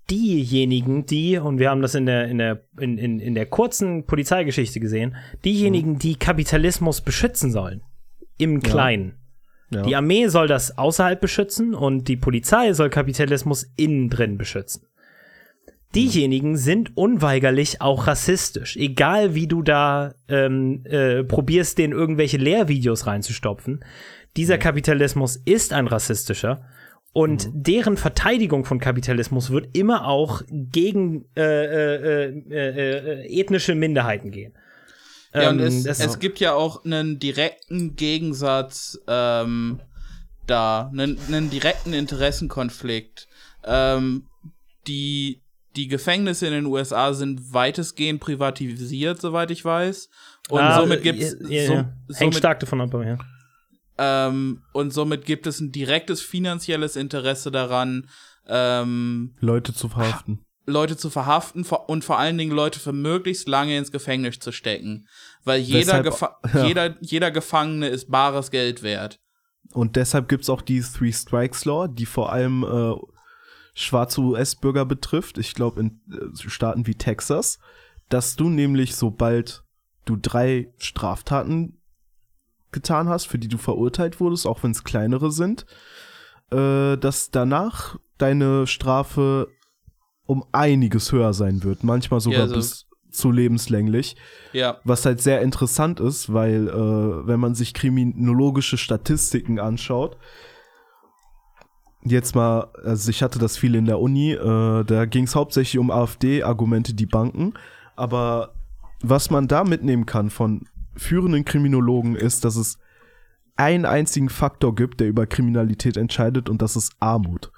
diejenigen, 0.09 1.05
die, 1.05 1.37
und 1.37 1.59
wir 1.59 1.69
haben 1.69 1.81
das 1.81 1.95
in 1.95 2.05
der, 2.05 2.27
in 2.27 2.37
der, 2.37 2.63
in, 2.79 2.97
in, 2.97 3.19
in 3.19 3.35
der 3.35 3.45
kurzen 3.45 4.05
Polizeigeschichte 4.05 4.79
gesehen, 4.79 5.15
diejenigen, 5.43 5.93
mhm. 5.93 5.99
die 5.99 6.15
Kapitalismus 6.15 7.01
beschützen 7.01 7.51
sollen. 7.51 7.81
Im 8.37 8.61
Kleinen. 8.61 9.15
Ja. 9.71 9.79
Ja. 9.79 9.81
Die 9.83 9.95
Armee 9.95 10.27
soll 10.27 10.47
das 10.47 10.77
außerhalb 10.77 11.19
beschützen 11.19 11.73
und 11.73 12.07
die 12.07 12.17
Polizei 12.17 12.73
soll 12.73 12.89
Kapitalismus 12.89 13.65
innen 13.75 14.09
drin 14.09 14.37
beschützen 14.37 14.83
diejenigen 15.95 16.57
sind 16.57 16.95
unweigerlich 16.97 17.81
auch 17.81 18.07
rassistisch. 18.07 18.75
Egal 18.75 19.33
wie 19.33 19.47
du 19.47 19.61
da 19.61 20.13
ähm, 20.27 20.83
äh, 20.85 21.23
probierst, 21.23 21.77
den 21.77 21.93
irgendwelche 21.93 22.37
Lehrvideos 22.37 23.07
reinzustopfen. 23.07 23.83
Dieser 24.35 24.57
Kapitalismus 24.57 25.37
ist 25.37 25.71
ein 25.71 25.87
rassistischer. 25.87 26.65
Und 27.17 27.47
mhm. 27.47 27.63
deren 27.63 27.95
Verteidigung 27.95 28.65
von 28.65 28.81
Kapitalismus 28.81 29.49
wird 29.49 29.69
immer 29.71 30.05
auch 30.05 30.41
gegen 30.49 31.23
äh, 31.37 31.41
äh, 31.43 32.25
äh, 32.49 33.21
äh 33.21 33.39
ethnische 33.39 33.73
Minderheiten 33.73 34.31
gehen. 34.31 34.53
Ja, 35.33 35.49
und 35.49 35.59
ähm, 35.59 35.67
es, 35.67 35.85
es 35.85 36.19
gibt 36.19 36.41
ja 36.41 36.53
auch 36.53 36.83
einen 36.83 37.17
direkten 37.17 37.95
Gegensatz 37.95 38.99
ähm, 39.07 39.79
da, 40.45 40.89
einen, 40.91 41.17
einen 41.27 41.49
direkten 41.49 41.93
Interessenkonflikt. 41.93 43.29
Ähm, 43.63 44.25
die 44.85 45.41
die 45.77 45.87
Gefängnisse 45.87 46.47
in 46.47 46.53
den 46.53 46.65
USA 46.65 47.13
sind 47.13 47.53
weitestgehend 47.53 48.19
privatisiert, 48.19 49.21
soweit 49.21 49.51
ich 49.51 49.63
weiß. 49.63 50.09
Und 50.49 50.61
ah, 50.61 50.79
somit 50.79 51.01
gibt 51.01 51.21
es. 51.21 51.37
Ja, 51.47 51.61
ja. 51.61 51.93
So, 52.07 52.19
Hängt 52.19 52.35
stark 52.35 52.59
davon 52.59 52.81
ab, 52.81 52.93
ja. 52.93 53.17
Ähm, 53.97 54.63
und 54.73 54.91
somit 54.91 55.25
gibt 55.25 55.47
es 55.47 55.59
ein 55.59 55.71
direktes 55.71 56.21
finanzielles 56.21 56.95
Interesse 56.95 57.51
daran, 57.51 58.09
ähm, 58.47 59.35
Leute 59.39 59.73
zu 59.73 59.89
verhaften. 59.89 60.45
Leute 60.67 60.97
zu 60.97 61.09
verhaften 61.09 61.63
und 61.63 62.03
vor 62.03 62.17
allen 62.17 62.37
Dingen 62.37 62.51
Leute 62.51 62.79
für 62.79 62.93
möglichst 62.93 63.47
lange 63.47 63.77
ins 63.77 63.91
Gefängnis 63.91 64.39
zu 64.39 64.51
stecken. 64.51 65.07
Weil 65.43 65.59
jeder, 65.59 66.01
deshalb, 66.01 66.03
Gefa 66.05 66.39
ja. 66.53 66.65
jeder, 66.65 66.95
jeder 67.01 67.31
Gefangene 67.31 67.87
ist 67.87 68.09
bares 68.09 68.51
Geld 68.51 68.81
wert. 68.81 69.19
Und 69.73 69.95
deshalb 69.95 70.27
gibt 70.27 70.43
es 70.43 70.49
auch 70.49 70.61
die 70.61 70.81
Three 70.81 71.11
Strikes 71.11 71.65
Law, 71.65 71.87
die 71.87 72.05
vor 72.05 72.31
allem 72.31 72.63
äh, 72.63 72.95
schwarze 73.73 74.21
US-Bürger 74.21 74.85
betrifft, 74.85 75.37
ich 75.37 75.53
glaube 75.53 75.81
in 75.81 76.01
äh, 76.11 76.49
Staaten 76.49 76.87
wie 76.87 76.95
Texas, 76.95 77.59
dass 78.09 78.35
du 78.35 78.49
nämlich, 78.49 78.95
sobald 78.95 79.63
du 80.05 80.15
drei 80.15 80.73
Straftaten 80.77 81.81
getan 82.75 83.09
hast, 83.09 83.25
für 83.25 83.39
die 83.39 83.47
du 83.47 83.57
verurteilt 83.57 84.19
wurdest, 84.19 84.45
auch 84.45 84.61
wenn 84.61 84.71
es 84.71 84.83
kleinere 84.83 85.31
sind, 85.31 85.65
äh, 86.51 86.97
dass 86.97 87.31
danach 87.31 87.97
deine 88.19 88.67
Strafe 88.67 89.47
um 90.27 90.45
einiges 90.51 91.11
höher 91.11 91.33
sein 91.33 91.63
wird. 91.63 91.83
Manchmal 91.83 92.19
sogar 92.19 92.39
ja, 92.39 92.43
also 92.43 92.55
bis 92.55 92.85
zu 93.09 93.31
lebenslänglich. 93.31 94.15
Ja. 94.53 94.77
Was 94.83 95.05
halt 95.05 95.21
sehr 95.21 95.41
interessant 95.41 95.99
ist, 95.99 96.33
weil 96.33 96.67
äh, 96.67 97.27
wenn 97.27 97.39
man 97.39 97.55
sich 97.55 97.73
kriminologische 97.73 98.77
Statistiken 98.77 99.59
anschaut, 99.59 100.17
jetzt 102.03 102.35
mal, 102.35 102.67
also 102.83 103.09
ich 103.09 103.23
hatte 103.23 103.39
das 103.39 103.57
viel 103.57 103.75
in 103.75 103.85
der 103.85 103.99
Uni, 103.99 104.33
äh, 104.33 104.83
da 104.83 105.05
ging 105.05 105.23
es 105.23 105.35
hauptsächlich 105.35 105.79
um 105.79 105.89
AfD-Argumente, 105.89 106.93
die 106.93 107.05
Banken. 107.07 107.53
Aber 107.95 108.53
was 109.01 109.29
man 109.29 109.47
da 109.47 109.63
mitnehmen 109.63 110.05
kann 110.05 110.29
von 110.29 110.67
führenden 110.95 111.45
Kriminologen 111.45 112.15
ist, 112.15 112.45
dass 112.45 112.55
es 112.55 112.77
einen 113.55 113.85
einzigen 113.85 114.29
Faktor 114.29 114.75
gibt, 114.75 114.99
der 114.99 115.07
über 115.07 115.25
Kriminalität 115.25 115.97
entscheidet 115.97 116.49
und 116.49 116.61
das 116.61 116.75
ist 116.75 116.93
Armut. 116.99 117.51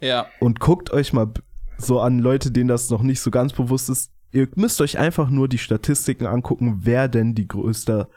Ja. 0.00 0.26
Und 0.40 0.58
guckt 0.58 0.90
euch 0.90 1.12
mal 1.12 1.32
so 1.78 2.00
an 2.00 2.18
Leute, 2.18 2.50
denen 2.50 2.68
das 2.68 2.90
noch 2.90 3.02
nicht 3.02 3.20
so 3.20 3.30
ganz 3.30 3.52
bewusst 3.52 3.88
ist. 3.88 4.10
Ihr 4.32 4.48
müsst 4.56 4.80
euch 4.80 4.98
einfach 4.98 5.30
nur 5.30 5.48
die 5.48 5.58
Statistiken 5.58 6.26
angucken, 6.26 6.80
wer 6.82 7.08
denn 7.08 7.34
die 7.34 7.46
größte 7.46 8.08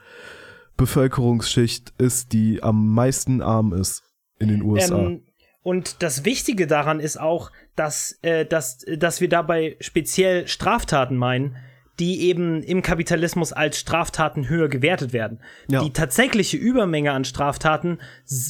Bevölkerungsschicht 0.76 1.92
ist, 1.98 2.32
die 2.32 2.62
am 2.62 2.92
meisten 2.92 3.42
arm 3.42 3.72
ist 3.72 4.02
in 4.38 4.48
den 4.48 4.62
USA. 4.62 4.98
Ähm, 4.98 5.22
und 5.62 6.02
das 6.02 6.24
Wichtige 6.24 6.66
daran 6.66 7.00
ist 7.00 7.18
auch, 7.18 7.50
dass, 7.74 8.18
äh, 8.22 8.46
dass, 8.46 8.84
dass 8.98 9.20
wir 9.20 9.28
dabei 9.28 9.76
speziell 9.80 10.46
Straftaten 10.46 11.16
meinen, 11.16 11.56
die 11.98 12.22
eben 12.22 12.62
im 12.62 12.82
Kapitalismus 12.82 13.52
als 13.52 13.78
Straftaten 13.78 14.48
höher 14.48 14.68
gewertet 14.68 15.12
werden. 15.12 15.40
Ja. 15.68 15.82
Die 15.82 15.92
tatsächliche 15.92 16.56
Übermenge 16.56 17.12
an 17.12 17.24
Straftaten 17.24 17.98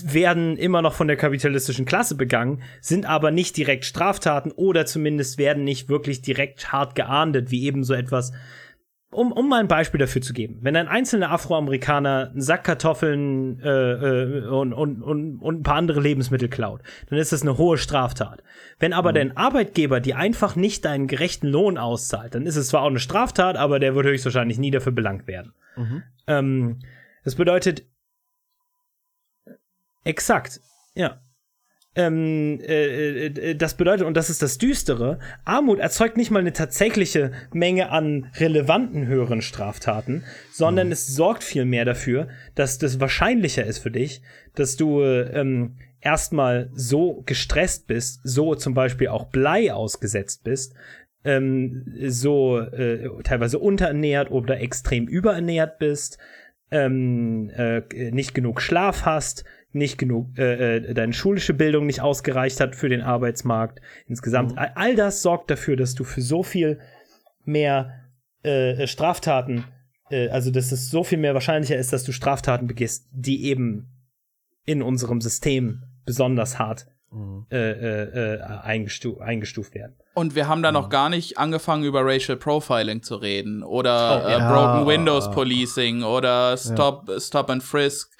werden 0.04 0.56
immer 0.56 0.82
noch 0.82 0.94
von 0.94 1.06
der 1.06 1.16
kapitalistischen 1.16 1.84
Klasse 1.84 2.16
begangen, 2.16 2.62
sind 2.80 3.06
aber 3.06 3.30
nicht 3.30 3.56
direkt 3.56 3.84
Straftaten 3.84 4.50
oder 4.50 4.86
zumindest 4.86 5.38
werden 5.38 5.64
nicht 5.64 5.88
wirklich 5.88 6.22
direkt 6.22 6.72
hart 6.72 6.94
geahndet, 6.94 7.50
wie 7.50 7.64
eben 7.64 7.84
so 7.84 7.94
etwas 7.94 8.32
um, 9.10 9.32
um 9.32 9.48
mal 9.48 9.60
ein 9.60 9.68
Beispiel 9.68 9.98
dafür 9.98 10.20
zu 10.20 10.32
geben, 10.32 10.58
wenn 10.62 10.76
ein 10.76 10.88
einzelner 10.88 11.30
Afroamerikaner 11.30 12.30
einen 12.30 12.40
Sack 12.40 12.64
Kartoffeln 12.64 13.60
äh, 13.60 13.68
äh, 13.68 14.46
und, 14.46 14.72
und, 14.72 15.02
und, 15.02 15.38
und 15.40 15.60
ein 15.60 15.62
paar 15.62 15.76
andere 15.76 16.00
Lebensmittel 16.00 16.48
klaut, 16.48 16.82
dann 17.08 17.18
ist 17.18 17.32
das 17.32 17.42
eine 17.42 17.56
hohe 17.56 17.78
Straftat. 17.78 18.42
Wenn 18.78 18.92
aber 18.92 19.10
mhm. 19.10 19.14
dein 19.14 19.36
Arbeitgeber 19.36 20.00
dir 20.00 20.16
einfach 20.16 20.56
nicht 20.56 20.84
deinen 20.84 21.06
gerechten 21.06 21.46
Lohn 21.46 21.78
auszahlt, 21.78 22.34
dann 22.34 22.46
ist 22.46 22.56
es 22.56 22.68
zwar 22.68 22.82
auch 22.82 22.90
eine 22.90 22.98
Straftat, 22.98 23.56
aber 23.56 23.78
der 23.78 23.94
wird 23.94 24.06
höchstwahrscheinlich 24.06 24.58
nie 24.58 24.70
dafür 24.70 24.92
belangt 24.92 25.26
werden. 25.26 25.54
Mhm. 25.76 26.02
Ähm, 26.26 26.78
das 27.24 27.36
bedeutet, 27.36 27.84
exakt, 30.04 30.60
ja 30.94 31.20
ähm, 31.96 32.60
äh, 32.60 33.26
äh, 33.26 33.54
das 33.54 33.74
bedeutet, 33.74 34.06
und 34.06 34.16
das 34.16 34.28
ist 34.28 34.42
das 34.42 34.58
Düstere, 34.58 35.18
Armut 35.44 35.78
erzeugt 35.78 36.18
nicht 36.18 36.30
mal 36.30 36.40
eine 36.40 36.52
tatsächliche 36.52 37.32
Menge 37.52 37.90
an 37.90 38.30
relevanten 38.36 39.06
höheren 39.06 39.40
Straftaten, 39.40 40.22
sondern 40.52 40.88
mhm. 40.88 40.92
es 40.92 41.06
sorgt 41.06 41.42
vielmehr 41.42 41.86
dafür, 41.86 42.28
dass 42.54 42.76
das 42.76 43.00
wahrscheinlicher 43.00 43.64
ist 43.64 43.78
für 43.78 43.90
dich, 43.90 44.20
dass 44.54 44.76
du 44.76 45.02
ähm, 45.02 45.76
erstmal 46.02 46.70
so 46.74 47.22
gestresst 47.24 47.86
bist, 47.86 48.20
so 48.22 48.54
zum 48.54 48.74
Beispiel 48.74 49.08
auch 49.08 49.26
Blei 49.26 49.72
ausgesetzt 49.72 50.44
bist, 50.44 50.74
ähm, 51.24 51.94
so 52.08 52.58
äh, 52.58 53.08
teilweise 53.24 53.58
unterernährt 53.58 54.30
oder 54.30 54.60
extrem 54.60 55.08
überernährt 55.08 55.78
bist, 55.78 56.18
ähm, 56.70 57.50
äh, 57.56 57.80
nicht 58.10 58.34
genug 58.34 58.60
Schlaf 58.60 59.06
hast, 59.06 59.44
nicht 59.76 59.98
genug, 59.98 60.36
äh, 60.38 60.76
äh, 60.76 60.94
deine 60.94 61.12
schulische 61.12 61.54
Bildung 61.54 61.86
nicht 61.86 62.00
ausgereicht 62.00 62.60
hat 62.60 62.74
für 62.74 62.88
den 62.88 63.02
Arbeitsmarkt. 63.02 63.80
Insgesamt, 64.06 64.52
mhm. 64.52 64.58
all 64.74 64.96
das 64.96 65.22
sorgt 65.22 65.50
dafür, 65.50 65.76
dass 65.76 65.94
du 65.94 66.04
für 66.04 66.22
so 66.22 66.42
viel 66.42 66.80
mehr 67.44 68.06
äh, 68.44 68.82
äh, 68.82 68.86
Straftaten, 68.86 69.64
äh, 70.10 70.28
also 70.28 70.50
dass 70.50 70.72
es 70.72 70.90
so 70.90 71.04
viel 71.04 71.18
mehr 71.18 71.34
wahrscheinlicher 71.34 71.76
ist, 71.76 71.92
dass 71.92 72.04
du 72.04 72.12
Straftaten 72.12 72.66
begehst, 72.66 73.08
die 73.12 73.44
eben 73.44 73.88
in 74.64 74.82
unserem 74.82 75.20
System 75.20 75.84
besonders 76.04 76.58
hart 76.58 76.86
mhm. 77.10 77.46
äh, 77.50 78.34
äh, 78.34 78.40
eingestu 78.40 79.18
eingestuft 79.18 79.74
werden. 79.74 79.96
Und 80.14 80.34
wir 80.34 80.48
haben 80.48 80.62
da 80.62 80.72
noch 80.72 80.88
gar 80.88 81.08
nicht 81.08 81.38
angefangen, 81.38 81.84
über 81.84 82.04
Racial 82.04 82.36
Profiling 82.36 83.02
zu 83.02 83.16
reden 83.16 83.62
oder 83.62 84.24
oh, 84.24 84.28
ja. 84.28 84.52
Broken 84.52 84.86
Windows 84.86 85.30
Policing 85.30 86.02
oder 86.02 86.56
Stop, 86.56 87.08
ja. 87.08 87.20
Stop 87.20 87.50
and 87.50 87.62
Frisk 87.62 88.16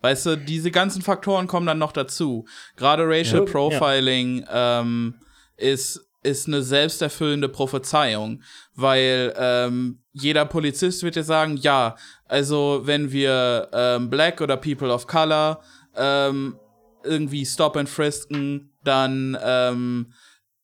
Weißt 0.00 0.26
du, 0.26 0.36
diese 0.36 0.70
ganzen 0.70 1.02
Faktoren 1.02 1.46
kommen 1.46 1.66
dann 1.66 1.78
noch 1.78 1.92
dazu. 1.92 2.46
Gerade 2.76 3.04
Racial 3.06 3.44
ja. 3.44 3.52
Profiling 3.52 4.42
ja. 4.42 4.80
Ähm, 4.80 5.14
ist 5.56 6.04
ist 6.22 6.48
eine 6.48 6.62
selbsterfüllende 6.62 7.48
Prophezeiung, 7.48 8.42
weil 8.74 9.32
ähm, 9.38 10.02
jeder 10.12 10.44
Polizist 10.44 11.02
wird 11.04 11.14
dir 11.14 11.22
sagen, 11.22 11.56
ja, 11.56 11.96
also 12.24 12.82
wenn 12.84 13.12
wir 13.12 13.68
ähm, 13.72 14.10
Black 14.10 14.40
oder 14.40 14.56
People 14.56 14.92
of 14.92 15.06
Color 15.06 15.62
ähm, 15.96 16.58
irgendwie 17.04 17.46
stop 17.46 17.76
and 17.76 17.88
frisken, 17.88 18.72
dann 18.82 19.38
ähm, 19.42 20.12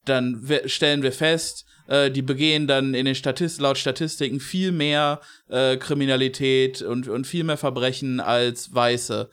dann 0.04 0.46
stellen 0.66 1.02
wir 1.02 1.12
fest, 1.12 1.64
äh, 1.86 2.10
die 2.10 2.22
begehen 2.22 2.66
dann 2.66 2.94
in 2.94 3.06
den 3.06 3.14
Statist 3.14 3.60
laut 3.60 3.78
Statistiken 3.78 4.40
viel 4.40 4.72
mehr 4.72 5.20
äh, 5.48 5.76
Kriminalität 5.76 6.82
und, 6.82 7.08
und 7.08 7.26
viel 7.26 7.44
mehr 7.44 7.56
Verbrechen 7.56 8.20
als 8.20 8.74
Weiße. 8.74 9.28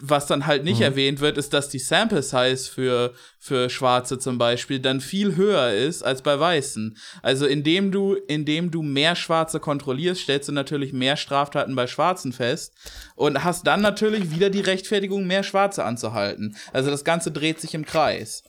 was 0.00 0.26
dann 0.26 0.46
halt 0.46 0.64
nicht 0.64 0.78
mhm. 0.78 0.84
erwähnt 0.84 1.20
wird, 1.20 1.38
ist, 1.38 1.52
dass 1.54 1.68
die 1.68 1.78
Sample 1.78 2.22
Size 2.22 2.70
für, 2.70 3.14
für 3.38 3.70
Schwarze 3.70 4.18
zum 4.18 4.38
Beispiel 4.38 4.80
dann 4.80 5.00
viel 5.00 5.36
höher 5.36 5.72
ist 5.72 6.02
als 6.02 6.22
bei 6.22 6.38
Weißen. 6.38 6.96
Also 7.22 7.46
indem 7.46 7.92
du, 7.92 8.14
indem 8.26 8.70
du 8.70 8.82
mehr 8.82 9.14
Schwarze 9.16 9.60
kontrollierst, 9.60 10.22
stellst 10.22 10.48
du 10.48 10.52
natürlich 10.52 10.92
mehr 10.92 11.16
Straftaten 11.16 11.74
bei 11.74 11.86
Schwarzen 11.86 12.32
fest 12.32 12.74
und 13.14 13.44
hast 13.44 13.66
dann 13.66 13.80
natürlich 13.80 14.30
wieder 14.30 14.50
die 14.50 14.60
Rechtfertigung, 14.60 15.26
mehr 15.26 15.42
Schwarze 15.42 15.84
anzuhalten. 15.84 16.56
Also 16.72 16.90
das 16.90 17.04
Ganze 17.04 17.30
dreht 17.30 17.60
sich 17.60 17.74
im 17.74 17.86
Kreis. 17.86 18.42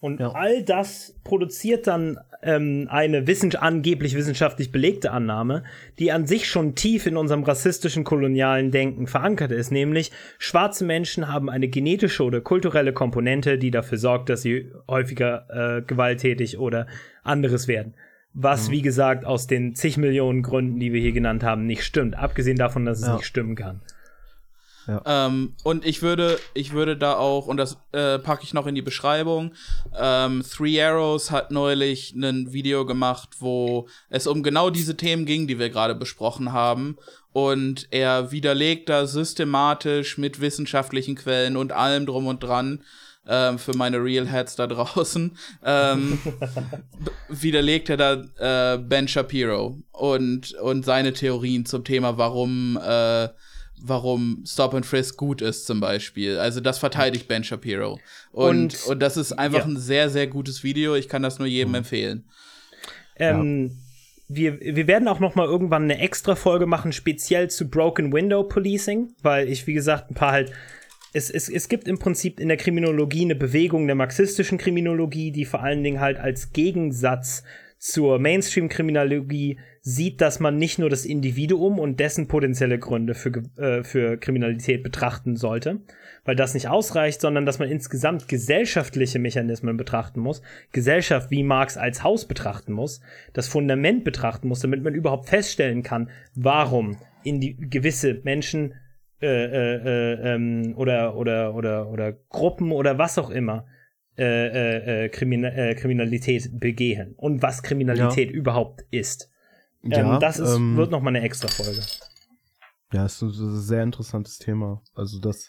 Und 0.00 0.20
ja. 0.20 0.30
all 0.32 0.62
das 0.62 1.16
produziert 1.24 1.88
dann 1.88 2.18
ähm, 2.42 2.86
eine 2.88 3.26
wissen 3.26 3.54
angeblich 3.56 4.14
wissenschaftlich 4.14 4.70
belegte 4.70 5.10
Annahme, 5.10 5.64
die 5.98 6.12
an 6.12 6.26
sich 6.26 6.48
schon 6.48 6.76
tief 6.76 7.06
in 7.06 7.16
unserem 7.16 7.42
rassistischen 7.42 8.04
kolonialen 8.04 8.70
Denken 8.70 9.08
verankert 9.08 9.50
ist, 9.50 9.72
nämlich 9.72 10.12
schwarze 10.38 10.84
Menschen 10.84 11.28
haben 11.28 11.50
eine 11.50 11.66
genetische 11.66 12.22
oder 12.22 12.40
kulturelle 12.40 12.92
Komponente, 12.92 13.58
die 13.58 13.72
dafür 13.72 13.98
sorgt, 13.98 14.28
dass 14.28 14.42
sie 14.42 14.70
häufiger 14.86 15.78
äh, 15.78 15.82
gewalttätig 15.82 16.58
oder 16.58 16.86
anderes 17.24 17.66
werden. 17.66 17.94
Was, 18.34 18.68
mhm. 18.68 18.72
wie 18.72 18.82
gesagt, 18.82 19.24
aus 19.24 19.48
den 19.48 19.74
zig 19.74 19.96
Millionen 19.96 20.42
Gründen, 20.42 20.78
die 20.78 20.92
wir 20.92 21.00
hier 21.00 21.12
genannt 21.12 21.42
haben, 21.42 21.66
nicht 21.66 21.82
stimmt. 21.82 22.16
Abgesehen 22.16 22.56
davon, 22.56 22.84
dass 22.84 23.00
es 23.00 23.06
ja. 23.06 23.16
nicht 23.16 23.24
stimmen 23.24 23.56
kann. 23.56 23.80
Ja. 24.88 25.02
Ähm, 25.04 25.52
und 25.64 25.84
ich 25.84 26.00
würde, 26.00 26.40
ich 26.54 26.72
würde 26.72 26.96
da 26.96 27.16
auch, 27.16 27.46
und 27.46 27.58
das 27.58 27.76
äh, 27.92 28.18
packe 28.18 28.42
ich 28.44 28.54
noch 28.54 28.66
in 28.66 28.74
die 28.74 28.82
Beschreibung, 28.82 29.52
ähm, 29.96 30.42
Three 30.42 30.82
Arrows 30.82 31.30
hat 31.30 31.50
neulich 31.50 32.14
ein 32.14 32.54
Video 32.54 32.86
gemacht, 32.86 33.36
wo 33.38 33.86
es 34.08 34.26
um 34.26 34.42
genau 34.42 34.70
diese 34.70 34.96
Themen 34.96 35.26
ging, 35.26 35.46
die 35.46 35.58
wir 35.58 35.68
gerade 35.68 35.94
besprochen 35.94 36.52
haben. 36.52 36.96
Und 37.34 37.88
er 37.90 38.32
widerlegt 38.32 38.88
da 38.88 39.06
systematisch 39.06 40.16
mit 40.16 40.40
wissenschaftlichen 40.40 41.16
Quellen 41.16 41.58
und 41.58 41.72
allem 41.72 42.06
drum 42.06 42.26
und 42.26 42.42
dran, 42.42 42.82
ähm, 43.28 43.58
für 43.58 43.76
meine 43.76 44.02
Real 44.02 44.26
Heads 44.26 44.56
da 44.56 44.66
draußen, 44.66 45.36
ähm, 45.62 46.18
widerlegt 47.28 47.90
er 47.90 47.96
da 47.98 48.74
äh, 48.74 48.78
Ben 48.78 49.06
Shapiro 49.06 49.76
und, 49.92 50.54
und 50.54 50.86
seine 50.86 51.12
Theorien 51.12 51.66
zum 51.66 51.84
Thema, 51.84 52.16
warum 52.16 52.78
äh, 52.82 53.28
warum 53.82 54.42
Stop 54.46 54.74
and 54.74 54.86
Frisk 54.86 55.16
gut 55.16 55.42
ist, 55.42 55.66
zum 55.66 55.80
Beispiel. 55.80 56.38
Also 56.38 56.60
das 56.60 56.78
verteidigt 56.78 57.28
Ben 57.28 57.44
Shapiro. 57.44 57.98
Und, 58.32 58.74
und, 58.74 58.86
und 58.86 59.00
das 59.00 59.16
ist 59.16 59.32
einfach 59.32 59.60
ja. 59.60 59.64
ein 59.64 59.76
sehr, 59.76 60.10
sehr 60.10 60.26
gutes 60.26 60.64
Video. 60.64 60.94
Ich 60.94 61.08
kann 61.08 61.22
das 61.22 61.38
nur 61.38 61.48
jedem 61.48 61.70
mhm. 61.70 61.76
empfehlen. 61.76 62.24
Ähm, 63.16 63.70
ja. 64.28 64.56
wir, 64.58 64.60
wir 64.60 64.86
werden 64.86 65.08
auch 65.08 65.20
noch 65.20 65.34
mal 65.34 65.46
irgendwann 65.46 65.84
eine 65.84 65.98
extra 65.98 66.36
Folge 66.36 66.66
machen, 66.66 66.92
speziell 66.92 67.50
zu 67.50 67.68
Broken 67.68 68.12
Window 68.12 68.44
Policing, 68.44 69.12
weil 69.22 69.48
ich, 69.48 69.66
wie 69.66 69.74
gesagt, 69.74 70.10
ein 70.10 70.14
paar 70.14 70.32
halt 70.32 70.52
es, 71.12 71.30
es, 71.30 71.48
es 71.48 71.68
gibt 71.68 71.88
im 71.88 71.98
Prinzip 71.98 72.38
in 72.38 72.48
der 72.48 72.56
Kriminologie 72.56 73.24
eine 73.24 73.34
Bewegung 73.34 73.86
der 73.86 73.96
marxistischen 73.96 74.58
Kriminologie, 74.58 75.32
die 75.32 75.44
vor 75.44 75.62
allen 75.62 75.82
Dingen 75.82 76.00
halt 76.00 76.18
als 76.18 76.52
Gegensatz 76.52 77.44
zur 77.78 78.18
Mainstream-Kriminologie 78.18 79.58
sieht, 79.88 80.20
dass 80.20 80.38
man 80.38 80.58
nicht 80.58 80.78
nur 80.78 80.90
das 80.90 81.06
Individuum 81.06 81.78
und 81.78 81.98
dessen 81.98 82.28
potenzielle 82.28 82.78
Gründe 82.78 83.14
für, 83.14 83.30
äh, 83.56 83.82
für 83.82 84.18
Kriminalität 84.18 84.82
betrachten 84.82 85.36
sollte, 85.36 85.80
weil 86.26 86.36
das 86.36 86.52
nicht 86.52 86.68
ausreicht, 86.68 87.22
sondern 87.22 87.46
dass 87.46 87.58
man 87.58 87.70
insgesamt 87.70 88.28
gesellschaftliche 88.28 89.18
Mechanismen 89.18 89.78
betrachten 89.78 90.20
muss, 90.20 90.42
Gesellschaft 90.72 91.30
wie 91.30 91.42
Marx 91.42 91.78
als 91.78 92.02
Haus 92.02 92.28
betrachten 92.28 92.74
muss, 92.74 93.00
das 93.32 93.48
Fundament 93.48 94.04
betrachten 94.04 94.48
muss, 94.48 94.60
damit 94.60 94.82
man 94.82 94.94
überhaupt 94.94 95.30
feststellen 95.30 95.82
kann, 95.82 96.10
warum 96.34 96.98
in 97.24 97.40
die 97.40 97.56
gewisse 97.56 98.20
Menschen 98.24 98.74
äh, 99.22 99.26
äh, 99.26 99.76
äh, 99.76 100.34
ähm, 100.34 100.74
oder, 100.76 101.16
oder, 101.16 101.54
oder, 101.54 101.88
oder 101.88 102.12
Gruppen 102.28 102.72
oder 102.72 102.98
was 102.98 103.16
auch 103.16 103.30
immer 103.30 103.64
äh, 104.18 104.24
äh, 104.24 105.04
äh, 105.04 105.08
Krimin 105.08 105.44
äh, 105.44 105.74
Kriminalität 105.76 106.60
begehen 106.60 107.14
und 107.16 107.40
was 107.40 107.62
Kriminalität 107.62 108.30
ja. 108.30 108.36
überhaupt 108.36 108.84
ist. 108.90 109.30
Ähm, 109.84 109.90
ja, 109.90 110.18
das 110.18 110.38
ist, 110.38 110.56
ähm, 110.56 110.76
wird 110.76 110.90
nochmal 110.90 111.14
eine 111.14 111.24
extra 111.24 111.48
Folge. 111.48 111.82
Ja, 112.92 113.04
ist 113.04 113.20
ein 113.22 113.30
sehr 113.60 113.82
interessantes 113.82 114.38
Thema. 114.38 114.82
Also 114.94 115.18
das, 115.20 115.48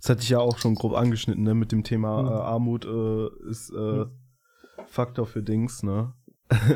das 0.00 0.10
hatte 0.10 0.22
ich 0.22 0.28
ja 0.28 0.38
auch 0.38 0.58
schon 0.58 0.74
grob 0.74 0.94
angeschnitten, 0.94 1.42
ne? 1.42 1.54
Mit 1.54 1.72
dem 1.72 1.82
Thema 1.82 2.22
mhm. 2.22 2.28
äh, 2.28 2.30
Armut 2.32 2.84
äh, 2.84 3.50
ist 3.50 3.70
äh, 3.70 4.04
mhm. 4.04 4.10
Faktor 4.86 5.26
für 5.26 5.42
Dings, 5.42 5.82
ne? 5.82 6.12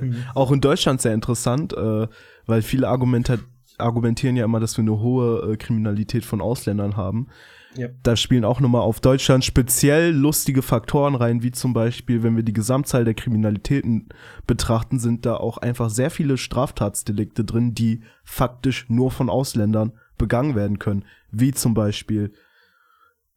Mhm. 0.00 0.24
auch 0.34 0.50
in 0.50 0.60
Deutschland 0.60 1.00
sehr 1.00 1.14
interessant, 1.14 1.72
äh, 1.72 2.08
weil 2.46 2.62
viele 2.62 2.88
Argumente 2.88 3.38
argumentieren 3.78 4.36
ja 4.36 4.44
immer, 4.44 4.60
dass 4.60 4.76
wir 4.76 4.82
eine 4.82 5.00
hohe 5.00 5.52
äh, 5.52 5.56
Kriminalität 5.56 6.24
von 6.24 6.40
Ausländern 6.40 6.96
haben. 6.96 7.28
Ja. 7.76 7.88
Da 8.02 8.16
spielen 8.16 8.44
auch 8.44 8.58
nochmal 8.60 8.82
auf 8.82 9.00
Deutschland 9.00 9.44
speziell 9.44 10.12
lustige 10.12 10.62
Faktoren 10.62 11.14
rein, 11.14 11.42
wie 11.42 11.52
zum 11.52 11.72
Beispiel, 11.72 12.22
wenn 12.22 12.36
wir 12.36 12.42
die 12.42 12.52
Gesamtzahl 12.52 13.04
der 13.04 13.14
Kriminalitäten 13.14 14.08
betrachten, 14.46 14.98
sind 14.98 15.24
da 15.24 15.36
auch 15.36 15.56
einfach 15.58 15.88
sehr 15.88 16.10
viele 16.10 16.36
Straftatsdelikte 16.36 17.44
drin, 17.44 17.74
die 17.74 18.02
faktisch 18.24 18.86
nur 18.88 19.10
von 19.10 19.30
Ausländern 19.30 19.92
begangen 20.18 20.56
werden 20.56 20.80
können. 20.80 21.04
Wie 21.30 21.52
zum 21.52 21.74
Beispiel 21.74 22.32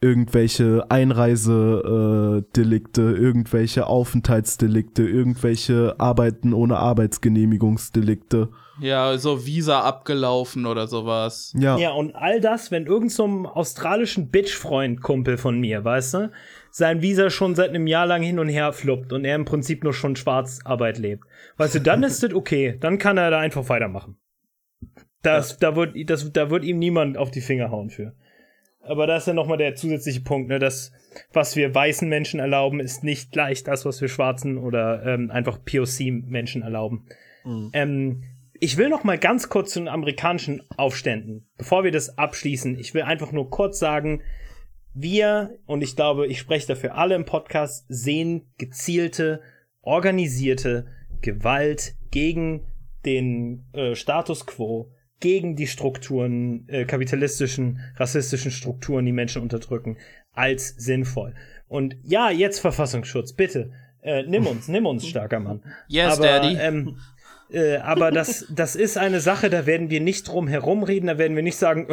irgendwelche 0.01 0.91
Einreisedelikte, 0.91 3.01
äh, 3.01 3.17
irgendwelche 3.17 3.87
Aufenthaltsdelikte, 3.87 5.07
irgendwelche 5.07 5.99
Arbeiten 5.99 6.53
ohne 6.53 6.77
Arbeitsgenehmigungsdelikte. 6.77 8.49
Ja, 8.79 9.17
so 9.17 9.45
Visa 9.45 9.81
abgelaufen 9.81 10.65
oder 10.65 10.87
sowas. 10.87 11.53
Ja. 11.57 11.77
Ja, 11.77 11.91
und 11.91 12.15
all 12.15 12.41
das, 12.41 12.71
wenn 12.71 12.85
irgend 12.85 13.11
so 13.11 13.25
australischen 13.25 14.29
Bitch-Freund-Kumpel 14.29 15.37
von 15.37 15.59
mir, 15.59 15.83
weißt 15.83 16.13
du, 16.15 16.31
sein 16.71 17.01
Visa 17.01 17.29
schon 17.29 17.55
seit 17.55 17.69
einem 17.69 17.85
Jahr 17.85 18.07
lang 18.07 18.23
hin 18.23 18.39
und 18.39 18.49
her 18.49 18.73
fluppt 18.73 19.13
und 19.13 19.25
er 19.25 19.35
im 19.35 19.45
Prinzip 19.45 19.83
nur 19.83 19.93
schon 19.93 20.15
Schwarzarbeit 20.15 20.97
lebt. 20.97 21.23
Weißt 21.57 21.75
du, 21.75 21.81
dann 21.81 22.01
ist 22.03 22.23
das 22.23 22.33
okay. 22.33 22.77
Dann 22.79 22.97
kann 22.97 23.17
er 23.17 23.29
da 23.29 23.39
einfach 23.39 23.69
weitermachen. 23.69 24.17
Das, 25.21 25.51
ja. 25.51 25.57
da, 25.59 25.75
wird, 25.75 26.09
das, 26.09 26.33
da 26.33 26.49
wird 26.49 26.63
ihm 26.63 26.79
niemand 26.79 27.17
auf 27.17 27.31
die 27.31 27.41
Finger 27.41 27.69
hauen 27.69 27.89
für. 27.89 28.13
Aber 28.81 29.07
da 29.07 29.15
ist 29.17 29.27
ja 29.27 29.33
nochmal 29.33 29.57
der 29.57 29.75
zusätzliche 29.75 30.21
Punkt, 30.21 30.49
ne, 30.49 30.59
dass 30.59 30.91
was 31.31 31.55
wir 31.55 31.73
weißen 31.73 32.09
Menschen 32.09 32.39
erlauben, 32.39 32.79
ist 32.79 33.03
nicht 33.03 33.31
gleich 33.31 33.63
das, 33.63 33.85
was 33.85 34.01
wir 34.01 34.09
schwarzen 34.09 34.57
oder 34.57 35.05
ähm, 35.05 35.31
einfach 35.31 35.59
POC-Menschen 35.63 36.63
erlauben. 36.63 37.05
Mhm. 37.45 37.69
Ähm, 37.73 38.23
ich 38.63 38.77
will 38.77 38.87
noch 38.87 39.03
mal 39.03 39.17
ganz 39.17 39.49
kurz 39.49 39.73
zu 39.73 39.79
den 39.79 39.89
amerikanischen 39.89 40.63
Aufständen, 40.77 41.49
bevor 41.57 41.83
wir 41.83 41.91
das 41.91 42.17
abschließen. 42.17 42.79
Ich 42.79 42.93
will 42.93 43.01
einfach 43.01 43.33
nur 43.33 43.49
kurz 43.49 43.77
sagen, 43.77 44.21
wir, 44.93 45.59
und 45.65 45.83
ich 45.83 45.97
glaube, 45.97 46.27
ich 46.27 46.39
spreche 46.39 46.67
dafür 46.67 46.95
alle 46.95 47.15
im 47.15 47.25
Podcast, 47.25 47.83
sehen 47.89 48.53
gezielte, 48.57 49.41
organisierte 49.81 50.87
Gewalt 51.21 51.95
gegen 52.09 52.65
den 53.03 53.65
äh, 53.73 53.95
Status 53.95 54.45
quo 54.45 54.93
gegen 55.19 55.57
die 55.57 55.67
Strukturen, 55.67 56.65
äh, 56.69 56.85
kapitalistischen, 56.85 57.81
rassistischen 57.97 58.51
Strukturen, 58.51 59.05
die 59.05 59.11
Menschen 59.11 59.41
unterdrücken, 59.41 59.97
als 60.31 60.69
sinnvoll. 60.69 61.35
Und 61.67 61.97
ja, 62.01 62.31
jetzt 62.31 62.59
Verfassungsschutz, 62.59 63.33
bitte. 63.33 63.71
Äh, 64.03 64.23
nimm 64.23 64.47
uns, 64.47 64.67
nimm 64.67 64.85
uns, 64.85 65.07
starker 65.07 65.39
Mann. 65.39 65.63
Yes, 65.87 66.17
aber, 66.17 66.23
Daddy. 66.23 66.57
Ähm, 66.59 66.97
äh, 67.53 67.77
aber 67.77 68.11
das, 68.11 68.47
das 68.55 68.75
ist 68.75 68.97
eine 68.97 69.19
Sache, 69.19 69.49
da 69.49 69.65
werden 69.65 69.89
wir 69.89 70.01
nicht 70.01 70.27
drum 70.27 70.47
herumreden, 70.47 71.07
da 71.07 71.17
werden 71.17 71.35
wir 71.35 71.43
nicht 71.43 71.57
sagen, 71.57 71.87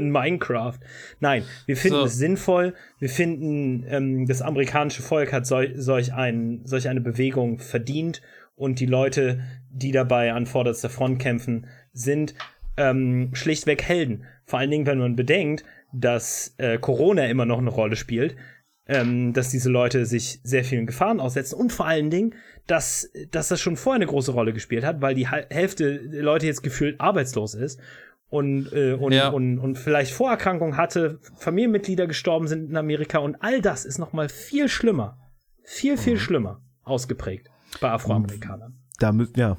Minecraft. 0.12 0.78
Nein, 1.20 1.44
wir 1.66 1.76
finden 1.76 1.98
so. 1.98 2.04
es 2.04 2.16
sinnvoll. 2.16 2.74
Wir 2.98 3.10
finden, 3.10 3.84
ähm, 3.88 4.26
das 4.26 4.42
amerikanische 4.42 5.02
Volk 5.02 5.32
hat 5.32 5.46
sol 5.46 5.72
solch, 5.76 6.12
ein, 6.14 6.60
solch 6.64 6.88
eine 6.88 7.00
Bewegung 7.00 7.58
verdient 7.58 8.22
und 8.56 8.80
die 8.80 8.86
Leute, 8.86 9.40
die 9.70 9.92
dabei 9.92 10.32
an 10.32 10.46
vorderster 10.46 10.88
Front 10.88 11.18
kämpfen, 11.18 11.66
sind 11.92 12.34
ähm, 12.76 13.30
schlichtweg 13.34 13.82
Helden. 13.82 14.24
Vor 14.46 14.58
allen 14.58 14.70
Dingen, 14.70 14.86
wenn 14.86 14.98
man 14.98 15.16
bedenkt, 15.16 15.64
dass 15.92 16.54
äh, 16.58 16.78
Corona 16.78 17.26
immer 17.26 17.46
noch 17.46 17.58
eine 17.58 17.70
Rolle 17.70 17.96
spielt, 17.96 18.36
ähm, 18.86 19.32
dass 19.32 19.50
diese 19.50 19.70
Leute 19.70 20.04
sich 20.06 20.40
sehr 20.42 20.64
vielen 20.64 20.86
Gefahren 20.86 21.20
aussetzen 21.20 21.56
und 21.56 21.72
vor 21.72 21.86
allen 21.86 22.10
Dingen, 22.10 22.34
dass, 22.66 23.10
dass 23.30 23.48
das 23.48 23.60
schon 23.60 23.76
vorher 23.76 23.96
eine 23.96 24.06
große 24.06 24.32
Rolle 24.32 24.52
gespielt 24.52 24.84
hat, 24.84 25.00
weil 25.00 25.14
die 25.14 25.28
Hälfte 25.28 26.08
der 26.08 26.22
Leute 26.22 26.46
jetzt 26.46 26.62
gefühlt 26.62 27.00
arbeitslos 27.00 27.54
ist 27.54 27.80
und, 28.28 28.72
äh, 28.72 28.92
und, 28.92 29.12
ja. 29.12 29.28
und, 29.28 29.58
und 29.58 29.76
vielleicht 29.76 30.12
Vorerkrankungen 30.12 30.76
hatte, 30.76 31.18
Familienmitglieder 31.36 32.06
gestorben 32.06 32.46
sind 32.46 32.70
in 32.70 32.76
Amerika 32.76 33.18
und 33.18 33.36
all 33.40 33.62
das 33.62 33.84
ist 33.84 33.98
noch 33.98 34.12
mal 34.12 34.28
viel 34.28 34.68
schlimmer, 34.68 35.18
viel, 35.62 35.96
viel 35.96 36.14
mhm. 36.14 36.18
schlimmer 36.18 36.60
ausgeprägt 36.82 37.50
bei 37.80 37.90
Afroamerikanern. 37.90 38.78
Damit, 38.98 39.36
ja, 39.36 39.58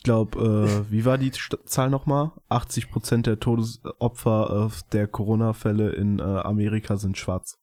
ich 0.00 0.04
glaube, 0.04 0.86
äh, 0.88 0.90
wie 0.90 1.04
war 1.04 1.18
die 1.18 1.30
Zahl 1.30 1.90
nochmal? 1.90 2.30
80 2.48 2.90
Prozent 2.90 3.26
der 3.26 3.38
Todesopfer 3.38 4.70
äh, 4.72 4.82
der 4.92 5.06
Corona-Fälle 5.06 5.90
in 5.90 6.20
äh, 6.20 6.22
Amerika 6.22 6.96
sind 6.96 7.18
schwarz. 7.18 7.58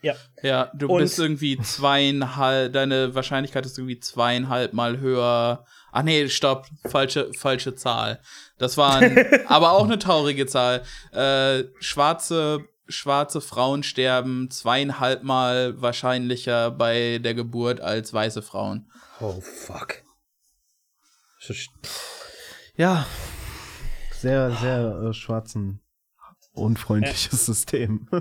Ja. 0.00 0.14
Ja, 0.42 0.70
du 0.74 0.88
Und- 0.88 1.00
bist 1.02 1.18
irgendwie 1.18 1.58
zweieinhalb, 1.58 2.72
deine 2.72 3.14
Wahrscheinlichkeit 3.14 3.66
ist 3.66 3.76
irgendwie 3.76 4.00
zweieinhalb 4.00 4.72
mal 4.72 4.98
höher. 5.00 5.66
Ach 5.92 6.02
nee, 6.02 6.30
stopp, 6.30 6.68
falsche, 6.86 7.34
falsche 7.34 7.74
Zahl. 7.74 8.20
Das 8.56 8.78
war 8.78 9.02
aber 9.46 9.72
auch 9.72 9.84
eine 9.84 9.98
traurige 9.98 10.46
Zahl. 10.46 10.82
Äh, 11.12 11.64
schwarze, 11.80 12.60
schwarze 12.88 13.42
Frauen 13.42 13.82
sterben 13.82 14.50
zweieinhalb 14.50 15.22
Mal 15.22 15.78
wahrscheinlicher 15.82 16.70
bei 16.70 17.18
der 17.18 17.34
Geburt 17.34 17.82
als 17.82 18.14
weiße 18.14 18.40
Frauen. 18.40 18.90
Oh, 19.20 19.38
fuck. 19.42 19.96
Ja, 22.76 23.06
sehr, 24.12 24.50
sehr 24.52 25.08
äh, 25.08 25.12
schwarzen, 25.12 25.80
unfreundliches 26.52 27.46
System. 27.46 28.08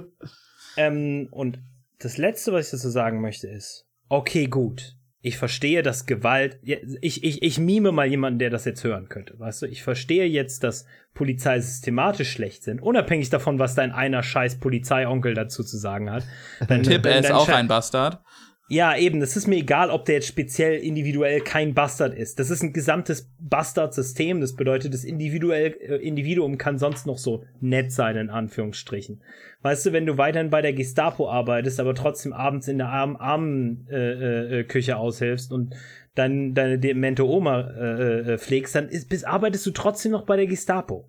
Ähm, 0.78 1.28
und 1.32 1.60
das 2.00 2.18
Letzte, 2.18 2.54
was 2.54 2.68
ich 2.68 2.72
dazu 2.72 2.90
sagen 2.90 3.20
möchte, 3.20 3.48
ist, 3.48 3.88
okay, 4.10 4.46
gut. 4.46 4.94
Ich 5.22 5.38
verstehe, 5.38 5.82
dass 5.82 6.06
Gewalt. 6.06 6.60
Ich, 6.62 7.24
ich, 7.24 7.42
ich 7.42 7.60
mime 7.60 7.92
mal 7.92 8.06
jemanden, 8.06 8.38
der 8.38 8.52
das 8.52 8.64
jetzt 8.66 8.84
hören 8.84 9.10
könnte. 9.10 9.38
Weißt 9.38 9.64
du, 9.64 9.66
ich 9.66 9.82
verstehe 9.82 10.26
jetzt, 10.26 10.64
dass 10.64 10.86
Polizei 11.16 11.60
systematisch 11.60 12.32
schlecht 12.32 12.64
sind, 12.64 12.82
unabhängig 12.82 13.32
davon, 13.32 13.58
was 13.58 13.74
dein 13.74 13.92
einer 13.92 14.22
scheiß 14.22 14.60
Polizeionkel 14.60 15.34
dazu 15.34 15.64
zu 15.64 15.78
sagen 15.78 16.12
hat. 16.12 16.24
Dein, 16.68 16.84
Tipp, 16.84 17.06
er 17.06 17.20
ist 17.20 17.32
auch 17.32 17.50
ein 17.50 17.68
Bastard. 17.68 18.22
Ja, 18.70 18.98
eben, 18.98 19.22
das 19.22 19.38
ist 19.38 19.48
mir 19.48 19.56
egal, 19.56 19.90
ob 19.90 20.04
der 20.04 20.16
jetzt 20.16 20.28
speziell 20.28 20.80
individuell 20.80 21.40
kein 21.40 21.74
Bastard 21.74 22.14
ist. 22.14 22.38
Das 22.38 22.50
ist 22.50 22.62
ein 22.64 22.74
gesamtes 22.74 23.32
Bastard-System. 23.40 24.42
Das 24.42 24.58
bedeutet, 24.58 24.94
das 24.94 25.06
individuell, 25.06 25.78
äh, 25.80 25.96
Individuum 25.96 26.58
kann 26.58 26.78
sonst 26.78 27.08
noch 27.08 27.18
so 27.18 27.46
nett 27.62 27.94
sein, 27.94 28.18
in 28.18 28.30
Anführungsstrichen. 28.30 29.22
Weißt 29.62 29.86
du, 29.86 29.94
wenn 29.94 30.06
du 30.06 30.18
weiterhin 30.18 30.50
bei 30.50 30.62
der 30.62 30.74
Gestapo 30.74 31.30
arbeitest, 31.30 31.80
aber 31.80 31.96
trotzdem 31.96 32.34
abends 32.34 32.68
in 32.68 32.78
der 32.78 32.90
armen, 32.90 33.16
armen 33.16 33.88
äh, 33.90 34.60
äh, 34.60 34.64
Küche 34.66 34.98
aushilfst 34.98 35.54
und 35.54 35.74
dann 36.16 36.54
deine 36.54 36.78
demente 36.78 37.26
Oma 37.26 37.62
äh, 37.62 38.34
äh, 38.34 38.38
pflegst, 38.38 38.76
dann 38.76 38.90
ist, 38.90 39.08
bis, 39.08 39.24
arbeitest 39.24 39.66
du 39.66 39.72
trotzdem 39.72 40.12
noch 40.12 40.26
bei 40.26 40.36
der 40.36 40.48
Gestapo. 40.48 41.08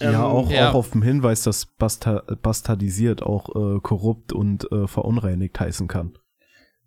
Ähm, 0.00 0.12
ja, 0.12 0.24
auch, 0.24 0.50
ja. 0.50 0.70
auch 0.70 0.74
auf 0.74 0.90
dem 0.90 1.02
Hinweis, 1.02 1.42
dass 1.42 1.66
Basta 1.66 2.22
bastardisiert 2.42 3.22
auch 3.22 3.48
äh, 3.48 3.80
korrupt 3.80 4.32
und 4.32 4.70
äh, 4.72 4.86
verunreinigt 4.86 5.58
heißen 5.58 5.88
kann. 5.88 6.18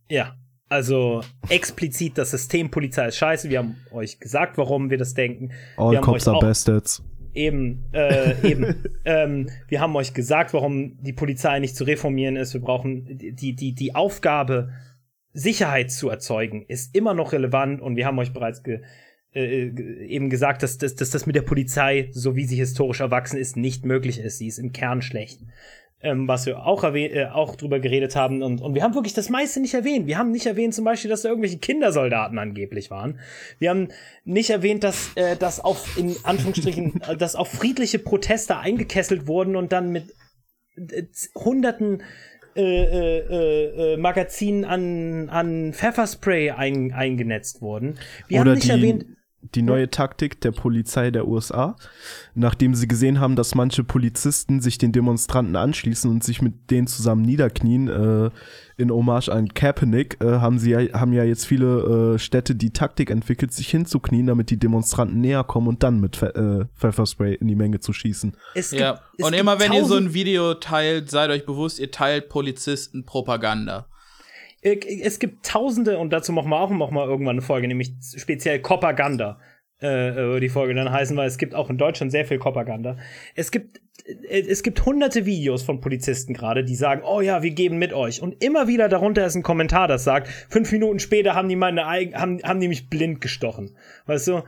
Ja, 0.10 0.36
also 0.70 1.22
explizit 1.50 2.18
das 2.18 2.32
System 2.32 2.72
Polizei 2.72 3.08
ist 3.08 3.18
scheiße. 3.18 3.50
Wir 3.50 3.60
haben 3.60 3.76
euch 3.92 4.20
gesagt, 4.20 4.58
warum 4.58 4.90
wir 4.90 4.98
das 4.98 5.14
denken. 5.14 5.52
All 5.78 6.00
cops 6.00 6.28
are 6.28 6.40
bastards. 6.40 7.04
Eben, 7.34 7.86
äh, 7.94 8.36
eben. 8.50 8.84
ähm, 9.06 9.50
wir 9.68 9.82
haben 9.82 9.96
euch 9.96 10.14
gesagt, 10.14 10.54
warum 10.54 11.02
die 11.02 11.14
Polizei 11.14 11.60
nicht 11.60 11.76
zu 11.76 11.84
reformieren 11.84 12.36
ist. 12.36 12.54
Wir 12.54 12.62
brauchen 12.62 13.18
die, 13.18 13.56
die, 13.56 13.74
die 13.74 13.96
Aufgabe, 13.96 14.70
Sicherheit 15.34 15.92
zu 15.92 16.10
erzeugen, 16.10 16.66
ist 16.68 16.96
immer 16.96 17.14
noch 17.14 17.32
relevant 17.32 17.82
und 17.82 17.96
wir 17.96 18.06
haben 18.06 18.20
euch 18.20 18.34
bereits 18.34 18.64
ge, 18.64 18.82
äh, 19.34 19.70
ge- 19.70 20.06
eben 20.08 20.30
gesagt, 20.30 20.64
dass, 20.64 20.78
dass, 20.78 20.96
dass 20.96 21.10
das 21.10 21.26
mit 21.26 21.36
der 21.36 21.42
Polizei, 21.42 22.10
so 22.12 22.36
wie 22.36 22.46
sie 22.46 22.58
historisch 22.58 23.00
erwachsen 23.00 23.38
ist, 23.38 23.58
nicht 23.58 23.86
möglich 23.86 24.20
ist. 24.20 24.38
Sie 24.38 24.48
ist 24.48 24.60
im 24.60 24.72
Kern 24.74 25.02
schlecht. 25.02 25.40
Ähm, 26.04 26.28
was 26.28 26.48
wir 26.48 26.66
auch, 26.66 26.84
äh, 26.84 27.26
auch 27.26 27.56
drüber 27.56 27.80
geredet 27.80 28.16
haben 28.16 28.42
und, 28.42 28.60
und 28.60 28.74
wir 28.74 28.82
haben 28.82 28.96
wirklich 28.96 29.14
das 29.14 29.30
meiste 29.30 29.60
nicht 29.60 29.76
erwähnt. 29.76 30.08
Wir 30.08 30.18
haben 30.18 30.32
nicht 30.32 30.48
erwähnt 30.48 30.74
zum 30.74 30.84
Beispiel, 30.84 31.12
dass 31.12 31.22
da 31.22 31.30
irgendwelche 31.30 31.60
Kindersoldaten 31.60 32.40
angeblich 32.40 32.90
waren. 32.90 33.20
Wir 33.60 33.70
haben 33.70 33.90
nicht 34.26 34.50
erwähnt, 34.50 34.84
dass, 34.84 35.12
äh, 35.16 35.36
dass 35.38 35.60
auf, 35.60 35.98
in 36.00 36.16
Anführungsstrichen, 36.24 37.02
äh, 37.08 37.18
dass 37.18 37.36
auf 37.36 37.50
friedliche 37.50 38.00
Proteste 38.00 38.58
eingekesselt 38.58 39.28
wurden 39.28 39.56
und 39.56 39.72
dann 39.72 39.92
mit 39.92 40.06
äh, 40.76 41.04
hunderten 41.36 42.02
äh, 42.56 42.62
äh, 42.64 43.20
äh, 43.20 43.94
äh, 43.94 43.98
Magazinen 43.98 44.66
an, 44.66 45.30
an 45.30 45.72
Pfefferspray 45.72 46.50
ein, 46.50 46.92
eingenetzt 46.94 47.62
wurden. 47.62 48.00
Wir 48.28 48.42
Oder 48.42 48.50
haben 48.52 48.58
nicht 48.58 48.70
erwähnt, 48.70 49.06
die 49.56 49.62
neue 49.62 49.90
Taktik 49.90 50.40
der 50.42 50.52
Polizei 50.52 51.12
der 51.12 51.28
USA, 51.28 51.76
nachdem 52.36 52.76
sie 52.76 52.88
gesehen 52.88 53.20
haben, 53.20 53.36
dass 53.36 53.56
manche 53.56 53.84
Polizisten 53.84 54.62
sich 54.62 54.78
den 54.78 54.92
Demonstranten 54.92 55.56
anschließen 55.56 56.10
und 56.10 56.24
sich 56.24 56.42
mit 56.42 56.70
denen 56.70 56.88
zusammen 56.88 57.24
niederknien, 57.24 57.88
äh, 57.88 58.30
in 58.78 58.92
Hommage 58.92 59.30
an 59.30 59.54
Kaepernick, 59.54 60.18
äh, 60.22 60.40
haben 60.40 60.58
sie 60.58 60.72
ja, 60.72 60.80
haben 61.00 61.14
ja 61.14 61.24
jetzt 61.24 61.46
viele 61.46 62.14
äh, 62.16 62.20
Städte 62.20 62.56
die 62.56 62.72
Taktik 62.72 63.10
entwickelt, 63.12 63.54
sich 63.54 63.70
hinzuknien, 63.70 64.28
damit 64.28 64.50
die 64.50 64.58
Demonstranten 64.58 65.22
näher 65.22 65.44
kommen 65.44 65.68
und 65.68 65.84
dann 65.84 66.00
mit 66.00 66.16
Pfe 66.18 66.36
äh, 66.36 66.80
Pfefferspray 66.80 67.36
in 67.36 67.48
die 67.48 67.56
Menge 67.56 67.80
zu 67.80 67.94
schießen. 67.94 68.36
es 68.56 68.70
gibt, 68.72 68.82
Ja. 68.82 68.94
es 69.18 69.26
Und 69.26 69.32
gibt 69.32 69.42
immer 69.42 69.60
wenn 69.60 69.74
ihr 69.74 69.86
so 69.86 69.96
ein 69.96 70.14
Video 70.14 70.54
teilt, 70.56 71.10
seid 71.12 71.30
euch 71.30 71.46
bewusst, 71.46 71.80
ihr 71.80 71.92
teilt 71.92 72.30
Polizisten 72.30 73.06
Propaganda. 73.06 73.88
Äh, 74.62 74.80
es 75.02 75.20
gibt 75.20 75.46
tausende, 75.46 75.98
und 75.98 76.12
dazu 76.12 76.32
machen 76.32 76.50
wir 76.50 76.60
auch 76.60 76.70
noch 76.70 76.92
mal 76.92 77.08
irgendwann 77.08 77.36
eine 77.36 77.42
Folge, 77.42 77.68
nämlich 77.68 77.94
speziell 78.02 78.60
Propaganda. 78.60 79.40
Äh, 79.82 80.36
äh, 80.36 80.40
die 80.40 80.50
Folge 80.50 80.76
dann 80.76 80.92
heißen, 80.92 81.18
weil 81.18 81.28
es 81.28 81.40
gibt 81.40 81.56
auch 81.56 81.72
in 81.72 81.78
Deutschland 81.78 82.12
sehr 82.12 82.26
viel 82.26 82.38
Propaganda. 82.38 82.98
Es 83.34 83.50
gibt, 83.50 83.82
äh, 84.06 84.42
es 84.42 84.62
gibt 84.62 84.86
hunderte 84.86 85.26
Videos 85.26 85.64
von 85.64 85.82
Polizisten 85.82 86.36
gerade, 86.36 86.64
die 86.64 86.76
sagen, 86.76 87.02
oh 87.04 87.20
ja, 87.20 87.42
wir 87.42 87.50
geben 87.50 87.80
mit 87.80 87.92
euch. 87.92 88.22
Und 88.22 88.44
immer 88.44 88.68
wieder 88.68 88.90
darunter 88.90 89.26
ist 89.26 89.34
ein 89.34 89.42
Kommentar, 89.42 89.88
das 89.88 90.04
sagt, 90.04 90.28
fünf 90.50 90.72
Minuten 90.72 91.00
später 91.00 91.34
haben 91.34 91.50
die 91.50 91.56
meine 91.56 91.88
eigen, 91.88 92.14
haben, 92.16 92.44
haben 92.44 92.60
die 92.60 92.68
mich 92.68 92.92
blind 92.92 93.22
gestochen. 93.22 93.76
Weißt 94.06 94.28
du? 94.28 94.44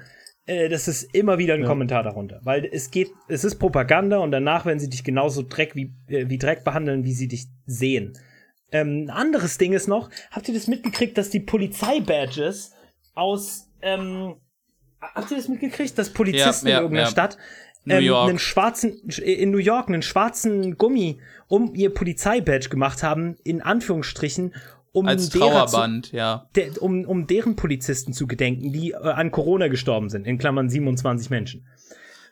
Äh, 0.45 0.69
das 0.69 0.87
ist 0.87 1.15
immer 1.15 1.39
wieder 1.39 1.55
ein 1.55 1.63
Kommentar 1.63 2.03
darunter. 2.03 2.39
Weil 2.43 2.69
es 2.71 2.91
geht, 2.91 3.09
es 3.27 3.43
ist 3.43 3.55
Propaganda 3.55 4.19
und 4.19 4.29
danach 4.29 4.67
werden 4.67 4.79
sie 4.79 4.89
dich 4.89 5.03
genauso 5.03 5.41
Dreck 5.41 5.75
wie, 5.75 5.93
äh, 6.09 6.29
wie 6.29 6.37
Dreck 6.37 6.63
behandeln, 6.63 7.05
wie 7.05 7.13
sie 7.13 7.27
dich 7.27 7.47
sehen. 7.65 8.13
Ähm, 8.73 9.05
ein 9.05 9.09
anderes 9.09 9.57
Ding 9.57 9.71
ist 9.73 9.87
noch, 9.87 10.09
habt 10.31 10.47
ihr 10.47 10.53
das 10.53 10.67
mitgekriegt, 10.67 11.17
dass 11.17 11.29
die 11.29 11.39
Polizeibadges 11.39 12.71
aus, 13.15 13.69
ähm, 13.81 14.35
habt 15.01 15.31
ihr 15.31 15.37
das 15.37 15.47
mitgekriegt, 15.47 15.97
dass 15.97 16.09
Polizisten 16.11 16.67
Ja, 16.67 16.73
ja, 16.73 16.77
in 16.79 16.83
irgendeiner 16.83 17.07
ja. 17.07 17.11
Stadt 17.11 17.37
New 17.85 17.95
ähm, 17.95 18.03
York. 18.03 18.29
einen 18.29 18.39
schwarzen, 18.39 18.97
in 19.23 19.51
New 19.51 19.57
York 19.57 19.87
einen 19.89 20.01
schwarzen 20.01 20.77
Gummi 20.77 21.19
um 21.47 21.75
ihr 21.75 21.93
Polizeibadge 21.93 22.69
gemacht 22.69 23.03
haben, 23.03 23.35
in 23.43 23.61
Anführungsstrichen, 23.61 24.55
um 24.91 25.07
Als 25.07 25.29
derer 25.29 25.65
zu, 25.67 25.75
Trauerband, 25.75 26.11
ja. 26.11 26.49
der, 26.55 26.81
um, 26.81 27.03
um 27.05 27.27
deren 27.27 27.55
Polizisten 27.55 28.13
zu 28.13 28.25
gedenken, 28.27 28.71
die 28.71 28.91
äh, 28.91 28.95
an 28.95 29.31
Corona 29.31 29.67
gestorben 29.67 30.09
sind, 30.09 30.25
in 30.25 30.37
Klammern 30.37 30.69
27 30.69 31.29
Menschen. 31.29 31.67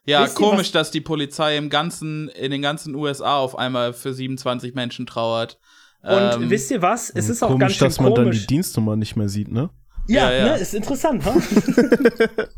Ja, 0.06 0.24
Wisst 0.24 0.40
ihr, 0.40 0.46
komisch, 0.46 0.68
was- 0.68 0.72
dass 0.72 0.92
die 0.92 1.02
Polizei 1.02 1.58
im 1.58 1.70
ganzen, 1.70 2.30
in 2.30 2.50
den 2.52 2.62
ganzen 2.62 2.96
USA 2.96 3.38
auf 3.38 3.58
einmal 3.58 3.94
für 3.94 4.14
27 4.14 4.74
Menschen 4.74 5.06
trauert. 5.06 5.60
Und 6.04 6.44
Ähm, 6.44 6.50
wisst 6.50 6.72
ihr 6.72 6.82
was? 6.82 7.10
Es 7.12 7.30
ist 7.30 7.44
auch 7.44 7.48
Komisch, 7.50 7.60
ganz 7.60 7.74
schön 7.76 7.88
dass 7.88 8.00
man 8.00 8.14
dann 8.16 8.24
komisch. 8.26 8.42
die 8.42 8.48
Dienstnummer 8.48 8.96
nicht 8.96 9.16
mehr 9.16 9.30
sieht, 9.30 9.52
ne? 9.52 9.70
Ja, 10.08 10.32
Ja, 10.32 10.38
ja. 10.38 10.46
ne, 10.56 10.58
ist 10.60 10.74
interessant, 10.74 11.24
ha? 11.26 11.36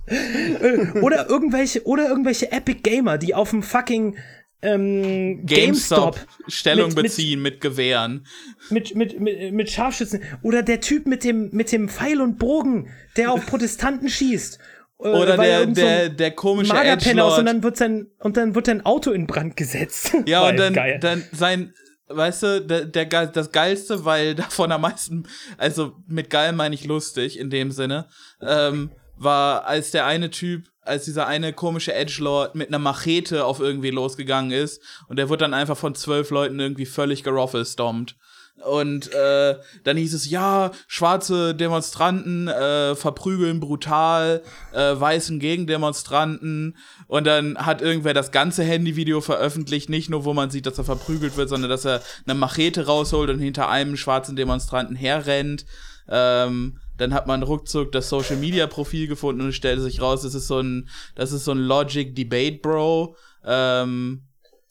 Äh, 0.07 0.99
oder 1.01 1.29
irgendwelche, 1.29 1.83
oder 1.85 2.07
irgendwelche 2.07 2.51
Epic 2.51 2.79
Gamer, 2.83 3.17
die 3.17 3.35
auf 3.35 3.49
dem 3.49 3.63
fucking 3.63 4.15
ähm, 4.61 5.45
GameStop, 5.45 6.15
GameStop 6.15 6.27
Stellung 6.47 6.87
mit- 6.89 6.95
mit- 6.95 7.03
beziehen 7.05 7.41
mit 7.41 7.59
Gewehren. 7.59 8.25
mit, 8.69 8.95
mit, 8.95 9.19
mit, 9.19 9.51
mit 9.51 9.69
Scharfschützen. 9.69 10.21
Oder 10.41 10.63
der 10.63 10.79
Typ 10.79 11.05
mit 11.05 11.23
dem, 11.25 11.49
mit 11.51 11.71
dem 11.73 11.89
Pfeil 11.89 12.21
und 12.21 12.37
Bogen, 12.39 12.89
der 13.17 13.33
auf 13.33 13.45
Protestanten 13.45 14.07
schießt. 14.07 14.59
Äh, 14.99 15.07
Oder 15.09 15.37
weil 15.37 15.49
er 15.49 15.65
der, 15.65 15.73
der, 15.75 16.09
der 16.09 16.31
komische 16.31 16.71
Magerpenner 16.73 17.25
aus 17.25 17.33
und 17.37 17.39
Edgelord. 17.39 17.47
dann 17.47 17.63
wird 17.63 17.75
sein, 17.77 18.07
und 18.19 18.37
dann 18.37 18.55
wird 18.55 18.67
sein 18.67 18.85
Auto 18.85 19.11
in 19.11 19.27
Brand 19.27 19.57
gesetzt. 19.57 20.13
Ja, 20.27 20.47
und 20.47 20.57
dann, 20.57 20.73
geil. 20.73 20.97
dann 21.01 21.23
sein, 21.33 21.73
weißt 22.15 22.43
du, 22.43 22.61
der, 22.61 22.85
der, 22.85 23.27
das 23.27 23.51
Geilste, 23.51 24.05
weil 24.05 24.35
davon 24.35 24.71
am 24.71 24.81
meisten, 24.81 25.27
also 25.57 25.97
mit 26.07 26.29
geil 26.29 26.53
meine 26.53 26.75
ich 26.75 26.85
lustig 26.85 27.39
in 27.39 27.49
dem 27.49 27.71
Sinne, 27.71 28.07
ähm, 28.41 28.91
war, 29.15 29.65
als 29.65 29.91
der 29.91 30.05
eine 30.05 30.29
Typ, 30.29 30.67
als 30.81 31.05
dieser 31.05 31.27
eine 31.27 31.53
komische 31.53 31.93
Edgelord 31.93 32.55
mit 32.55 32.67
einer 32.67 32.79
Machete 32.79 33.45
auf 33.45 33.59
irgendwie 33.59 33.91
losgegangen 33.91 34.51
ist 34.51 34.81
und 35.07 35.17
der 35.17 35.29
wurde 35.29 35.45
dann 35.45 35.53
einfach 35.53 35.77
von 35.77 35.95
zwölf 35.95 36.29
Leuten 36.29 36.59
irgendwie 36.59 36.85
völlig 36.85 37.23
geroffelstompt. 37.23 38.17
Und 38.61 39.11
äh, 39.13 39.55
dann 39.83 39.97
hieß 39.97 40.13
es, 40.13 40.29
ja, 40.29 40.71
schwarze 40.87 41.53
Demonstranten 41.55 42.47
äh, 42.47 42.95
verprügeln 42.95 43.59
brutal 43.59 44.41
äh, 44.71 44.97
weißen 44.97 45.39
Gegendemonstranten. 45.39 46.77
Und 47.07 47.27
dann 47.27 47.57
hat 47.57 47.81
irgendwer 47.81 48.13
das 48.13 48.31
ganze 48.31 48.63
Handyvideo 48.63 49.21
veröffentlicht, 49.21 49.89
nicht 49.89 50.09
nur, 50.09 50.23
wo 50.23 50.33
man 50.33 50.49
sieht, 50.49 50.65
dass 50.65 50.77
er 50.77 50.85
verprügelt 50.85 51.35
wird, 51.35 51.49
sondern 51.49 51.69
dass 51.69 51.83
er 51.83 52.01
eine 52.25 52.35
Machete 52.35 52.85
rausholt 52.85 53.29
und 53.29 53.39
hinter 53.39 53.69
einem 53.69 53.97
schwarzen 53.97 54.35
Demonstranten 54.35 54.95
herrennt. 54.95 55.65
Ähm, 56.07 56.79
dann 56.97 57.13
hat 57.13 57.27
man 57.27 57.43
ruckzuck 57.43 57.91
das 57.91 58.07
Social 58.07 58.37
Media 58.37 58.67
Profil 58.67 59.07
gefunden 59.07 59.41
und 59.41 59.53
stellte 59.53 59.81
sich 59.81 59.99
raus, 59.99 60.21
das 60.21 60.35
ist 60.35 60.47
so 60.47 60.59
ein, 60.59 60.89
das 61.15 61.31
ist 61.31 61.45
so 61.45 61.51
ein 61.51 61.57
Logic 61.57 62.15
Debate 62.15 62.59
Bro, 62.61 63.15
ähm, 63.43 64.23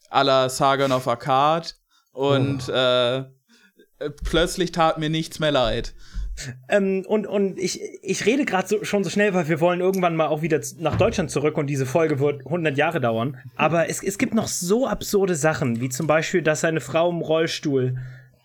à 0.09 0.23
la 0.23 0.49
Sargon 0.49 0.91
of 0.91 1.07
Akkad. 1.07 1.75
Und 2.11 2.69
äh, 2.69 3.23
plötzlich 4.23 4.71
tat 4.71 4.97
mir 4.97 5.09
nichts 5.09 5.39
mehr 5.39 5.51
leid. 5.51 5.93
Ähm, 6.67 7.05
und, 7.07 7.27
und 7.27 7.59
ich, 7.59 7.79
ich 8.01 8.25
rede 8.25 8.45
gerade 8.45 8.67
so, 8.67 8.83
schon 8.83 9.03
so 9.03 9.09
schnell, 9.09 9.33
weil 9.33 9.47
wir 9.47 9.61
wollen 9.61 9.81
irgendwann 9.81 10.15
mal 10.15 10.27
auch 10.27 10.41
wieder 10.41 10.59
nach 10.79 10.97
Deutschland 10.97 11.29
zurück 11.29 11.57
und 11.57 11.67
diese 11.67 11.85
Folge 11.85 12.19
wird 12.19 12.45
100 12.45 12.75
Jahre 12.77 12.99
dauern. 12.99 13.37
Aber 13.55 13.89
es, 13.89 14.01
es 14.01 14.17
gibt 14.17 14.33
noch 14.33 14.47
so 14.47 14.87
absurde 14.87 15.35
Sachen, 15.35 15.79
wie 15.79 15.89
zum 15.89 16.07
Beispiel, 16.07 16.41
dass 16.41 16.63
eine 16.63 16.81
Frau 16.81 17.09
im 17.09 17.21
Rollstuhl 17.21 17.97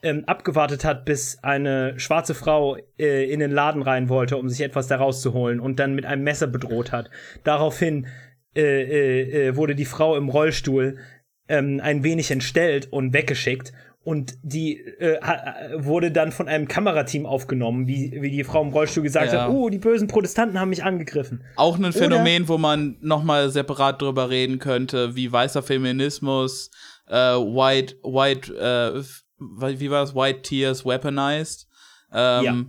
ähm, 0.03 0.25
abgewartet 0.27 0.85
hat, 0.85 1.07
bis 1.07 1.39
eine 1.43 1.99
schwarze 1.99 2.35
Frau 2.35 2.77
äh, 2.99 3.25
in 3.33 3.41
den 3.41 3.51
Laden 3.51 3.83
rein 3.83 4.09
wollte, 4.09 4.37
um 4.37 4.49
sich 4.49 4.61
etwas 4.61 4.87
daraus 4.87 5.23
zu 5.23 5.33
holen 5.33 5.59
und 5.59 5.81
dann 5.81 5.95
mit 5.95 6.05
einem 6.05 6.23
Messer 6.23 6.47
bedroht 6.47 6.93
hat. 6.93 7.11
Daraufhin 7.43 8.07
äh, 8.55 8.63
äh, 8.63 9.49
äh 9.49 9.57
wurde 9.57 9.75
die 9.75 9.87
Frau 9.87 10.17
im 10.17 10.29
Rollstuhl 10.29 10.99
ähm, 11.49 11.81
ein 11.83 12.05
wenig 12.05 12.31
entstellt 12.31 12.93
und 12.93 13.13
weggeschickt 13.13 13.73
und 14.09 14.39
die 14.43 14.79
äh, 14.79 15.21
wurde 15.77 16.11
dann 16.11 16.33
von 16.33 16.49
einem 16.49 16.67
Kamerateam 16.67 17.27
aufgenommen, 17.27 17.87
wie, 17.87 18.17
wie 18.23 18.31
die 18.31 18.43
Frau 18.43 18.63
im 18.63 18.71
Rollstuhl 18.71 19.03
gesagt 19.03 19.35
ja. 19.35 19.43
hat, 19.43 19.51
oh, 19.51 19.69
die 19.69 19.77
bösen 19.77 20.09
Protestanten 20.09 20.59
haben 20.59 20.71
mich 20.71 20.83
angegriffen. 20.83 21.45
Auch 21.57 21.79
ein 21.79 21.93
Phänomen, 21.93 22.45
Oder 22.45 22.49
wo 22.49 22.57
man 22.57 22.97
nochmal 23.03 23.51
separat 23.51 24.01
drüber 24.01 24.31
reden 24.31 24.61
könnte, 24.61 25.15
wie 25.15 25.31
weißer 25.31 25.63
Feminismus, 25.63 26.71
äh, 27.07 27.15
White, 27.15 27.97
White, 28.03 28.55
äh, 28.57 29.03
wie 29.79 29.91
war 29.91 30.05
es, 30.05 30.15
White 30.15 30.41
Tears 30.41 30.87
weaponized. 30.87 31.69
Ähm, 32.11 32.45
ja. 32.45 32.65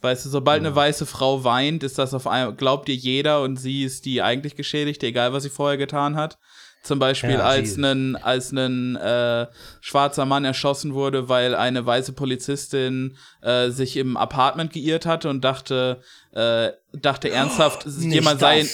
Weißt 0.00 0.24
du, 0.24 0.30
sobald 0.30 0.60
eine 0.60 0.74
weiße 0.74 1.04
Frau 1.04 1.44
weint, 1.44 1.82
ist 1.82 1.98
das 1.98 2.14
auf 2.14 2.26
einmal, 2.26 2.54
glaubt 2.54 2.88
ihr 2.88 2.94
jeder 2.94 3.42
und 3.42 3.56
sie 3.56 3.84
ist 3.84 4.06
die 4.06 4.22
eigentlich 4.22 4.56
Geschädigte, 4.56 5.06
egal 5.06 5.34
was 5.34 5.42
sie 5.42 5.50
vorher 5.50 5.76
getan 5.76 6.16
hat. 6.16 6.38
Zum 6.82 6.98
Beispiel, 6.98 7.32
ja, 7.32 7.40
als 7.40 7.76
ein 7.76 8.16
als 8.16 8.52
ein 8.52 8.96
äh, 8.96 9.46
schwarzer 9.80 10.24
Mann 10.24 10.44
erschossen 10.44 10.94
wurde, 10.94 11.28
weil 11.28 11.54
eine 11.54 11.84
weiße 11.84 12.12
Polizistin 12.12 13.16
äh, 13.42 13.70
sich 13.70 13.96
im 13.96 14.16
Apartment 14.16 14.72
geirrt 14.72 15.04
hatte 15.04 15.28
und 15.28 15.44
dachte, 15.44 16.00
äh, 16.32 16.70
dachte 16.92 17.30
ernsthaft, 17.30 17.84
oh, 17.86 17.90
jemand 18.00 18.40
sei, 18.40 18.66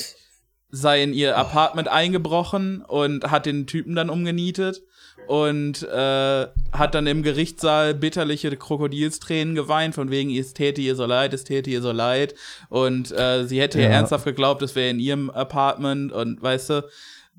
sei 0.70 1.02
in 1.02 1.12
ihr 1.14 1.36
Apartment 1.36 1.88
eingebrochen 1.88 2.82
und 2.82 3.30
hat 3.30 3.46
den 3.46 3.66
Typen 3.66 3.96
dann 3.96 4.10
umgenietet 4.10 4.82
und 5.26 5.82
äh, 5.82 6.46
hat 6.72 6.94
dann 6.94 7.06
im 7.06 7.22
Gerichtssaal 7.22 7.94
bitterliche 7.94 8.54
Krokodilstränen 8.56 9.54
geweint, 9.54 9.94
von 9.94 10.10
wegen, 10.10 10.30
es 10.30 10.52
täte 10.52 10.80
ihr 10.80 10.96
so 10.96 11.06
leid, 11.06 11.32
es 11.32 11.44
täte 11.44 11.70
ihr 11.70 11.82
so 11.82 11.92
leid. 11.92 12.34
Und 12.68 13.10
äh, 13.12 13.46
sie 13.46 13.60
hätte 13.60 13.80
ja. 13.80 13.88
ernsthaft 13.88 14.24
geglaubt, 14.24 14.62
es 14.62 14.74
wäre 14.74 14.90
in 14.90 15.00
ihrem 15.00 15.30
Apartment 15.30 16.12
und 16.12 16.42
weißt 16.42 16.70
du, 16.70 16.88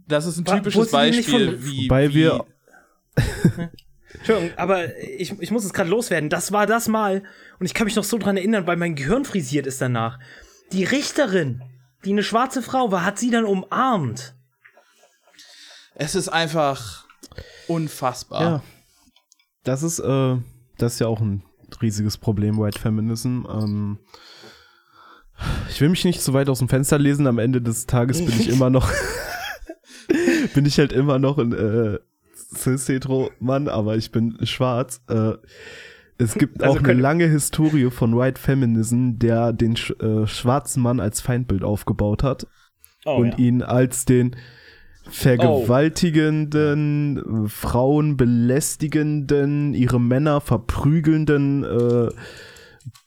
das 0.08 0.26
ist 0.26 0.38
ein 0.38 0.46
typisches 0.46 0.92
Beispiel, 0.92 1.64
wie. 1.64 1.86
Wobei 1.86 2.10
wie 2.10 2.16
wir. 2.16 2.46
Entschuldigung, 4.14 4.58
aber 4.58 4.98
ich, 4.98 5.40
ich 5.40 5.52
muss 5.52 5.66
es 5.66 5.74
gerade 5.74 5.90
loswerden. 5.90 6.30
Das 6.30 6.52
war 6.52 6.66
das 6.66 6.88
Mal. 6.88 7.24
Und 7.60 7.66
ich 7.66 7.74
kann 7.74 7.86
mich 7.86 7.96
noch 7.96 8.04
so 8.04 8.18
dran 8.18 8.38
erinnern, 8.38 8.66
weil 8.68 8.78
mein 8.78 8.96
Gehirn 8.96 9.26
frisiert 9.26 9.68
ist 9.68 9.82
danach. 9.82 10.20
Die 10.72 10.84
Richterin, 10.84 11.64
die 12.06 12.12
eine 12.12 12.24
schwarze 12.24 12.62
Frau 12.62 12.92
war, 12.92 13.06
hat 13.06 13.20
sie 13.20 13.30
dann 13.30 13.46
umarmt. 13.46 14.36
Es 15.96 16.16
ist 16.16 16.30
einfach 16.30 17.06
unfassbar. 17.68 18.42
Ja. 18.42 18.64
Das 19.64 19.84
ist, 19.84 20.00
äh, 20.00 20.38
das 20.78 20.94
ist 20.94 21.00
ja 21.00 21.08
auch 21.08 21.22
ein 21.22 21.44
riesiges 21.82 22.18
Problem, 22.18 22.58
White 22.58 22.80
Feminism. 22.80 23.44
Ähm, 23.50 24.00
ich 25.70 25.82
will 25.82 25.90
mich 25.90 26.06
nicht 26.06 26.22
zu 26.22 26.34
weit 26.34 26.50
aus 26.50 26.60
dem 26.60 26.70
Fenster 26.70 26.98
lesen. 26.98 27.28
Am 27.28 27.40
Ende 27.40 27.62
des 27.62 27.86
Tages 27.86 28.24
bin 28.24 28.40
ich 28.40 28.50
immer 28.50 28.70
noch 28.70 28.90
bin 30.54 30.66
ich 30.66 30.78
halt 30.78 30.92
immer 30.92 31.20
noch 31.20 31.38
ein 31.38 31.54
äh, 31.54 32.00
cis-hetero-Mann, 32.56 33.68
aber 33.68 33.98
ich 33.98 34.12
bin 34.12 34.38
schwarz. 34.44 35.02
Äh, 35.10 35.34
es 36.18 36.36
gibt 36.36 36.64
also 36.64 36.80
auch 36.80 36.84
eine 36.84 36.94
lange 36.94 37.28
Historie 37.28 37.92
von 37.92 38.18
White 38.18 38.40
Feminism, 38.40 39.18
der 39.18 39.52
den 39.52 39.76
sch 39.76 39.92
äh, 40.02 40.26
schwarzen 40.26 40.82
Mann 40.82 41.02
als 41.02 41.20
Feindbild 41.22 41.64
aufgebaut 41.64 42.24
hat 42.24 42.48
oh, 43.06 43.16
und 43.16 43.32
ja. 43.32 43.38
ihn 43.38 43.62
als 43.62 44.06
den 44.06 44.36
vergewaltigenden, 45.10 47.22
oh. 47.22 47.48
Frauen 47.48 48.18
belästigenden, 48.18 49.74
ihre 49.74 50.00
Männer 50.00 50.42
verprügelnden, 50.42 51.64
äh, 51.64 52.10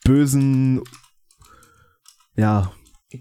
bösen, 0.04 0.82
ja, 2.36 2.72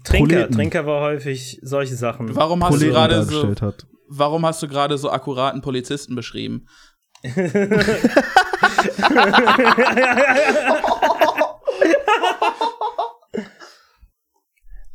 Trinker, 0.04 0.18
Proleten. 0.18 0.54
Trinker 0.54 0.86
war 0.86 1.00
häufig 1.00 1.58
solche 1.62 1.96
Sachen. 1.96 2.36
Warum 2.36 2.62
hast 2.62 2.70
Proleten 2.70 2.88
du 2.88 2.94
gerade 2.94 3.22
so, 3.24 3.54
hat. 3.60 3.86
Warum 4.08 4.44
hast 4.46 4.62
du 4.62 4.68
gerade 4.68 4.96
so 4.98 5.10
akkuraten 5.10 5.60
Polizisten 5.60 6.14
beschrieben? 6.14 6.66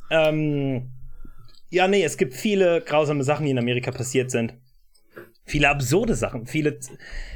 ähm, 0.10 0.91
ja, 1.69 1.88
nee, 1.88 2.03
es 2.03 2.18
gibt 2.18 2.34
viele 2.34 2.81
grausame 2.81 3.23
Sachen, 3.23 3.45
die 3.45 3.52
in 3.52 3.60
Amerika 3.60 3.91
passiert 3.91 4.31
sind. 4.31 4.53
Viele 5.45 5.69
absurde 5.69 6.15
Sachen, 6.15 6.45
viele, 6.45 6.80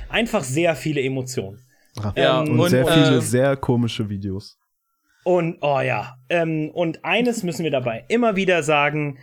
einfach 0.09 0.43
sehr 0.43 0.75
viele 0.75 1.01
Emotionen. 1.01 1.59
Ja, 2.15 2.41
ähm, 2.43 2.51
und, 2.51 2.59
und, 2.59 2.69
sehr 2.69 2.85
viele 2.85 3.17
äh, 3.17 3.21
sehr 3.21 3.57
komische 3.57 4.09
Videos. 4.09 4.57
Und, 5.23 5.57
oh 5.61 5.81
ja, 5.81 6.15
ähm, 6.29 6.69
und 6.73 7.03
eines 7.03 7.43
müssen 7.43 7.63
wir 7.63 7.71
dabei 7.71 8.05
immer 8.07 8.37
wieder 8.37 8.63
sagen, 8.63 9.19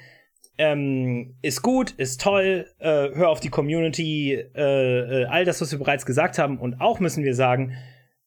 ähm, 0.59 1.35
ist 1.43 1.62
gut, 1.62 1.93
ist 1.93 2.20
toll, 2.20 2.66
äh, 2.78 3.09
hör 3.14 3.28
auf 3.28 3.40
die 3.40 3.51
Community, 3.51 4.32
äh, 4.32 5.22
äh, 5.22 5.24
all 5.26 5.44
das, 5.44 5.60
was 5.60 5.72
wir 5.72 5.78
bereits 5.78 6.06
gesagt 6.06 6.39
haben. 6.39 6.59
Und 6.59 6.81
auch 6.81 7.01
müssen 7.01 7.24
wir 7.24 7.35
sagen, 7.35 7.74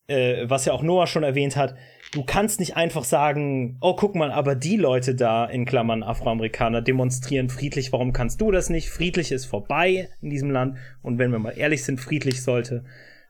äh, 0.08 0.50
was 0.50 0.66
ja 0.66 0.74
auch 0.74 0.84
Noah 0.84 1.08
schon 1.08 1.24
erwähnt 1.24 1.56
hat, 1.56 1.76
du 2.14 2.24
kannst 2.24 2.60
nicht 2.60 2.76
einfach 2.76 3.04
sagen, 3.04 3.78
oh, 3.82 3.96
guck 3.96 4.16
mal, 4.16 4.32
aber 4.32 4.56
die 4.56 4.78
Leute 4.78 5.16
da, 5.16 5.46
in 5.46 5.66
Klammern 5.66 6.04
Afroamerikaner, 6.04 6.82
demonstrieren 6.82 7.50
friedlich, 7.50 7.92
warum 7.92 8.14
kannst 8.14 8.42
du 8.42 8.52
das 8.52 8.70
nicht? 8.70 8.90
Friedlich 8.90 9.32
ist 9.32 9.46
vorbei 9.46 10.10
in 10.22 10.30
diesem 10.30 10.52
Land. 10.52 10.78
Und 11.02 11.18
wenn 11.20 11.32
wir 11.32 11.40
mal 11.40 11.58
ehrlich 11.58 11.84
sind, 11.84 12.00
friedlich 12.00 12.44
sollte 12.44 12.84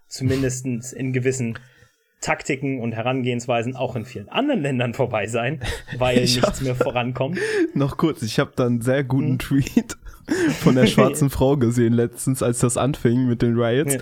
zumindest 0.07 0.65
in 0.65 1.13
gewissen 1.13 1.59
Taktiken 2.21 2.81
und 2.81 2.93
Herangehensweisen 2.93 3.75
auch 3.75 3.95
in 3.95 4.05
vielen 4.05 4.29
anderen 4.29 4.61
Ländern 4.61 4.93
vorbei 4.93 5.27
sein, 5.27 5.61
weil 5.97 6.19
ich 6.23 6.35
nichts 6.35 6.61
mehr 6.61 6.75
vorankommt. 6.75 7.39
Noch 7.73 7.97
kurz, 7.97 8.21
ich 8.21 8.39
habe 8.39 8.51
da 8.55 8.65
einen 8.65 8.81
sehr 8.81 9.03
guten 9.03 9.31
hm. 9.31 9.39
Tweet 9.39 9.97
von 10.59 10.75
der 10.75 10.87
schwarzen 10.87 11.29
Frau 11.29 11.57
gesehen 11.57 11.93
letztens, 11.93 12.43
als 12.43 12.59
das 12.59 12.77
anfing 12.77 13.27
mit 13.27 13.41
den 13.41 13.55
Riots. 13.55 13.95
Ja. 13.95 14.01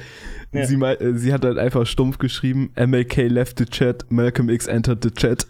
Ja. 0.55 0.65
Sie, 0.65 0.75
äh, 0.75 1.17
sie 1.17 1.33
hat 1.33 1.43
halt 1.43 1.57
einfach 1.57 1.85
stumpf 1.85 2.17
geschrieben, 2.17 2.71
MLK 2.77 3.27
left 3.27 3.59
the 3.59 3.65
chat, 3.65 4.05
Malcolm 4.09 4.49
X 4.49 4.67
entered 4.67 5.03
the 5.03 5.11
chat. 5.11 5.45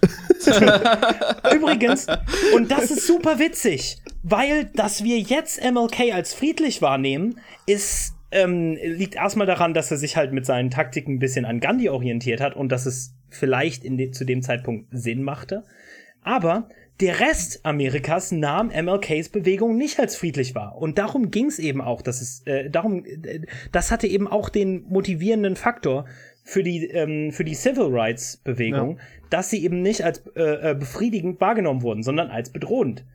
Übrigens, 1.54 2.08
und 2.56 2.72
das 2.72 2.90
ist 2.90 3.06
super 3.06 3.38
witzig, 3.38 3.98
weil, 4.24 4.66
dass 4.74 5.04
wir 5.04 5.20
jetzt 5.20 5.62
MLK 5.64 6.14
als 6.14 6.34
friedlich 6.34 6.82
wahrnehmen, 6.82 7.40
ist 7.68 8.15
ähm, 8.36 8.78
liegt 8.82 9.16
erstmal 9.16 9.48
daran, 9.48 9.74
dass 9.74 9.90
er 9.90 9.98
sich 9.98 10.18
halt 10.18 10.34
mit 10.34 10.45
seinen 10.45 10.70
Taktiken 10.70 11.14
ein 11.14 11.20
bisschen 11.20 11.45
an 11.45 11.62
Gandhi 11.62 11.90
orientiert 11.90 12.41
hat 12.41 12.56
und 12.56 12.72
dass 12.72 12.86
es 12.86 13.16
vielleicht 13.30 13.84
de 13.84 14.12
zu 14.12 14.26
dem 14.26 14.41
Zeitpunkt 14.41 14.88
Sinn 14.91 15.24
machte. 15.24 15.64
Aber 16.22 16.68
der 16.99 17.20
Rest 17.20 17.66
Amerikas 17.66 18.32
nahm 18.32 18.68
MLKs 18.68 19.30
Bewegung 19.30 19.78
nicht 19.78 19.99
als 19.99 20.16
friedlich 20.16 20.53
wahr. 20.53 20.78
Und 20.78 20.98
darum 20.98 21.32
ging 21.32 21.48
es 21.48 21.60
eben 21.60 21.82
auch. 21.82 22.02
Dass 22.02 22.22
es, 22.22 22.45
äh, 22.45 22.70
darum, 22.70 23.06
äh, 23.06 23.41
das 23.72 23.91
hatte 23.91 24.07
eben 24.07 24.28
auch 24.28 24.49
den 24.49 24.84
motivierenden 24.84 25.56
Faktor 25.56 26.06
für 26.44 26.62
die, 26.62 26.88
ähm, 26.88 27.32
für 27.32 27.44
die 27.44 27.56
Civil 27.56 27.88
Rights 27.90 28.38
Bewegung, 28.38 28.98
ja. 28.98 29.03
dass 29.30 29.49
sie 29.49 29.64
eben 29.64 29.82
nicht 29.82 30.03
als 30.03 30.24
äh, 30.36 30.72
äh 30.72 30.76
befriedigend 30.76 31.40
wahrgenommen 31.40 31.82
wurden, 31.82 32.03
sondern 32.03 32.30
als 32.30 32.49
bedrohend. 32.49 33.06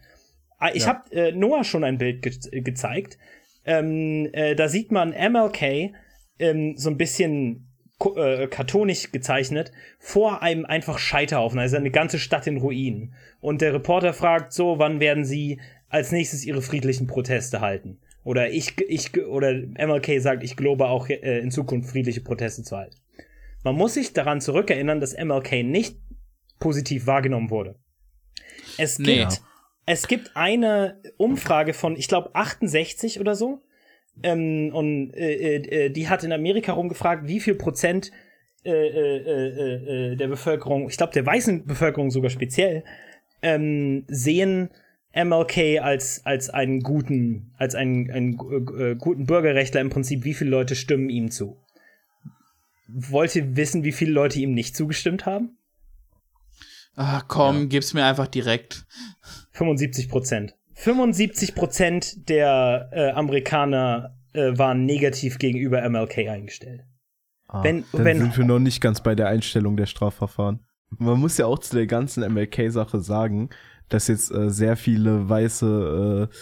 Ah, 0.58 0.70
ich 0.74 0.82
ja. 0.82 0.88
habe 0.88 1.12
äh, 1.12 1.32
Noah 1.32 1.64
schon 1.64 1.84
ein 1.84 1.98
Bild 1.98 2.22
ge 2.22 2.60
gezeigt, 2.60 3.18
ähm, 3.64 4.28
äh, 4.32 4.54
da 4.54 4.68
sieht 4.68 4.90
man 4.92 5.10
MLK 5.10 5.92
ähm, 6.38 6.76
so 6.76 6.90
ein 6.90 6.96
bisschen 6.96 7.68
äh, 8.16 8.46
kartonisch 8.46 9.12
gezeichnet 9.12 9.72
vor 9.98 10.42
einem 10.42 10.64
einfach 10.64 10.98
Scheiterhaufen, 10.98 11.58
also 11.58 11.76
eine 11.76 11.90
ganze 11.90 12.18
Stadt 12.18 12.46
in 12.46 12.58
Ruinen. 12.58 13.14
Und 13.40 13.60
der 13.60 13.74
Reporter 13.74 14.12
fragt 14.12 14.52
so, 14.52 14.78
wann 14.78 15.00
werden 15.00 15.24
sie 15.24 15.60
als 15.88 16.12
nächstes 16.12 16.44
ihre 16.44 16.62
friedlichen 16.62 17.06
Proteste 17.06 17.60
halten? 17.60 17.98
Oder 18.24 18.50
ich, 18.50 18.78
ich, 18.88 19.16
oder 19.26 19.52
MLK 19.52 20.20
sagt, 20.20 20.44
ich 20.44 20.56
glaube 20.56 20.86
auch 20.88 21.08
äh, 21.08 21.38
in 21.40 21.50
Zukunft 21.50 21.90
friedliche 21.90 22.20
Proteste 22.20 22.62
zu 22.62 22.76
halten. 22.76 22.96
Man 23.64 23.76
muss 23.76 23.94
sich 23.94 24.12
daran 24.12 24.40
zurückerinnern, 24.40 25.00
dass 25.00 25.16
MLK 25.16 25.62
nicht 25.62 25.98
positiv 26.58 27.06
wahrgenommen 27.06 27.50
wurde. 27.50 27.76
Es 28.78 28.96
gibt 28.96 29.08
nee 29.08 29.26
es 29.90 30.06
gibt 30.06 30.36
eine 30.36 31.00
Umfrage 31.16 31.74
von, 31.74 31.96
ich 31.96 32.06
glaube, 32.06 32.30
68 32.34 33.18
oder 33.18 33.34
so. 33.34 33.60
Ähm, 34.22 34.70
und 34.72 35.12
äh, 35.14 35.56
äh, 35.56 35.86
äh, 35.86 35.90
die 35.90 36.08
hat 36.08 36.22
in 36.22 36.32
Amerika 36.32 36.72
rumgefragt, 36.72 37.26
wie 37.26 37.40
viel 37.40 37.56
Prozent 37.56 38.12
äh, 38.64 38.70
äh, 38.70 40.12
äh 40.12 40.16
der 40.16 40.28
Bevölkerung, 40.28 40.88
ich 40.88 40.96
glaube 40.96 41.12
der 41.12 41.26
weißen 41.26 41.66
Bevölkerung 41.66 42.10
sogar 42.12 42.30
speziell, 42.30 42.84
ähm, 43.42 44.04
sehen 44.06 44.70
MLK 45.12 45.80
als, 45.80 46.24
als 46.24 46.50
einen 46.50 46.80
guten, 46.80 47.52
als 47.56 47.74
einen, 47.74 48.10
einen 48.12 48.34
äh, 48.78 48.94
guten 48.94 49.26
Bürgerrechtler 49.26 49.80
im 49.80 49.90
Prinzip, 49.90 50.22
wie 50.24 50.34
viele 50.34 50.50
Leute 50.50 50.76
stimmen 50.76 51.10
ihm 51.10 51.32
zu. 51.32 51.56
Wollt 52.86 53.34
ihr 53.34 53.56
wissen, 53.56 53.82
wie 53.82 53.92
viele 53.92 54.12
Leute 54.12 54.38
ihm 54.38 54.54
nicht 54.54 54.76
zugestimmt 54.76 55.26
haben? 55.26 55.56
Ach 56.94 57.24
komm, 57.28 57.62
ja. 57.62 57.66
gib's 57.66 57.94
mir 57.94 58.04
einfach 58.04 58.28
direkt. 58.28 58.84
75 59.60 60.08
Prozent. 60.08 60.54
75 60.74 61.54
Prozent 61.54 62.28
der 62.30 62.88
äh, 62.92 63.10
Amerikaner 63.10 64.16
äh, 64.32 64.56
waren 64.56 64.86
negativ 64.86 65.38
gegenüber 65.38 65.86
MLK 65.88 66.28
eingestellt. 66.30 66.82
Ah, 67.48 67.62
Wenn- 67.62 67.84
dann 67.92 68.04
wenn- 68.04 68.18
sind 68.20 68.38
wir 68.38 68.44
noch 68.46 68.58
nicht 68.58 68.80
ganz 68.80 69.02
bei 69.02 69.14
der 69.14 69.28
Einstellung 69.28 69.76
der 69.76 69.84
Strafverfahren. 69.86 70.60
Man 70.98 71.20
muss 71.20 71.36
ja 71.36 71.44
auch 71.46 71.58
zu 71.58 71.76
der 71.76 71.86
ganzen 71.86 72.22
MLK-Sache 72.32 73.00
sagen, 73.00 73.50
dass 73.90 74.08
jetzt 74.08 74.32
äh, 74.32 74.48
sehr 74.50 74.76
viele 74.76 75.28
weiße 75.28 76.28
äh, 76.30 76.34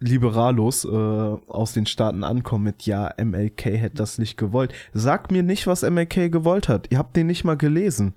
Liberalos 0.00 0.84
äh, 0.84 0.88
aus 0.88 1.72
den 1.72 1.86
Staaten 1.86 2.22
ankommen 2.24 2.64
mit, 2.64 2.82
ja, 2.82 3.12
MLK 3.18 3.64
hätte 3.64 3.96
das 3.96 4.18
nicht 4.18 4.36
gewollt. 4.36 4.72
Sag 4.92 5.30
mir 5.32 5.42
nicht, 5.42 5.66
was 5.66 5.82
MLK 5.82 6.30
gewollt 6.30 6.68
hat. 6.68 6.88
Ihr 6.92 6.98
habt 6.98 7.16
den 7.16 7.26
nicht 7.26 7.44
mal 7.44 7.56
gelesen. 7.56 8.14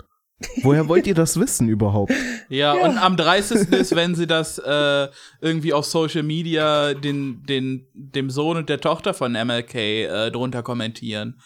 Woher 0.64 0.88
wollt 0.88 1.08
ihr 1.08 1.14
das 1.14 1.40
wissen 1.40 1.70
überhaupt? 1.70 2.14
Ja, 2.50 2.74
und 2.74 2.98
am 2.98 3.18
30. 3.18 3.72
ist, 3.72 3.96
wenn 3.96 4.16
sie 4.16 4.28
das 4.28 4.58
äh, 4.58 5.08
irgendwie 5.40 5.74
auf 5.74 5.86
Social 5.86 6.24
Media 6.24 6.94
den, 6.94 7.44
den, 7.46 7.88
dem 7.94 8.30
Sohn 8.30 8.58
und 8.58 8.70
der 8.70 8.80
Tochter 8.80 9.14
von 9.14 9.34
MLK 9.34 9.76
äh, 9.76 10.32
drunter 10.32 10.64
kommentieren. 10.64 11.40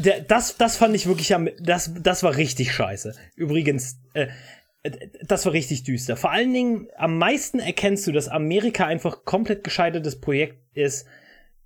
Der, 0.00 0.20
das, 0.20 0.56
das 0.56 0.76
fand 0.76 0.94
ich 0.94 1.08
wirklich 1.08 1.34
am, 1.34 1.48
das, 1.58 1.92
das 2.00 2.22
war 2.22 2.36
richtig 2.36 2.72
scheiße. 2.72 3.16
Übrigens, 3.34 3.98
äh, 4.14 4.28
äh, 4.84 4.90
das 5.26 5.44
war 5.44 5.52
richtig 5.52 5.82
düster. 5.82 6.16
Vor 6.16 6.30
allen 6.30 6.52
Dingen, 6.52 6.88
am 6.96 7.18
meisten 7.18 7.58
erkennst 7.58 8.06
du, 8.06 8.12
dass 8.12 8.28
Amerika 8.28 8.86
einfach 8.86 9.24
komplett 9.24 9.64
gescheitertes 9.64 10.20
Projekt 10.20 10.62
ist, 10.74 11.06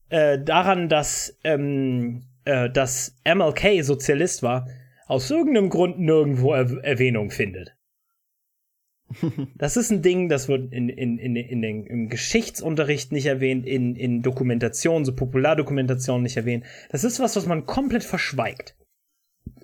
äh, 0.09 0.39
daran, 0.39 0.89
dass, 0.89 1.39
ähm, 1.45 2.25
äh, 2.45 2.71
dass 2.71 3.17
MLK 3.25 3.83
Sozialist 3.83 4.43
war, 4.43 4.69
aus 5.07 5.31
irgendeinem 5.31 5.69
Grund 5.69 5.99
nirgendwo 5.99 6.53
er 6.53 6.83
Erwähnung 6.85 7.31
findet. 7.31 7.77
Das 9.57 9.77
ist 9.77 9.91
ein 9.91 10.03
Ding, 10.03 10.29
das 10.29 10.49
wird 10.49 10.73
in, 10.73 10.89
in, 10.89 11.19
in, 11.19 11.37
in 11.37 11.63
den, 11.63 11.87
im 11.87 12.09
Geschichtsunterricht 12.09 13.13
nicht 13.13 13.27
erwähnt, 13.27 13.67
in, 13.67 13.95
in 13.95 14.23
Dokumentationen, 14.23 15.05
so 15.05 15.15
Populardokumentationen 15.15 16.23
nicht 16.23 16.37
erwähnt. 16.37 16.65
Das 16.91 17.05
ist 17.05 17.21
was, 17.21 17.37
was 17.37 17.47
man 17.47 17.67
komplett 17.67 18.05
verschweigt. 18.05 18.77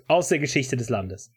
Aus 0.07 0.29
der 0.29 0.39
Geschichte 0.39 0.77
des 0.77 0.89
Landes. 0.89 1.31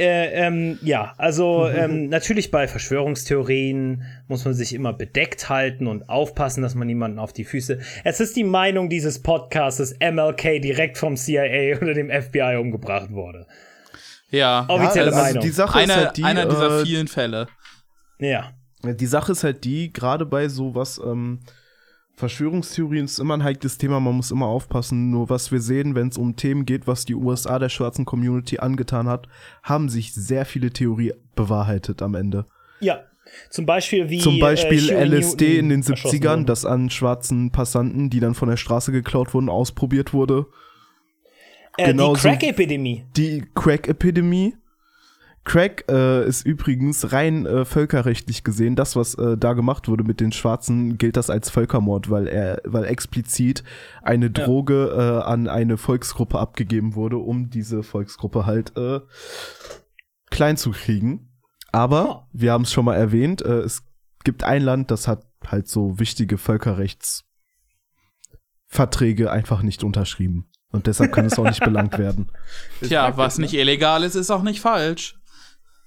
Äh, 0.00 0.46
ähm, 0.46 0.78
ja, 0.80 1.12
also 1.18 1.68
ähm, 1.68 2.08
natürlich 2.08 2.50
bei 2.50 2.66
Verschwörungstheorien 2.66 4.02
muss 4.28 4.46
man 4.46 4.54
sich 4.54 4.74
immer 4.74 4.94
bedeckt 4.94 5.50
halten 5.50 5.86
und 5.86 6.08
aufpassen, 6.08 6.62
dass 6.62 6.74
man 6.74 6.86
niemanden 6.86 7.18
auf 7.18 7.34
die 7.34 7.44
Füße. 7.44 7.78
Es 8.02 8.18
ist 8.18 8.34
die 8.34 8.44
Meinung 8.44 8.88
dieses 8.88 9.20
Podcasts, 9.20 9.76
dass 9.76 9.94
MLK 10.00 10.62
direkt 10.62 10.96
vom 10.96 11.16
CIA 11.16 11.76
oder 11.82 11.92
dem 11.92 12.08
FBI 12.08 12.56
umgebracht 12.58 13.12
wurde. 13.12 13.46
Ja, 14.30 14.64
Offizielle 14.68 15.12
also 15.12 15.20
Meinung. 15.20 15.42
die 15.42 15.50
Sache 15.50 15.82
ist 15.82 15.90
einer, 15.90 15.96
halt 15.96 16.16
die, 16.16 16.24
einer 16.24 16.46
dieser 16.46 16.80
äh, 16.80 16.84
vielen 16.86 17.06
Fälle. 17.06 17.48
Ja. 18.18 18.52
Die 18.82 19.06
Sache 19.06 19.32
ist 19.32 19.44
halt 19.44 19.64
die, 19.64 19.92
gerade 19.92 20.24
bei 20.24 20.48
sowas, 20.48 20.98
ähm, 21.04 21.40
Verschwörungstheorien 22.20 23.06
ist 23.06 23.18
immer 23.18 23.34
ein 23.34 23.42
heikles 23.42 23.76
Thema, 23.78 23.98
man 23.98 24.14
muss 24.14 24.30
immer 24.30 24.46
aufpassen. 24.46 25.10
Nur 25.10 25.28
was 25.28 25.50
wir 25.50 25.60
sehen, 25.60 25.94
wenn 25.94 26.08
es 26.08 26.16
um 26.18 26.36
Themen 26.36 26.64
geht, 26.66 26.86
was 26.86 27.04
die 27.04 27.14
USA 27.14 27.58
der 27.58 27.68
schwarzen 27.68 28.04
Community 28.04 28.58
angetan 28.58 29.08
hat, 29.08 29.26
haben 29.62 29.88
sich 29.88 30.14
sehr 30.14 30.44
viele 30.44 30.70
Theorien 30.70 31.16
bewahrheitet 31.34 32.02
am 32.02 32.14
Ende. 32.14 32.46
Ja. 32.80 33.00
Zum 33.50 33.64
Beispiel 33.66 34.08
wie. 34.10 34.18
Zum 34.18 34.38
Beispiel 34.38 34.90
äh, 34.90 35.04
LSD 35.04 35.58
in 35.58 35.68
den 35.68 35.82
erschossen 35.82 36.18
70ern, 36.18 36.36
wurde. 36.38 36.44
das 36.46 36.64
an 36.64 36.90
schwarzen 36.90 37.50
Passanten, 37.52 38.10
die 38.10 38.18
dann 38.20 38.34
von 38.34 38.48
der 38.48 38.56
Straße 38.56 38.92
geklaut 38.92 39.34
wurden, 39.34 39.48
ausprobiert 39.48 40.12
wurde. 40.12 40.46
äh, 41.76 41.86
genauso- 41.86 42.14
Die 42.16 42.28
Crack-Epidemie. 42.28 43.04
Die 43.16 43.44
Crack-Epidemie. 43.54 44.54
Crack 45.44 45.84
äh, 45.90 46.26
ist 46.26 46.44
übrigens 46.44 47.12
rein 47.12 47.46
äh, 47.46 47.64
völkerrechtlich 47.64 48.44
gesehen, 48.44 48.76
das, 48.76 48.94
was 48.94 49.14
äh, 49.14 49.38
da 49.38 49.54
gemacht 49.54 49.88
wurde 49.88 50.04
mit 50.04 50.20
den 50.20 50.32
Schwarzen, 50.32 50.98
gilt 50.98 51.16
das 51.16 51.30
als 51.30 51.48
Völkermord, 51.48 52.10
weil 52.10 52.28
er, 52.28 52.60
weil 52.64 52.84
explizit 52.84 53.64
eine 54.02 54.30
Droge 54.30 54.94
äh, 54.94 55.24
an 55.24 55.48
eine 55.48 55.78
Volksgruppe 55.78 56.38
abgegeben 56.38 56.94
wurde, 56.94 57.16
um 57.16 57.48
diese 57.48 57.82
Volksgruppe 57.82 58.44
halt 58.44 58.76
äh, 58.76 59.00
klein 60.30 60.58
zu 60.58 60.72
kriegen. 60.72 61.30
Aber, 61.72 62.28
wir 62.32 62.52
haben 62.52 62.62
es 62.62 62.72
schon 62.72 62.84
mal 62.84 62.96
erwähnt, 62.96 63.42
äh, 63.42 63.60
es 63.60 63.84
gibt 64.24 64.42
ein 64.44 64.62
Land, 64.62 64.90
das 64.90 65.08
hat 65.08 65.26
halt 65.46 65.68
so 65.68 65.98
wichtige 65.98 66.36
Völkerrechtsverträge 66.36 69.30
einfach 69.30 69.62
nicht 69.62 69.84
unterschrieben. 69.84 70.50
Und 70.72 70.86
deshalb 70.86 71.12
kann 71.12 71.24
es 71.24 71.38
auch 71.38 71.44
nicht 71.44 71.60
belangt 71.64 71.96
werden. 71.98 72.30
Tja, 72.82 73.16
was 73.16 73.38
nicht 73.38 73.54
illegal 73.54 74.04
ist, 74.04 74.14
ist 74.14 74.30
auch 74.30 74.42
nicht 74.42 74.60
falsch. 74.60 75.19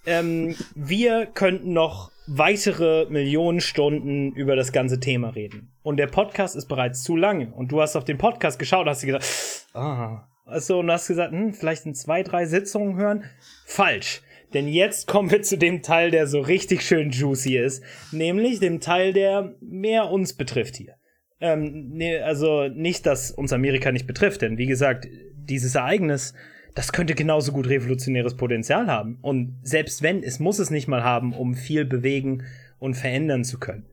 Ähm, 0.05 0.55
wir 0.75 1.25
könnten 1.27 1.73
noch 1.73 2.11
weitere 2.27 3.05
Millionen 3.09 3.59
Stunden 3.59 4.31
über 4.33 4.55
das 4.55 4.71
ganze 4.71 4.99
Thema 4.99 5.29
reden. 5.29 5.71
Und 5.81 5.97
der 5.97 6.07
Podcast 6.07 6.55
ist 6.55 6.67
bereits 6.67 7.03
zu 7.03 7.15
lange. 7.15 7.51
Und 7.53 7.71
du 7.71 7.81
hast 7.81 7.95
auf 7.95 8.05
den 8.05 8.17
Podcast 8.17 8.59
geschaut 8.59 8.87
hast 8.87 9.03
dir 9.03 9.07
gedacht, 9.07 9.25
ah. 9.73 10.27
Also, 10.45 10.79
und 10.79 10.91
hast 10.91 11.07
gesagt, 11.07 11.31
hm, 11.31 11.53
vielleicht 11.53 11.85
in 11.85 11.95
zwei, 11.95 12.21
drei 12.21 12.45
Sitzungen 12.45 12.97
hören. 12.97 13.23
Falsch. 13.65 14.21
Denn 14.53 14.67
jetzt 14.67 15.07
kommen 15.07 15.31
wir 15.31 15.41
zu 15.41 15.57
dem 15.57 15.81
Teil, 15.81 16.11
der 16.11 16.27
so 16.27 16.39
richtig 16.39 16.81
schön 16.83 17.09
juicy 17.11 17.57
ist. 17.57 17.83
Nämlich 18.11 18.59
dem 18.59 18.79
Teil, 18.79 19.13
der 19.13 19.55
mehr 19.61 20.09
uns 20.11 20.33
betrifft 20.33 20.75
hier. 20.75 20.95
Ähm, 21.39 21.89
nee, 21.93 22.19
also 22.19 22.67
nicht, 22.67 23.05
dass 23.05 23.31
uns 23.31 23.51
Amerika 23.51 23.91
nicht 23.91 24.07
betrifft, 24.07 24.43
denn 24.43 24.57
wie 24.57 24.67
gesagt, 24.67 25.07
dieses 25.35 25.75
Ereignis, 25.75 26.33
das 26.75 26.91
könnte 26.91 27.15
genauso 27.15 27.51
gut 27.51 27.67
revolutionäres 27.69 28.35
Potenzial 28.35 28.87
haben. 28.87 29.19
Und 29.21 29.59
selbst 29.63 30.01
wenn, 30.01 30.23
es 30.23 30.39
muss 30.39 30.59
es 30.59 30.69
nicht 30.71 30.87
mal 30.87 31.03
haben, 31.03 31.33
um 31.33 31.55
viel 31.55 31.85
bewegen 31.85 32.43
und 32.79 32.95
verändern 32.95 33.43
zu 33.43 33.59
können. 33.59 33.85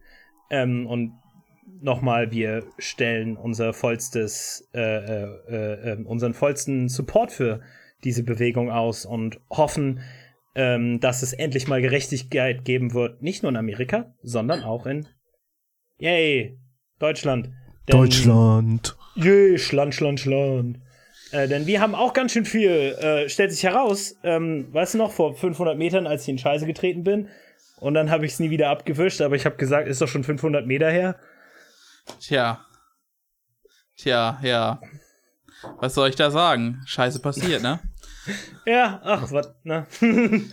Ähm, 0.51 0.86
und 0.86 1.12
nochmal, 1.81 2.31
wir 2.32 2.65
stellen 2.78 3.36
unser 3.36 3.73
vollstes, 3.73 4.69
äh, 4.74 4.81
äh, 4.81 5.28
äh, 5.48 5.93
äh, 5.93 6.05
unseren 6.05 6.35
vollsten 6.35 6.89
Support 6.89 7.32
für 7.32 7.61
diese 8.05 8.23
Bewegung 8.23 8.70
aus 8.70 9.05
und 9.05 9.40
hoffen, 9.51 10.01
ähm, 10.55 11.01
dass 11.01 11.23
es 11.23 11.32
endlich 11.32 11.69
mal 11.69 11.81
Gerechtigkeit 11.81 12.65
geben 12.65 12.93
wird, 12.94 13.23
nicht 13.23 13.43
nur 13.43 13.51
in 13.51 13.57
Amerika, 13.57 14.15
sondern 14.23 14.62
auch 14.62 14.86
in 14.86 15.07
Yay, 15.98 16.59
Deutschland. 16.98 17.51
Denn- 17.89 17.97
Deutschland. 17.97 18.97
Jee, 19.16 19.59
Schland, 19.59 19.94
Schland, 19.94 20.19
Schland. 20.19 20.81
Äh, 21.32 21.48
denn 21.48 21.66
wir 21.66 21.81
haben 21.81 21.94
auch 21.94 22.12
ganz 22.12 22.32
schön 22.32 22.44
viel, 22.44 22.70
äh, 22.70 23.28
stellt 23.28 23.52
sich 23.52 23.62
heraus, 23.62 24.16
ähm, 24.23 24.73
weißt 24.73 24.94
du 24.94 24.98
noch, 24.98 25.12
vor 25.12 25.35
500 25.35 25.78
Metern, 25.78 26.07
als 26.07 26.23
ich 26.23 26.28
in 26.28 26.39
Scheiße 26.39 26.66
getreten 26.66 27.05
bin, 27.05 27.28
und 27.81 27.94
dann 27.94 28.11
habe 28.11 28.27
ich 28.27 28.32
es 28.32 28.40
nie 28.40 28.51
wieder 28.51 28.69
abgewischt, 28.69 29.20
aber 29.23 29.36
ich 29.36 29.47
habe 29.47 29.57
gesagt, 29.57 29.89
ist 29.89 30.01
doch 30.02 30.09
schon 30.09 30.24
500 30.24 30.66
Meter 30.66 30.90
her. 30.90 31.16
Tja. 32.20 32.65
Tja, 33.97 34.39
ja. 34.43 34.81
Was 35.78 35.94
soll 35.94 36.11
ich 36.11 36.16
da 36.16 36.31
sagen? 36.31 36.82
Scheiße 36.86 37.20
passiert, 37.20 37.62
ne? 37.62 37.81
Ja, 38.66 39.01
ach, 39.02 39.32
was, 39.32 39.51
ne? 39.65 39.86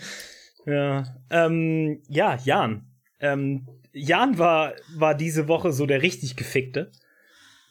ja, 0.66 1.04
ähm, 1.30 2.02
ja, 2.08 2.38
Jan. 2.44 2.88
Ähm, 3.20 3.68
Jan 3.92 4.38
war, 4.38 4.74
war 4.96 5.14
diese 5.14 5.50
Woche 5.50 5.74
so 5.74 5.86
der 5.86 6.02
richtig 6.02 6.38
gefickte, 6.38 6.92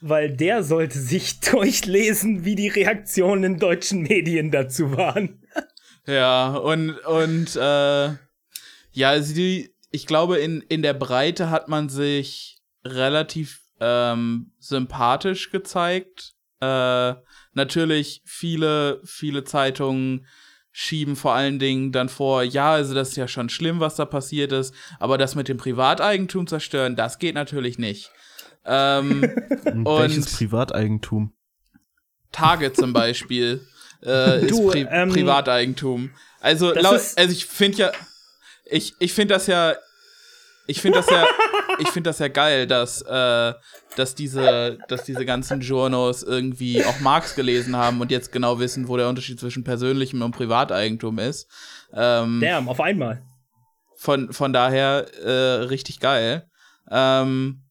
weil 0.09 0.35
der 0.35 0.63
sollte 0.63 0.99
sich 0.99 1.41
durchlesen, 1.51 2.45
wie 2.45 2.55
die 2.55 2.69
Reaktionen 2.69 3.45
in 3.45 3.59
deutschen 3.59 4.03
Medien 4.03 4.51
dazu 4.51 4.97
waren. 4.97 5.43
Ja, 6.07 6.55
und, 6.55 6.91
und, 6.91 7.57
äh, 7.57 8.09
ja, 8.93 9.11
also 9.11 9.35
die, 9.35 9.75
ich 9.91 10.07
glaube, 10.07 10.39
in, 10.39 10.63
in 10.63 10.83
der 10.83 10.95
Breite 10.95 11.51
hat 11.51 11.69
man 11.69 11.89
sich 11.89 12.61
relativ 12.85 13.61
ähm, 13.81 14.53
sympathisch 14.59 15.51
gezeigt. 15.51 16.35
Äh, 16.61 17.15
natürlich 17.53 18.23
viele, 18.25 19.01
viele 19.05 19.45
Zeitungen 19.45 20.27
schieben 20.79 21.17
vor 21.17 21.33
allen 21.33 21.59
Dingen 21.59 21.91
dann 21.91 22.11
vor, 22.11 22.43
ja, 22.43 22.73
also 22.73 22.95
das 22.95 23.11
ist 23.11 23.17
ja 23.17 23.29
schon 23.29 23.49
schlimm, 23.49 23.81
was 23.81 23.97
da 23.97 24.05
passiert 24.05 24.53
ist, 24.53 24.75
aber 25.01 25.17
das 25.17 25.35
mit 25.35 25.49
dem 25.49 25.57
Privateigentum 25.57 26.47
zerstören, 26.47 26.97
das 26.97 27.19
geht 27.19 27.35
natürlich 27.35 27.79
nicht. 27.79 28.11
Ähm, 28.67 29.23
Und 29.65 29.87
Und- 29.87 29.99
welches 30.01 30.37
Privateigentum? 30.37 31.33
Target 32.33 32.77
zum 32.77 32.93
Beispiel 32.93 33.67
äh, 34.05 34.41
ist 34.45 34.51
Du, 34.51 34.69
Pri 34.69 34.87
ähm, 34.91 35.09
Privateigentum. 35.11 36.11
Also, 36.41 36.73
laut, 36.75 37.01
also 37.17 37.33
ich 37.33 37.47
finde 37.47 37.79
ja, 37.79 37.93
ich, 38.67 38.95
ich 38.99 39.13
finde 39.13 39.35
das 39.35 39.47
ja, 39.47 39.75
ich 40.67 40.81
finde 40.83 40.99
das 40.99 41.09
ja, 41.09 41.25
ich 41.79 41.89
finde 41.89 42.11
das 42.11 42.19
ja 42.19 42.29
geil, 42.29 42.67
dass, 42.67 43.01
äh, 43.03 43.55
dass 43.97 44.15
diese, 44.15 44.79
dass 44.89 45.05
diese 45.05 45.25
ganzen 45.25 45.61
Journos 45.61 46.23
irgendwie 46.23 46.85
auch 46.85 47.01
Marx 47.01 47.35
gelesen 47.37 47.77
haben 47.77 48.01
und 48.01 48.11
jetzt 48.11 48.33
genau 48.33 48.59
wissen, 48.59 48.89
wo 48.89 48.97
der 48.97 49.09
Unterschied 49.09 49.41
zwischen 49.41 49.65
persönlichem 49.65 50.21
und 50.23 50.33
Privateigentum 50.33 51.19
ist. 51.19 51.49
Ähm, 51.95 52.41
Damn, 52.43 52.69
auf 52.69 52.81
einmal. 52.81 53.23
von, 53.97 54.33
von 54.33 54.53
daher 54.53 55.07
äh, 55.25 55.31
richtig 55.65 56.01
geil. 56.01 56.49
Ähm, 56.91 57.63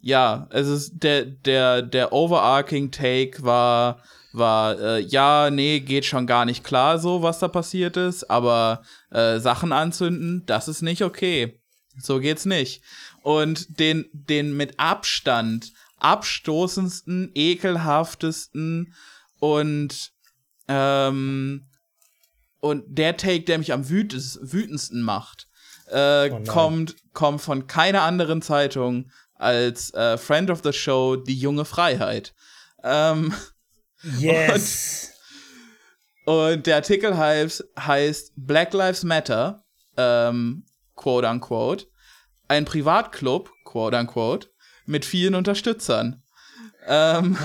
ja, 0.00 0.46
es 0.50 0.68
ist 0.68 0.92
der, 1.02 1.24
der, 1.24 1.82
der 1.82 2.12
overarching 2.12 2.90
Take 2.90 3.42
war, 3.42 4.02
war, 4.32 4.78
äh, 4.78 5.00
ja, 5.00 5.50
nee, 5.50 5.80
geht 5.80 6.04
schon 6.04 6.26
gar 6.26 6.44
nicht 6.44 6.64
klar 6.64 6.98
so, 6.98 7.22
was 7.22 7.38
da 7.38 7.48
passiert 7.48 7.96
ist, 7.96 8.30
aber 8.30 8.82
äh, 9.10 9.38
Sachen 9.38 9.72
anzünden, 9.72 10.44
das 10.46 10.68
ist 10.68 10.82
nicht 10.82 11.02
okay. 11.02 11.60
So 11.98 12.20
geht's 12.20 12.46
nicht. 12.46 12.82
Und 13.22 13.78
den, 13.80 14.08
den 14.12 14.56
mit 14.56 14.78
Abstand 14.78 15.72
abstoßendsten, 15.98 17.32
ekelhaftesten 17.34 18.94
und 19.38 20.12
ähm, 20.68 21.66
und 22.60 22.84
der 22.86 23.16
Take, 23.16 23.44
der 23.44 23.58
mich 23.58 23.72
am 23.72 23.88
wütes, 23.88 24.38
wütendsten 24.42 25.02
macht, 25.02 25.48
äh, 25.90 26.30
Oh 26.30 26.40
kommt, 26.46 26.96
kommt 27.12 27.40
von 27.40 27.66
keiner 27.66 28.02
anderen 28.02 28.42
Zeitung 28.42 29.10
als 29.40 29.92
äh, 29.94 30.18
Friend 30.18 30.50
of 30.50 30.60
the 30.62 30.72
Show, 30.72 31.16
die 31.16 31.38
junge 31.38 31.64
Freiheit. 31.64 32.34
Ähm, 32.82 33.34
Yes. 34.18 35.12
und 36.24 36.66
der 36.66 36.76
Artikel 36.76 37.16
heißt, 37.16 37.64
heißt 37.78 38.32
Black 38.36 38.72
Lives 38.72 39.02
Matter, 39.04 39.64
ähm, 39.96 40.64
quote 40.96 41.28
unquote, 41.28 41.86
ein 42.48 42.64
Privatclub, 42.64 43.52
quote 43.64 43.96
unquote, 43.96 44.48
mit 44.86 45.04
vielen 45.04 45.34
Unterstützern. 45.34 46.22
Ähm, 46.86 47.36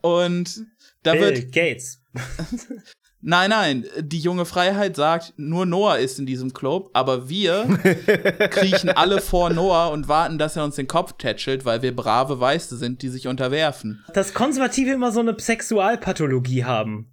und 0.00 0.66
da 1.02 1.12
Bill 1.12 1.36
wird, 1.36 1.52
Gates. 1.52 2.02
nein, 3.20 3.50
nein, 3.50 3.86
die 4.00 4.18
junge 4.18 4.44
Freiheit 4.44 4.96
sagt, 4.96 5.34
nur 5.36 5.66
Noah 5.66 5.98
ist 5.98 6.18
in 6.18 6.26
diesem 6.26 6.52
Club, 6.52 6.90
aber 6.92 7.28
wir 7.28 7.64
kriechen 8.50 8.90
alle 8.90 9.20
vor 9.20 9.50
Noah 9.50 9.88
und 9.88 10.08
warten, 10.08 10.38
dass 10.38 10.56
er 10.56 10.64
uns 10.64 10.76
den 10.76 10.86
Kopf 10.86 11.14
tätschelt, 11.18 11.64
weil 11.64 11.82
wir 11.82 11.94
brave 11.94 12.38
Weiße 12.40 12.76
sind, 12.76 13.02
die 13.02 13.08
sich 13.08 13.28
unterwerfen. 13.28 14.04
Dass 14.14 14.34
Konservative 14.34 14.92
immer 14.92 15.12
so 15.12 15.20
eine 15.20 15.38
Sexualpathologie 15.38 16.64
haben. 16.64 17.12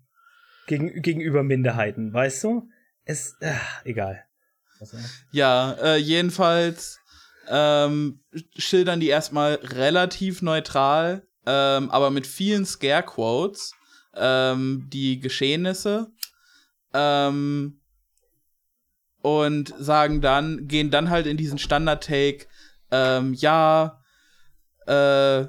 Gegen, 0.67 1.01
gegenüber 1.01 1.43
Minderheiten, 1.43 2.13
weißt 2.13 2.43
du? 2.45 2.69
Es, 3.03 3.35
ach, 3.41 3.83
egal. 3.83 4.23
Ja, 5.31 5.73
äh, 5.81 5.97
jedenfalls 5.97 6.99
ähm, 7.47 8.19
schildern 8.55 8.99
die 8.99 9.07
erstmal 9.07 9.55
relativ 9.55 10.41
neutral, 10.41 11.27
ähm, 11.45 11.89
aber 11.89 12.09
mit 12.09 12.27
vielen 12.27 12.65
Scare-Quotes 12.65 13.73
ähm, 14.15 14.87
die 14.91 15.19
Geschehnisse 15.19 16.11
ähm, 16.93 17.79
und 19.21 19.73
sagen 19.77 20.21
dann, 20.21 20.67
gehen 20.67 20.91
dann 20.91 21.09
halt 21.09 21.27
in 21.27 21.37
diesen 21.37 21.57
Standard-Take, 21.57 22.47
ähm, 22.91 23.33
ja, 23.33 24.01
äh, 24.85 25.47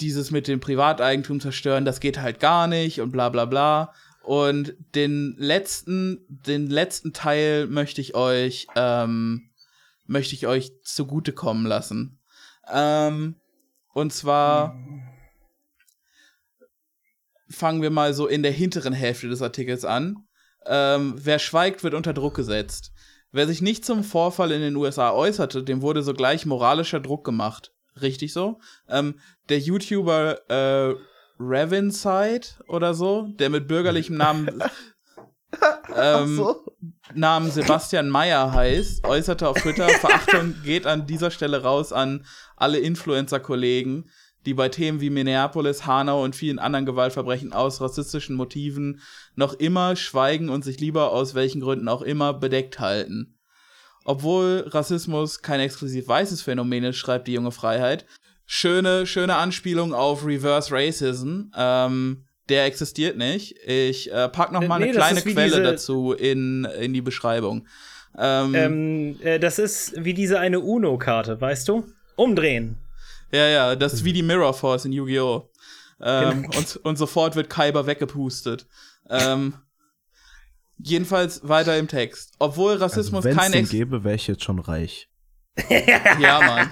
dieses 0.00 0.30
mit 0.30 0.46
dem 0.46 0.60
Privateigentum 0.60 1.40
zerstören, 1.40 1.84
das 1.84 2.00
geht 2.00 2.20
halt 2.20 2.38
gar 2.38 2.66
nicht 2.66 3.00
und 3.00 3.10
bla 3.10 3.30
bla 3.30 3.46
bla. 3.46 3.94
Und 4.22 4.74
den 4.94 5.36
letzten, 5.38 6.26
den 6.28 6.66
letzten 6.66 7.12
Teil 7.12 7.66
möchte 7.66 8.00
ich 8.00 8.14
euch, 8.14 8.66
ähm, 8.74 9.50
möchte 10.04 10.34
ich 10.34 10.46
euch 10.46 10.72
zugutekommen 10.82 11.64
lassen. 11.64 12.18
Ähm, 12.70 13.36
und 13.94 14.12
zwar 14.12 14.76
fangen 17.48 17.82
wir 17.82 17.90
mal 17.90 18.14
so 18.14 18.26
in 18.26 18.42
der 18.42 18.52
hinteren 18.52 18.92
Hälfte 18.92 19.28
des 19.28 19.42
Artikels 19.42 19.84
an. 19.84 20.16
Ähm, 20.66 21.14
wer 21.16 21.38
schweigt, 21.38 21.84
wird 21.84 21.94
unter 21.94 22.12
Druck 22.12 22.34
gesetzt. 22.34 22.92
Wer 23.32 23.46
sich 23.46 23.62
nicht 23.62 23.84
zum 23.84 24.02
Vorfall 24.02 24.52
in 24.52 24.60
den 24.60 24.76
USA 24.76 25.12
äußerte, 25.12 25.62
dem 25.62 25.82
wurde 25.82 26.02
sogleich 26.02 26.46
moralischer 26.46 27.00
Druck 27.00 27.24
gemacht. 27.24 27.72
Richtig 28.00 28.32
so? 28.32 28.60
Ähm, 28.88 29.20
der 29.48 29.58
YouTuber 29.58 30.50
äh, 30.50 30.94
Revinside 31.38 32.46
oder 32.68 32.94
so, 32.94 33.28
der 33.38 33.50
mit 33.50 33.68
bürgerlichem 33.68 34.16
Namen 34.16 34.62
ähm, 35.96 36.46
Namen 37.14 37.50
Sebastian 37.50 38.08
Meyer 38.08 38.52
heißt, 38.52 39.04
äußerte 39.04 39.48
auf 39.48 39.58
Twitter, 39.58 39.88
Verachtung 40.00 40.54
geht 40.64 40.86
an 40.86 41.06
dieser 41.06 41.30
Stelle 41.30 41.62
raus 41.62 41.92
an 41.92 42.26
alle 42.56 42.78
Influencer-Kollegen, 42.78 44.10
die 44.46 44.54
bei 44.54 44.68
Themen 44.68 45.00
wie 45.00 45.10
Minneapolis, 45.10 45.84
Hanau 45.86 46.22
und 46.24 46.36
vielen 46.36 46.58
anderen 46.58 46.86
Gewaltverbrechen 46.86 47.52
aus 47.52 47.80
rassistischen 47.80 48.36
Motiven 48.36 49.00
noch 49.34 49.54
immer 49.54 49.96
schweigen 49.96 50.48
und 50.48 50.64
sich 50.64 50.80
lieber 50.80 51.12
aus 51.12 51.34
welchen 51.34 51.60
Gründen 51.60 51.88
auch 51.88 52.02
immer 52.02 52.32
bedeckt 52.32 52.78
halten. 52.78 53.36
Obwohl 54.04 54.64
Rassismus 54.68 55.42
kein 55.42 55.60
exklusiv 55.60 56.06
weißes 56.06 56.40
Phänomen 56.40 56.84
ist, 56.84 56.96
schreibt 56.96 57.26
die 57.26 57.32
junge 57.32 57.50
Freiheit. 57.50 58.06
Schöne, 58.46 59.04
schöne 59.06 59.34
Anspielung 59.34 59.92
auf 59.92 60.24
Reverse 60.24 60.72
Racism. 60.72 61.50
Ähm, 61.56 62.24
der 62.48 62.66
existiert 62.66 63.16
nicht. 63.16 63.56
Ich 63.66 64.12
äh, 64.12 64.28
pack 64.28 64.52
noch 64.52 64.64
mal 64.64 64.78
Nee, 64.78 64.90
eine 64.90 64.94
kleine 64.94 65.22
Quelle 65.22 65.62
dazu 65.62 66.12
in, 66.12 66.64
in 66.64 66.92
die 66.92 67.02
Beschreibung. 67.02 67.66
Ähm, 68.16 68.54
Ähm, 68.54 69.16
äh, 69.22 69.40
das 69.40 69.58
ist 69.58 70.04
wie 70.04 70.14
diese 70.14 70.38
eine 70.38 70.60
Uno-Karte, 70.60 71.40
weißt 71.40 71.68
du? 71.68 71.84
Umdrehen. 72.14 72.76
Ja, 73.32 73.46
ja, 73.46 73.76
das 73.76 73.92
ist 73.92 74.04
wie 74.04 74.12
die 74.12 74.22
Mirror 74.22 74.54
Force 74.54 74.84
in 74.84 74.92
Yu-Gi-Oh! 74.92 75.50
Ähm, 76.00 76.42
Genau. 76.42 76.58
und, 76.58 76.76
und 76.84 76.96
sofort 76.98 77.36
wird 77.36 77.48
Kaiba 77.50 77.86
weggepustet. 77.86 78.66
Ähm, 79.08 79.54
jedenfalls 80.78 81.46
weiter 81.48 81.76
im 81.78 81.88
Text. 81.88 82.34
Obwohl 82.38 82.74
Rassismus 82.74 83.24
Wenn 83.24 83.32
es 83.32 83.38
kein 83.38 83.52
Ex 83.54 83.70
gäbe, 83.70 84.04
wäre 84.04 84.14
ich 84.14 84.26
jetzt 84.26 84.44
schon 84.44 84.58
reich. 84.58 85.08
Ja, 86.20 86.40
Mann. 86.40 86.70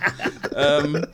ähm, 0.54 1.06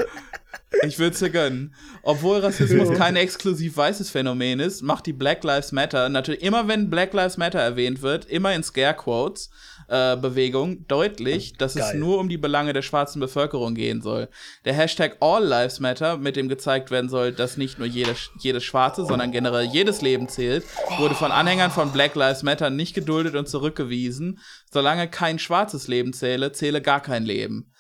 ich 0.82 0.98
würde 0.98 1.16
dir 1.16 1.30
gönnen. 1.30 1.74
Obwohl 2.02 2.38
Rassismus 2.40 2.96
kein 2.96 3.14
exklusiv 3.16 3.76
weißes 3.76 4.10
Phänomen 4.10 4.58
ist, 4.58 4.82
macht 4.82 5.06
die 5.06 5.12
Black 5.12 5.44
Lives 5.44 5.70
Matter 5.70 6.08
natürlich 6.08 6.42
immer, 6.42 6.66
wenn 6.66 6.90
Black 6.90 7.12
Lives 7.12 7.36
Matter 7.36 7.60
erwähnt 7.60 8.02
wird, 8.02 8.24
immer 8.24 8.52
in 8.54 8.62
Scare 8.64 8.94
Quotes 8.94 9.50
äh, 9.90 10.16
Bewegung 10.16 10.86
deutlich, 10.86 11.54
dass 11.54 11.74
es 11.74 11.90
Geil. 11.90 11.98
nur 11.98 12.18
um 12.18 12.28
die 12.28 12.38
Belange 12.38 12.72
der 12.72 12.82
schwarzen 12.82 13.18
Bevölkerung 13.18 13.74
gehen 13.74 14.00
soll. 14.00 14.28
Der 14.64 14.72
Hashtag 14.72 15.16
All 15.20 15.44
Lives 15.44 15.80
Matter, 15.80 16.16
mit 16.16 16.36
dem 16.36 16.48
gezeigt 16.48 16.90
werden 16.90 17.10
soll, 17.10 17.32
dass 17.32 17.56
nicht 17.56 17.78
nur 17.78 17.88
jede, 17.88 18.14
jedes 18.38 18.62
Schwarze, 18.62 19.04
sondern 19.04 19.32
generell 19.32 19.64
jedes 19.64 20.00
Leben 20.00 20.28
zählt, 20.28 20.64
wurde 20.98 21.14
von 21.14 21.32
Anhängern 21.32 21.72
von 21.72 21.90
Black 21.92 22.14
Lives 22.14 22.44
Matter 22.44 22.70
nicht 22.70 22.94
geduldet 22.94 23.34
und 23.34 23.48
zurückgewiesen. 23.48 24.38
Solange 24.70 25.08
kein 25.08 25.38
schwarzes 25.38 25.88
Leben 25.88 26.12
zähle, 26.12 26.52
zähle 26.52 26.80
gar 26.80 27.02
kein 27.02 27.24
Leben. 27.24 27.72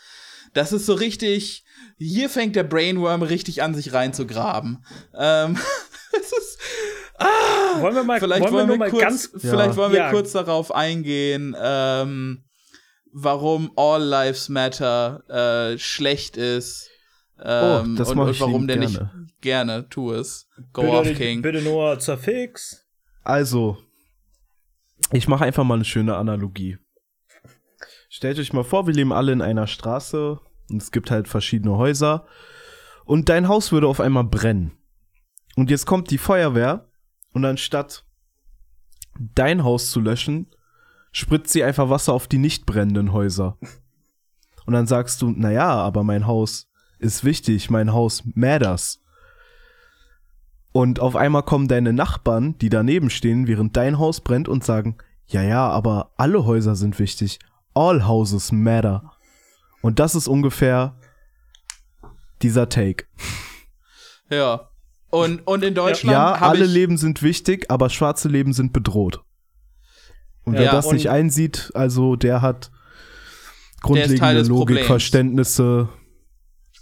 Das 0.52 0.72
ist 0.72 0.86
so 0.86 0.94
richtig. 0.94 1.64
Hier 1.96 2.28
fängt 2.28 2.56
der 2.56 2.64
Brainworm 2.64 3.22
richtig 3.22 3.62
an, 3.62 3.74
sich 3.74 3.92
reinzugraben. 3.92 4.84
Ähm, 5.16 5.56
es 5.56 5.89
ist. 6.38 6.58
Ah, 7.18 7.80
Wollen 7.80 7.94
wir 7.94 8.04
mal, 8.04 8.18
vielleicht 8.20 8.42
wollen 8.44 8.52
wir 8.52 8.58
wollen 8.60 8.68
wir, 8.70 8.76
mal 8.78 8.90
kurz, 8.90 9.02
ganz 9.02 9.30
vielleicht 9.36 9.70
Ja. 9.70 9.76
wollen 9.76 9.92
wir 9.92 9.98
Ja. 9.98 10.10
kurz 10.10 10.32
darauf 10.32 10.72
eingehen, 10.74 11.54
ähm, 11.60 12.44
warum 13.12 13.72
All 13.76 14.02
Lives 14.02 14.48
Matter 14.48 15.22
äh, 15.74 15.78
schlecht 15.78 16.36
ist. 16.36 16.88
Ähm, 17.42 17.94
Oh, 17.94 17.98
das 17.98 18.10
und, 18.10 18.18
und 18.18 18.30
ich 18.30 18.40
warum 18.40 18.66
der 18.66 18.76
gerne. 18.78 19.10
nicht 19.22 19.40
gerne 19.40 19.88
tu 19.88 20.12
es. 20.12 20.48
Go 20.72 20.82
off 20.82 21.04
bitte, 21.04 21.16
King. 21.18 21.42
bitte 21.42 21.62
nur 21.62 21.98
zerfix. 21.98 22.84
Also, 23.22 23.78
ich 25.12 25.26
mache 25.28 25.44
einfach 25.44 25.64
mal 25.64 25.74
eine 25.74 25.84
schöne 25.84 26.16
Analogie. 26.16 26.78
Stellt 28.08 28.38
euch 28.38 28.52
mal 28.52 28.64
vor, 28.64 28.86
wir 28.86 28.94
leben 28.94 29.12
alle 29.12 29.32
in 29.32 29.40
einer 29.40 29.66
Straße 29.66 30.38
und 30.70 30.82
es 30.82 30.90
gibt 30.90 31.10
halt 31.10 31.28
verschiedene 31.28 31.76
Häuser 31.76 32.26
und 33.04 33.28
dein 33.28 33.48
Haus 33.48 33.72
würde 33.72 33.86
auf 33.86 34.00
einmal 34.00 34.24
brennen. 34.24 34.72
Und 35.60 35.68
jetzt 35.68 35.84
kommt 35.84 36.10
die 36.10 36.16
Feuerwehr 36.16 36.88
und 37.34 37.44
anstatt 37.44 38.06
dein 39.34 39.62
Haus 39.62 39.90
zu 39.90 40.00
löschen, 40.00 40.46
spritzt 41.12 41.52
sie 41.52 41.62
einfach 41.62 41.90
Wasser 41.90 42.14
auf 42.14 42.28
die 42.28 42.38
nicht 42.38 42.64
brennenden 42.64 43.12
Häuser. 43.12 43.58
Und 44.64 44.72
dann 44.72 44.86
sagst 44.86 45.20
du, 45.20 45.30
naja, 45.30 45.68
aber 45.68 46.02
mein 46.02 46.26
Haus 46.26 46.70
ist 46.98 47.24
wichtig, 47.24 47.68
mein 47.68 47.92
Haus 47.92 48.22
matters. 48.34 49.02
Und 50.72 50.98
auf 50.98 51.14
einmal 51.14 51.42
kommen 51.42 51.68
deine 51.68 51.92
Nachbarn, 51.92 52.56
die 52.56 52.70
daneben 52.70 53.10
stehen, 53.10 53.46
während 53.46 53.76
dein 53.76 53.98
Haus 53.98 54.22
brennt 54.22 54.48
und 54.48 54.64
sagen, 54.64 54.96
ja, 55.26 55.42
ja, 55.42 55.68
aber 55.68 56.14
alle 56.16 56.46
Häuser 56.46 56.74
sind 56.74 56.98
wichtig. 56.98 57.38
All 57.74 58.08
houses 58.08 58.50
matter. 58.50 59.12
Und 59.82 59.98
das 59.98 60.14
ist 60.14 60.26
ungefähr 60.26 60.96
dieser 62.40 62.70
Take. 62.70 63.04
Ja. 64.30 64.69
Und, 65.10 65.46
und 65.46 65.64
in 65.64 65.74
Deutschland 65.74 66.12
Ja, 66.14 66.32
alle 66.34 66.64
ich, 66.64 66.70
Leben 66.72 66.96
sind 66.96 67.22
wichtig, 67.22 67.70
aber 67.70 67.90
schwarze 67.90 68.28
Leben 68.28 68.52
sind 68.52 68.72
bedroht. 68.72 69.20
Und 70.44 70.54
wer 70.54 70.62
Ja, 70.64 70.72
das 70.72 70.86
und- 70.86 70.94
nicht 70.94 71.10
einsieht, 71.10 71.70
also 71.74 72.16
der 72.16 72.42
hat 72.42 72.70
grundlegende. 73.82 74.42
Logikverständnisse 74.42 75.88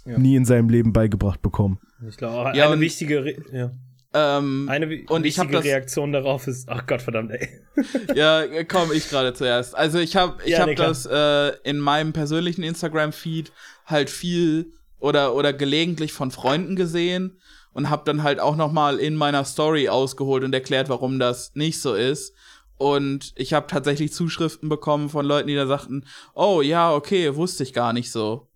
Ja. 0.05 0.17
nie 0.17 0.35
in 0.35 0.45
seinem 0.45 0.69
Leben 0.69 0.93
beigebracht 0.93 1.41
bekommen. 1.41 1.79
Ich 2.07 2.17
glaube, 2.17 2.55
Ja, 2.57 2.65
eine 2.65 2.75
und- 2.75 2.79
wichtige, 2.81 3.23
Re 3.25 3.35
ja. 3.51 3.71
ähm, 4.13 4.67
eine 4.69 4.89
wi- 4.89 5.05
und 5.09 5.25
ich 5.25 5.37
hab 5.39 5.47
wichtige 5.47 5.57
das- 5.57 5.65
Reaktion 5.65 6.11
darauf 6.13 6.47
ist, 6.47 6.69
ach 6.69 6.85
Gott 6.87 7.01
verdammt, 7.01 7.31
ey. 7.31 7.47
Ja, 8.15 8.43
komm, 8.65 8.91
ich 8.93 9.09
gerade 9.09 9.33
zuerst. 9.33 9.75
Also 9.75 9.99
ich 9.99 10.15
habe 10.15 10.41
ich 10.43 10.51
Ja, 10.51 10.59
hab 10.59 10.67
nee, 10.67 10.75
das 10.75 11.05
äh, 11.05 11.49
in 11.63 11.79
meinem 11.79 12.13
persönlichen 12.13 12.63
Instagram-Feed 12.63 13.51
halt 13.85 14.09
viel 14.09 14.73
oder, 14.99 15.33
oder 15.35 15.53
gelegentlich 15.53 16.13
von 16.13 16.31
Freunden 16.31 16.75
gesehen 16.75 17.39
und 17.73 17.89
habe 17.89 18.03
dann 18.05 18.23
halt 18.23 18.39
auch 18.39 18.55
noch 18.55 18.71
mal 18.71 18.99
in 18.99 19.15
meiner 19.15 19.45
Story 19.45 19.89
ausgeholt 19.89 20.43
und 20.43 20.53
erklärt, 20.53 20.89
warum 20.89 21.19
das 21.19 21.53
nicht 21.55 21.81
so 21.81 21.93
ist. 21.93 22.33
Und 22.77 23.33
ich 23.35 23.53
habe 23.53 23.67
tatsächlich 23.67 24.13
Zuschriften 24.13 24.69
bekommen 24.69 25.09
von 25.09 25.25
Leuten, 25.25 25.47
die 25.47 25.55
da 25.55 25.67
sagten, 25.67 26.05
oh 26.33 26.61
ja, 26.61 26.93
okay, 26.93 27.35
wusste 27.35 27.63
ich 27.63 27.73
gar 27.73 27.91
nicht 27.93 28.11
so. 28.11 28.47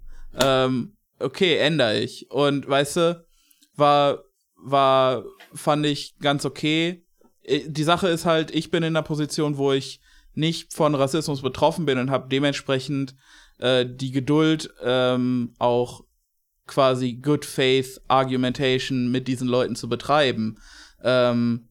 Ähm, 0.41 0.95
okay, 1.19 1.57
ändere 1.57 1.99
ich. 1.99 2.31
Und 2.31 2.67
weißt 2.67 2.97
du, 2.97 3.25
war, 3.75 4.23
war, 4.55 5.23
fand 5.53 5.85
ich 5.85 6.17
ganz 6.19 6.45
okay. 6.45 7.03
Äh, 7.43 7.61
die 7.67 7.83
Sache 7.83 8.07
ist 8.07 8.25
halt, 8.25 8.51
ich 8.51 8.71
bin 8.71 8.83
in 8.83 8.95
einer 8.95 9.03
Position, 9.03 9.57
wo 9.57 9.73
ich 9.73 9.99
nicht 10.35 10.73
von 10.73 10.95
Rassismus 10.95 11.41
betroffen 11.41 11.85
bin 11.85 11.97
und 11.97 12.09
habe 12.09 12.29
dementsprechend 12.29 13.15
äh, 13.59 13.85
die 13.85 14.11
Geduld, 14.11 14.73
ähm, 14.81 15.53
auch 15.59 16.03
quasi 16.67 17.13
Good 17.13 17.45
Faith 17.45 18.01
Argumentation 18.07 19.11
mit 19.11 19.27
diesen 19.27 19.47
Leuten 19.47 19.75
zu 19.75 19.89
betreiben. 19.89 20.57
Ähm, 21.03 21.67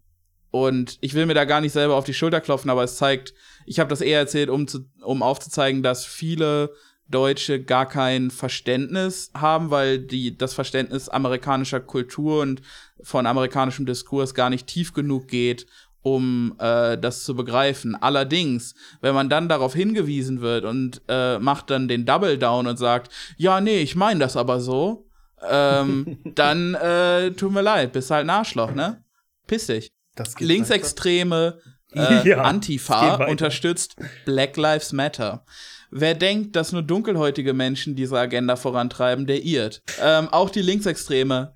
und 0.51 0.99
ich 1.01 1.15
will 1.15 1.27
mir 1.27 1.35
da 1.35 1.47
gar 1.47 1.63
nicht 1.63 1.73
selber 1.73 1.97
auf 1.97 2.05
die 2.05 2.15
Schulter 2.15 2.41
klopfen, 2.41 2.71
aber 2.71 2.85
es 2.85 2.97
zeigt, 2.97 3.33
ich 3.65 3.81
habe 3.81 3.89
das 3.89 4.03
eher 4.03 4.19
erzählt, 4.19 4.51
um, 4.51 4.69
zu, 4.69 4.81
um 5.03 5.23
aufzuzeigen, 5.23 5.83
dass 5.83 6.05
viele 6.05 6.75
Deutsche 7.09 7.63
gar 7.63 7.89
kein 7.89 8.31
Verständnis 8.31 9.31
haben, 9.35 9.71
weil 9.71 9.99
die, 9.99 10.37
das 10.37 10.55
Verständnis 10.55 11.09
amerikanischer 11.09 11.81
Kultur 11.81 12.43
und 12.43 12.63
von 13.03 13.27
amerikanischem 13.27 13.87
Diskurs 13.87 14.35
gar 14.35 14.51
nicht 14.51 14.67
tief 14.67 14.93
genug 14.93 15.29
geht, 15.29 15.67
um 16.03 16.55
äh, 16.59 16.99
das 16.99 17.25
zu 17.25 17.35
begreifen. 17.35 17.95
Allerdings, 17.95 18.75
wenn 19.01 19.15
man 19.15 19.29
dann 19.29 19.49
darauf 19.49 19.75
hingewiesen 19.75 20.41
wird 20.41 20.65
und 20.65 21.01
äh, 21.09 21.39
macht 21.39 21.71
dann 21.71 21.89
den 21.89 22.05
Double 22.05 22.39
Down 22.39 22.67
und 22.67 22.77
sagt, 22.77 23.11
ja, 23.37 23.61
nee, 23.61 23.79
ich 23.79 23.95
meine 23.95 24.21
das 24.21 24.37
aber 24.37 24.61
so, 24.61 25.07
ähm, 25.49 26.19
dann 26.35 26.75
äh, 26.75 27.31
tut 27.33 27.53
mir 27.53 27.63
leid, 27.63 27.93
bist 27.93 28.11
halt 28.11 28.27
ein 28.27 28.31
Arschloch, 28.31 28.73
ne? 28.73 29.03
Piss 29.47 29.67
dich. 29.67 29.91
Linksextreme 30.39 31.59
äh, 31.95 32.29
ja, 32.29 32.43
Antifa 32.43 33.27
unterstützt 33.27 33.97
Black 34.25 34.57
Lives 34.57 34.93
Matter. 34.93 35.45
Wer 35.91 36.15
denkt, 36.15 36.57
dass 36.57 36.73
nur 36.73 36.83
dunkelhäutige 36.83 37.53
Menschen 37.53 37.95
diese 37.95 38.19
Agenda 38.19 38.57
vorantreiben, 38.57 39.27
der 39.27 39.45
irrt. 39.45 39.83
Ähm, 40.01 40.29
auch 40.31 40.49
die 40.51 40.63
Linksextreme 40.63 41.55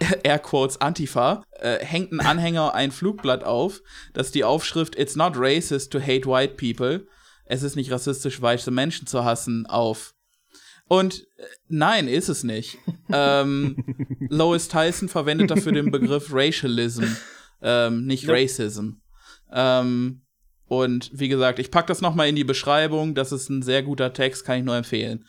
Airquotes 0.22 0.80
Antifa, 0.80 1.44
äh, 1.64 1.84
hängt 1.84 2.12
ein 2.12 2.20
Anhänger 2.20 2.74
ein 2.74 2.92
Flugblatt 2.92 3.42
auf, 3.42 3.80
das 4.12 4.30
die 4.30 4.44
Aufschrift 4.44 4.98
It's 4.98 5.16
not 5.16 5.32
racist 5.36 5.90
to 5.92 5.98
hate 5.98 6.26
white 6.26 6.54
people. 6.56 7.06
Es 7.46 7.62
ist 7.62 7.74
nicht 7.74 7.90
rassistisch, 7.90 8.40
weiße 8.40 8.70
Menschen 8.70 9.06
zu 9.06 9.24
hassen, 9.24 9.66
auf. 9.66 10.14
Und 10.86 11.26
äh, 11.38 11.44
nein, 11.68 12.06
ist 12.06 12.28
es 12.28 12.44
nicht. 12.44 12.76
ähm, 13.12 13.82
Lois 14.28 14.68
Tyson 14.68 15.08
verwendet 15.08 15.50
dafür 15.50 15.72
den 15.72 15.90
Begriff 15.90 16.28
Racialism, 16.30 17.04
ähm, 17.62 18.04
nicht 18.04 18.24
ja. 18.24 18.34
Racism. 18.34 18.90
Ähm, 19.50 20.20
und 20.66 21.10
wie 21.14 21.28
gesagt, 21.28 21.58
ich 21.58 21.70
packe 21.70 21.88
das 21.88 22.00
noch 22.00 22.14
mal 22.14 22.28
in 22.28 22.36
die 22.36 22.44
Beschreibung. 22.44 23.14
Das 23.14 23.32
ist 23.32 23.48
ein 23.48 23.62
sehr 23.62 23.82
guter 23.82 24.12
Text, 24.12 24.44
kann 24.44 24.58
ich 24.58 24.64
nur 24.64 24.76
empfehlen. 24.76 25.24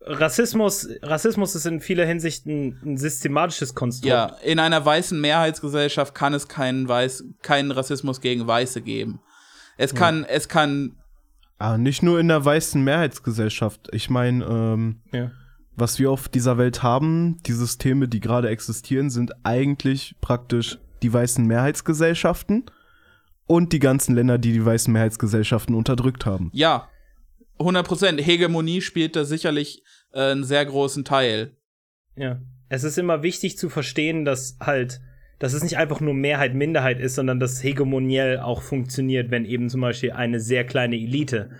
Rassismus, 0.00 0.88
Rassismus 1.02 1.54
ist 1.54 1.66
in 1.66 1.80
vieler 1.80 2.06
Hinsicht 2.06 2.46
ein, 2.46 2.78
ein, 2.84 2.96
systematisches 2.96 3.74
Konstrukt. 3.74 4.10
Ja, 4.10 4.36
in 4.42 4.58
einer 4.58 4.84
weißen 4.84 5.20
Mehrheitsgesellschaft 5.20 6.14
kann 6.14 6.34
es 6.34 6.48
keinen, 6.48 6.88
Weiß, 6.88 7.24
keinen 7.42 7.70
Rassismus 7.70 8.20
gegen 8.20 8.46
Weiße 8.46 8.82
geben. 8.82 9.20
Es 9.76 9.94
kann, 9.94 10.22
ja. 10.22 10.28
es 10.28 10.48
kann. 10.48 10.96
Ah, 11.58 11.78
nicht 11.78 12.02
nur 12.02 12.20
in 12.20 12.28
der 12.28 12.44
weißen 12.44 12.82
Mehrheitsgesellschaft. 12.82 13.88
Ich 13.92 14.10
meine, 14.10 14.44
ähm, 14.44 15.00
ja. 15.12 15.30
was 15.76 15.98
wir 15.98 16.10
auf 16.10 16.28
dieser 16.28 16.58
Welt 16.58 16.82
haben, 16.82 17.38
die 17.46 17.52
Systeme, 17.52 18.08
die 18.08 18.20
gerade 18.20 18.48
existieren, 18.48 19.10
sind 19.10 19.32
eigentlich 19.44 20.16
praktisch 20.20 20.78
die 21.02 21.12
weißen 21.12 21.46
Mehrheitsgesellschaften 21.46 22.64
und 23.46 23.72
die 23.72 23.78
ganzen 23.78 24.14
Länder, 24.14 24.38
die 24.38 24.52
die 24.52 24.64
weißen 24.64 24.92
Mehrheitsgesellschaften 24.92 25.74
unterdrückt 25.74 26.26
haben. 26.26 26.50
Ja, 26.52 26.88
100 27.58 27.86
Prozent. 27.86 28.26
Hegemonie 28.26 28.80
spielt 28.80 29.16
da 29.16 29.24
sicherlich 29.24 29.82
äh, 30.12 30.32
einen 30.32 30.44
sehr 30.44 30.64
großen 30.64 31.04
Teil. 31.04 31.52
Ja. 32.16 32.40
Es 32.68 32.84
ist 32.84 32.98
immer 32.98 33.22
wichtig 33.22 33.56
zu 33.56 33.68
verstehen, 33.68 34.24
dass 34.24 34.56
halt, 34.60 35.00
dass 35.38 35.52
es 35.52 35.62
nicht 35.62 35.78
einfach 35.78 36.00
nur 36.00 36.14
Mehrheit, 36.14 36.54
Minderheit 36.54 37.00
ist, 37.00 37.14
sondern 37.14 37.40
dass 37.40 37.62
hegemoniell 37.62 38.38
auch 38.40 38.62
funktioniert, 38.62 39.30
wenn 39.30 39.44
eben 39.44 39.68
zum 39.68 39.80
Beispiel 39.80 40.12
eine 40.12 40.40
sehr 40.40 40.64
kleine 40.64 40.96
Elite, 40.96 41.50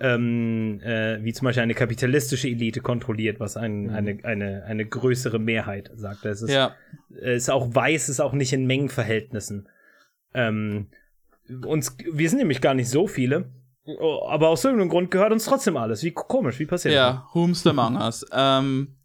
ähm, 0.00 0.80
äh, 0.82 1.22
wie 1.22 1.32
zum 1.32 1.46
Beispiel 1.46 1.62
eine 1.62 1.74
kapitalistische 1.74 2.48
Elite 2.48 2.80
kontrolliert, 2.80 3.40
was 3.40 3.56
ein, 3.56 3.84
mhm. 3.84 3.90
eine, 3.90 4.18
eine, 4.24 4.64
eine 4.64 4.86
größere 4.86 5.38
Mehrheit 5.38 5.90
sagt. 5.94 6.24
Es 6.24 6.42
ist, 6.42 6.52
ja. 6.52 6.74
ist 7.10 7.50
auch 7.50 7.74
weiß, 7.74 8.08
ist 8.08 8.20
auch 8.20 8.32
nicht 8.32 8.52
in 8.52 8.66
Mengenverhältnissen. 8.66 9.68
Ähm, 10.34 10.88
uns, 11.66 11.96
wir 12.12 12.28
sind 12.28 12.38
nämlich 12.38 12.60
gar 12.60 12.74
nicht 12.74 12.88
so 12.88 13.06
viele. 13.06 13.50
Oh, 13.86 14.26
aber 14.28 14.48
aus 14.48 14.64
irgendeinem 14.64 14.88
Grund 14.88 15.10
gehört 15.10 15.32
uns 15.32 15.44
trotzdem 15.44 15.76
alles. 15.76 16.02
Wie 16.02 16.12
komisch, 16.12 16.58
wie 16.58 16.66
passiert 16.66 16.94
das? 16.94 16.98
Ja, 16.98 17.28
whom's 17.34 17.66
among 17.66 17.96
us. 17.96 18.24
ähm, 18.32 18.96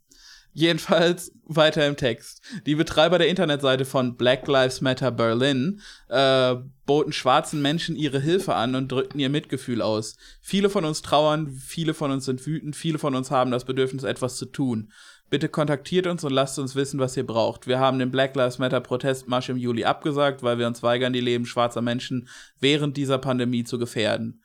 jedenfalls 0.54 1.34
weiter 1.46 1.86
im 1.86 1.98
Text. 1.98 2.42
Die 2.66 2.76
Betreiber 2.76 3.18
der 3.18 3.28
Internetseite 3.28 3.84
von 3.84 4.16
Black 4.16 4.48
Lives 4.48 4.80
Matter 4.80 5.12
Berlin 5.12 5.82
äh, 6.08 6.56
boten 6.86 7.12
schwarzen 7.12 7.62
Menschen 7.62 7.96
ihre 7.96 8.22
Hilfe 8.22 8.56
an 8.56 8.76
und 8.76 8.92
drückten 8.92 9.20
ihr 9.20 9.30
Mitgefühl 9.30 9.82
aus. 9.82 10.16
Viele 10.42 10.70
von 10.70 10.86
uns 10.86 11.02
trauern, 11.02 11.50
viele 11.50 11.94
von 11.94 12.12
uns 12.12 12.26
sind 12.26 12.46
wütend, 12.46 12.76
viele 12.76 13.00
von 13.00 13.16
uns 13.16 13.32
haben 13.32 13.52
das 13.52 13.66
Bedürfnis, 13.66 14.04
etwas 14.04 14.38
zu 14.38 14.46
tun. 14.46 14.92
Bitte 15.30 15.50
kontaktiert 15.50 16.08
uns 16.08 16.24
und 16.24 16.32
lasst 16.32 16.58
uns 16.58 16.76
wissen, 16.76 17.00
was 17.00 17.16
ihr 17.16 17.26
braucht. 17.26 17.68
Wir 17.68 17.80
haben 17.80 18.00
den 18.00 18.12
Black 18.12 18.36
Lives 18.36 18.58
Matter 18.58 18.80
Protestmarsch 18.80 19.50
im 19.50 19.58
Juli 19.58 19.84
abgesagt, 19.84 20.42
weil 20.42 20.58
wir 20.58 20.66
uns 20.66 20.82
weigern, 20.82 21.14
die 21.14 21.22
Leben 21.22 21.46
schwarzer 21.46 21.82
Menschen 21.82 22.28
während 22.60 22.98
dieser 22.98 23.20
Pandemie 23.20 23.64
zu 23.64 23.78
gefährden. 23.78 24.42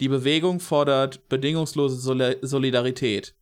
Die 0.00 0.08
Bewegung 0.08 0.60
fordert 0.60 1.28
bedingungslose 1.28 1.96
Sol 1.96 2.36
Solidarität. 2.42 3.34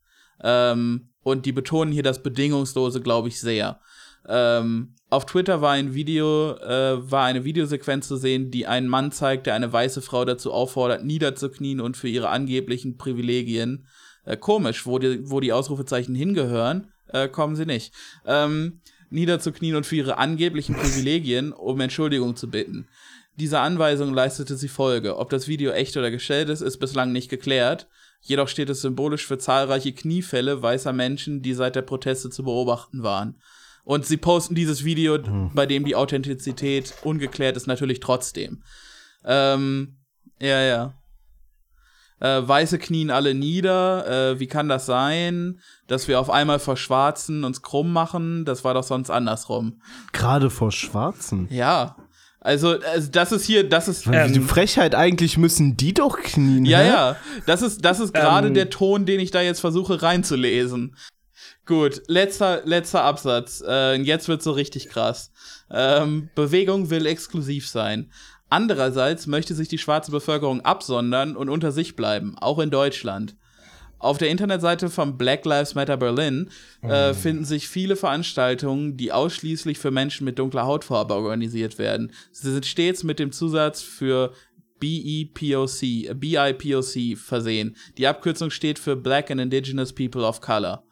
Ähm, 0.42 1.08
und 1.22 1.46
die 1.46 1.52
betonen 1.52 1.92
hier 1.92 2.02
das 2.02 2.22
Bedingungslose, 2.22 3.00
glaube 3.00 3.28
ich, 3.28 3.40
sehr. 3.40 3.80
Ähm, 4.26 4.94
auf 5.10 5.26
Twitter 5.26 5.60
war 5.60 5.72
ein 5.72 5.94
Video, 5.94 6.56
äh, 6.56 7.10
war 7.10 7.24
eine 7.24 7.44
Videosequenz 7.44 8.08
zu 8.08 8.16
sehen, 8.16 8.50
die 8.50 8.66
einen 8.66 8.88
Mann 8.88 9.12
zeigt, 9.12 9.46
der 9.46 9.54
eine 9.54 9.72
weiße 9.72 10.02
Frau 10.02 10.24
dazu 10.24 10.52
auffordert, 10.52 11.04
niederzuknien 11.04 11.80
und 11.80 11.96
für 11.96 12.08
ihre 12.08 12.30
angeblichen 12.30 12.96
Privilegien. 12.96 13.86
Äh, 14.24 14.36
komisch, 14.36 14.86
wo 14.86 14.98
die, 14.98 15.30
wo 15.30 15.40
die 15.40 15.52
Ausrufezeichen 15.52 16.14
hingehören, 16.14 16.88
äh, 17.08 17.28
kommen 17.28 17.56
sie 17.56 17.66
nicht. 17.66 17.92
Ähm, 18.26 18.80
niederzuknien 19.10 19.76
und 19.76 19.86
für 19.86 19.96
ihre 19.96 20.18
angeblichen 20.18 20.74
Privilegien 20.74 21.52
um 21.52 21.80
Entschuldigung 21.80 22.34
zu 22.36 22.50
bitten. 22.50 22.88
Dieser 23.36 23.62
Anweisung 23.62 24.14
leistete 24.14 24.56
sie 24.56 24.68
Folge. 24.68 25.16
Ob 25.16 25.30
das 25.30 25.48
Video 25.48 25.72
echt 25.72 25.96
oder 25.96 26.10
gestellt 26.10 26.48
ist, 26.48 26.60
ist 26.60 26.78
bislang 26.78 27.12
nicht 27.12 27.28
geklärt. 27.28 27.88
Jedoch 28.20 28.48
steht 28.48 28.70
es 28.70 28.80
symbolisch 28.80 29.26
für 29.26 29.38
zahlreiche 29.38 29.92
Kniefälle 29.92 30.62
weißer 30.62 30.92
Menschen, 30.92 31.42
die 31.42 31.52
seit 31.52 31.76
der 31.76 31.82
Proteste 31.82 32.30
zu 32.30 32.44
beobachten 32.44 33.02
waren. 33.02 33.40
Und 33.84 34.06
sie 34.06 34.16
posten 34.16 34.54
dieses 34.54 34.84
Video, 34.84 35.18
mhm. 35.18 35.50
bei 35.54 35.66
dem 35.66 35.84
die 35.84 35.96
Authentizität 35.96 36.94
ungeklärt 37.02 37.56
ist, 37.56 37.66
natürlich 37.66 38.00
trotzdem. 38.00 38.62
Ähm, 39.24 39.98
ja, 40.40 40.62
ja. 40.62 40.94
Äh, 42.20 42.48
Weiße 42.48 42.78
knien 42.78 43.10
alle 43.10 43.34
nieder. 43.34 44.06
Äh, 44.30 44.40
wie 44.40 44.46
kann 44.46 44.68
das 44.68 44.86
sein, 44.86 45.60
dass 45.86 46.08
wir 46.08 46.18
auf 46.18 46.30
einmal 46.30 46.58
vor 46.58 46.78
Schwarzen 46.78 47.44
uns 47.44 47.60
krumm 47.60 47.92
machen? 47.92 48.46
Das 48.46 48.64
war 48.64 48.72
doch 48.72 48.84
sonst 48.84 49.10
andersrum. 49.10 49.82
Gerade 50.12 50.48
vor 50.48 50.72
Schwarzen? 50.72 51.48
Ja. 51.50 51.96
Also, 52.44 52.78
also 52.78 53.10
das 53.10 53.32
ist 53.32 53.46
hier, 53.46 53.66
das 53.66 53.88
ist. 53.88 54.06
Ähm, 54.06 54.34
die 54.34 54.40
Frechheit, 54.40 54.94
eigentlich 54.94 55.38
müssen 55.38 55.78
die 55.78 55.94
doch 55.94 56.18
knien. 56.20 56.66
Ja, 56.66 56.78
hä? 56.78 56.86
ja. 56.88 57.16
Das 57.46 57.62
ist, 57.62 57.82
das 57.86 58.00
ist 58.00 58.12
gerade 58.12 58.48
ähm, 58.48 58.54
der 58.54 58.68
Ton, 58.68 59.06
den 59.06 59.18
ich 59.18 59.30
da 59.30 59.40
jetzt 59.40 59.60
versuche 59.60 60.02
reinzulesen. 60.02 60.94
Gut, 61.64 62.02
letzter, 62.06 62.60
letzter 62.66 63.02
Absatz. 63.02 63.64
Äh, 63.66 63.94
jetzt 64.02 64.28
wird 64.28 64.42
so 64.42 64.52
richtig 64.52 64.90
krass. 64.90 65.32
Ähm, 65.70 66.28
Bewegung 66.34 66.90
will 66.90 67.06
exklusiv 67.06 67.66
sein. 67.66 68.10
Andererseits 68.50 69.26
möchte 69.26 69.54
sich 69.54 69.68
die 69.68 69.78
schwarze 69.78 70.10
Bevölkerung 70.10 70.60
absondern 70.60 71.36
und 71.36 71.48
unter 71.48 71.72
sich 71.72 71.96
bleiben, 71.96 72.36
auch 72.38 72.58
in 72.58 72.68
Deutschland. 72.68 73.36
Auf 74.04 74.18
der 74.18 74.28
Internetseite 74.28 74.90
von 74.90 75.16
Black 75.16 75.46
Lives 75.46 75.74
Matter 75.74 75.96
Berlin 75.96 76.50
äh, 76.82 77.10
oh. 77.10 77.14
finden 77.14 77.46
sich 77.46 77.68
viele 77.68 77.96
Veranstaltungen, 77.96 78.98
die 78.98 79.12
ausschließlich 79.12 79.78
für 79.78 79.90
Menschen 79.90 80.26
mit 80.26 80.38
dunkler 80.38 80.66
Hautfarbe 80.66 81.14
organisiert 81.14 81.78
werden. 81.78 82.12
Sie 82.30 82.52
sind 82.52 82.66
stets 82.66 83.02
mit 83.02 83.18
dem 83.18 83.32
Zusatz 83.32 83.80
für 83.80 84.34
BEPOC, 84.78 86.20
BIPOC 86.20 87.16
versehen. 87.16 87.76
Die 87.96 88.06
Abkürzung 88.06 88.50
steht 88.50 88.78
für 88.78 88.94
Black 88.94 89.30
and 89.30 89.40
Indigenous 89.40 89.94
People 89.94 90.24
of 90.24 90.42
Color. 90.42 90.84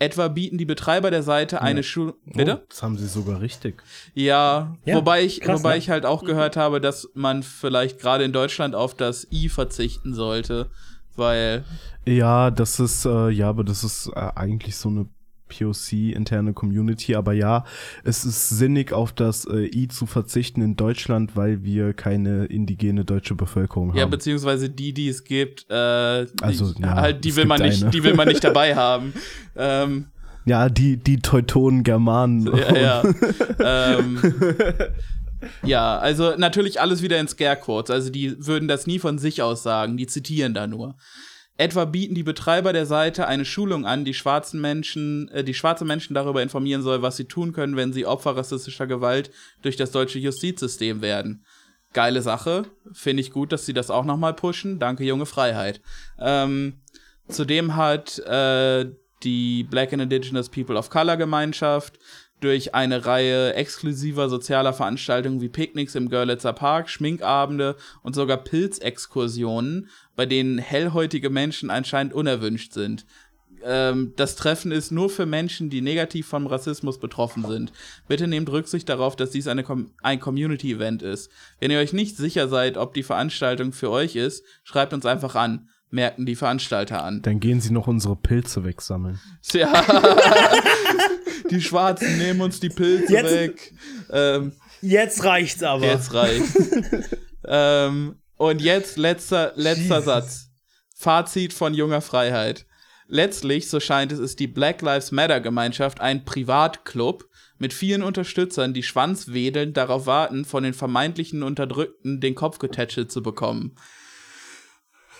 Etwa 0.00 0.26
bieten 0.26 0.58
die 0.58 0.64
Betreiber 0.64 1.12
der 1.12 1.22
Seite 1.22 1.62
eine 1.62 1.80
ja. 1.80 1.84
Schule. 1.84 2.14
Bitte? 2.24 2.60
Oh, 2.60 2.66
das 2.68 2.82
haben 2.82 2.98
sie 2.98 3.06
sogar 3.06 3.40
richtig. 3.40 3.84
Ja, 4.14 4.76
ja 4.84 4.96
wobei 4.96 5.22
ich, 5.24 5.40
krass, 5.40 5.60
wobei 5.60 5.74
ne? 5.74 5.78
ich 5.78 5.90
halt 5.90 6.04
auch 6.04 6.24
gehört 6.24 6.56
habe, 6.56 6.80
dass 6.80 7.08
man 7.14 7.44
vielleicht 7.44 8.00
gerade 8.00 8.24
in 8.24 8.32
Deutschland 8.32 8.74
auf 8.74 8.94
das 8.94 9.28
I 9.30 9.48
verzichten 9.48 10.12
sollte, 10.12 10.70
weil 11.18 11.64
ja, 12.06 12.50
das 12.50 12.80
ist, 12.80 13.04
äh, 13.04 13.28
ja, 13.28 13.48
aber 13.48 13.64
das 13.64 13.84
ist 13.84 14.10
äh, 14.14 14.30
eigentlich 14.34 14.76
so 14.76 14.88
eine 14.88 15.06
POC-interne 15.48 16.52
Community, 16.52 17.14
aber 17.14 17.32
ja, 17.32 17.64
es 18.04 18.24
ist 18.24 18.50
sinnig, 18.50 18.92
auf 18.92 19.12
das 19.12 19.46
äh, 19.46 19.66
I 19.66 19.88
zu 19.88 20.06
verzichten 20.06 20.60
in 20.60 20.76
Deutschland, 20.76 21.36
weil 21.36 21.64
wir 21.64 21.94
keine 21.94 22.46
indigene 22.46 23.04
deutsche 23.04 23.34
Bevölkerung 23.34 23.90
haben. 23.90 23.98
Ja, 23.98 24.06
beziehungsweise 24.06 24.70
die, 24.70 24.92
die 24.92 25.08
es 25.08 25.24
gibt, 25.24 25.66
äh, 25.70 25.74
also, 25.74 26.72
ja, 26.78 26.94
halt, 26.94 27.24
die 27.24 27.34
will 27.36 27.46
man 27.46 27.62
nicht, 27.62 27.92
die 27.92 28.02
will 28.04 28.14
man 28.14 28.28
nicht 28.28 28.44
dabei 28.44 28.76
haben. 28.76 29.12
Ähm, 29.56 30.06
Ja, 30.44 30.68
die, 30.68 30.96
die 30.96 31.18
Teutonen, 31.18 31.82
Germanen. 31.82 32.46
Ja, 32.54 32.76
ja. 32.76 33.02
ähm, 33.98 34.18
ja, 35.62 35.98
also 35.98 36.34
natürlich 36.36 36.80
alles 36.80 37.02
wieder 37.02 37.18
in 37.18 37.28
Scarequotes. 37.28 37.90
Also 37.90 38.10
die 38.10 38.46
würden 38.46 38.68
das 38.68 38.86
nie 38.86 38.98
von 38.98 39.18
sich 39.18 39.42
aus 39.42 39.62
sagen, 39.62 39.96
die 39.96 40.06
zitieren 40.06 40.54
da 40.54 40.66
nur. 40.66 40.96
Etwa 41.56 41.86
bieten 41.86 42.14
die 42.14 42.22
Betreiber 42.22 42.72
der 42.72 42.86
Seite 42.86 43.26
eine 43.26 43.44
Schulung 43.44 43.84
an, 43.84 44.04
die 44.04 44.14
schwarzen 44.14 44.60
Menschen, 44.60 45.28
äh, 45.30 45.42
die 45.42 45.54
schwarze 45.54 45.84
Menschen 45.84 46.14
darüber 46.14 46.40
informieren 46.40 46.82
soll, 46.82 47.02
was 47.02 47.16
sie 47.16 47.24
tun 47.24 47.52
können, 47.52 47.76
wenn 47.76 47.92
sie 47.92 48.06
Opfer 48.06 48.36
rassistischer 48.36 48.86
Gewalt 48.86 49.32
durch 49.62 49.76
das 49.76 49.90
deutsche 49.90 50.20
Justizsystem 50.20 51.02
werden. 51.02 51.44
Geile 51.92 52.22
Sache. 52.22 52.66
Finde 52.92 53.22
ich 53.22 53.32
gut, 53.32 53.50
dass 53.50 53.66
sie 53.66 53.72
das 53.72 53.90
auch 53.90 54.04
nochmal 54.04 54.34
pushen. 54.34 54.78
Danke, 54.78 55.02
junge 55.02 55.26
Freiheit. 55.26 55.80
Ähm, 56.20 56.80
zudem 57.28 57.74
hat 57.74 58.20
äh, 58.20 58.86
die 59.24 59.64
Black 59.64 59.92
and 59.92 60.02
Indigenous 60.02 60.48
People 60.48 60.76
of 60.76 60.90
Color 60.90 61.16
Gemeinschaft 61.16 61.98
durch 62.40 62.74
eine 62.74 63.06
Reihe 63.06 63.54
exklusiver 63.54 64.28
sozialer 64.28 64.72
Veranstaltungen 64.72 65.40
wie 65.40 65.48
Picknicks 65.48 65.94
im 65.94 66.08
Görlitzer 66.08 66.52
Park, 66.52 66.88
Schminkabende 66.88 67.76
und 68.02 68.14
sogar 68.14 68.38
Pilzexkursionen, 68.38 69.88
bei 70.16 70.26
denen 70.26 70.58
hellhäutige 70.58 71.30
Menschen 71.30 71.70
anscheinend 71.70 72.12
unerwünscht 72.12 72.72
sind. 72.72 73.06
Ähm, 73.64 74.12
das 74.16 74.36
Treffen 74.36 74.72
ist 74.72 74.92
nur 74.92 75.10
für 75.10 75.26
Menschen, 75.26 75.70
die 75.70 75.80
negativ 75.80 76.28
vom 76.28 76.46
Rassismus 76.46 76.98
betroffen 76.98 77.44
sind. 77.44 77.72
Bitte 78.06 78.28
nehmt 78.28 78.50
Rücksicht 78.50 78.88
darauf, 78.88 79.16
dass 79.16 79.30
dies 79.30 79.48
eine 79.48 79.64
Com 79.64 79.90
ein 80.02 80.20
Community-Event 80.20 81.02
ist. 81.02 81.30
Wenn 81.58 81.70
ihr 81.70 81.78
euch 81.78 81.92
nicht 81.92 82.16
sicher 82.16 82.48
seid, 82.48 82.76
ob 82.76 82.94
die 82.94 83.02
Veranstaltung 83.02 83.72
für 83.72 83.90
euch 83.90 84.16
ist, 84.16 84.44
schreibt 84.62 84.92
uns 84.92 85.06
einfach 85.06 85.34
an 85.34 85.68
merken 85.90 86.26
die 86.26 86.36
Veranstalter 86.36 87.02
an. 87.02 87.22
Dann 87.22 87.40
gehen 87.40 87.60
sie 87.60 87.72
noch 87.72 87.86
unsere 87.86 88.16
Pilze 88.16 88.64
wegsammeln. 88.64 89.18
Ja. 89.52 89.72
die 91.50 91.60
Schwarzen 91.60 92.18
nehmen 92.18 92.40
uns 92.40 92.60
die 92.60 92.68
Pilze 92.68 93.12
jetzt, 93.12 93.32
weg. 93.32 93.74
Ähm, 94.10 94.52
jetzt 94.80 95.24
reicht's 95.24 95.62
aber. 95.62 95.86
Jetzt 95.86 96.12
reicht's. 96.12 96.54
ähm, 97.46 98.16
und 98.36 98.60
jetzt 98.60 98.96
letzter, 98.96 99.52
letzter 99.56 100.02
Satz. 100.02 100.50
Fazit 100.94 101.52
von 101.52 101.74
junger 101.74 102.00
Freiheit. 102.00 102.66
Letztlich, 103.06 103.70
so 103.70 103.80
scheint 103.80 104.12
es, 104.12 104.18
ist 104.18 104.38
die 104.38 104.46
Black 104.46 104.82
Lives 104.82 105.12
Matter 105.12 105.40
Gemeinschaft 105.40 106.00
ein 106.00 106.24
Privatclub 106.24 107.28
mit 107.56 107.72
vielen 107.72 108.02
Unterstützern, 108.02 108.74
die 108.74 108.82
schwanzwedelnd 108.82 109.76
darauf 109.76 110.06
warten, 110.06 110.44
von 110.44 110.62
den 110.62 110.74
vermeintlichen 110.74 111.42
Unterdrückten 111.42 112.20
den 112.20 112.34
Kopf 112.34 112.58
getätschelt 112.58 113.10
zu 113.10 113.22
bekommen. 113.22 113.76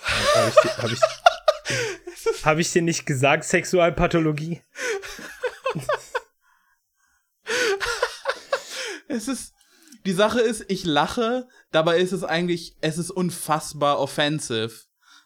Habe 0.03 0.51
ich, 0.51 0.77
hab 0.77 0.93
ich, 0.93 1.01
hab 2.45 2.59
ich 2.59 2.73
dir 2.73 2.83
nicht 2.83 3.07
gesagt, 3.07 3.45
Sexualpathologie? 3.45 4.63
Es 9.09 9.29
ist. 9.29 9.55
Die 10.07 10.13
Sache 10.13 10.41
ist, 10.41 10.65
ich 10.69 10.85
lache, 10.85 11.49
dabei 11.73 11.99
ist 11.99 12.13
es 12.13 12.23
eigentlich, 12.23 12.77
es 12.81 12.99
ist 12.99 13.11
unfassbar 13.11 13.99
offensive. 13.99 14.71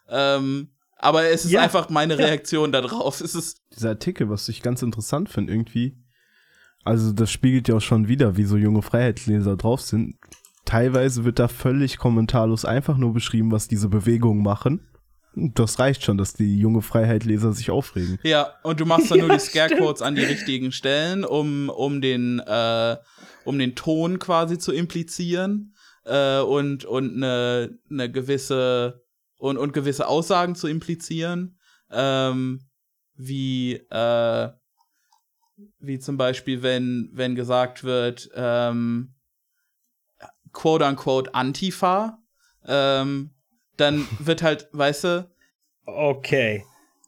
Ähm, 0.09 0.69
aber 0.97 1.25
es 1.25 1.45
ist 1.45 1.51
ja, 1.51 1.61
einfach 1.61 1.89
meine 1.89 2.17
Reaktion 2.17 2.73
ja. 2.73 2.81
darauf. 2.81 3.21
Es 3.21 3.35
ist 3.35 3.61
Dieser 3.75 3.89
Artikel, 3.89 4.29
was 4.29 4.49
ich 4.49 4.61
ganz 4.61 4.81
interessant 4.81 5.29
finde, 5.29 5.53
irgendwie. 5.53 5.97
Also, 6.83 7.13
das 7.13 7.31
spiegelt 7.31 7.67
ja 7.67 7.75
auch 7.75 7.81
schon 7.81 8.07
wieder, 8.07 8.35
wie 8.35 8.45
so 8.45 8.57
junge 8.57 8.81
Freiheitsleser 8.81 9.55
drauf 9.55 9.81
sind 9.81 10.17
teilweise 10.65 11.25
wird 11.25 11.39
da 11.39 11.47
völlig 11.47 11.97
kommentarlos 11.97 12.65
einfach 12.65 12.97
nur 12.97 13.13
beschrieben, 13.13 13.51
was 13.51 13.67
diese 13.67 13.89
Bewegungen 13.89 14.43
machen. 14.43 14.87
Das 15.35 15.79
reicht 15.79 16.03
schon, 16.03 16.17
dass 16.17 16.33
die 16.33 16.57
junge 16.59 16.81
Freiheitleser 16.81 17.53
sich 17.53 17.71
aufregen. 17.71 18.19
Ja, 18.23 18.53
und 18.63 18.79
du 18.79 18.85
machst 18.85 19.09
dann 19.09 19.19
nur 19.25 19.29
die 19.29 19.39
Scarecodes 19.39 20.01
an 20.01 20.15
die 20.15 20.23
richtigen 20.23 20.71
Stellen, 20.71 21.25
um, 21.25 21.69
um, 21.69 22.01
den, 22.01 22.39
äh, 22.39 22.97
um 23.43 23.57
den 23.57 23.75
Ton 23.75 24.19
quasi 24.19 24.59
zu 24.59 24.71
implizieren 24.71 25.73
äh, 26.05 26.39
und, 26.39 26.85
und 26.85 27.15
eine, 27.15 27.77
eine 27.89 28.11
gewisse 28.11 29.03
und, 29.37 29.57
und 29.57 29.73
gewisse 29.73 30.07
Aussagen 30.07 30.55
zu 30.55 30.67
implizieren. 30.67 31.59
Ähm, 31.91 32.61
wie, 33.15 33.73
äh, 33.73 34.49
wie 35.79 35.99
zum 35.99 36.17
Beispiel, 36.17 36.63
wenn, 36.63 37.09
wenn 37.11 37.35
gesagt 37.35 37.83
wird, 37.83 38.29
ähm, 38.35 39.15
quote-unquote 40.53 41.35
Antifa, 41.35 42.19
ähm, 42.65 43.32
dann 43.77 44.07
wird 44.19 44.43
halt, 44.43 44.69
weißt 44.71 45.03
du. 45.03 45.29
Okay. 45.85 46.63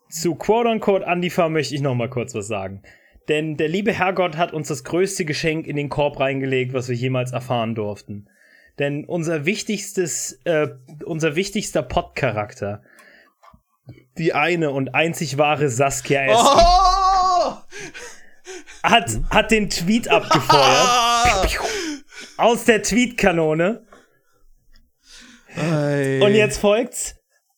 Zu 0.10 0.36
quote-unquote 0.36 1.08
Antifa 1.08 1.50
möchte 1.50 1.76
ich 1.76 1.82
noch 1.82 1.96
mal 1.96 2.10
kurz 2.10 2.36
was 2.36 2.48
sagen. 2.48 2.84
Denn 3.28 3.58
der 3.58 3.70
liebe 3.70 3.92
Herrgott 3.92 4.38
hat 4.38 4.54
uns 4.54 4.68
das 4.68 4.84
größte 4.84 5.26
Geschenk 5.26 5.66
in 5.66 5.76
den 5.76 5.90
Korb 5.90 6.20
reingelegt, 6.20 6.74
was 6.74 6.90
wir 6.90 6.96
jemals 6.96 7.32
erfahren 7.32 7.74
durften. 7.74 8.30
Denn 8.78 9.06
unser 9.06 9.46
wichtigstes, 9.46 10.40
äh, 10.44 10.68
unser 11.06 11.36
wichtigster 11.36 11.82
Pod-Charakter, 11.82 12.84
die 14.18 14.34
eine 14.34 14.72
und 14.72 14.94
einzig 14.94 15.38
wahre 15.38 15.70
Saskia 15.70 16.26
S. 16.26 16.38
Oh! 16.38 17.58
hat, 18.84 19.12
hat 19.30 19.52
den 19.52 19.70
Tweet 19.70 20.08
abgefeuert. 20.10 21.60
aus 22.38 22.66
der 22.66 22.84
Tweetkanone. 22.84 23.86
Und 25.58 26.34
jetzt 26.34 26.58
folgt's 26.58 27.16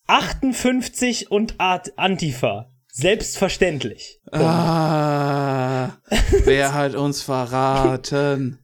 58 0.07 1.31
und 1.31 1.59
Art 1.59 1.97
Antifa. 1.97 2.71
Selbstverständlich. 2.91 4.19
Ah, 4.31 5.91
wer 6.45 6.73
hat 6.73 6.95
uns 6.95 7.21
verraten? 7.21 8.59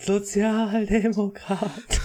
Sozialdemokrat. 0.00 2.00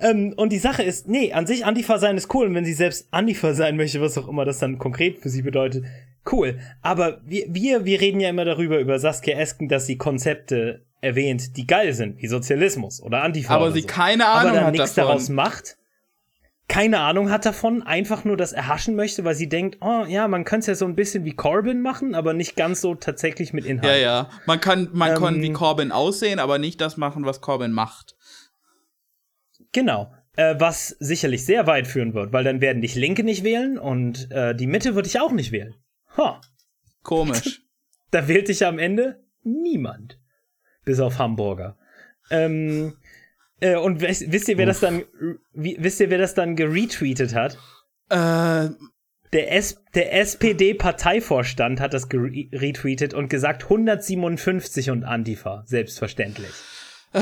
ähm, 0.00 0.34
und 0.36 0.52
die 0.52 0.58
Sache 0.58 0.82
ist, 0.82 1.08
nee, 1.08 1.32
an 1.32 1.46
sich 1.46 1.64
Antifa 1.64 1.98
sein 1.98 2.18
ist 2.18 2.34
cool. 2.34 2.48
Und 2.48 2.54
wenn 2.54 2.64
sie 2.64 2.74
selbst 2.74 3.08
Antifa 3.12 3.54
sein 3.54 3.76
möchte, 3.76 4.00
was 4.00 4.18
auch 4.18 4.28
immer 4.28 4.44
das 4.44 4.58
dann 4.58 4.78
konkret 4.78 5.20
für 5.20 5.30
sie 5.30 5.42
bedeutet, 5.42 5.84
cool. 6.30 6.58
Aber 6.82 7.20
wir, 7.24 7.46
wir, 7.48 7.84
wir 7.84 8.00
reden 8.00 8.20
ja 8.20 8.28
immer 8.28 8.44
darüber, 8.44 8.78
über 8.78 8.98
Saskia 8.98 9.38
Esken, 9.38 9.68
dass 9.68 9.86
sie 9.86 9.96
Konzepte 9.96 10.84
erwähnt, 11.00 11.56
die 11.56 11.66
geil 11.66 11.92
sind, 11.92 12.20
wie 12.20 12.26
Sozialismus 12.26 13.02
oder 13.02 13.22
Antifa. 13.22 13.54
Aber 13.54 13.72
sie 13.72 13.82
so. 13.82 13.86
keine 13.86 14.26
Ahnung 14.26 14.50
aber 14.50 14.56
dann 14.56 14.66
hat 14.66 14.72
nichts 14.72 14.94
davon. 14.94 15.08
daraus 15.08 15.28
macht. 15.28 15.76
Keine 16.68 17.00
Ahnung 17.00 17.30
hat 17.30 17.46
davon, 17.46 17.82
einfach 17.82 18.24
nur 18.24 18.36
das 18.36 18.52
erhaschen 18.52 18.94
möchte, 18.94 19.24
weil 19.24 19.34
sie 19.34 19.48
denkt, 19.48 19.78
oh 19.80 20.04
ja, 20.06 20.28
man 20.28 20.44
könnte 20.44 20.60
es 20.60 20.66
ja 20.68 20.74
so 20.76 20.84
ein 20.84 20.94
bisschen 20.94 21.24
wie 21.24 21.34
Corbin 21.34 21.80
machen, 21.80 22.14
aber 22.14 22.32
nicht 22.32 22.54
ganz 22.54 22.80
so 22.80 22.94
tatsächlich 22.94 23.52
mit 23.52 23.64
Inhalt. 23.64 23.92
Ja, 23.92 23.96
ja. 23.96 24.30
Man 24.46 24.60
kann, 24.60 24.88
man 24.92 25.10
ähm, 25.10 25.16
kann 25.16 25.42
wie 25.42 25.52
Corbin 25.52 25.90
aussehen, 25.90 26.38
aber 26.38 26.58
nicht 26.58 26.80
das 26.80 26.96
machen, 26.96 27.24
was 27.24 27.40
Corbin 27.40 27.72
macht. 27.72 28.14
Genau. 29.72 30.12
Äh, 30.36 30.60
was 30.60 30.90
sicherlich 31.00 31.44
sehr 31.44 31.66
weit 31.66 31.88
führen 31.88 32.14
wird, 32.14 32.32
weil 32.32 32.44
dann 32.44 32.60
werden 32.60 32.82
dich 32.82 32.94
Linke 32.94 33.24
nicht 33.24 33.42
wählen 33.42 33.76
und 33.76 34.30
äh, 34.30 34.54
die 34.54 34.68
Mitte 34.68 34.94
würde 34.94 35.08
ich 35.08 35.18
auch 35.18 35.32
nicht 35.32 35.50
wählen. 35.50 35.74
Ha. 36.16 36.40
Komisch. 37.02 37.62
da 38.12 38.28
wählt 38.28 38.46
dich 38.46 38.64
am 38.64 38.78
Ende 38.78 39.24
niemand 39.42 40.19
bis 40.84 41.00
auf 41.00 41.18
Hamburger. 41.18 41.76
Ähm, 42.30 42.96
äh, 43.60 43.76
und 43.76 44.00
wisst, 44.00 44.48
ihr, 44.48 44.58
wer 44.58 44.68
Uff. 44.68 44.70
das 44.70 44.80
dann, 44.80 45.04
wisst 45.52 46.00
ihr, 46.00 46.10
wer 46.10 46.18
das 46.18 46.34
dann 46.34 46.56
geretweetet 46.56 47.34
hat? 47.34 47.58
Äh, 48.08 48.70
der, 49.32 49.54
S 49.54 49.82
der 49.94 50.14
SPD-Parteivorstand 50.18 51.80
hat 51.80 51.94
das 51.94 52.08
geretweetet 52.08 53.14
und 53.14 53.28
gesagt 53.28 53.64
157 53.64 54.90
und 54.90 55.04
Antifa, 55.04 55.62
selbstverständlich. 55.66 56.50
Äh, 57.14 57.20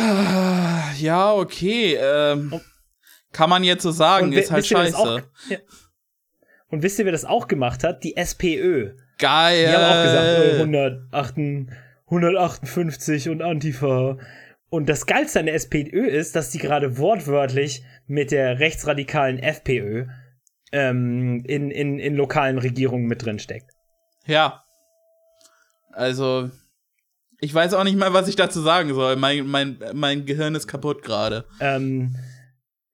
ja, 0.99 1.33
okay. 1.33 1.99
Ähm, 2.01 2.61
kann 3.33 3.51
man 3.51 3.65
jetzt 3.65 3.83
so 3.83 3.91
sagen, 3.91 4.33
ist 4.33 4.51
halt 4.51 4.67
scheiße. 4.67 4.97
Auch, 4.97 5.21
ja. 5.49 5.59
Und 6.69 6.83
wisst 6.83 6.99
ihr, 6.99 7.05
wer 7.05 7.13
das 7.13 7.25
auch 7.25 7.49
gemacht 7.49 7.85
hat? 7.85 8.05
Die 8.05 8.17
SPÖ. 8.17 8.93
Geil. 9.19 9.67
Die 9.67 9.75
haben 9.75 9.85
auch 9.85 10.05
gesagt, 10.05 11.01
oh, 11.13 11.13
108. 11.13 11.35
158 12.11 13.29
und 13.29 13.43
Antifa. 13.43 14.19
Und 14.71 14.89
das 14.89 15.07
Geilste 15.07 15.41
an 15.41 15.47
der 15.47 15.55
SPÖ 15.55 16.07
ist, 16.07 16.37
dass 16.37 16.51
die 16.51 16.59
gerade 16.59 16.99
wortwörtlich 16.99 17.85
mit 18.07 18.31
der 18.31 18.59
rechtsradikalen 18.59 19.39
FPÖ 19.39 20.07
ähm, 20.73 21.43
in, 21.47 21.71
in, 21.71 21.99
in 21.99 22.15
lokalen 22.15 22.59
Regierungen 22.59 23.07
mit 23.07 23.25
drin 23.25 23.39
steckt. 23.39 23.73
Ja. 24.27 24.63
Also, 25.93 26.51
ich 27.41 27.55
weiß 27.55 27.75
auch 27.75 27.85
nicht 27.85 27.97
mal, 27.97 28.13
was 28.13 28.29
ich 28.29 28.37
dazu 28.37 28.61
sagen 28.61 28.93
soll. 28.95 29.17
Mein, 29.17 29.47
mein, 29.47 29.79
mein 29.95 30.27
Gehirn 30.27 30.55
ist 30.55 30.67
kaputt 30.67 31.03
gerade. 31.03 31.47
Ähm, 31.61 32.17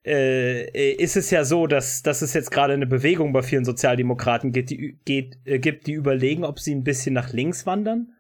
äh, 0.05 0.93
ist 0.93 1.17
es 1.17 1.31
ja 1.31 1.45
so, 1.45 1.67
dass, 1.67 2.03
dass 2.03 2.23
es 2.23 2.35
jetzt 2.35 2.51
gerade 2.51 2.75
eine 2.75 2.87
Bewegung 2.87 3.33
bei 3.33 3.43
vielen 3.43 3.65
Sozialdemokraten 3.65 4.53
gibt, 4.53 4.71
die, 4.71 4.99
geht, 5.05 5.39
äh, 5.45 5.59
gibt, 5.59 5.87
die 5.87 5.93
überlegen, 5.93 6.45
ob 6.45 6.61
sie 6.61 6.75
ein 6.75 6.85
bisschen 6.85 7.15
nach 7.15 7.33
links 7.33 7.67
wandern 7.67 8.14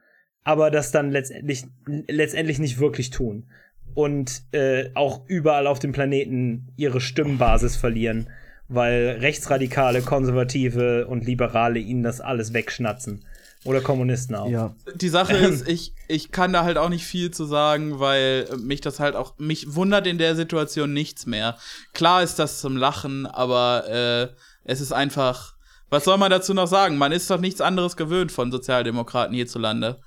aber 0.44 0.70
das 0.70 0.92
dann 0.92 1.10
letztendlich, 1.10 1.64
letztendlich 1.86 2.58
nicht 2.58 2.78
wirklich 2.78 3.10
tun. 3.10 3.46
Und 3.94 4.42
äh, 4.52 4.90
auch 4.94 5.22
überall 5.26 5.66
auf 5.66 5.78
dem 5.78 5.92
Planeten 5.92 6.68
ihre 6.76 7.00
Stimmenbasis 7.00 7.76
verlieren, 7.76 8.28
weil 8.68 9.18
Rechtsradikale, 9.20 10.02
Konservative 10.02 11.06
und 11.06 11.24
Liberale 11.26 11.78
ihnen 11.78 12.02
das 12.02 12.20
alles 12.20 12.52
wegschnatzen. 12.52 13.24
Oder 13.64 13.80
Kommunisten 13.80 14.34
auch. 14.34 14.50
Ja. 14.50 14.74
Die 14.94 15.08
Sache 15.08 15.36
ist, 15.38 15.66
ich, 15.66 15.94
ich 16.06 16.30
kann 16.30 16.52
da 16.52 16.64
halt 16.64 16.76
auch 16.76 16.90
nicht 16.90 17.06
viel 17.06 17.30
zu 17.30 17.46
sagen, 17.46 17.98
weil 17.98 18.46
mich 18.58 18.82
das 18.82 19.00
halt 19.00 19.16
auch, 19.16 19.38
mich 19.38 19.74
wundert 19.74 20.06
in 20.06 20.18
der 20.18 20.36
Situation 20.36 20.92
nichts 20.92 21.24
mehr. 21.24 21.56
Klar 21.94 22.22
ist 22.22 22.38
das 22.38 22.60
zum 22.60 22.76
Lachen, 22.76 23.26
aber 23.26 23.88
äh, 23.88 24.28
es 24.64 24.82
ist 24.82 24.92
einfach, 24.92 25.54
was 25.88 26.04
soll 26.04 26.18
man 26.18 26.30
dazu 26.30 26.52
noch 26.52 26.66
sagen? 26.66 26.98
Man 26.98 27.12
ist 27.12 27.30
doch 27.30 27.40
nichts 27.40 27.62
anderes 27.62 27.96
gewöhnt 27.96 28.32
von 28.32 28.52
Sozialdemokraten 28.52 29.34
hierzulande. 29.34 30.00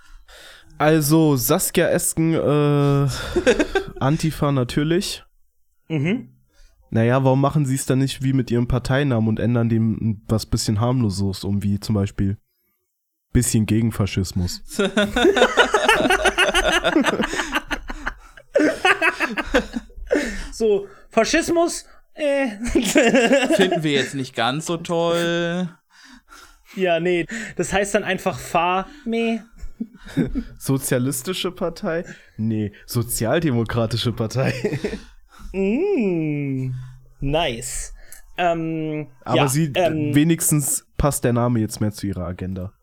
Also 0.78 1.36
Saskia 1.36 1.88
Esken, 1.90 2.34
äh, 2.34 3.08
Antifa 4.00 4.52
natürlich. 4.52 5.24
Mhm. 5.90 6.30
Naja, 6.90 7.24
warum 7.24 7.42
machen 7.42 7.66
sie 7.66 7.76
es 7.76 7.86
dann 7.86 8.00
nicht 8.00 8.24
wie 8.24 8.34
mit 8.34 8.50
ihrem 8.50 8.68
Parteinamen 8.68 9.28
und 9.28 9.40
ändern 9.40 9.70
dem 9.70 10.22
was 10.28 10.46
bisschen 10.46 10.80
harmloses 10.80 11.44
um, 11.44 11.64
wie 11.64 11.80
zum 11.80 11.96
Beispiel 11.96 12.38
bisschen 13.34 13.66
gegen 13.66 13.92
Faschismus? 13.92 14.62
So, 20.52 20.88
Faschismus, 21.10 21.86
äh. 22.16 22.48
Finden 23.56 23.84
wir 23.84 23.92
jetzt 23.92 24.16
nicht 24.16 24.36
ganz 24.36 24.66
so 24.66 24.78
toll. 24.78 25.70
ja, 26.76 27.00
nee. 27.00 27.28
Das 27.56 27.72
heißt 27.72 27.94
dann 27.94 28.04
einfach 28.04 28.40
Fahr, 28.40 28.88
meh. 29.06 29.42
Sozialistische 30.58 31.52
Partei? 31.52 32.04
Nee, 32.38 32.72
Sozialdemokratische 32.86 34.12
Partei. 34.14 34.54
Mm, 35.54 36.74
nice. 37.20 37.94
Ähm, 38.38 39.08
Aber 39.24 39.38
ja, 39.38 39.48
sie, 39.48 39.72
ähm, 39.76 40.14
wenigstens 40.14 40.86
passt 40.98 41.24
der 41.24 41.34
Name 41.34 41.60
jetzt 41.60 41.82
mehr 41.82 41.92
zu 41.92 42.06
ihrer 42.08 42.26
Agenda. 42.26 42.74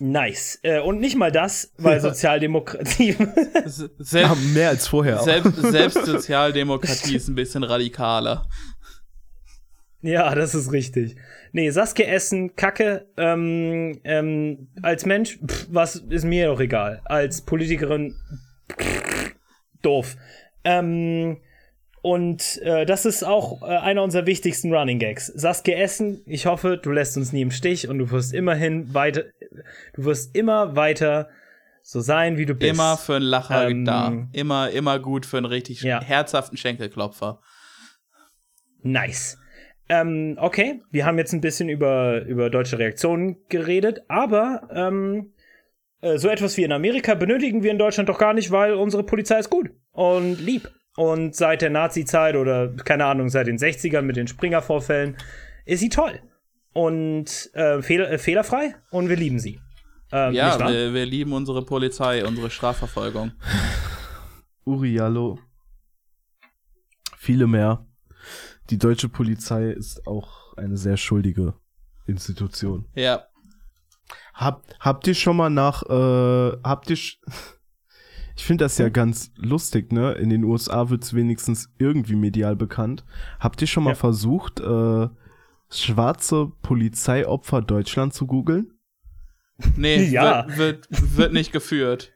nice. 0.00 0.58
Äh, 0.62 0.80
und 0.80 0.98
nicht 1.00 1.16
mal 1.16 1.30
das, 1.32 1.72
weil 1.78 2.00
Sozialdemokratie. 2.08 3.12
Se- 3.66 3.90
Ja, 3.98 4.04
Selbst, 4.34 4.54
mehr 4.54 4.68
als 4.70 4.88
vorher. 4.88 5.18
selbst, 5.20 5.56
selbst 5.56 6.04
Sozialdemokratie 6.06 7.16
ist 7.16 7.28
ein 7.28 7.34
bisschen 7.36 7.62
radikaler. 7.62 8.46
Ja, 10.02 10.34
das 10.34 10.54
ist 10.54 10.72
richtig. 10.72 11.16
Nee, 11.52 11.70
Saskia 11.70 12.06
Essen, 12.06 12.54
Kacke. 12.56 13.06
Ähm, 13.16 14.00
ähm, 14.04 14.68
als 14.82 15.06
Mensch, 15.06 15.38
pff, 15.46 15.66
was 15.70 15.96
ist 15.96 16.24
mir 16.24 16.46
doch 16.48 16.60
egal. 16.60 17.00
Als 17.04 17.42
Politikerin, 17.42 18.14
pff, 18.80 19.34
doof. 19.82 20.16
Ähm, 20.64 21.38
und 22.00 22.58
äh, 22.62 22.86
das 22.86 23.04
ist 23.06 23.24
auch 23.24 23.62
äh, 23.62 23.66
einer 23.76 24.02
unserer 24.02 24.26
wichtigsten 24.26 24.72
Running 24.72 24.98
Gags. 24.98 25.26
Saskia 25.26 25.76
Essen, 25.78 26.22
ich 26.26 26.46
hoffe, 26.46 26.78
du 26.80 26.90
lässt 26.92 27.16
uns 27.16 27.32
nie 27.32 27.42
im 27.42 27.50
Stich 27.50 27.88
und 27.88 27.98
du 27.98 28.10
wirst 28.10 28.32
immerhin 28.32 28.94
weiter, 28.94 29.24
du 29.94 30.04
wirst 30.04 30.34
immer 30.36 30.76
weiter 30.76 31.28
so 31.82 32.00
sein, 32.00 32.36
wie 32.36 32.46
du 32.46 32.54
bist. 32.54 32.70
Immer 32.72 32.96
für 32.98 33.16
einen 33.16 33.24
Lacher 33.24 33.68
Ähm, 33.68 33.84
da. 33.84 34.12
Immer, 34.32 34.70
immer 34.70 34.98
gut 35.00 35.26
für 35.26 35.38
einen 35.38 35.46
richtig 35.46 35.82
Ja. 35.82 36.00
herzhaften 36.02 36.56
Schenkelklopfer. 36.56 37.40
Nice. 38.82 39.38
Ähm, 39.88 40.36
okay, 40.38 40.82
wir 40.90 41.06
haben 41.06 41.18
jetzt 41.18 41.32
ein 41.32 41.40
bisschen 41.40 41.68
über, 41.68 42.22
über 42.22 42.50
deutsche 42.50 42.78
Reaktionen 42.78 43.36
geredet, 43.48 44.02
aber 44.08 44.68
ähm, 44.72 45.32
äh, 46.00 46.18
so 46.18 46.28
etwas 46.28 46.56
wie 46.56 46.64
in 46.64 46.72
Amerika 46.72 47.14
benötigen 47.14 47.62
wir 47.62 47.70
in 47.70 47.78
Deutschland 47.78 48.08
doch 48.08 48.18
gar 48.18 48.34
nicht, 48.34 48.50
weil 48.50 48.74
unsere 48.74 49.02
Polizei 49.02 49.38
ist 49.38 49.50
gut 49.50 49.70
und 49.92 50.40
lieb. 50.40 50.70
Und 50.96 51.36
seit 51.36 51.62
der 51.62 51.70
Nazi-Zeit 51.70 52.34
oder 52.34 52.74
keine 52.84 53.04
Ahnung, 53.04 53.28
seit 53.28 53.46
den 53.46 53.56
60ern 53.56 54.02
mit 54.02 54.16
den 54.16 54.26
Springer-Vorfällen 54.26 55.16
ist 55.64 55.80
sie 55.80 55.88
toll. 55.88 56.20
Und 56.72 57.50
äh, 57.54 57.80
fehl 57.82 58.00
äh, 58.00 58.18
fehlerfrei 58.18 58.74
und 58.90 59.08
wir 59.08 59.16
lieben 59.16 59.38
sie. 59.38 59.60
Ähm, 60.12 60.34
Ja, 60.34 60.58
wir, 60.58 60.94
wir 60.94 61.06
lieben 61.06 61.32
unsere 61.32 61.64
Polizei, 61.64 62.24
unsere 62.24 62.50
Strafverfolgung. 62.50 63.32
Uriallo. 64.64 65.38
Viele 67.16 67.46
mehr. 67.46 67.87
Die 68.70 68.78
deutsche 68.78 69.08
Polizei 69.08 69.70
ist 69.70 70.06
auch 70.06 70.56
eine 70.56 70.76
sehr 70.76 70.96
schuldige 70.96 71.54
Institution. 72.06 72.86
Ja. 72.94 73.24
Habt, 74.34 74.76
habt 74.80 75.06
ihr 75.06 75.14
schon 75.14 75.36
mal 75.36 75.50
nach, 75.50 75.82
äh, 75.84 76.58
habt 76.62 76.90
ihr, 76.90 76.96
sch- 76.96 77.16
ich 78.36 78.44
finde 78.44 78.64
das 78.64 78.78
ja 78.78 78.88
ganz 78.88 79.32
lustig, 79.36 79.92
ne? 79.92 80.12
In 80.12 80.30
den 80.30 80.44
USA 80.44 80.90
wird's 80.90 81.14
wenigstens 81.14 81.70
irgendwie 81.78 82.14
medial 82.16 82.56
bekannt. 82.56 83.04
Habt 83.40 83.60
ihr 83.60 83.66
schon 83.66 83.84
mal 83.84 83.90
Ja. 83.90 83.96
versucht, 83.96 84.60
äh, 84.60 85.08
schwarze 85.70 86.52
Polizeiopfer 86.62 87.62
Deutschland 87.62 88.14
zu 88.14 88.26
googeln? 88.26 88.72
Nee, 89.76 90.04
Ja. 90.10 90.46
wird, 90.56 90.88
wird, 90.90 91.16
wird 91.16 91.32
nicht 91.32 91.52
geführt. 91.52 92.12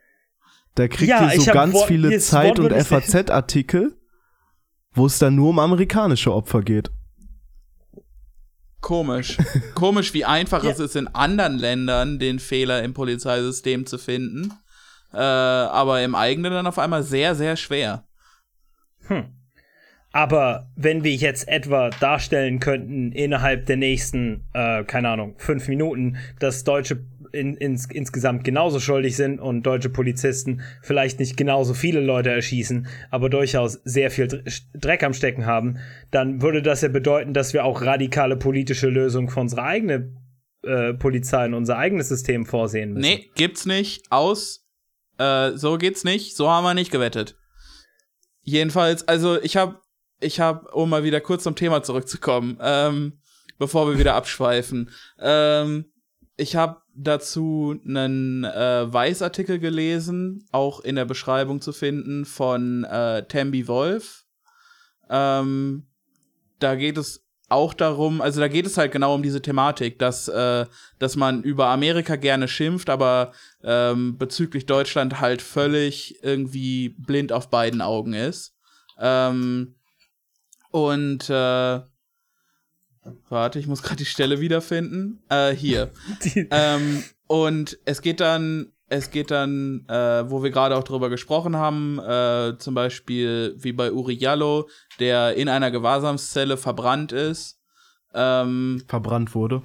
Da 0.74 0.88
kriegt 0.88 1.10
Ja, 1.10 1.30
ihr 1.32 1.40
so 1.40 1.46
hab 1.48 1.54
ganz 1.54 1.82
viele 1.84 2.18
Zeit- 2.18 2.58
und 2.58 2.72
FAZ-Artikel, 2.72 3.98
wo 4.94 5.06
es 5.06 5.18
dann 5.18 5.34
nur 5.34 5.50
um 5.50 5.58
amerikanische 5.58 6.32
Opfer 6.32 6.62
geht. 6.62 6.90
Komisch. 8.80 9.38
Komisch, 9.74 10.12
wie 10.12 10.24
einfach 10.24 10.64
es 10.64 10.80
ist, 10.80 10.96
in 10.96 11.06
anderen 11.08 11.58
Ländern 11.58 12.18
den 12.18 12.38
Fehler 12.38 12.82
im 12.82 12.94
Polizeisystem 12.94 13.86
zu 13.86 13.96
finden. 13.96 14.52
Äh, 15.14 15.18
aber 15.18 16.02
im 16.02 16.14
eigenen 16.14 16.52
dann 16.52 16.66
auf 16.66 16.78
einmal 16.78 17.02
sehr, 17.02 17.34
sehr 17.34 17.56
schwer. 17.56 18.04
Aber 20.12 20.70
wenn 20.76 21.04
wir 21.04 21.14
jetzt 21.14 21.48
etwa 21.48 21.90
darstellen 21.90 22.60
könnten, 22.60 23.12
innerhalb 23.12 23.66
der 23.66 23.76
nächsten, 23.76 24.44
äh, 24.52 24.84
keine 24.84 25.08
Ahnung, 25.08 25.34
fünf 25.38 25.68
Minuten, 25.68 26.16
dass 26.38 26.64
Deutsche 26.64 27.02
in, 27.32 27.56
ins, 27.56 27.86
insgesamt 27.86 28.44
genauso 28.44 28.78
schuldig 28.80 29.16
sind 29.16 29.40
und 29.40 29.62
deutsche 29.62 29.88
Polizisten 29.88 30.62
vielleicht 30.82 31.18
nicht 31.18 31.36
genauso 31.36 31.74
viele 31.74 32.00
Leute 32.00 32.30
erschießen, 32.30 32.86
aber 33.10 33.30
durchaus 33.30 33.80
sehr 33.84 34.10
viel 34.10 34.28
Dr- 34.28 34.44
Dreck 34.74 35.02
am 35.02 35.14
Stecken 35.14 35.46
haben, 35.46 35.78
dann 36.10 36.42
würde 36.42 36.62
das 36.62 36.82
ja 36.82 36.88
bedeuten, 36.88 37.34
dass 37.34 37.52
wir 37.52 37.64
auch 37.64 37.82
radikale 37.82 38.36
politische 38.36 38.88
Lösungen 38.88 39.28
für 39.28 39.40
unsere 39.40 39.62
eigene 39.62 40.14
äh, 40.62 40.92
Polizei 40.94 41.46
und 41.46 41.54
unser 41.54 41.78
eigenes 41.78 42.08
System 42.08 42.46
vorsehen 42.46 42.92
müssen. 42.92 43.08
Nee, 43.08 43.30
gibt's 43.34 43.66
nicht. 43.66 44.04
Aus. 44.10 44.66
Äh, 45.18 45.52
so 45.56 45.78
geht's 45.78 46.04
nicht. 46.04 46.36
So 46.36 46.50
haben 46.50 46.64
wir 46.64 46.74
nicht 46.74 46.92
gewettet. 46.92 47.36
Jedenfalls, 48.42 49.06
also 49.08 49.40
ich 49.40 49.56
habe, 49.56 49.80
ich 50.20 50.40
habe, 50.40 50.68
um 50.72 50.90
mal 50.90 51.04
wieder 51.04 51.20
kurz 51.20 51.44
zum 51.44 51.56
Thema 51.56 51.82
zurückzukommen, 51.82 52.58
ähm, 52.60 53.20
bevor 53.58 53.88
wir 53.88 53.98
wieder 53.98 54.14
abschweifen. 54.14 54.90
Ähm, 55.20 55.92
ich 56.36 56.56
habe 56.56 56.81
dazu 56.94 57.78
einen 57.86 58.44
äh, 58.44 58.92
Weißartikel 58.92 59.58
gelesen, 59.58 60.46
auch 60.52 60.80
in 60.80 60.96
der 60.96 61.04
Beschreibung 61.04 61.60
zu 61.60 61.72
finden 61.72 62.24
von 62.24 62.84
äh, 62.84 63.24
Tambi 63.26 63.66
Wolf. 63.68 64.24
Ähm, 65.08 65.86
da 66.58 66.74
geht 66.74 66.98
es 66.98 67.24
auch 67.48 67.74
darum, 67.74 68.20
also 68.20 68.40
da 68.40 68.48
geht 68.48 68.66
es 68.66 68.78
halt 68.78 68.92
genau 68.92 69.14
um 69.14 69.22
diese 69.22 69.42
Thematik, 69.42 69.98
dass, 69.98 70.26
äh, 70.28 70.66
dass 70.98 71.16
man 71.16 71.42
über 71.42 71.66
Amerika 71.66 72.16
gerne 72.16 72.48
schimpft, 72.48 72.88
aber 72.88 73.32
ähm, 73.62 74.16
bezüglich 74.16 74.64
Deutschland 74.64 75.20
halt 75.20 75.42
völlig 75.42 76.22
irgendwie 76.24 76.90
blind 76.90 77.30
auf 77.30 77.50
beiden 77.50 77.82
Augen 77.82 78.14
ist. 78.14 78.54
Ähm, 78.98 79.74
und 80.70 81.28
äh, 81.28 81.80
warte, 83.28 83.58
ich 83.58 83.66
muss 83.66 83.82
gerade 83.82 83.96
die 83.96 84.04
Stelle 84.04 84.40
wiederfinden. 84.40 85.22
Äh, 85.28 85.52
hier. 85.52 85.90
Ähm, 86.50 87.02
und 87.26 87.78
es 87.84 88.02
geht 88.02 88.20
dann, 88.20 88.72
es 88.88 89.10
geht 89.10 89.30
dann, 89.30 89.86
äh, 89.88 90.30
wo 90.30 90.42
wir 90.42 90.50
gerade 90.50 90.76
auch 90.76 90.84
drüber 90.84 91.08
gesprochen 91.08 91.56
haben, 91.56 91.98
äh, 91.98 92.58
zum 92.58 92.74
Beispiel 92.74 93.54
wie 93.56 93.72
bei 93.72 93.92
Uri 93.92 94.14
Jallo, 94.14 94.68
der 95.00 95.34
in 95.34 95.48
einer 95.48 95.70
Gewahrsamszelle 95.70 96.56
verbrannt 96.56 97.12
ist. 97.12 97.58
Ähm, 98.14 98.82
Verbrannt 98.86 99.34
wurde. 99.34 99.62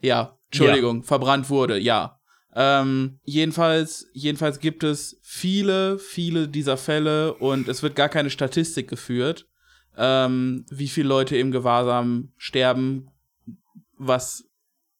ja, 0.00 0.38
Entschuldigung, 0.52 1.02
verbrannt 1.02 1.50
wurde, 1.50 1.78
ja. 1.78 2.20
Ähm, 2.54 3.20
jedenfalls, 3.24 4.08
jedenfalls 4.12 4.58
gibt 4.58 4.82
es 4.82 5.20
viele, 5.22 5.98
viele 5.98 6.48
dieser 6.48 6.76
Fälle 6.76 7.34
und 7.34 7.68
es 7.68 7.82
wird 7.82 7.94
gar 7.94 8.08
keine 8.08 8.30
Statistik 8.30 8.88
geführt, 8.88 9.46
ähm, 9.96 10.64
wie 10.70 10.88
viele 10.88 11.08
Leute 11.08 11.36
im 11.36 11.50
Gewahrsam 11.50 12.32
sterben, 12.36 13.08
was 13.96 14.44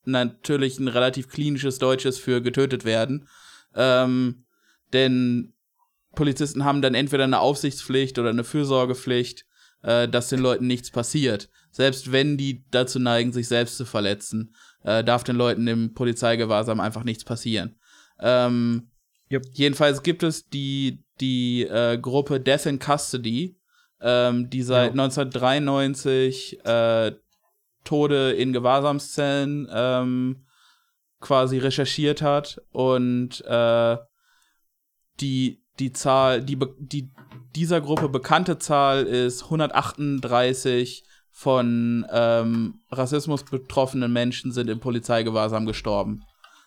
natürlich 0.04 0.78
ein 0.78 0.88
relativ 0.88 1.28
klinisches 1.28 1.78
Deutsches 1.78 2.18
für 2.18 2.40
getötet 2.42 2.84
werden. 2.84 3.28
Ähm, 3.74 4.44
denn 4.92 5.54
Polizisten 6.14 6.64
haben 6.64 6.82
dann 6.82 6.94
entweder 6.94 7.24
eine 7.24 7.40
Aufsichtspflicht 7.40 8.18
oder 8.18 8.30
eine 8.30 8.44
Fürsorgepflicht, 8.44 9.46
äh, 9.82 10.08
dass 10.08 10.28
den 10.28 10.40
Leuten 10.40 10.66
nichts 10.66 10.90
passiert. 10.90 11.48
Selbst 11.70 12.10
wenn 12.10 12.36
die 12.36 12.64
dazu 12.70 12.98
neigen, 12.98 13.32
sich 13.32 13.46
selbst 13.46 13.76
zu 13.76 13.84
verletzen, 13.84 14.54
äh, 14.82 15.04
darf 15.04 15.22
den 15.22 15.36
Leuten 15.36 15.66
im 15.68 15.94
Polizeigewahrsam 15.94 16.80
einfach 16.80 17.04
nichts 17.04 17.24
passieren. 17.24 17.78
Ähm, 18.18 18.90
Jupp. 19.28 19.44
Jedenfalls 19.52 20.02
gibt 20.02 20.24
es 20.24 20.48
die, 20.48 21.04
die 21.20 21.62
äh, 21.62 21.96
Gruppe 21.98 22.40
Death 22.40 22.66
in 22.66 22.80
Custody, 22.80 23.59
ähm, 24.00 24.50
die 24.50 24.62
seit 24.62 24.94
Ja. 24.94 25.02
1993 25.02 26.64
äh, 26.64 27.12
Tode 27.84 28.32
in 28.32 28.52
Gewahrsamszellen 28.52 29.68
ähm, 29.72 30.44
quasi 31.20 31.58
recherchiert 31.58 32.22
hat 32.22 32.60
und 32.72 33.44
äh, 33.46 33.96
die, 35.20 35.62
die 35.78 35.92
Zahl, 35.92 36.42
die, 36.42 36.58
die 36.78 37.10
dieser 37.54 37.80
Gruppe 37.80 38.08
bekannte 38.08 38.58
Zahl 38.58 39.04
ist 39.04 39.44
138 39.44 41.04
von 41.30 42.06
ähm, 42.10 42.80
Rassismus 42.90 43.44
betroffenen 43.44 44.12
Menschen 44.12 44.52
sind 44.52 44.68
im 44.68 44.80
Polizeigewahrsam 44.80 45.66
gestorben. 45.66 46.22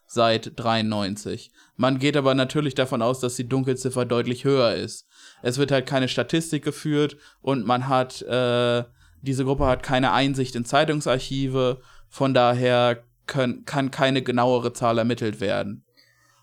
Seit 0.05 0.53
93. 0.55 1.51
Man 1.75 1.99
geht 1.99 2.17
aber 2.17 2.35
natürlich 2.35 2.75
davon 2.75 3.01
aus, 3.01 3.19
dass 3.19 3.35
die 3.35 3.47
Dunkelziffer 3.47 4.05
deutlich 4.05 4.43
höher 4.43 4.73
ist. 4.75 5.07
Es 5.43 5.57
wird 5.57 5.71
halt 5.71 5.85
keine 5.85 6.07
Statistik 6.07 6.63
geführt 6.63 7.17
und 7.41 7.67
man 7.67 7.89
hat, 7.89 8.21
äh, 8.23 8.83
diese 9.21 9.43
Gruppe 9.43 9.65
hat 9.65 9.83
keine 9.83 10.13
Einsicht 10.13 10.55
in 10.55 10.63
Zeitungsarchive. 10.65 11.81
Von 12.07 12.33
daher 12.33 13.03
können, 13.27 13.65
kann 13.65 13.91
keine 13.91 14.21
genauere 14.21 14.71
Zahl 14.71 14.97
ermittelt 14.97 15.41
werden. 15.41 15.83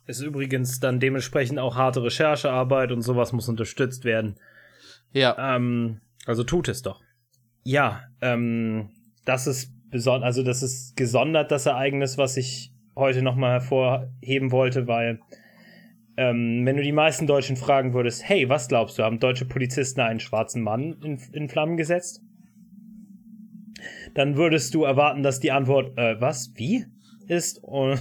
Ist 0.07 0.21
übrigens 0.21 0.81
dann 0.81 1.01
dementsprechend 1.01 1.59
auch 1.59 1.77
harte 1.77 2.03
Recherchearbeit 2.03 2.93
und 2.93 3.01
sowas 3.01 3.33
muss 3.33 3.49
unterstützt 3.49 4.05
werden. 4.05 4.39
Ja. 5.13 5.57
Ähm, 5.57 6.01
also 6.27 6.45
tut 6.45 6.69
es 6.69 6.83
doch. 6.83 7.01
Ja, 7.65 8.03
ähm, 8.21 8.91
das 9.25 9.47
ist 9.47 9.73
besonders, 9.91 10.27
also 10.27 10.43
das 10.43 10.63
ist 10.63 10.95
gesondert 10.97 11.51
das 11.51 11.65
Ereignis, 11.67 12.19
was 12.19 12.37
ich 12.37 12.73
heute 12.97 13.23
nochmal 13.23 13.53
hervorheben 13.53 14.53
wollte, 14.53 14.87
weil 14.87 15.21
ähm, 16.21 16.67
wenn 16.67 16.77
du 16.77 16.83
die 16.83 16.93
meisten 16.93 17.27
Deutschen 17.27 17.57
fragen 17.57 17.95
würdest, 17.95 18.29
hey, 18.29 18.51
was 18.51 18.69
glaubst 18.69 18.99
du, 18.99 19.03
haben 19.03 19.21
deutsche 19.21 19.47
Polizisten 19.47 20.03
einen 20.03 20.21
schwarzen 20.21 20.63
Mann 20.63 20.99
in, 21.03 21.19
in 21.33 21.49
Flammen 21.49 21.79
gesetzt? 21.79 22.23
Dann 24.13 24.37
würdest 24.37 24.75
du 24.75 24.85
erwarten, 24.85 25.23
dass 25.23 25.41
die 25.41 25.51
Antwort, 25.51 25.97
äh, 25.97 26.21
was, 26.21 26.53
wie 26.57 26.85
ist, 27.27 27.65
und, 27.65 27.99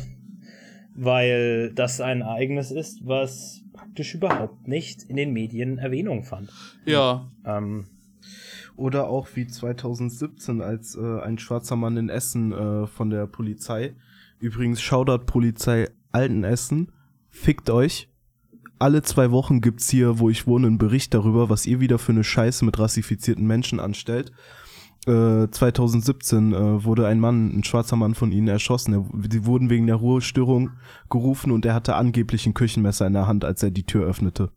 weil 0.94 1.72
das 1.74 2.02
ein 2.02 2.20
Ereignis 2.20 2.72
ist, 2.72 3.08
was 3.08 3.64
praktisch 3.72 4.16
überhaupt 4.16 4.68
nicht 4.68 5.04
in 5.04 5.16
den 5.16 5.32
Medien 5.32 5.78
Erwähnung 5.78 6.26
fand. 6.26 6.52
Ja. 6.84 7.32
Ähm, 7.46 7.86
Oder 8.76 9.08
auch 9.08 9.30
wie 9.36 9.48
2017, 9.48 10.60
als 10.60 10.98
äh, 10.98 11.22
ein 11.22 11.38
schwarzer 11.38 11.78
Mann 11.78 11.96
in 11.96 12.10
Essen 12.10 12.52
äh, 12.52 12.86
von 12.86 13.12
der 13.12 13.28
Polizei, 13.28 13.96
übrigens 14.40 14.82
Shoutout 14.82 15.24
Polizei 15.26 15.88
Altenessen, 16.12 16.92
fickt 17.40 17.70
euch. 17.70 18.10
Alle 18.78 19.02
zwei 19.02 19.32
Wochen 19.32 19.62
gibt's 19.62 19.90
hier, 19.90 20.20
wo 20.20 20.30
ich 20.30 20.48
wohne, 20.48 20.68
einen 20.68 20.78
Bericht 20.78 21.14
darüber, 21.14 21.50
was 21.50 21.66
ihr 21.66 21.80
wieder 21.80 22.00
für 22.00 22.12
eine 22.12 22.24
Scheiße 22.24 22.64
mit 22.64 22.80
rassifizierten 22.80 23.46
Menschen 23.46 23.80
anstellt. 23.80 24.32
Äh, 25.06 25.48
2017 25.50 26.54
äh, 26.54 26.84
wurde 26.84 27.08
ein 27.08 27.20
Mann, 27.20 27.58
ein 27.58 27.64
schwarzer 27.64 27.96
Mann 27.96 28.16
von 28.16 28.32
ihnen 28.32 28.48
erschossen. 28.48 28.94
Er, 28.94 29.28
die 29.28 29.46
wurden 29.46 29.70
wegen 29.70 29.88
der 29.88 29.96
Ruhestörung 29.96 30.72
gerufen 31.10 31.52
und 31.52 31.66
er 31.66 31.74
hatte 31.74 31.96
angeblich 31.96 32.46
ein 32.46 32.54
Küchenmesser 32.54 33.08
in 33.08 33.14
der 33.14 33.28
Hand, 33.28 33.46
als 33.46 33.64
er 33.64 33.72
die 33.72 33.86
Tür 33.86 34.06
öffnete. 34.06 34.52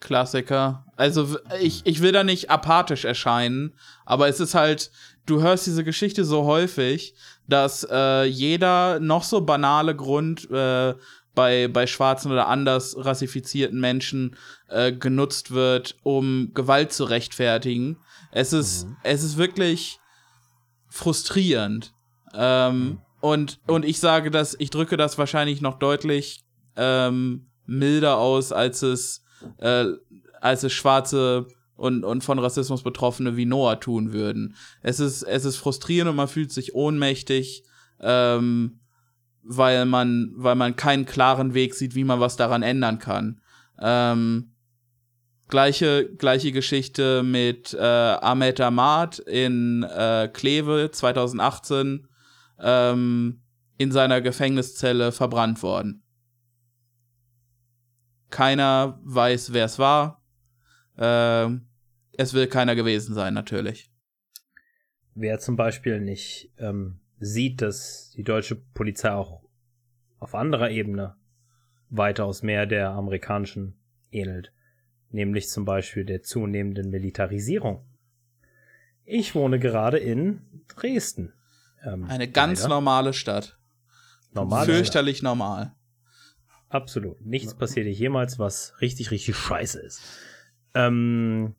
Klassiker. 0.00 0.84
Also 0.96 1.38
ich, 1.60 1.82
ich 1.84 2.00
will 2.00 2.12
da 2.12 2.24
nicht 2.24 2.50
apathisch 2.50 3.04
erscheinen, 3.04 3.74
aber 4.04 4.28
es 4.28 4.40
ist 4.40 4.54
halt, 4.54 4.90
du 5.26 5.40
hörst 5.40 5.66
diese 5.66 5.84
Geschichte 5.84 6.24
so 6.24 6.44
häufig, 6.44 7.14
dass 7.48 7.86
äh, 7.90 8.24
jeder 8.24 9.00
noch 9.00 9.22
so 9.22 9.40
banale 9.40 9.94
Grund 9.94 10.50
äh, 10.50 10.94
bei, 11.36 11.68
bei 11.68 11.86
schwarzen 11.86 12.32
oder 12.32 12.48
anders 12.48 12.96
rassifizierten 12.98 13.78
Menschen 13.78 14.34
äh, 14.68 14.90
genutzt 14.90 15.52
wird, 15.52 15.96
um 16.02 16.50
Gewalt 16.54 16.92
zu 16.92 17.04
rechtfertigen. 17.04 17.98
Es 18.32 18.52
ist, 18.52 18.88
es 19.04 19.22
ist 19.22 19.36
wirklich 19.36 20.00
frustrierend. 20.88 21.94
Ähm, 22.34 22.98
und, 23.20 23.60
und 23.66 23.84
ich 23.84 24.00
sage 24.00 24.30
das, 24.30 24.56
ich 24.58 24.70
drücke 24.70 24.96
das 24.96 25.18
wahrscheinlich 25.18 25.60
noch 25.60 25.78
deutlich 25.78 26.44
ähm, 26.74 27.46
milder 27.66 28.16
aus, 28.16 28.50
als 28.50 28.82
es, 28.82 29.22
äh, 29.58 29.84
als 30.40 30.64
es 30.64 30.72
schwarze 30.72 31.46
und, 31.76 32.02
und 32.02 32.24
von 32.24 32.38
Rassismus 32.38 32.82
Betroffene 32.82 33.36
wie 33.36 33.44
Noah 33.44 33.78
tun 33.78 34.14
würden. 34.14 34.56
Es 34.82 35.00
ist, 35.00 35.22
es 35.22 35.44
ist 35.44 35.56
frustrierend 35.56 36.10
und 36.10 36.16
man 36.16 36.28
fühlt 36.28 36.50
sich 36.50 36.74
ohnmächtig, 36.74 37.62
ähm, 38.00 38.80
weil 39.48 39.86
man, 39.86 40.32
weil 40.36 40.54
man 40.54 40.76
keinen 40.76 41.06
klaren 41.06 41.54
Weg 41.54 41.74
sieht, 41.74 41.94
wie 41.94 42.04
man 42.04 42.20
was 42.20 42.36
daran 42.36 42.62
ändern 42.62 42.98
kann. 42.98 43.40
Ähm, 43.80 44.52
gleiche, 45.48 46.08
gleiche 46.16 46.52
Geschichte 46.52 47.22
mit 47.22 47.74
äh, 47.74 47.78
Ahmed 47.80 48.60
Ahmad 48.60 49.18
in 49.20 49.82
äh, 49.84 50.28
Kleve 50.32 50.90
2018 50.92 52.08
ähm, 52.58 53.42
in 53.78 53.92
seiner 53.92 54.20
Gefängniszelle 54.20 55.12
verbrannt 55.12 55.62
worden. 55.62 56.02
Keiner 58.30 58.98
weiß, 59.04 59.52
wer 59.52 59.66
es 59.66 59.78
war. 59.78 60.22
Ähm, 60.98 61.68
es 62.12 62.34
will 62.34 62.46
keiner 62.46 62.74
gewesen 62.74 63.14
sein, 63.14 63.34
natürlich. 63.34 63.90
wer 65.14 65.38
zum 65.38 65.56
Beispiel 65.56 66.00
nicht 66.00 66.50
ähm, 66.58 67.00
sieht, 67.18 67.62
dass 67.62 68.12
die 68.16 68.22
deutsche 68.22 68.56
Polizei 68.56 69.10
auch 69.10 69.42
auf 70.18 70.34
anderer 70.34 70.70
Ebene 70.70 71.16
weitaus 71.88 72.42
mehr 72.42 72.66
der 72.66 72.90
amerikanischen 72.90 73.78
ähnelt, 74.10 74.52
nämlich 75.10 75.48
zum 75.48 75.64
Beispiel 75.64 76.04
der 76.04 76.22
zunehmenden 76.22 76.90
Militarisierung. 76.90 77.84
Ich 79.04 79.34
wohne 79.34 79.58
gerade 79.58 79.98
in 79.98 80.42
Dresden. 80.68 81.32
Ähm, 81.84 82.04
Eine 82.04 82.28
ganz 82.28 82.62
leider. 82.62 82.74
normale 82.74 83.12
Stadt. 83.12 83.56
normale 84.32 84.66
Fürchterlich 84.66 85.22
normal. 85.22 85.74
Absolut. 86.68 87.24
Nichts 87.24 87.54
passiert 87.54 87.86
hier 87.86 87.94
jemals, 87.94 88.38
was 88.38 88.74
richtig, 88.80 89.12
richtig 89.12 89.36
scheiße 89.36 89.80
ist. 89.80 90.02
Ähm, 90.74 91.54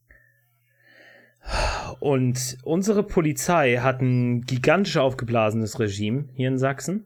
und 1.99 2.57
unsere 2.63 3.03
Polizei 3.03 3.77
hat 3.77 4.01
ein 4.01 4.41
gigantisch 4.41 4.97
aufgeblasenes 4.97 5.79
Regime 5.79 6.25
hier 6.33 6.49
in 6.49 6.57
Sachsen 6.57 7.05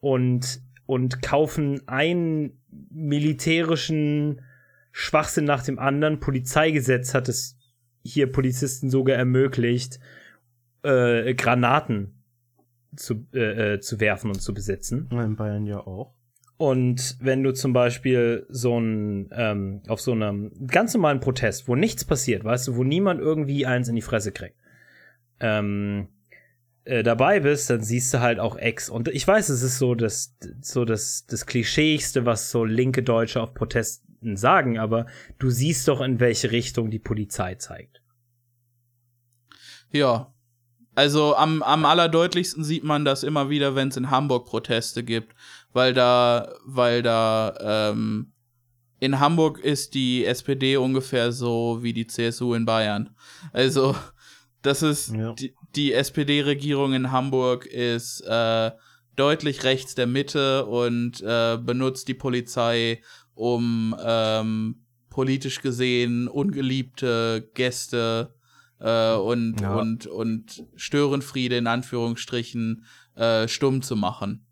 und, 0.00 0.60
und 0.86 1.22
kaufen 1.22 1.86
einen 1.86 2.60
militärischen 2.90 4.42
Schwachsinn 4.92 5.44
nach 5.44 5.62
dem 5.62 5.78
anderen. 5.78 6.20
Polizeigesetz 6.20 7.14
hat 7.14 7.28
es 7.28 7.56
hier 8.02 8.30
Polizisten 8.30 8.90
sogar 8.90 9.16
ermöglicht, 9.16 10.00
äh, 10.82 11.34
Granaten 11.34 12.22
zu, 12.96 13.26
äh, 13.32 13.74
äh, 13.74 13.80
zu 13.80 14.00
werfen 14.00 14.30
und 14.30 14.40
zu 14.40 14.54
besetzen. 14.54 15.08
In 15.10 15.36
Bayern 15.36 15.66
ja 15.66 15.78
auch. 15.78 16.17
Und 16.58 17.16
wenn 17.20 17.44
du 17.44 17.54
zum 17.54 17.72
Beispiel 17.72 18.44
so 18.48 18.78
ein, 18.78 19.30
ähm, 19.32 19.80
auf 19.86 20.00
so 20.00 20.10
einem 20.10 20.50
ganz 20.66 20.92
normalen 20.92 21.20
Protest, 21.20 21.68
wo 21.68 21.76
nichts 21.76 22.04
passiert, 22.04 22.42
weißt 22.42 22.68
du, 22.68 22.76
wo 22.76 22.82
niemand 22.82 23.20
irgendwie 23.20 23.64
eins 23.64 23.88
in 23.88 23.94
die 23.94 24.02
Fresse 24.02 24.32
kriegt, 24.32 24.56
ähm, 25.38 26.08
äh, 26.82 27.04
dabei 27.04 27.40
bist, 27.40 27.70
dann 27.70 27.82
siehst 27.82 28.12
du 28.12 28.20
halt 28.20 28.40
auch 28.40 28.56
Ex. 28.56 28.90
Und 28.90 29.06
ich 29.06 29.26
weiß, 29.26 29.50
es 29.50 29.62
ist 29.62 29.78
so 29.78 29.94
das, 29.94 30.36
so 30.60 30.84
das, 30.84 31.26
das 31.26 31.46
Klischeeigste, 31.46 32.26
was 32.26 32.50
so 32.50 32.64
linke 32.64 33.04
Deutsche 33.04 33.40
auf 33.40 33.54
Protesten 33.54 34.36
sagen, 34.36 34.80
aber 34.80 35.06
du 35.38 35.50
siehst 35.50 35.86
doch, 35.86 36.00
in 36.00 36.18
welche 36.18 36.50
Richtung 36.50 36.90
die 36.90 36.98
Polizei 36.98 37.54
zeigt. 37.54 38.02
Ja. 39.92 40.32
Also 40.96 41.36
am, 41.36 41.62
am 41.62 41.84
allerdeutlichsten 41.84 42.64
sieht 42.64 42.82
man 42.82 43.04
das 43.04 43.22
immer 43.22 43.48
wieder, 43.48 43.76
wenn 43.76 43.88
es 43.88 43.96
in 43.96 44.10
Hamburg 44.10 44.46
Proteste 44.46 45.04
gibt, 45.04 45.32
weil 45.72 45.94
da, 45.94 46.52
weil 46.64 47.02
da 47.02 47.90
ähm, 47.90 48.32
in 49.00 49.20
Hamburg 49.20 49.60
ist 49.60 49.94
die 49.94 50.24
SPD 50.24 50.76
ungefähr 50.76 51.30
so 51.32 51.78
wie 51.82 51.92
die 51.92 52.06
CSU 52.06 52.54
in 52.54 52.64
Bayern. 52.64 53.10
Also 53.52 53.94
das 54.62 54.82
ist 54.82 55.14
Ja. 55.14 55.32
die, 55.34 55.54
die 55.76 55.92
SPD-Regierung 55.92 56.92
in 56.94 57.12
Hamburg 57.12 57.66
ist 57.66 58.20
äh, 58.22 58.72
deutlich 59.14 59.62
rechts 59.64 59.94
der 59.94 60.06
Mitte 60.06 60.66
und 60.66 61.20
äh, 61.20 61.58
benutzt 61.60 62.08
die 62.08 62.14
Polizei, 62.14 63.02
um 63.34 63.94
ähm, 64.02 64.84
politisch 65.10 65.60
gesehen 65.60 66.28
ungeliebte 66.28 67.48
Gäste 67.54 68.34
äh, 68.80 69.14
und, 69.14 69.60
Ja. 69.60 69.76
und, 69.76 70.06
und 70.06 70.64
Störenfriede 70.74 71.56
in 71.56 71.66
Anführungsstrichen 71.68 72.84
äh, 73.14 73.46
stumm 73.48 73.82
zu 73.82 73.94
machen. 73.96 74.44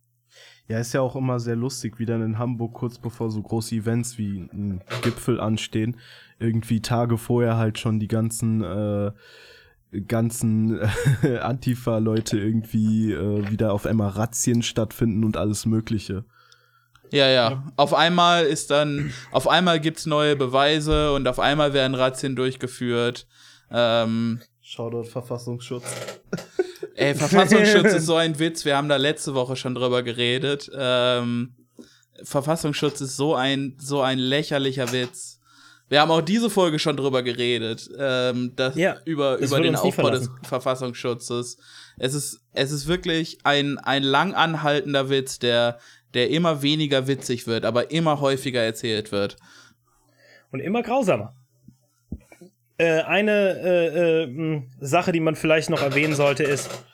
Ja, 0.68 0.80
ist 0.80 0.92
ja 0.92 1.00
auch 1.00 1.14
immer 1.14 1.38
sehr 1.38 1.56
lustig, 1.56 1.98
wie 1.98 2.06
dann 2.06 2.22
in 2.22 2.38
Hamburg 2.38 2.74
kurz 2.74 2.98
bevor 2.98 3.30
so 3.30 3.40
große 3.40 3.76
Events 3.76 4.18
wie 4.18 4.48
ein 4.52 4.80
Gipfel 5.02 5.40
anstehen, 5.40 5.96
irgendwie 6.38 6.80
Tage 6.80 7.18
vorher 7.18 7.56
halt 7.56 7.78
schon 7.78 8.00
die 8.00 8.08
ganzen 8.08 8.64
äh, 8.64 9.12
ganzen 10.08 10.80
Antifa-Leute 11.40 12.38
irgendwie 12.38 13.12
äh, 13.12 13.50
wieder 13.50 13.72
auf 13.72 13.86
einmal 13.86 14.10
Razzien 14.10 14.62
stattfinden 14.62 15.24
und 15.24 15.36
alles 15.36 15.66
Mögliche. 15.66 16.24
Ja, 17.12 17.28
ja. 17.28 17.64
Auf 17.76 17.94
einmal 17.94 18.44
ist 18.44 18.70
dann, 18.70 19.12
auf 19.30 19.48
einmal 19.48 19.78
gibt's 19.80 20.06
neue 20.06 20.34
Beweise 20.34 21.12
und 21.12 21.28
auf 21.28 21.38
einmal 21.38 21.72
werden 21.72 21.94
Razzien 21.94 22.34
durchgeführt. 22.34 23.28
Ähm, 23.70 24.40
Shoutout 24.60 25.04
Verfassungsschutz. 25.04 25.84
Ey, 26.96 27.14
Verfassungsschutz 27.14 27.92
ist 27.92 28.06
so 28.06 28.16
ein 28.16 28.38
Witz. 28.38 28.64
Wir 28.64 28.76
haben 28.76 28.88
da 28.88 28.96
letzte 28.96 29.34
Woche 29.34 29.54
schon 29.54 29.74
drüber 29.74 30.02
geredet. 30.02 30.70
Ähm, 30.74 31.54
Verfassungsschutz 32.22 33.00
ist 33.02 33.16
so 33.16 33.34
ein, 33.34 33.76
so 33.78 34.00
ein 34.00 34.18
lächerlicher 34.18 34.90
Witz. 34.92 35.40
Wir 35.88 36.00
haben 36.00 36.10
auch 36.10 36.22
diese 36.22 36.50
Folge 36.50 36.78
schon 36.80 36.96
drüber 36.96 37.22
geredet, 37.22 37.88
ähm, 37.96 38.52
das, 38.56 38.74
Ja, 38.74 38.96
über, 39.04 39.36
das 39.38 39.50
über 39.50 39.60
den 39.60 39.76
Aufbau 39.76 40.10
des. 40.10 40.28
Verfassungsschutzes. 40.42 41.58
Es 41.96 42.14
ist, 42.14 42.40
es 42.52 42.72
ist 42.72 42.88
wirklich 42.88 43.38
ein, 43.44 43.78
ein 43.78 44.02
lang 44.02 44.34
anhaltender 44.34 45.10
Witz, 45.10 45.38
der, 45.38 45.78
der 46.14 46.30
immer 46.30 46.62
weniger 46.62 47.06
witzig 47.06 47.46
wird, 47.46 47.64
aber 47.64 47.92
immer 47.92 48.20
häufiger 48.20 48.62
erzählt 48.62 49.12
wird. 49.12 49.36
Und 50.50 50.58
immer 50.58 50.82
grausamer. 50.82 51.34
Äh, 52.78 53.02
eine 53.02 53.58
äh, 53.62 54.22
äh, 54.24 54.62
Sache, 54.80 55.12
die 55.12 55.20
man 55.20 55.34
vielleicht 55.34 55.70
noch 55.70 55.82
erwähnen 55.82 56.14
sollte, 56.14 56.44
ist, 56.44 56.84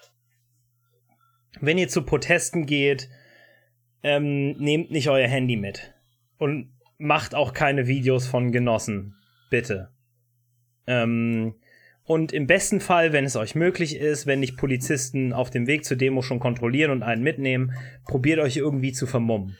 wenn 1.60 1.78
ihr 1.78 1.88
zu 1.88 2.02
Protesten 2.02 2.66
geht, 2.66 3.08
ähm, 4.02 4.52
nehmt 4.58 4.90
nicht 4.90 5.08
euer 5.08 5.28
Handy 5.28 5.56
mit. 5.56 5.94
Und 6.38 6.72
macht 6.98 7.34
auch 7.34 7.52
keine 7.52 7.86
Videos 7.88 8.26
von 8.26 8.52
Genossen. 8.52 9.16
Bitte. 9.50 9.90
Ähm, 10.86 11.54
und 12.04 12.32
im 12.32 12.46
besten 12.46 12.80
Fall, 12.80 13.12
wenn 13.12 13.24
es 13.24 13.36
euch 13.36 13.54
möglich 13.54 13.96
ist, 13.96 14.26
wenn 14.26 14.40
nicht 14.40 14.56
Polizisten 14.56 15.32
auf 15.32 15.50
dem 15.50 15.66
Weg 15.66 15.84
zur 15.84 15.96
Demo 15.96 16.22
schon 16.22 16.40
kontrollieren 16.40 16.90
und 16.90 17.02
einen 17.02 17.22
mitnehmen, 17.22 17.72
probiert 18.06 18.40
euch 18.40 18.56
irgendwie 18.56 18.92
zu 18.92 19.06
vermummen. 19.06 19.56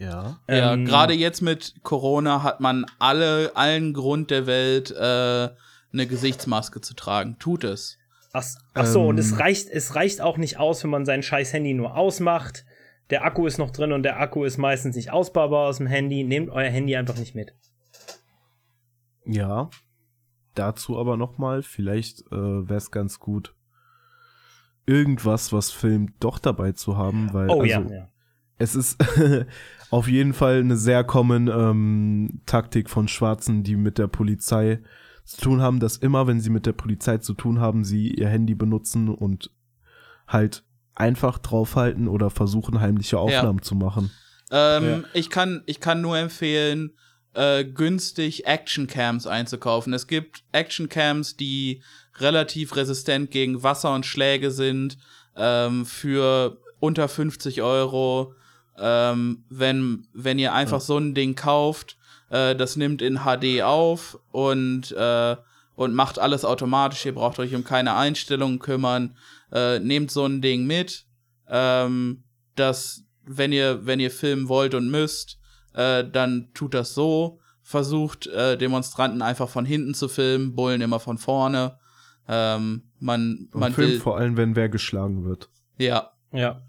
Ja. 0.00 0.40
Ja, 0.48 0.72
Ähm, 0.72 0.86
gerade 0.86 1.12
jetzt 1.12 1.42
mit 1.42 1.74
Corona 1.82 2.42
hat 2.42 2.60
man 2.60 2.86
alle, 2.98 3.52
allen 3.54 3.92
Grund 3.92 4.30
der 4.30 4.46
Welt, 4.46 4.90
äh, 4.90 5.48
eine 5.92 6.06
Gesichtsmaske 6.06 6.80
zu 6.80 6.94
tragen. 6.94 7.38
Tut 7.38 7.64
es. 7.64 7.98
Ach, 8.32 8.44
ach 8.74 8.86
so, 8.86 9.02
und 9.06 9.16
Ähm. 9.16 9.20
es 9.20 9.38
reicht, 9.38 9.68
es 9.68 9.94
reicht 9.94 10.20
auch 10.20 10.38
nicht 10.38 10.58
aus, 10.58 10.82
wenn 10.84 10.90
man 10.90 11.04
sein 11.04 11.22
scheiß 11.22 11.52
Handy 11.52 11.74
nur 11.74 11.96
ausmacht. 11.96 12.64
Der 13.10 13.24
Akku 13.24 13.46
ist 13.46 13.58
noch 13.58 13.72
drin 13.72 13.92
und 13.92 14.02
der 14.04 14.18
Akku 14.20 14.44
ist 14.44 14.56
meistens 14.56 14.96
nicht 14.96 15.10
ausbaubar 15.12 15.68
aus 15.68 15.78
dem 15.78 15.86
Handy. 15.88 16.24
Nehmt 16.24 16.48
euer 16.48 16.70
Handy 16.70 16.96
einfach 16.96 17.16
nicht 17.18 17.34
mit. 17.34 17.52
Ja. 19.26 19.68
Dazu 20.54 20.98
aber 20.98 21.16
nochmal, 21.16 21.62
vielleicht 21.62 22.20
äh, 22.32 22.68
wäre 22.68 22.76
es 22.78 22.90
ganz 22.90 23.18
gut, 23.18 23.54
irgendwas, 24.86 25.52
was 25.52 25.70
filmt, 25.70 26.12
doch 26.20 26.38
dabei 26.38 26.72
zu 26.72 26.96
haben, 26.96 27.32
weil 27.32 27.50
Oh 27.50 27.60
also, 27.60 27.66
ja, 27.66 27.80
ja. 27.80 28.08
Es 28.60 28.74
ist 28.76 28.98
auf 29.90 30.06
jeden 30.06 30.34
Fall 30.34 30.60
eine 30.60 30.76
sehr 30.76 31.02
common 31.02 31.48
ähm, 31.48 32.42
Taktik 32.46 32.88
von 32.88 33.08
Schwarzen, 33.08 33.64
die 33.64 33.74
mit 33.74 33.98
der 33.98 34.06
Polizei 34.06 34.80
zu 35.24 35.40
tun 35.40 35.62
haben, 35.62 35.80
dass 35.80 35.96
immer, 35.96 36.26
wenn 36.26 36.40
sie 36.40 36.50
mit 36.50 36.66
der 36.66 36.72
Polizei 36.72 37.18
zu 37.18 37.34
tun 37.34 37.58
haben, 37.58 37.84
sie 37.84 38.08
ihr 38.08 38.28
Handy 38.28 38.54
benutzen 38.54 39.08
und 39.08 39.50
halt 40.28 40.62
einfach 40.94 41.38
draufhalten 41.38 42.06
oder 42.06 42.30
versuchen, 42.30 42.80
heimliche 42.80 43.18
Aufnahmen 43.18 43.62
zu 43.62 43.74
machen. 43.74 44.10
Ähm, 44.50 45.06
ich, 45.14 45.30
kann, 45.30 45.62
ich 45.66 45.80
kann 45.80 46.00
nur 46.00 46.18
empfehlen, 46.18 46.92
äh, 47.34 47.64
günstig 47.64 48.46
Actioncams 48.46 49.26
einzukaufen. 49.26 49.94
Es 49.94 50.06
gibt 50.06 50.42
Actioncams, 50.52 51.36
die 51.36 51.82
relativ 52.18 52.76
resistent 52.76 53.30
gegen 53.30 53.62
Wasser 53.62 53.94
und 53.94 54.04
Schläge 54.04 54.50
sind, 54.50 54.98
ähm, 55.36 55.86
für 55.86 56.60
unter 56.80 57.08
50 57.08 57.62
Euro. 57.62 58.34
Ähm, 58.80 59.44
wenn, 59.50 60.06
wenn 60.12 60.38
ihr 60.38 60.54
einfach 60.54 60.80
so 60.80 60.96
ein 60.98 61.14
Ding 61.14 61.34
kauft, 61.34 61.96
äh, 62.30 62.56
das 62.56 62.76
nimmt 62.76 63.02
in 63.02 63.20
HD 63.24 63.62
auf 63.62 64.18
und, 64.30 64.92
äh, 64.92 65.36
und 65.74 65.94
macht 65.94 66.18
alles 66.18 66.44
automatisch. 66.44 67.04
Ihr 67.06 67.14
braucht 67.14 67.38
euch 67.38 67.54
um 67.54 67.64
keine 67.64 67.94
Einstellungen 67.94 68.58
kümmern. 68.58 69.16
Äh, 69.52 69.78
nehmt 69.80 70.10
so 70.10 70.24
ein 70.24 70.40
Ding 70.40 70.66
mit. 70.66 71.06
Ähm, 71.48 72.22
das, 72.56 73.04
wenn 73.24 73.52
ihr, 73.52 73.84
wenn 73.86 74.00
ihr 74.00 74.10
filmen 74.10 74.48
wollt 74.48 74.74
und 74.74 74.90
müsst, 74.90 75.38
äh, 75.74 76.04
dann 76.04 76.48
tut 76.54 76.74
das 76.74 76.94
so. 76.94 77.40
Versucht 77.62 78.26
äh, 78.28 78.56
Demonstranten 78.56 79.22
einfach 79.22 79.48
von 79.48 79.64
hinten 79.64 79.94
zu 79.94 80.08
filmen, 80.08 80.54
Bullen 80.56 80.80
immer 80.80 81.00
von 81.00 81.18
vorne. 81.18 81.78
Ähm, 82.28 82.82
man, 82.98 83.48
Und 83.52 83.60
man 83.60 83.72
filmt 83.72 84.02
vor 84.02 84.16
allem, 84.18 84.36
wenn 84.36 84.56
wer 84.56 84.68
geschlagen 84.68 85.24
wird. 85.24 85.48
ja. 85.78 86.12
Ja. 86.32 86.62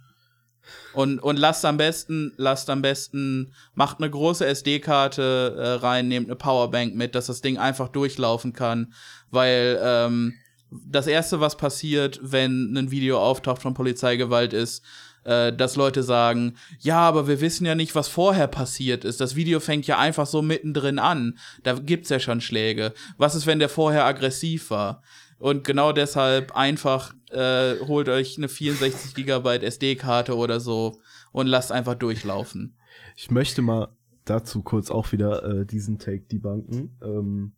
Und, 0.94 1.20
und 1.20 1.38
lasst 1.38 1.66
am 1.66 1.78
besten, 1.78 2.34
lasst 2.38 2.70
am 2.70 2.82
besten, 2.82 3.54
macht 3.74 4.00
eine 4.00 4.10
große 4.10 4.46
SD-Karte 4.46 5.56
äh, 5.58 5.68
rein, 5.86 6.08
nehmt 6.08 6.28
eine 6.28 6.36
Powerbank 6.36 6.96
mit, 6.96 7.16
dass 7.16 7.28
das 7.28 7.42
Ding 7.42 7.58
einfach 7.58 7.88
durchlaufen 7.90 8.54
kann. 8.54 8.94
Weil 9.30 9.80
ähm, 9.82 10.34
das 10.70 11.08
Erste, 11.08 11.40
was 11.40 11.58
passiert, 11.58 12.20
wenn 12.22 12.76
ein 12.78 12.92
Video 12.92 13.20
auftaucht 13.20 13.62
von 13.62 13.74
Polizeigewalt, 13.74 14.54
ist, 14.54 14.84
äh, 15.24 15.54
dass 15.54 15.76
Leute 15.76 16.04
sagen, 16.04 16.56
ja, 16.80 17.00
aber 17.00 17.28
wir 17.28 17.42
wissen 17.42 17.66
ja 17.66 17.76
nicht, 17.76 17.94
was 17.94 18.08
vorher 18.08 18.48
passiert 18.48 19.06
ist. 19.06 19.22
Das 19.22 19.36
Video 19.36 19.60
fängt 19.60 19.88
ja 19.88 19.98
einfach 20.00 20.26
so 20.26 20.42
mittendrin 20.42 21.00
an. 21.00 21.38
Da 21.64 21.74
gibt's 21.74 22.10
ja 22.10 22.20
schon 22.20 22.42
Schläge. 22.42 22.94
Was 23.18 23.36
ist, 23.36 23.46
wenn 23.46 23.60
der 23.60 23.70
vorher 23.70 24.06
aggressiv 24.06 24.72
war? 24.72 25.04
Und 25.42 25.64
genau 25.64 25.92
deshalb 25.92 26.56
einfach 26.56 27.16
äh, 27.32 27.80
holt 27.80 28.10
euch 28.10 28.38
eine 28.38 28.48
64 28.48 29.16
Gigabyte 29.16 29.64
SD-Karte 29.64 30.38
oder 30.38 30.60
so 30.60 31.00
und 31.32 31.48
lasst 31.48 31.72
einfach 31.72 31.96
durchlaufen. 31.96 32.78
Ich 33.16 33.32
möchte 33.32 33.64
mal 33.64 33.88
dazu 34.24 34.62
kurz 34.62 34.92
auch 34.92 35.12
wieder 35.12 35.44
äh, 35.44 35.66
diesen 35.66 35.98
Take 35.98 36.26
debunken. 36.32 36.96
Ähm, 37.02 37.54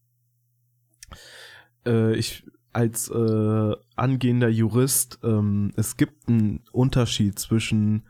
äh, 1.85 2.15
ich 2.15 2.45
als 2.72 3.10
äh, 3.10 3.76
angehender 3.97 4.47
Jurist, 4.47 5.19
ähm, 5.22 5.73
es 5.76 5.97
gibt 5.97 6.30
einen 6.30 6.64
Unterschied 6.72 7.38
zwischen 7.38 8.03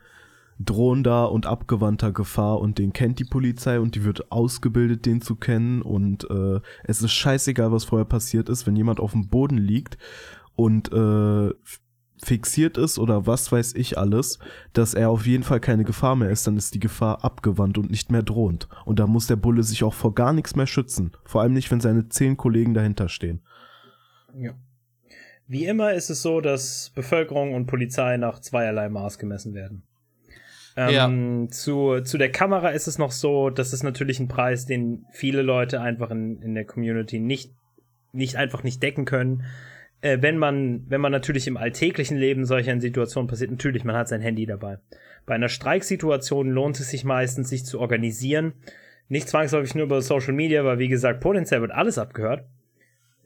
drohender 0.59 1.31
und 1.31 1.45
abgewandter 1.45 2.11
Gefahr 2.11 2.59
und 2.59 2.77
den 2.77 2.93
kennt 2.93 3.19
die 3.19 3.25
Polizei 3.25 3.80
und 3.80 3.95
die 3.95 4.03
wird 4.03 4.31
ausgebildet, 4.31 5.05
den 5.05 5.21
zu 5.21 5.35
kennen 5.35 5.81
und 5.81 6.30
äh, 6.30 6.59
es 6.84 7.01
ist 7.01 7.11
scheißegal, 7.11 7.71
was 7.71 7.85
vorher 7.85 8.05
passiert 8.05 8.49
ist, 8.49 8.67
wenn 8.67 8.75
jemand 8.75 8.99
auf 8.99 9.11
dem 9.11 9.30
Boden 9.30 9.57
liegt 9.57 9.97
und 10.55 10.91
äh, 10.91 11.51
fixiert 12.23 12.77
ist 12.77 12.99
oder 12.99 13.27
was 13.27 13.51
weiß 13.51 13.75
ich 13.75 13.97
alles, 13.97 14.39
dass 14.73 14.93
er 14.93 15.09
auf 15.09 15.25
jeden 15.25 15.43
Fall 15.43 15.59
keine 15.59 15.84
Gefahr 15.84 16.15
mehr 16.15 16.30
ist, 16.30 16.47
dann 16.47 16.57
ist 16.57 16.73
die 16.73 16.80
Gefahr 16.80 17.23
abgewandt 17.23 17.77
und 17.77 17.91
nicht 17.91 18.11
mehr 18.11 18.23
drohend. 18.23 18.67
Und 18.85 18.99
da 18.99 19.07
muss 19.07 19.27
der 19.27 19.35
Bulle 19.35 19.63
sich 19.63 19.84
auch 19.84 19.93
vor 19.93 20.15
gar 20.15 20.34
nichts 20.34 20.55
mehr 20.55 20.67
schützen. 20.67 21.11
Vor 21.25 21.41
allem 21.41 21.53
nicht, 21.53 21.69
wenn 21.71 21.81
seine 21.81 22.09
zehn 22.09 22.38
Kollegen 22.38 22.73
dahinter 22.73 23.09
stehen. 23.09 23.41
ja. 24.38 24.53
Wie 25.45 25.65
immer 25.65 25.93
ist 25.93 26.09
es 26.09 26.21
so, 26.21 26.39
dass 26.39 26.91
Bevölkerung 26.95 27.53
und 27.53 27.65
Polizei 27.65 28.15
nach 28.15 28.39
zweierlei 28.39 28.88
Maß 28.88 29.17
gemessen 29.19 29.53
werden. 29.53 29.84
Ähm, 30.75 31.49
zu, 31.51 32.01
zu 32.01 32.17
der 32.17 32.31
Kamera 32.31 32.69
ist 32.69 32.87
es 32.87 32.97
noch 32.97 33.11
so, 33.11 33.49
das 33.49 33.73
ist 33.73 33.83
natürlich 33.83 34.19
ein 34.19 34.27
Preis, 34.27 34.65
den 34.65 35.05
viele 35.11 35.41
Leute 35.41 35.81
einfach 35.81 36.09
in, 36.09 36.41
in 36.41 36.55
der 36.55 36.65
Community 36.65 37.19
nicht, 37.19 37.51
nicht 38.11 38.37
einfach 38.37 38.63
nicht 38.63 38.81
decken 38.81 39.05
können. 39.05 39.43
Äh, 40.01 40.17
wenn 40.21 40.37
man, 40.37 40.83
wenn 40.89 41.01
man 41.01 41.11
natürlich 41.11 41.47
im 41.47 41.57
alltäglichen 41.57 42.17
Leben 42.17 42.45
solcher 42.45 42.79
Situationen 42.79 43.29
passiert, 43.29 43.51
natürlich, 43.51 43.83
man 43.83 43.95
hat 43.95 44.07
sein 44.07 44.21
Handy 44.21 44.45
dabei. 44.45 44.79
Bei 45.25 45.35
einer 45.35 45.49
Streiksituation 45.49 46.49
lohnt 46.49 46.79
es 46.79 46.89
sich 46.89 47.05
meistens, 47.05 47.49
sich 47.49 47.65
zu 47.65 47.79
organisieren. 47.79 48.53
Nicht 49.09 49.29
zwangsläufig 49.29 49.75
nur 49.75 49.85
über 49.85 50.01
Social 50.01 50.33
Media, 50.33 50.65
weil 50.65 50.79
wie 50.79 50.87
gesagt, 50.87 51.21
potenziell 51.21 51.61
wird 51.61 51.71
alles 51.71 51.97
abgehört. 51.97 52.45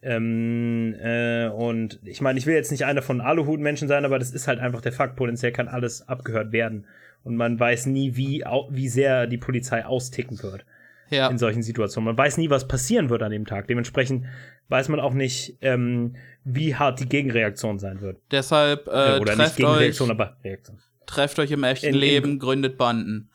Ähm, 0.02 0.96
äh, 1.02 1.48
und 1.48 2.00
ich 2.04 2.22
meine, 2.22 2.38
ich 2.38 2.46
will 2.46 2.54
jetzt 2.54 2.72
nicht 2.72 2.86
einer 2.86 3.02
von 3.02 3.22
Aluhut-Menschen 3.22 3.88
sein, 3.88 4.06
aber 4.06 4.20
das 4.20 4.32
ist 4.32 4.48
halt 4.48 4.60
einfach 4.60 4.82
der 4.82 4.92
Fakt. 4.92 5.16
Potenziell 5.16 5.52
kann 5.52 5.68
alles 5.68 6.08
abgehört 6.08 6.52
werden. 6.52 6.86
Und 7.28 7.36
man 7.36 7.60
weiß 7.60 7.86
nie, 7.88 8.16
wie, 8.16 8.44
wie 8.70 8.88
sehr 8.88 9.28
die 9.28 9.38
Polizei 9.38 9.86
austicken 9.86 10.42
wird 10.42 10.66
Ja. 11.10 11.28
in 11.28 11.38
solchen 11.38 11.62
Situationen. 11.62 12.06
Man 12.06 12.18
weiß 12.18 12.38
nie, 12.38 12.50
was 12.50 12.68
passieren 12.68 13.10
wird 13.10 13.22
an 13.22 13.32
dem 13.32 13.46
Tag. 13.46 13.68
Dementsprechend 13.68 14.26
weiß 14.70 14.88
man 14.90 15.00
auch 15.00 15.14
nicht, 15.14 15.58
ähm, 15.62 16.16
wie 16.44 16.76
hart 16.76 17.00
die 17.02 17.08
Gegenreaktion 17.10 17.80
sein 17.80 18.02
wird. 18.02 18.18
Deshalb 18.32 18.88
Äh, 18.88 19.18
äh, 19.18 19.20
Oder 19.20 19.36
nicht 19.36 19.38
trefft, 19.38 19.52
euch, 19.52 19.56
Gegenreaktion, 19.58 20.12
aber 20.12 20.38
Reaktion. 20.44 20.78
trefft 21.06 21.38
euch 21.40 21.52
im 21.52 21.64
echten 21.64 21.88
In- 21.88 21.94
in- 21.96 22.00
Leben, 22.00 22.40
gründet 22.40 22.78
Banden. 22.78 23.30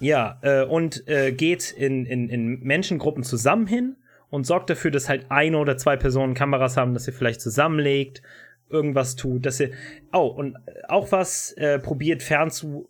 Ja, 0.00 0.38
äh, 0.42 0.62
und 0.64 1.08
äh, 1.08 1.32
geht 1.32 1.72
in, 1.72 2.06
in, 2.06 2.28
in 2.28 2.60
Menschengruppen 2.60 3.24
zusammen 3.24 3.66
hin 3.66 3.96
und 4.30 4.46
sorgt 4.46 4.70
dafür, 4.70 4.90
dass 4.90 5.08
halt 5.08 5.26
eine 5.30 5.58
oder 5.58 5.76
zwei 5.76 5.96
Personen 5.96 6.34
Kameras 6.34 6.76
haben, 6.76 6.94
dass 6.94 7.06
ihr 7.08 7.14
vielleicht 7.14 7.40
zusammenlegt, 7.40 8.22
irgendwas 8.70 9.16
tut, 9.16 9.46
dass 9.46 9.60
ihr. 9.60 9.70
Oh, 10.12 10.26
und 10.26 10.56
auch 10.88 11.12
was 11.12 11.52
äh, 11.52 11.78
probiert 11.78 12.22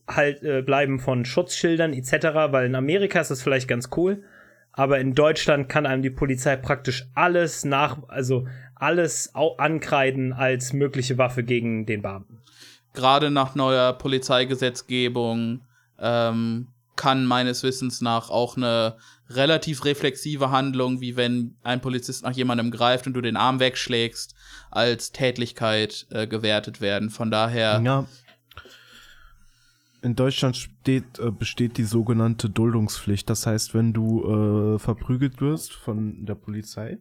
halt 0.08 0.42
äh, 0.42 0.62
bleiben 0.62 0.98
von 0.98 1.24
Schutzschildern 1.24 1.92
etc., 1.92 2.12
weil 2.50 2.66
in 2.66 2.74
Amerika 2.74 3.20
ist 3.20 3.30
das 3.30 3.42
vielleicht 3.42 3.68
ganz 3.68 3.90
cool, 3.96 4.22
aber 4.72 4.98
in 5.00 5.14
Deutschland 5.14 5.68
kann 5.68 5.86
einem 5.86 6.02
die 6.02 6.10
Polizei 6.10 6.56
praktisch 6.56 7.08
alles 7.14 7.64
nach, 7.64 7.98
also 8.08 8.46
alles 8.74 9.32
ankreiden 9.34 10.32
als 10.32 10.72
mögliche 10.72 11.18
Waffe 11.18 11.42
gegen 11.42 11.86
den 11.86 12.02
Beamten. 12.02 12.38
Gerade 12.94 13.30
nach 13.30 13.54
neuer 13.54 13.92
Polizeigesetzgebung 13.92 15.62
ähm, 15.98 16.68
kann 16.96 17.24
meines 17.26 17.62
Wissens 17.62 18.00
nach 18.00 18.30
auch 18.30 18.56
eine 18.56 18.96
relativ 19.30 19.84
reflexive 19.84 20.50
Handlung, 20.50 21.00
wie 21.00 21.16
wenn 21.16 21.56
ein 21.62 21.80
Polizist 21.80 22.24
nach 22.24 22.32
jemandem 22.32 22.70
greift 22.70 23.06
und 23.06 23.14
du 23.14 23.20
den 23.20 23.36
Arm 23.36 23.60
wegschlägst, 23.60 24.34
als 24.70 25.12
Tätlichkeit 25.12 26.06
äh, 26.10 26.26
gewertet 26.26 26.80
werden. 26.80 27.10
Von 27.10 27.30
daher. 27.30 27.80
Ja. 27.84 28.06
In 30.00 30.14
Deutschland 30.14 30.56
steht, 30.56 31.18
äh, 31.18 31.30
besteht 31.30 31.76
die 31.76 31.84
sogenannte 31.84 32.48
Duldungspflicht. 32.48 33.28
Das 33.28 33.46
heißt, 33.46 33.74
wenn 33.74 33.92
du 33.92 34.74
äh, 34.74 34.78
verprügelt 34.78 35.40
wirst 35.40 35.72
von 35.72 36.24
der 36.24 36.36
Polizei, 36.36 36.98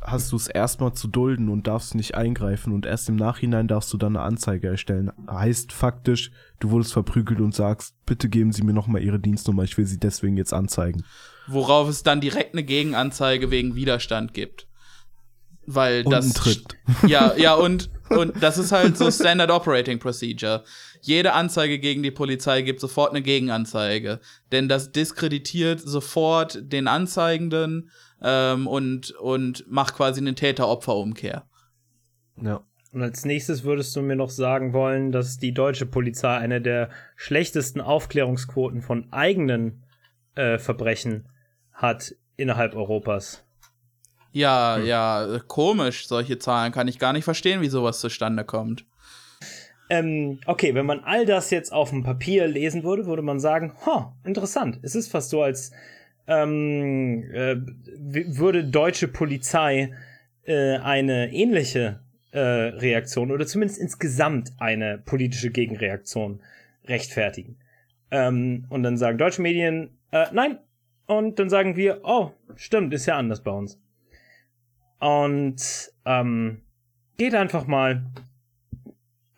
hast 0.00 0.32
du 0.32 0.36
es 0.36 0.48
erstmal 0.48 0.92
zu 0.92 1.08
dulden 1.08 1.48
und 1.48 1.66
darfst 1.66 1.94
nicht 1.94 2.14
eingreifen 2.14 2.72
und 2.72 2.86
erst 2.86 3.08
im 3.08 3.16
Nachhinein 3.16 3.68
darfst 3.68 3.92
du 3.92 3.96
dann 3.96 4.16
eine 4.16 4.24
Anzeige 4.24 4.68
erstellen. 4.68 5.10
Heißt 5.30 5.72
faktisch, 5.72 6.30
du 6.60 6.70
wurdest 6.70 6.92
verprügelt 6.92 7.40
und 7.40 7.54
sagst, 7.54 7.94
bitte 8.04 8.28
geben 8.28 8.52
Sie 8.52 8.62
mir 8.62 8.74
nochmal 8.74 9.02
Ihre 9.02 9.18
Dienstnummer, 9.20 9.62
ich 9.62 9.76
will 9.78 9.86
Sie 9.86 9.98
deswegen 9.98 10.36
jetzt 10.36 10.52
anzeigen. 10.52 11.04
Worauf 11.46 11.88
es 11.88 12.02
dann 12.02 12.20
direkt 12.20 12.54
eine 12.54 12.64
Gegenanzeige 12.64 13.50
wegen 13.50 13.74
Widerstand 13.74 14.34
gibt. 14.34 14.66
Weil 15.66 16.04
Und 16.04 16.10
das. 16.12 16.32
Tritt. 16.34 16.76
Ja, 17.06 17.34
ja, 17.36 17.54
und, 17.54 17.90
und 18.10 18.42
das 18.42 18.58
ist 18.58 18.72
halt 18.72 18.98
so 18.98 19.10
Standard 19.10 19.50
Operating 19.50 19.98
Procedure. 19.98 20.64
Jede 21.00 21.32
Anzeige 21.32 21.78
gegen 21.78 22.02
die 22.02 22.10
Polizei 22.10 22.62
gibt 22.62 22.80
sofort 22.80 23.10
eine 23.10 23.22
Gegenanzeige. 23.22 24.20
Denn 24.52 24.68
das 24.68 24.92
diskreditiert 24.92 25.80
sofort 25.80 26.58
den 26.60 26.88
Anzeigenden 26.88 27.90
ähm, 28.22 28.66
und, 28.66 29.12
und 29.12 29.64
macht 29.68 29.94
quasi 29.94 30.20
eine 30.20 30.34
Täter-Opfer-Umkehr. 30.34 31.44
Ja. 32.42 32.62
Und 32.92 33.02
als 33.02 33.24
nächstes 33.24 33.64
würdest 33.64 33.94
du 33.96 34.02
mir 34.02 34.14
noch 34.14 34.30
sagen 34.30 34.72
wollen, 34.72 35.10
dass 35.10 35.38
die 35.38 35.52
deutsche 35.52 35.84
Polizei 35.84 36.36
eine 36.36 36.60
der 36.60 36.90
schlechtesten 37.16 37.80
Aufklärungsquoten 37.80 38.82
von 38.82 39.12
eigenen 39.12 39.82
äh, 40.36 40.58
Verbrechen 40.58 41.28
hat 41.74 42.14
innerhalb 42.36 42.74
Europas. 42.74 43.44
Ja, 44.32 44.76
Hm. 44.76 44.86
ja, 44.86 45.40
komisch. 45.46 46.08
Solche 46.08 46.38
Zahlen 46.38 46.72
kann 46.72 46.88
ich 46.88 46.98
gar 46.98 47.12
nicht 47.12 47.24
verstehen, 47.24 47.60
wie 47.60 47.68
sowas 47.68 48.00
zustande 48.00 48.44
kommt. 48.44 48.84
Ähm, 49.90 50.40
okay, 50.46 50.74
wenn 50.74 50.86
man 50.86 51.00
all 51.04 51.26
das 51.26 51.50
jetzt 51.50 51.72
auf 51.72 51.90
dem 51.90 52.02
Papier 52.02 52.46
lesen 52.48 52.84
würde, 52.84 53.06
würde 53.06 53.22
man 53.22 53.38
sagen, 53.38 53.74
ha, 53.84 54.16
interessant. 54.24 54.78
Es 54.82 54.94
ist 54.94 55.10
fast 55.10 55.30
so, 55.30 55.42
als 55.42 55.72
ähm, 56.26 57.22
äh, 57.32 57.56
würde 57.86 58.64
deutsche 58.64 59.08
Polizei 59.08 59.92
äh, 60.46 60.78
eine 60.78 61.32
ähnliche 61.32 62.00
äh, 62.32 62.38
Reaktion 62.40 63.30
oder 63.30 63.46
zumindest 63.46 63.78
insgesamt 63.78 64.52
eine 64.58 64.98
politische 64.98 65.50
Gegenreaktion 65.50 66.40
rechtfertigen. 66.86 67.58
Ähm, 68.10 68.64
und 68.70 68.82
dann 68.82 68.96
sagen 68.96 69.18
deutsche 69.18 69.42
Medien, 69.42 69.98
äh, 70.10 70.26
nein. 70.32 70.58
Und 71.06 71.38
dann 71.38 71.50
sagen 71.50 71.76
wir, 71.76 72.00
oh, 72.04 72.32
stimmt, 72.56 72.94
ist 72.94 73.06
ja 73.06 73.18
anders 73.18 73.42
bei 73.42 73.50
uns. 73.50 73.80
Und 75.00 75.92
ähm, 76.06 76.62
geht 77.18 77.34
einfach 77.34 77.66
mal 77.66 78.06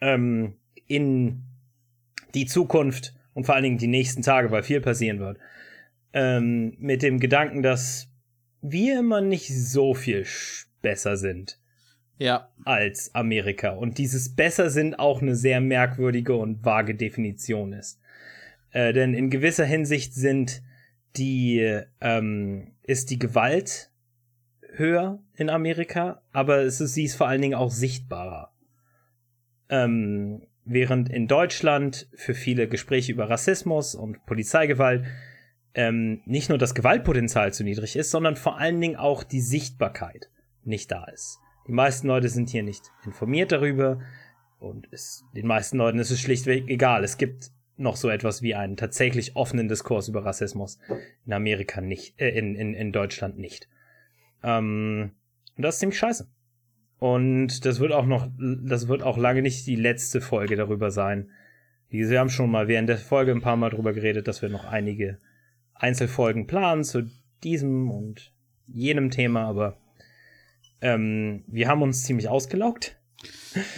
ähm, 0.01 0.55
in 0.87 1.43
die 2.35 2.47
Zukunft 2.47 3.15
und 3.35 3.45
vor 3.45 3.55
allen 3.55 3.65
Dingen 3.65 3.79
die 3.79 3.89
nächsten 3.89 4.23
Tage, 4.23 4.51
weil 4.51 4.63
viel 4.63 4.81
passieren 4.81 5.19
wird, 5.19 5.39
ähm, 6.13 6.77
mit 6.79 7.03
dem 7.03 7.19
Gedanken, 7.19 7.63
dass 7.63 8.09
wir 8.63 9.01
immer 9.01 9.21
nicht 9.21 9.49
so 9.49 9.95
viel 9.95 10.27
besser 10.83 11.17
sind 11.17 11.59
Ja, 12.19 12.49
als 12.65 13.15
Amerika 13.15 13.71
und 13.71 13.99
dieses 13.99 14.35
besser 14.35 14.71
sind 14.71 14.99
auch 14.99 15.21
eine 15.21 15.35
sehr 15.35 15.61
merkwürdige 15.61 16.37
und 16.37 16.65
vage 16.65 16.95
Definition 16.95 17.73
ist. 17.73 18.01
Äh, 18.71 18.93
denn 18.93 19.15
in 19.15 19.31
gewisser 19.31 19.65
Hinsicht 19.65 20.15
sind 20.15 20.63
die 21.17 21.83
ähm, 22.01 22.73
ist 22.83 23.11
die 23.11 23.19
Gewalt 23.19 23.91
höher 24.73 25.23
in 25.35 25.51
Amerika, 25.51 26.23
aber 26.33 26.59
es 26.59 26.81
ist, 26.81 26.95
sie 26.95 27.05
ist 27.05 27.17
vor 27.17 27.29
allen 27.29 27.43
Dingen 27.43 27.55
auch 27.55 27.71
sichtbarer. 27.71 28.53
Ähm, 29.69 30.47
während 30.65 31.09
in 31.09 31.29
Deutschland 31.29 32.09
für 32.15 32.35
viele 32.35 32.69
Gespräche 32.69 33.13
über 33.13 33.31
Rassismus 33.31 33.95
und 33.95 34.25
Polizeigewalt 34.27 35.05
ähm, 35.75 36.23
nicht 36.25 36.49
nur 36.49 36.59
das 36.59 36.75
Gewaltpotenzial 36.75 37.53
zu 37.53 37.65
niedrig 37.65 37.97
ist, 37.97 38.11
sondern 38.11 38.37
vor 38.37 38.59
allen 38.59 38.81
Dingen 38.81 38.97
auch 38.97 39.23
die 39.23 39.41
Sichtbarkeit 39.41 40.31
nicht 40.65 40.91
da 40.91 41.05
ist. 41.05 41.39
Die 41.69 41.73
meisten 41.73 42.09
Leute 42.09 42.29
sind 42.29 42.49
hier 42.49 42.63
nicht 42.63 42.93
informiert 43.05 43.53
darüber 43.53 44.01
und 44.59 44.89
es, 44.91 45.25
den 45.35 45.47
meisten 45.47 45.79
Leuten 45.79 45.99
ist 45.99 46.11
es 46.11 46.21
schlichtweg 46.21 46.69
egal. 46.69 47.05
Es 47.05 47.19
gibt 47.19 47.51
noch 47.77 47.97
so 47.97 48.09
etwas 48.09 48.43
wie 48.43 48.55
einen 48.55 48.77
tatsächlich 48.77 49.37
offenen 49.37 49.69
Diskurs 49.69 50.09
über 50.09 50.25
Rassismus 50.25 50.79
in 51.27 51.33
Amerika 51.33 51.81
nicht, 51.81 52.21
äh, 52.21 52.31
in, 52.31 52.55
in, 52.55 52.75
in 52.75 52.93
Deutschland 52.93 53.39
nicht. 53.39 53.69
Ähm, 54.43 55.13
und 55.57 55.63
das 55.63 55.77
ist 55.77 55.81
ziemlich 55.81 55.99
scheiße. 55.99 56.29
Und 56.99 57.65
das 57.67 57.79
wird 57.79 57.93
auch 57.93 58.07
noch, 58.07 58.29
das 58.39 58.89
wird 58.89 59.03
auch 59.03 59.19
lange 59.19 59.43
nicht 59.43 59.67
die 59.67 59.77
letzte 59.77 60.21
Folge 60.21 60.57
darüber 60.57 60.91
sein. 60.91 61.31
Wie 61.89 61.99
gesagt, 61.99 62.13
Wir 62.13 62.21
haben 62.21 62.31
schon 62.31 62.51
mal 62.51 62.69
während 62.69 62.89
der 62.89 62.99
Folge 62.99 63.33
ein 63.33 63.43
paar 63.43 63.57
Mal 63.57 63.71
darüber 63.71 63.93
geredet, 63.93 64.27
dass 64.29 64.43
wir 64.43 64.49
noch 64.49 64.65
einige 64.65 65.19
Einzelfolgen 65.75 66.47
planen 66.47 66.85
zu 66.85 67.03
diesem 67.45 67.91
und 67.91 68.33
jenem 68.67 69.11
Thema, 69.11 69.45
aber 69.45 69.77
ähm, 70.81 71.45
wir 71.47 71.69
haben 71.69 71.83
uns 71.83 72.03
ziemlich 72.05 72.29
ausgelaugt 72.29 72.97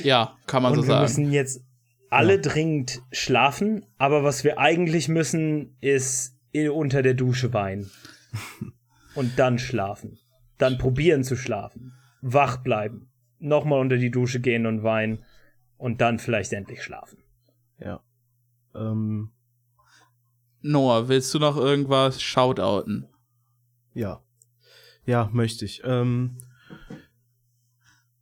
ja, 0.03 0.37
kann 0.47 0.63
man 0.63 0.73
und 0.73 0.79
so 0.81 0.83
wir 0.85 0.87
sagen. 0.89 1.03
müssen 1.03 1.33
jetzt 1.33 1.65
alle 2.11 2.41
dringend 2.41 3.03
schlafen, 3.13 3.87
aber 3.99 4.25
was 4.25 4.45
wir 4.45 4.59
eigentlich 4.59 5.09
müssen, 5.09 5.77
ist 5.81 6.37
unter 6.73 7.03
der 7.03 7.15
Dusche 7.15 7.53
weinen. 7.53 7.91
und 9.15 9.39
dann 9.39 9.59
schlafen. 9.59 10.19
Dann 10.59 10.79
probieren 10.79 11.23
zu 11.25 11.37
schlafen. 11.37 11.93
Wach 12.21 12.59
bleiben. 12.59 13.11
Nochmal 13.39 13.81
unter 13.81 13.97
die 13.97 14.11
Dusche 14.11 14.41
gehen 14.41 14.67
und 14.67 14.83
weinen. 14.83 15.25
Und 15.77 16.01
dann 16.01 16.19
vielleicht 16.19 16.53
endlich 16.53 16.83
schlafen. 16.83 17.19
Ja. 17.79 18.03
Ähm, 18.75 19.31
Noah, 20.61 21.09
willst 21.09 21.33
du 21.35 21.39
noch 21.39 21.57
irgendwas 21.57 22.21
shoutouten? 22.21 23.07
ja. 23.95 24.23
Ja, 25.09 25.31
möchte 25.33 25.65
ich. 25.65 25.81
Ähm, 25.85 26.37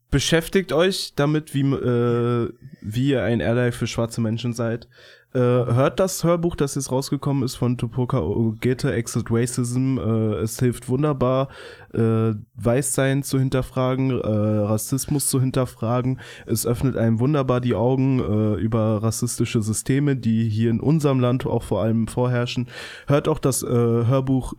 beschäftigt 0.08 0.72
euch 0.72 1.14
damit, 1.16 1.52
wie, 1.52 1.62
äh, 1.62 2.52
wie 2.86 3.10
ihr 3.10 3.22
ein 3.22 3.42
Ally 3.42 3.72
für 3.72 3.86
schwarze 3.86 4.20
Menschen 4.20 4.52
seid. 4.52 4.88
Äh, 5.34 5.38
hört 5.38 6.00
das 6.00 6.24
Hörbuch, 6.24 6.56
das 6.56 6.76
jetzt 6.76 6.90
rausgekommen 6.90 7.42
ist 7.42 7.56
von 7.56 7.76
Tupoka 7.76 8.20
Ogete, 8.20 8.92
Exit 8.94 9.26
Racism. 9.28 9.98
Äh, 9.98 10.36
es 10.36 10.58
hilft 10.58 10.88
wunderbar, 10.88 11.48
äh, 11.92 12.32
Weißsein 12.54 13.22
zu 13.22 13.38
hinterfragen, 13.38 14.12
äh, 14.12 14.26
Rassismus 14.26 15.26
zu 15.26 15.40
hinterfragen. 15.40 16.20
Es 16.46 16.66
öffnet 16.66 16.96
einem 16.96 17.18
wunderbar 17.18 17.60
die 17.60 17.74
Augen 17.74 18.20
äh, 18.20 18.54
über 18.60 19.02
rassistische 19.02 19.60
Systeme, 19.60 20.16
die 20.16 20.48
hier 20.48 20.70
in 20.70 20.80
unserem 20.80 21.20
Land 21.20 21.44
auch 21.44 21.64
vor 21.64 21.82
allem 21.82 22.06
vorherrschen. 22.06 22.68
Hört 23.06 23.28
auch 23.28 23.38
das 23.38 23.62
äh, 23.62 23.66
Hörbuch 23.66 24.54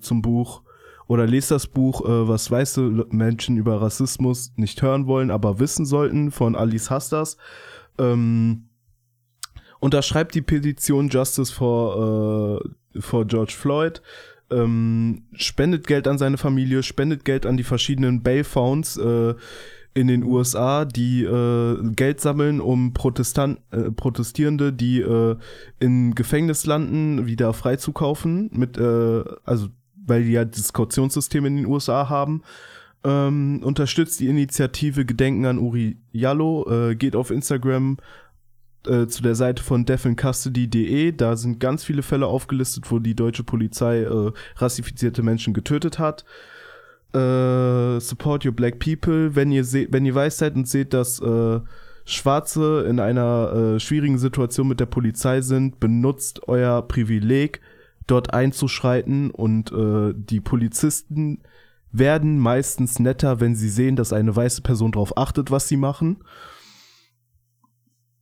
zum 0.00 0.22
Buch 0.22 0.62
oder 1.08 1.26
lest 1.26 1.50
das 1.50 1.66
Buch, 1.66 2.04
äh, 2.04 2.28
was 2.28 2.50
weiße 2.50 3.06
Menschen 3.10 3.56
über 3.56 3.80
Rassismus 3.80 4.52
nicht 4.56 4.80
hören 4.82 5.06
wollen, 5.06 5.30
aber 5.30 5.58
wissen 5.58 5.86
sollten, 5.86 6.30
von 6.30 6.54
Alice 6.54 6.90
Hastas. 6.90 7.38
Ähm, 7.98 8.68
unterschreibt 9.80 10.34
die 10.34 10.42
Petition 10.42 11.08
Justice 11.08 11.52
for, 11.52 12.60
äh, 12.94 13.00
for 13.00 13.26
George 13.26 13.54
Floyd. 13.56 14.02
Ähm, 14.50 15.24
spendet 15.32 15.86
Geld 15.86 16.06
an 16.06 16.18
seine 16.18 16.38
Familie, 16.38 16.82
spendet 16.82 17.24
Geld 17.24 17.46
an 17.46 17.56
die 17.56 17.64
verschiedenen 17.64 18.22
Bail 18.22 18.44
Funds 18.44 18.96
äh, 18.96 19.34
in 19.94 20.06
den 20.06 20.22
USA, 20.22 20.84
die 20.84 21.24
äh, 21.24 21.92
Geld 21.94 22.20
sammeln, 22.20 22.60
um 22.60 22.92
Protestant, 22.92 23.60
äh, 23.70 23.90
Protestierende, 23.90 24.72
die 24.72 25.00
äh, 25.00 25.36
im 25.80 26.14
Gefängnis 26.14 26.66
landen, 26.66 27.26
wieder 27.26 27.52
freizukaufen. 27.52 28.50
Mit, 28.52 28.78
äh, 28.78 29.24
also 29.44 29.68
weil 30.08 30.24
die 30.24 30.32
ja 30.32 30.44
das 30.44 30.72
Kautionssystem 30.72 31.44
in 31.46 31.56
den 31.56 31.66
USA 31.66 32.08
haben. 32.08 32.42
Ähm, 33.04 33.60
unterstützt 33.62 34.18
die 34.20 34.26
Initiative 34.26 35.04
Gedenken 35.04 35.46
an 35.46 35.58
Uri 35.58 35.98
Jallo, 36.10 36.66
äh, 36.68 36.96
geht 36.96 37.14
auf 37.14 37.30
Instagram 37.30 37.98
äh, 38.86 39.06
zu 39.06 39.22
der 39.22 39.34
Seite 39.34 39.62
von 39.62 39.84
deafincustody.de. 39.84 41.12
Da 41.12 41.36
sind 41.36 41.60
ganz 41.60 41.84
viele 41.84 42.02
Fälle 42.02 42.26
aufgelistet, 42.26 42.90
wo 42.90 42.98
die 42.98 43.14
deutsche 43.14 43.44
Polizei 43.44 44.02
äh, 44.02 44.32
rassifizierte 44.56 45.22
Menschen 45.22 45.54
getötet 45.54 45.98
hat. 45.98 46.24
Äh, 47.14 48.00
support 48.00 48.44
your 48.44 48.52
black 48.52 48.78
people. 48.80 49.34
Wenn 49.34 49.50
ihr 49.50 49.64
seht, 49.64 49.92
wenn 49.92 50.04
ihr 50.04 50.14
weiß 50.14 50.38
seid 50.38 50.56
und 50.56 50.68
seht, 50.68 50.92
dass 50.92 51.20
äh, 51.20 51.60
Schwarze 52.04 52.86
in 52.88 53.00
einer 53.00 53.52
äh, 53.52 53.80
schwierigen 53.80 54.18
Situation 54.18 54.68
mit 54.68 54.80
der 54.80 54.86
Polizei 54.86 55.40
sind, 55.40 55.80
benutzt 55.80 56.48
euer 56.48 56.82
Privileg, 56.82 57.60
dort 58.10 58.34
einzuschreiten 58.34 59.30
und 59.30 59.70
äh, 59.72 60.12
die 60.16 60.40
Polizisten 60.40 61.42
werden 61.92 62.38
meistens 62.38 62.98
netter, 62.98 63.40
wenn 63.40 63.54
sie 63.54 63.68
sehen, 63.68 63.96
dass 63.96 64.12
eine 64.12 64.34
weiße 64.34 64.62
Person 64.62 64.92
darauf 64.92 65.16
achtet, 65.16 65.50
was 65.50 65.68
sie 65.68 65.76
machen. 65.76 66.18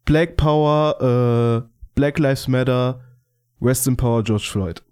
Black 0.04 0.36
Power, 0.36 1.66
äh, 1.66 1.68
Black 1.94 2.18
Lives 2.18 2.46
Matter, 2.46 3.00
Rest 3.60 3.88
in 3.88 3.96
Power 3.96 4.22
George 4.22 4.46
Floyd. 4.50 4.82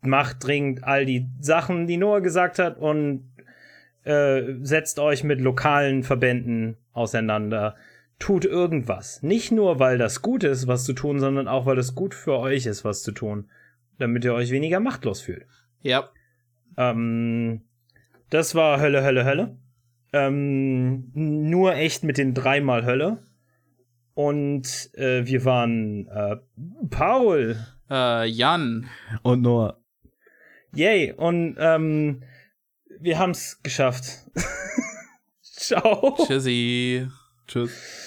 Macht 0.00 0.44
dringend 0.44 0.84
all 0.84 1.04
die 1.04 1.28
Sachen, 1.40 1.86
die 1.86 1.96
Noah 1.96 2.20
gesagt 2.20 2.58
hat 2.58 2.78
und 2.78 3.30
äh, 4.04 4.54
setzt 4.62 4.98
euch 4.98 5.24
mit 5.24 5.40
lokalen 5.40 6.02
Verbänden 6.02 6.76
auseinander. 6.92 7.74
Tut 8.18 8.44
irgendwas. 8.44 9.22
Nicht 9.22 9.52
nur, 9.52 9.78
weil 9.78 9.98
das 9.98 10.22
gut 10.22 10.44
ist, 10.44 10.66
was 10.66 10.84
zu 10.84 10.92
tun, 10.92 11.18
sondern 11.18 11.48
auch, 11.48 11.66
weil 11.66 11.78
es 11.78 11.94
gut 11.94 12.14
für 12.14 12.38
euch 12.38 12.66
ist, 12.66 12.84
was 12.84 13.02
zu 13.02 13.12
tun. 13.12 13.50
Damit 13.98 14.24
ihr 14.24 14.34
euch 14.34 14.50
weniger 14.50 14.80
machtlos 14.80 15.20
fühlt. 15.20 15.46
Ja. 15.82 16.08
Ähm, 16.76 17.62
das 18.30 18.54
war 18.54 18.80
Hölle, 18.80 19.02
Hölle, 19.02 19.24
Hölle. 19.24 19.56
Ähm, 20.12 21.10
nur 21.14 21.74
echt 21.74 22.04
mit 22.04 22.18
den 22.18 22.34
dreimal 22.34 22.84
Hölle. 22.84 23.18
Und 24.14 24.90
äh, 24.94 25.26
wir 25.26 25.44
waren 25.44 26.06
äh, 26.08 26.36
Paul. 26.88 27.56
Äh, 27.90 28.26
Jan. 28.26 28.88
Und 29.22 29.42
Noah. 29.42 29.78
Yay. 30.74 31.12
Und 31.12 31.56
ähm, 31.58 32.22
wir 33.00 33.18
haben's 33.18 33.60
geschafft. 33.62 34.04
Ciao. 35.42 36.16
Tschüssi. 36.26 37.08
Tschüss. 37.46 38.03